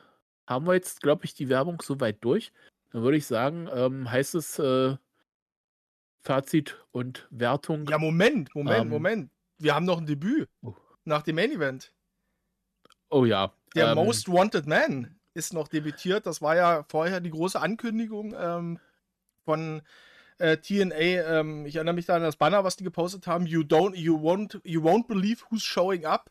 [0.48, 2.52] haben wir jetzt, glaube ich, die Werbung soweit durch.
[2.90, 4.96] Dann würde ich sagen, ähm, heißt es, äh,
[6.22, 7.86] Fazit und Wertung.
[7.88, 9.30] Ja, Moment, Moment, ähm, Moment.
[9.58, 10.74] Wir haben noch ein Debüt oh.
[11.04, 11.92] nach dem Main Event.
[13.10, 13.52] Oh ja.
[13.74, 16.26] Der ähm, Most Wanted Man ist noch debütiert.
[16.26, 18.78] Das war ja vorher die große Ankündigung ähm,
[19.44, 19.82] von
[20.38, 20.94] äh, TNA.
[21.40, 23.46] Ähm, ich erinnere mich da an das Banner, was die gepostet haben.
[23.46, 26.30] You don't, you won't, you won't believe who's showing up.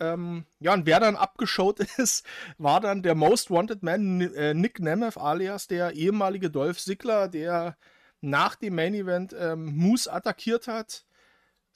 [0.00, 2.26] Ähm, ja, und wer dann abgeschaut ist,
[2.58, 7.76] war dann der Most Wanted Man, äh, Nick Nemeth, alias der ehemalige Dolph Ziggler, der
[8.22, 11.04] nach dem Main Event ähm, Moose attackiert hat,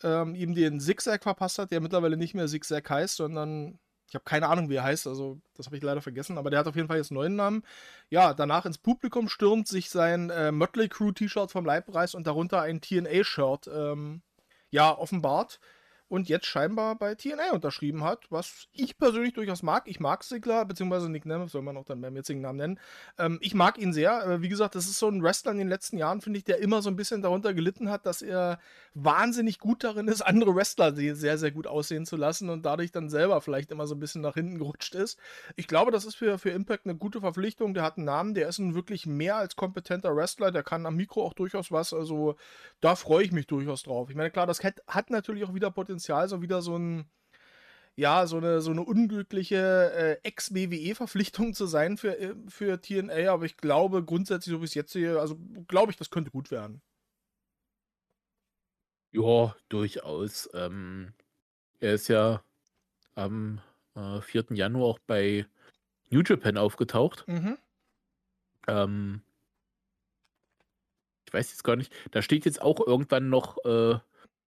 [0.02, 3.78] ähm, ihm den Zigzag verpasst hat, der mittlerweile nicht mehr Zigzag heißt, sondern
[4.08, 6.60] ich habe keine Ahnung, wie er heißt, also das habe ich leider vergessen, aber der
[6.60, 7.62] hat auf jeden Fall jetzt einen neuen Namen.
[8.08, 12.26] Ja, danach ins Publikum stürmt, sich sein äh, Mötley Crew T-Shirt vom Leib reißt und
[12.26, 14.22] darunter ein TNA-Shirt ähm,
[14.70, 15.58] ja, offenbart
[16.08, 19.84] und jetzt scheinbar bei TNA unterschrieben hat, was ich persönlich durchaus mag.
[19.86, 22.80] Ich mag Sigler, beziehungsweise Nick Nemeth soll man auch dann beim jetzigen Namen nennen.
[23.18, 24.40] Ähm, ich mag ihn sehr.
[24.40, 26.80] Wie gesagt, das ist so ein Wrestler in den letzten Jahren, finde ich, der immer
[26.80, 28.60] so ein bisschen darunter gelitten hat, dass er
[28.94, 33.10] wahnsinnig gut darin ist, andere Wrestler sehr, sehr gut aussehen zu lassen und dadurch dann
[33.10, 35.18] selber vielleicht immer so ein bisschen nach hinten gerutscht ist.
[35.56, 37.74] Ich glaube, das ist für, für Impact eine gute Verpflichtung.
[37.74, 40.94] Der hat einen Namen, der ist ein wirklich mehr als kompetenter Wrestler, der kann am
[40.94, 41.92] Mikro auch durchaus was.
[41.92, 42.36] Also
[42.80, 44.08] da freue ich mich durchaus drauf.
[44.08, 47.06] Ich meine, klar, das hat natürlich auch wieder Potenzial Potenzial, so wieder so ein,
[47.94, 53.46] ja, so eine, so eine unglückliche äh, Ex-WWE-Verpflichtung zu sein für, äh, für TNA, aber
[53.46, 56.82] ich glaube grundsätzlich, so wie es jetzt hier, also glaube ich, das könnte gut werden.
[59.12, 60.50] Ja, durchaus.
[60.52, 61.14] Ähm,
[61.80, 62.42] er ist ja
[63.14, 63.62] am
[63.94, 64.48] äh, 4.
[64.50, 65.46] Januar auch bei
[66.10, 67.26] New Japan aufgetaucht.
[67.26, 67.56] Mhm.
[68.68, 69.22] Ähm,
[71.26, 73.98] ich weiß jetzt gar nicht, da steht jetzt auch irgendwann noch äh,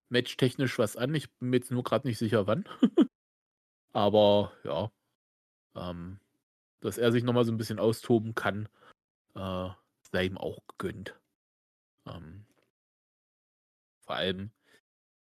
[0.09, 1.13] matchtechnisch was an.
[1.15, 2.65] Ich bin mir jetzt nur gerade nicht sicher, wann.
[3.93, 4.91] Aber ja,
[5.75, 6.19] ähm,
[6.81, 8.69] dass er sich nochmal so ein bisschen austoben kann,
[9.35, 9.69] äh,
[10.11, 11.19] sei ihm auch gegönnt.
[12.05, 12.45] Ähm,
[14.01, 14.51] vor allem,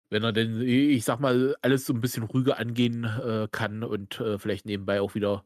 [0.09, 4.19] wenn er denn, ich sag mal, alles so ein bisschen ruhiger angehen äh, kann und
[4.19, 5.45] äh, vielleicht nebenbei auch wieder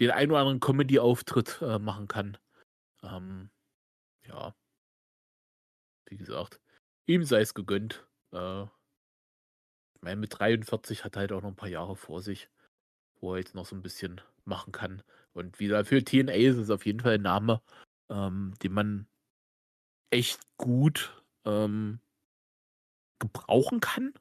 [0.00, 2.38] den ein oder anderen Comedy-Auftritt äh, machen kann.
[3.02, 3.50] Ähm,
[4.26, 4.54] ja,
[6.06, 6.60] wie gesagt,
[7.06, 8.06] ihm sei es gegönnt.
[8.32, 12.48] Äh, ich meine, mit 43 hat er halt auch noch ein paar Jahre vor sich,
[13.20, 15.02] wo er jetzt noch so ein bisschen machen kann.
[15.32, 17.60] Und wieder für TNA ist es auf jeden Fall ein Name,
[18.08, 19.06] ähm, den man
[20.10, 22.00] echt gut ähm,
[23.18, 24.14] gebrauchen kann.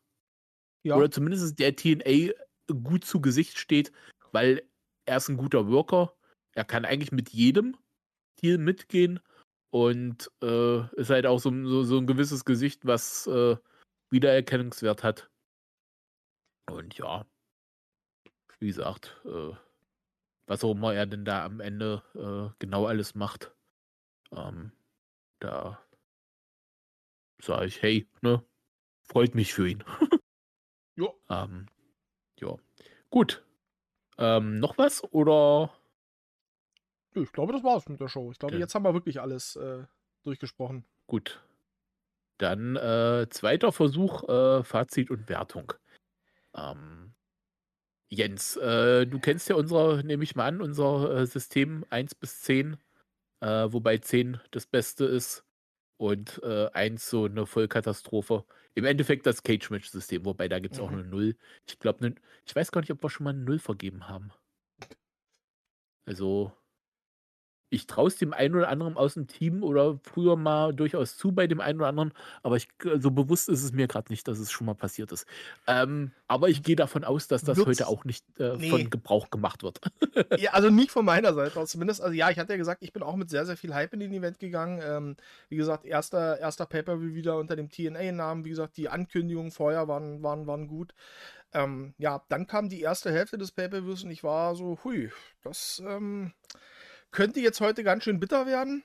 [0.84, 0.96] Ja.
[0.96, 2.34] Oder zumindest der TNA
[2.84, 3.92] gut zu Gesicht steht,
[4.32, 4.64] weil
[5.06, 6.16] er ist ein guter Worker.
[6.54, 7.78] Er kann eigentlich mit jedem
[8.42, 9.20] Deal mitgehen
[9.72, 13.58] und äh, ist halt auch so, so, so ein gewisses Gesicht, was äh,
[14.16, 15.30] Wiedererkennungswert hat.
[16.72, 17.26] Und ja,
[18.60, 19.52] wie gesagt, äh,
[20.48, 23.54] was auch immer er denn da am Ende äh, genau alles macht,
[24.32, 24.72] ähm,
[25.40, 25.86] da
[27.42, 28.44] sage ich, hey, ne,
[29.04, 29.84] freut mich für ihn.
[30.96, 31.10] ja.
[31.30, 31.68] Ähm,
[32.40, 32.56] ja.
[33.10, 33.44] Gut.
[34.18, 35.74] Ähm, noch was oder?
[37.14, 38.32] Ich glaube, das war's mit der Show.
[38.32, 38.62] Ich glaube, okay.
[38.62, 39.86] jetzt haben wir wirklich alles äh,
[40.24, 40.86] durchgesprochen.
[41.08, 41.45] Gut.
[42.38, 45.74] Dann äh, zweiter Versuch, äh, Fazit und Wertung.
[46.56, 47.14] Ähm,
[48.10, 52.42] Jens, äh, du kennst ja unser, nehme ich mal an, unser äh, System 1 bis
[52.42, 52.78] 10,
[53.42, 55.44] äh, wobei 10 das Beste ist
[55.98, 58.46] und äh, 1 so eine Vollkatastrophe.
[58.74, 60.86] Im Endeffekt das Cage-Match-System, wobei da gibt es mhm.
[60.86, 61.36] auch eine Null.
[61.68, 62.16] Ich glaube, ne,
[62.46, 64.32] ich weiß gar nicht, ob wir schon mal eine Null vergeben haben.
[66.06, 66.52] Also,
[67.76, 71.32] ich traue es dem einen oder anderen aus dem Team oder früher mal durchaus zu
[71.32, 74.40] bei dem einen oder anderen, aber ich, so bewusst ist es mir gerade nicht, dass
[74.40, 75.28] es schon mal passiert ist.
[75.68, 78.70] Ähm, aber ich gehe davon aus, dass das Wird's, heute auch nicht äh, nee.
[78.70, 79.80] von Gebrauch gemacht wird.
[80.40, 82.02] ja, also nicht von meiner Seite aus zumindest.
[82.02, 84.00] Also ja, ich hatte ja gesagt, ich bin auch mit sehr, sehr viel Hype in
[84.00, 84.82] den Event gegangen.
[84.84, 85.16] Ähm,
[85.50, 88.46] wie gesagt, erster, erster Pay-Per-View wieder unter dem TNA-Namen.
[88.46, 90.94] Wie gesagt, die Ankündigungen vorher waren, waren, waren gut.
[91.54, 95.12] Ähm, ja, dann kam die erste Hälfte des Pay-Per-Views und ich war so, hui,
[95.44, 96.34] das, ähm,
[97.16, 98.84] könnte jetzt heute ganz schön bitter werden.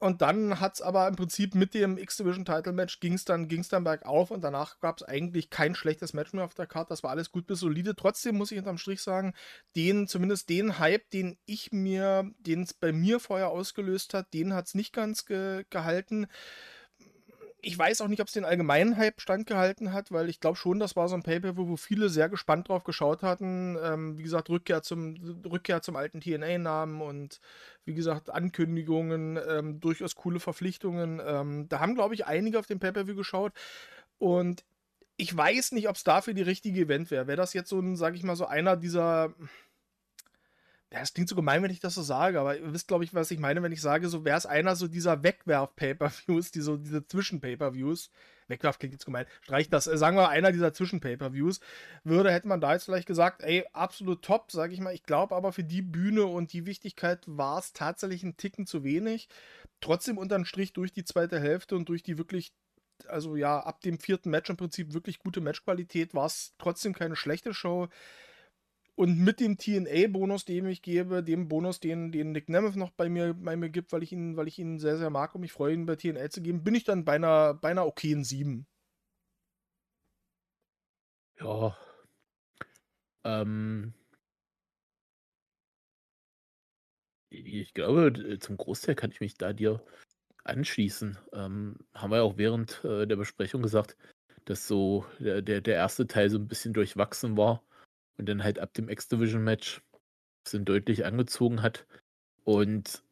[0.00, 3.82] Und dann hat es aber im Prinzip mit dem X-Division-Title-Match ging es dann, ging's dann
[3.82, 6.90] bergauf und danach gab es eigentlich kein schlechtes Match mehr auf der Karte.
[6.90, 7.96] Das war alles gut bis solide.
[7.96, 9.34] Trotzdem muss ich unterm Strich sagen,
[9.74, 14.54] den, zumindest den Hype, den ich mir, den es bei mir vorher ausgelöst hat, den
[14.54, 16.28] hat es nicht ganz ge gehalten
[17.60, 20.78] ich weiß auch nicht, ob es den allgemeinen Hype standgehalten hat, weil ich glaube schon,
[20.78, 23.76] das war so ein Pay-Per-View, wo viele sehr gespannt drauf geschaut hatten.
[23.82, 27.40] Ähm, wie gesagt, Rückkehr zum, Rückkehr zum alten TNA-Namen und
[27.84, 31.20] wie gesagt, Ankündigungen, ähm, durchaus coole Verpflichtungen.
[31.24, 33.52] Ähm, da haben, glaube ich, einige auf den Pay-Per-View geschaut
[34.18, 34.64] und
[35.16, 37.26] ich weiß nicht, ob es dafür die richtige Event wäre.
[37.26, 39.34] Wäre das jetzt so ein, sage ich mal, so einer dieser
[40.90, 43.12] ja, es klingt so gemein, wenn ich das so sage, aber ihr wisst, glaube ich,
[43.12, 46.78] was ich meine, wenn ich sage, so wäre es einer so dieser Wegwerf-Pay-Per-Views, die so
[46.78, 48.10] diese Zwischen-Pay-Per-Views,
[48.46, 51.60] Wegwerf klingt jetzt gemein, streicht das, äh, sagen wir einer dieser Zwischen-Pay-Per-Views,
[52.04, 54.94] würde, hätte man da jetzt vielleicht gesagt, ey, absolut top, sage ich mal.
[54.94, 58.82] Ich glaube aber für die Bühne und die Wichtigkeit war es tatsächlich ein Ticken zu
[58.82, 59.28] wenig.
[59.82, 62.54] Trotzdem unterm Strich durch die zweite Hälfte und durch die wirklich
[63.06, 67.14] also ja, ab dem vierten Match im Prinzip wirklich gute Matchqualität war es trotzdem keine
[67.14, 67.88] schlechte Show.
[68.98, 73.08] Und mit dem TNA-Bonus, den ich gebe, dem Bonus, den, den Nick Nemeth noch bei
[73.08, 75.52] mir, bei mir gibt, weil ich ihn, weil ich ihn sehr, sehr mag und mich
[75.52, 78.66] freue, ihn bei TNA zu geben, bin ich dann bei einer, bei einer okayen 7.
[81.38, 81.78] Ja.
[83.22, 83.94] Ähm.
[87.30, 89.80] Ich glaube, zum Großteil kann ich mich da dir
[90.42, 91.16] anschließen.
[91.32, 93.96] Ähm, haben wir auch während äh, der Besprechung gesagt,
[94.44, 97.62] dass so der, der, der erste Teil so ein bisschen durchwachsen war
[98.18, 99.80] und dann halt ab dem X-Division-Match
[100.46, 101.86] sind deutlich angezogen hat.
[102.44, 103.02] Und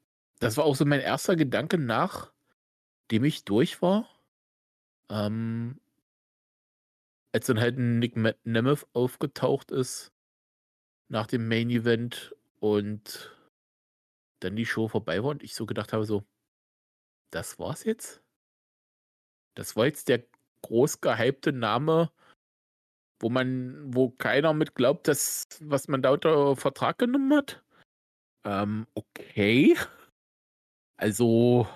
[0.41, 4.09] das war auch so mein erster Gedanke, nachdem ich durch war.
[5.09, 5.81] Ähm,
[7.33, 10.13] als dann halt ein Nick Nemeth aufgetaucht ist
[11.09, 13.37] nach dem Main Event und
[14.41, 16.25] dann die Show vorbei war und ich so gedacht habe, so,
[17.31, 18.23] das war's jetzt?
[19.55, 20.25] Das war jetzt der
[20.63, 22.11] groß gehypte Name
[23.21, 27.63] wo man, wo keiner mit glaubt, dass was man da unter Vertrag genommen hat.
[28.45, 29.77] Ähm, okay.
[30.97, 31.69] Also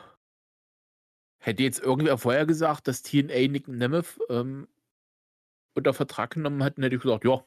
[1.43, 4.69] hätte jetzt irgendwer vorher gesagt, dass TNA Nick Nemeth ähm,
[5.75, 7.45] unter Vertrag genommen hat, dann hätte ich gesagt, ja,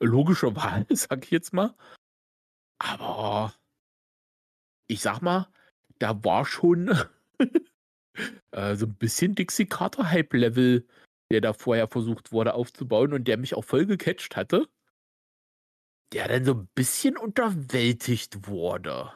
[0.00, 1.74] logische Wahl, sag ich jetzt mal.
[2.78, 3.54] Aber
[4.88, 5.48] ich sag mal,
[5.98, 6.88] da war schon
[8.52, 10.86] äh, so ein bisschen Dixie Carter Hype Level
[11.30, 14.68] der da vorher versucht wurde aufzubauen und der mich auch voll gecatcht hatte,
[16.12, 19.12] der dann so ein bisschen unterwältigt wurde.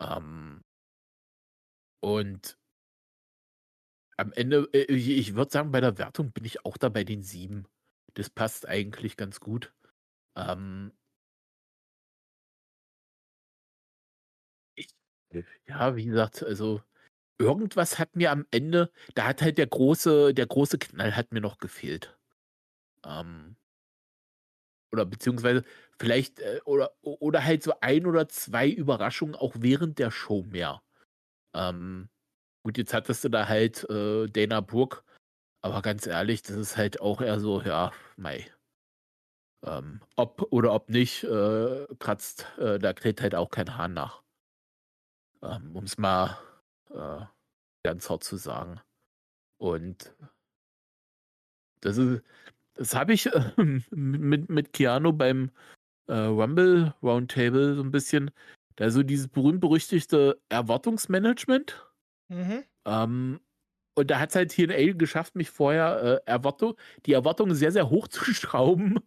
[0.00, 0.60] Ähm,
[2.02, 2.56] und
[4.16, 7.22] am Ende, äh, ich würde sagen, bei der Wertung bin ich auch da bei den
[7.22, 7.66] sieben.
[8.14, 9.72] Das passt eigentlich ganz gut.
[10.36, 10.92] Ähm,
[15.66, 16.82] ja, wie gesagt, also
[17.38, 21.40] irgendwas hat mir am Ende, da hat halt der große, der große Knall hat mir
[21.40, 22.16] noch gefehlt.
[23.04, 23.56] Ähm,
[24.92, 25.64] oder beziehungsweise
[25.98, 30.82] vielleicht, äh, oder, oder halt so ein oder zwei Überraschungen auch während der Show mehr.
[31.54, 32.08] Ähm,
[32.64, 35.02] gut, jetzt hattest du da halt äh, Dana Brooke,
[35.62, 38.50] aber ganz ehrlich, das ist halt auch eher so, ja, mei.
[39.64, 44.22] Ähm, ob oder ob nicht, äh, kratzt, äh, da kräht halt auch kein Hahn nach.
[45.42, 46.38] Ähm, um es mal
[46.98, 47.24] äh,
[47.84, 48.80] ganz hart zu sagen.
[49.58, 50.14] Und
[51.80, 52.22] das ist,
[52.74, 53.52] das habe ich äh,
[53.90, 55.50] mit, mit Keanu beim
[56.06, 58.30] äh, Rumble Roundtable so ein bisschen,
[58.76, 61.86] da so dieses berühmt-berüchtigte Erwartungsmanagement.
[62.28, 62.64] Mhm.
[62.84, 63.40] Ähm,
[63.94, 67.90] und da hat es halt TNA geschafft, mich vorher äh, Erwartung, die Erwartungen sehr, sehr
[67.90, 69.00] hoch zu schrauben.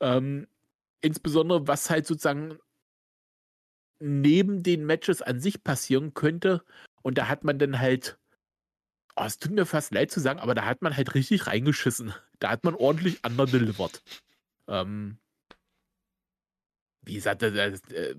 [0.00, 0.46] Ähm,
[1.00, 2.58] insbesondere was halt sozusagen
[3.98, 6.62] neben den Matches an sich passieren könnte
[7.06, 8.18] und da hat man dann halt,
[9.14, 12.12] oh, es tut mir fast leid zu sagen, aber da hat man halt richtig reingeschissen.
[12.40, 14.02] Da hat man ordentlich underdelivered.
[14.68, 15.16] Ähm,
[17.02, 18.16] wie gesagt, das, äh,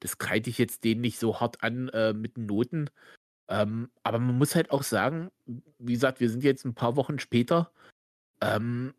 [0.00, 2.90] das kreide ich jetzt denen nicht so hart an äh, mit Noten.
[3.48, 5.30] Ähm, aber man muss halt auch sagen,
[5.78, 7.72] wie gesagt, wir sind jetzt ein paar Wochen später.
[8.42, 8.92] Ähm,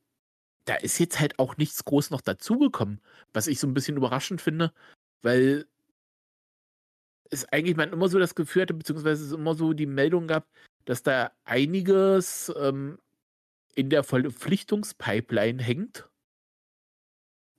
[0.63, 3.01] da ist jetzt halt auch nichts groß noch dazugekommen,
[3.33, 4.73] was ich so ein bisschen überraschend finde,
[5.21, 5.67] weil
[7.31, 10.47] es eigentlich man immer so das Gefühl hatte, beziehungsweise es immer so die Meldung gab,
[10.85, 12.99] dass da einiges ähm,
[13.73, 16.09] in der Verpflichtungspipeline hängt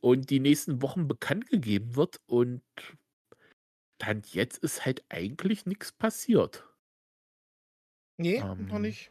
[0.01, 2.63] und die nächsten Wochen bekannt gegeben wird und
[3.99, 6.69] dann jetzt ist halt eigentlich nichts passiert.
[8.19, 9.11] Nee, ähm, noch nicht.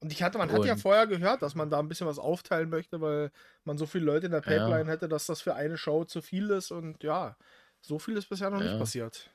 [0.00, 2.68] Und ich hatte, man hat ja vorher gehört, dass man da ein bisschen was aufteilen
[2.68, 3.32] möchte, weil
[3.64, 4.92] man so viele Leute in der Pipeline ja.
[4.92, 6.70] hätte, dass das für eine Show zu viel ist.
[6.70, 7.36] Und ja,
[7.80, 8.68] so viel ist bisher noch ja.
[8.68, 9.34] nicht passiert.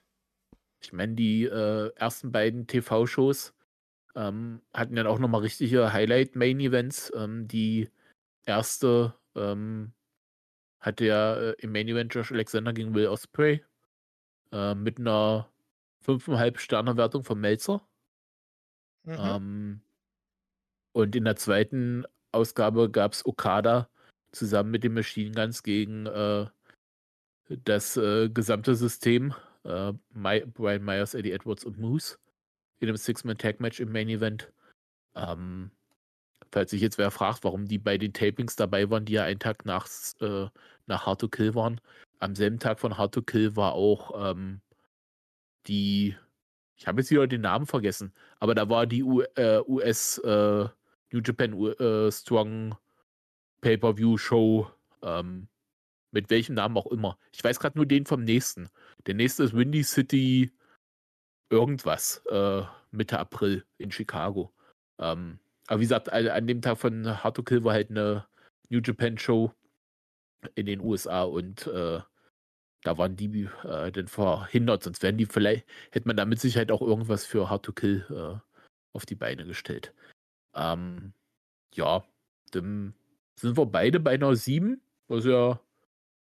[0.82, 3.54] Ich meine, die äh, ersten beiden TV-Shows
[4.16, 7.12] ähm, hatten dann auch nochmal richtige Highlight-Main-Events.
[7.16, 7.90] Ähm, die
[8.46, 9.94] erste ähm,
[10.80, 13.64] hatte ja äh, im Main-Event Josh Alexander gegen Will Osprey
[14.52, 15.50] äh, mit einer
[16.06, 17.88] 5,5 Sterne-Wertung von Melzer.
[19.04, 19.18] Mhm.
[19.20, 19.82] Ähm,
[20.94, 23.90] und in der zweiten Ausgabe gab es Okada
[24.32, 26.48] zusammen mit den Machine Guns gegen äh,
[27.50, 29.34] das äh, gesamte System.
[29.64, 32.18] Äh, My Brian Myers, Eddie Edwards und Moose
[32.80, 34.52] in einem Six-Man-Tag-Match im Main-Event.
[35.16, 35.72] Ähm,
[36.52, 39.40] falls sich jetzt wer fragt, warum die bei den Tapings dabei waren, die ja einen
[39.40, 39.88] Tag nach,
[40.20, 40.48] äh,
[40.88, 41.80] nach Hard to Kill waren.
[42.20, 44.62] Am selben Tag von Hard to Kill war auch ähm,
[45.68, 46.16] die,
[46.76, 50.68] ich habe jetzt wieder den Namen vergessen, aber da war die U äh, US äh,
[51.12, 52.76] New Japan äh, Strong
[53.62, 54.68] Pay-Per-View-Show,
[55.04, 55.48] ähm,
[56.12, 57.18] mit welchem Namen auch immer.
[57.32, 58.70] Ich weiß gerade nur den vom nächsten.
[59.08, 60.52] Der nächste ist Windy City
[61.50, 64.54] irgendwas, äh, Mitte April in Chicago.
[65.00, 68.26] Ähm, aber wie gesagt, an dem Tag von Hard to Kill war halt eine
[68.70, 69.54] New Japan Show
[70.56, 72.02] in den USA und äh,
[72.84, 76.72] da waren die äh, dann verhindert, sonst wären die vielleicht, hätte man da mit Sicherheit
[76.72, 78.40] auch irgendwas für Hard to Kill äh,
[78.94, 79.94] auf die Beine gestellt.
[80.56, 81.14] Ähm,
[81.76, 82.04] ja,
[82.52, 82.94] dann
[83.36, 85.60] sind wir beide bei einer 7, was ja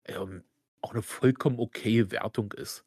[0.05, 0.45] ähm,
[0.87, 2.85] auch eine vollkommen okay Wertung ist.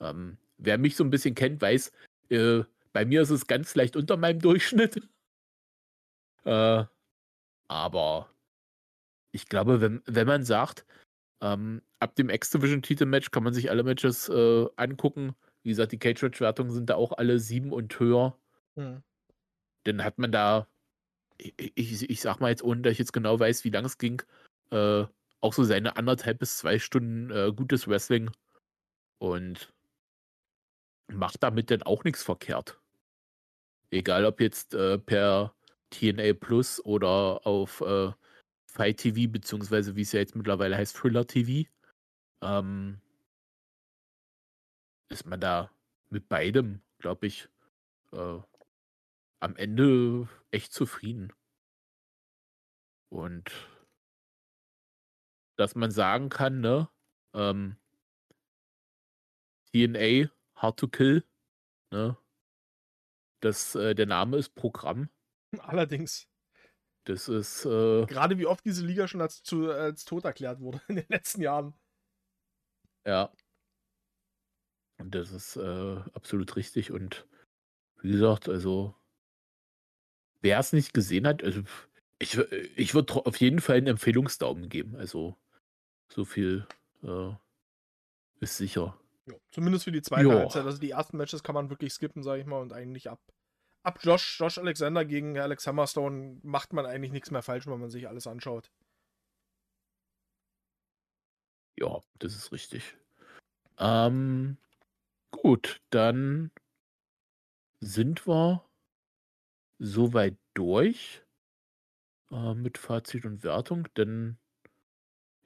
[0.00, 1.92] Ähm, wer mich so ein bisschen kennt, weiß,
[2.30, 5.00] äh, bei mir ist es ganz leicht unter meinem Durchschnitt.
[6.44, 6.84] Äh,
[7.68, 8.30] aber
[9.30, 10.84] ich glaube, wenn, wenn man sagt,
[11.40, 15.36] ähm, ab dem X-Division-Titel-Match kann man sich alle Matches äh, angucken.
[15.62, 18.36] Wie gesagt, die Cage-Match-Wertungen sind da auch alle sieben und höher.
[18.74, 19.02] Mhm.
[19.84, 20.66] Dann hat man da,
[21.38, 23.98] ich, ich, ich, sag mal jetzt, ohne dass ich jetzt genau weiß, wie lang es
[23.98, 24.22] ging,
[24.70, 25.04] äh,
[25.40, 28.30] auch so seine anderthalb bis zwei Stunden äh, gutes Wrestling.
[29.18, 29.72] Und
[31.12, 32.80] macht damit dann auch nichts verkehrt.
[33.90, 35.54] Egal ob jetzt äh, per
[35.90, 38.12] TNA Plus oder auf äh,
[38.66, 41.68] Fight TV, beziehungsweise wie es ja jetzt mittlerweile heißt, Thriller TV,
[42.42, 43.00] ähm,
[45.08, 45.70] ist man da
[46.10, 47.48] mit beidem, glaube ich,
[48.12, 48.38] äh,
[49.40, 51.32] am Ende echt zufrieden.
[53.08, 53.50] Und
[55.56, 56.88] dass man sagen kann, ne,
[57.34, 57.76] ähm,
[59.72, 61.24] TNA Hard to Kill,
[61.90, 62.16] ne,
[63.40, 65.10] das, äh, der Name ist Programm.
[65.58, 66.28] Allerdings.
[67.04, 67.64] Das ist.
[67.64, 71.06] Äh, Gerade wie oft diese Liga schon als, zu, als tot erklärt wurde in den
[71.08, 71.74] letzten Jahren.
[73.06, 73.32] Ja.
[74.98, 76.90] Und das ist äh, absolut richtig.
[76.90, 77.26] Und
[78.02, 78.94] wie gesagt, also,
[80.40, 81.62] wer es nicht gesehen hat, also,
[82.18, 82.38] ich,
[82.76, 84.96] ich würde auf jeden Fall einen Empfehlungsdaumen geben.
[84.96, 85.36] Also,
[86.08, 86.66] so viel
[87.02, 87.32] äh,
[88.40, 88.98] ist sicher.
[89.26, 90.64] Ja, zumindest für die zweite Halbzeit.
[90.64, 93.20] Also, die ersten Matches kann man wirklich skippen, sage ich mal, und eigentlich ab
[93.86, 97.88] ab Josh, Josh Alexander gegen Alex Hammerstone macht man eigentlich nichts mehr falsch, wenn man
[97.88, 98.72] sich alles anschaut.
[101.78, 102.96] Ja, das ist richtig.
[103.78, 104.56] Ähm,
[105.30, 106.50] gut, dann
[107.80, 108.64] sind wir
[109.78, 111.22] soweit durch
[112.32, 114.38] äh, mit Fazit und Wertung, denn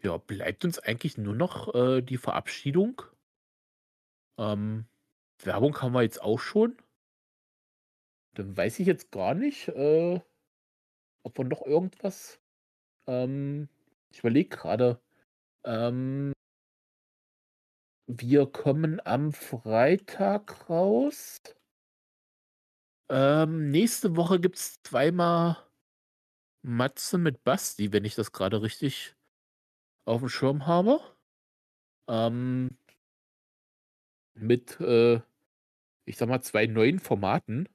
[0.02, 3.02] ja, bleibt uns eigentlich nur noch äh, die Verabschiedung.
[4.38, 4.86] Ähm,
[5.42, 6.76] Werbung haben wir jetzt auch schon.
[8.34, 10.20] Dann weiß ich jetzt gar nicht, äh,
[11.22, 12.40] ob wir noch irgendwas.
[13.06, 13.68] Ähm,
[14.10, 15.00] ich überlege gerade.
[15.64, 16.32] Ähm,
[18.06, 21.38] wir kommen am Freitag raus.
[23.08, 25.56] Ähm, nächste Woche gibt es zweimal
[26.62, 29.16] Matze mit Basti, wenn ich das gerade richtig
[30.10, 31.00] auf dem Schirm habe.
[32.08, 32.76] Ähm,
[34.34, 35.20] mit, äh,
[36.05, 37.68] ich sag mal, zwei neuen Formaten.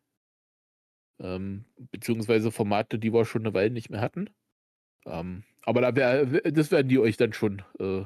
[1.19, 4.30] Ähm, beziehungsweise Formate, die wir schon eine Weile nicht mehr hatten.
[5.05, 8.03] Ähm, aber da wär, das werden die euch dann schon, äh,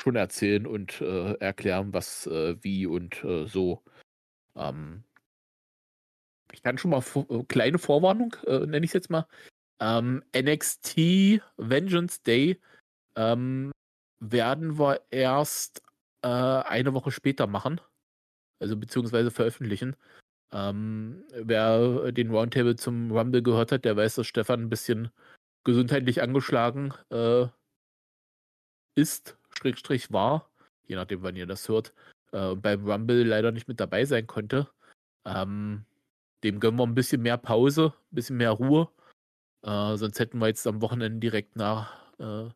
[0.00, 3.84] schon erzählen und äh, erklären, was, äh, wie und äh, so.
[4.56, 5.04] Ähm,
[6.52, 9.28] ich kann schon mal vor, kleine Vorwarnung, äh, nenne ich es jetzt mal.
[9.80, 12.60] Ähm, NXT Vengeance Day
[13.18, 13.72] ähm,
[14.20, 15.82] werden wir erst
[16.22, 17.80] äh, eine Woche später machen.
[18.60, 19.96] Also beziehungsweise veröffentlichen.
[20.52, 25.10] Ähm, wer den Roundtable zum Rumble gehört hat, der weiß, dass Stefan ein bisschen
[25.64, 27.46] gesundheitlich angeschlagen äh,
[28.94, 30.50] ist, Schrägstrich war,
[30.86, 31.92] je nachdem, wann ihr das hört,
[32.32, 34.68] äh, beim Rumble leider nicht mit dabei sein konnte.
[35.26, 35.84] Ähm,
[36.44, 38.88] dem gönnen wir ein bisschen mehr Pause, ein bisschen mehr Ruhe.
[39.62, 42.48] Äh, sonst hätten wir jetzt am Wochenende direkt nach, äh,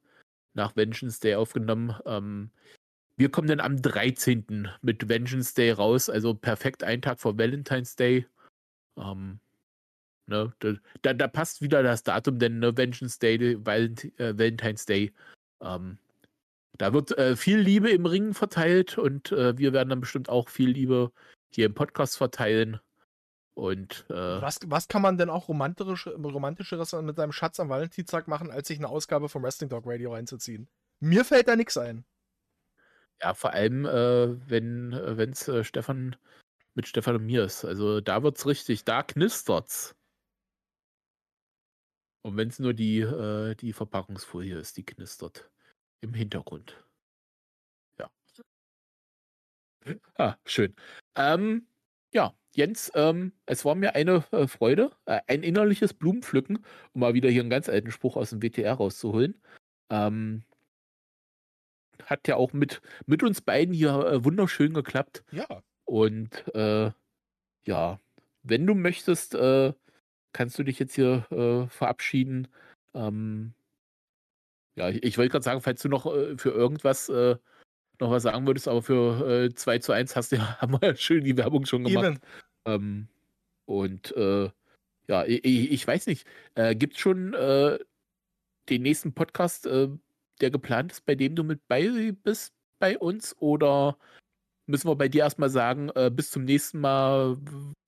[0.55, 1.95] nach Vengeance Day aufgenommen.
[2.07, 2.51] Ähm,
[3.17, 4.69] wir kommen dann am 13.
[4.81, 8.27] mit Vengeance Day raus, also perfekt einen Tag vor Valentine's Day.
[8.97, 9.39] Ähm,
[10.27, 10.53] ne,
[11.03, 15.13] da, da, passt wieder das Datum, denn ne, Vengeance Day, Valent äh, Valentine's Day.
[15.61, 15.99] Ähm,
[16.79, 20.49] da wird äh, viel Liebe im Ring verteilt und äh, wir werden dann bestimmt auch
[20.49, 21.13] viel Liebe
[21.55, 22.81] hier im Podcast verteilen.
[23.55, 28.27] Und äh, was, was kann man denn auch romantisch, romantischeres mit seinem Schatz am Valentinstag
[28.27, 30.69] machen, als sich eine Ausgabe vom Wrestling Dog Radio reinzuziehen?
[31.01, 32.05] Mir fällt da nichts ein.
[33.21, 34.93] Ja, vor allem, äh, wenn
[35.31, 36.17] es äh, Stefan
[36.75, 37.65] mit Stefan und mir ist.
[37.65, 39.95] Also da wird's richtig, da knistert's.
[42.23, 45.51] Und wenn es nur die, äh, die Verpackungsfolie ist, die knistert
[46.01, 46.83] im Hintergrund.
[47.99, 48.11] Ja.
[50.17, 50.75] Ah, schön.
[51.17, 51.67] Ähm,
[52.13, 57.15] ja, Jens, ähm, es war mir eine äh, Freude, äh, ein innerliches Blumenpflücken, um mal
[57.15, 59.41] wieder hier einen ganz alten Spruch aus dem WTR rauszuholen.
[59.91, 60.45] Ähm,
[62.05, 65.25] hat ja auch mit, mit uns beiden hier äh, wunderschön geklappt.
[65.31, 65.47] Ja.
[65.85, 66.91] Und äh,
[67.65, 68.01] ja,
[68.43, 69.73] wenn du möchtest, äh,
[70.33, 72.49] kannst du dich jetzt hier äh, verabschieden.
[72.93, 73.55] Ähm,
[74.75, 77.11] ja, ich, ich wollte gerade sagen, falls du noch für irgendwas
[78.01, 80.97] noch was sagen würdest, aber für äh, 2 zu 1 hast du ja, haben wir
[80.97, 82.21] schön die Werbung schon gemacht.
[82.65, 83.09] Ähm,
[83.65, 84.51] und äh,
[85.09, 87.79] ja, ich, ich, weiß nicht, äh, gibt es schon äh,
[88.69, 89.89] den nächsten Podcast, äh,
[90.41, 93.37] der geplant ist, bei dem du mit bei bist bei uns?
[93.39, 93.97] Oder
[94.67, 97.37] müssen wir bei dir erstmal sagen, äh, bis zum nächsten Mal,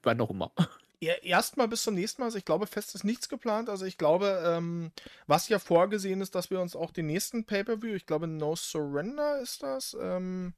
[0.03, 0.53] wann auch immer?
[1.01, 2.27] erstmal bis zum nächsten Mal.
[2.27, 3.69] Also ich glaube, fest ist nichts geplant.
[3.69, 4.93] Also ich glaube, ähm,
[5.27, 9.41] was ja vorgesehen ist, dass wir uns auch den nächsten Pay-Per-View, ich glaube No Surrender
[9.41, 10.55] ist das, ähm,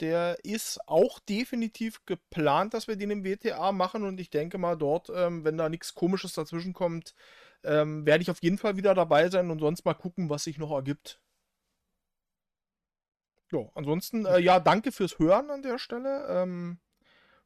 [0.00, 4.76] der ist auch definitiv geplant, dass wir den im WTA machen und ich denke mal
[4.76, 7.14] dort, ähm, wenn da nichts komisches dazwischen kommt,
[7.62, 10.58] ähm, werde ich auf jeden Fall wieder dabei sein und sonst mal gucken, was sich
[10.58, 11.20] noch ergibt.
[13.52, 16.26] Ja, ansonsten, äh, ja, danke fürs Hören an der Stelle.
[16.28, 16.78] Ähm,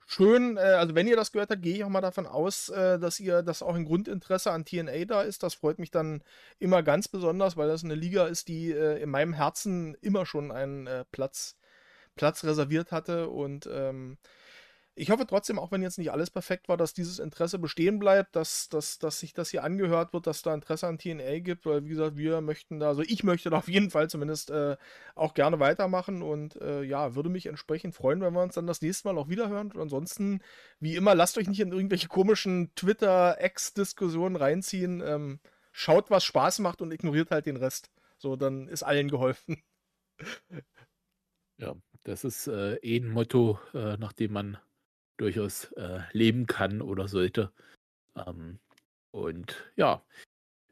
[0.08, 2.98] schön, äh, also wenn ihr das gehört habt, gehe ich auch mal davon aus, äh,
[2.98, 5.42] dass ihr, dass auch ein Grundinteresse an TNA da ist.
[5.42, 6.22] Das freut mich dann
[6.58, 10.50] immer ganz besonders, weil das eine Liga ist, die äh, in meinem Herzen immer schon
[10.50, 11.56] einen äh, Platz,
[12.16, 14.18] Platz reserviert hatte und ähm,
[14.98, 18.34] ich hoffe trotzdem, auch wenn jetzt nicht alles perfekt war, dass dieses Interesse bestehen bleibt,
[18.34, 21.84] dass, dass, dass sich das hier angehört wird, dass da Interesse an TNA gibt, weil
[21.84, 24.76] wie gesagt, wir möchten da, also ich möchte da auf jeden Fall zumindest äh,
[25.14, 28.82] auch gerne weitermachen und äh, ja, würde mich entsprechend freuen, wenn wir uns dann das
[28.82, 29.70] nächste Mal auch wieder hören.
[29.72, 30.40] Und ansonsten,
[30.80, 35.00] wie immer, lasst euch nicht in irgendwelche komischen Twitter-Ex-Diskussionen reinziehen.
[35.00, 35.38] Ähm,
[35.70, 37.90] schaut, was Spaß macht und ignoriert halt den Rest.
[38.18, 39.62] So, dann ist allen geholfen.
[41.60, 44.58] Ja, das ist äh, eh ein Motto, äh, nach dem man
[45.18, 47.52] durchaus äh, leben kann oder sollte.
[48.16, 48.58] Ähm,
[49.10, 50.02] und ja,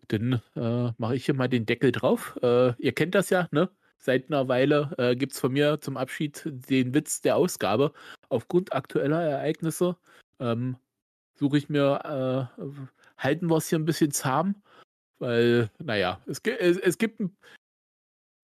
[0.08, 2.38] dann äh, mache ich hier mal den Deckel drauf.
[2.42, 3.70] Äh, ihr kennt das ja, ne?
[3.98, 7.92] Seit einer Weile äh, gibt es von mir zum Abschied den Witz der Ausgabe.
[8.28, 9.96] Aufgrund aktueller Ereignisse
[10.38, 10.76] ähm,
[11.34, 12.64] suche ich mir, äh,
[13.18, 14.54] halten wir es hier ein bisschen zahm,
[15.18, 17.20] weil, naja, es, es, es gibt,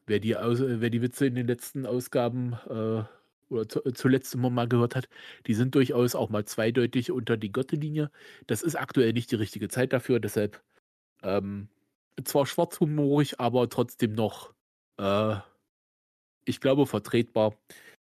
[0.07, 3.05] wer die, wer die Witze in den letzten Ausgaben äh,
[3.53, 5.09] oder zu, äh, zuletzt immer mal gehört hat,
[5.47, 8.11] die sind durchaus auch mal zweideutig unter die Gottelinie.
[8.47, 10.63] Das ist aktuell nicht die richtige Zeit dafür, deshalb
[11.23, 11.69] ähm,
[12.25, 14.53] zwar schwarzhumorig, aber trotzdem noch,
[14.99, 15.37] äh,
[16.45, 17.55] ich glaube, vertretbar.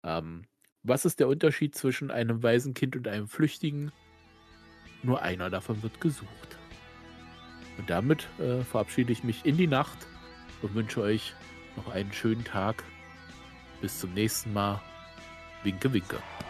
[0.03, 0.45] Ähm,
[0.83, 3.93] was ist der Unterschied zwischen einem Waisenkind und einem Flüchtigen?
[5.03, 6.59] Nur einer davon wird gesucht.
[7.79, 10.07] Und damit äh, verabschiede ich mich in die Nacht
[10.63, 11.35] und wünsche euch
[11.77, 12.85] noch einen schönen Tag.
[13.81, 14.81] Bis zum nächsten Mal.
[15.67, 16.46] Vigga Vigga.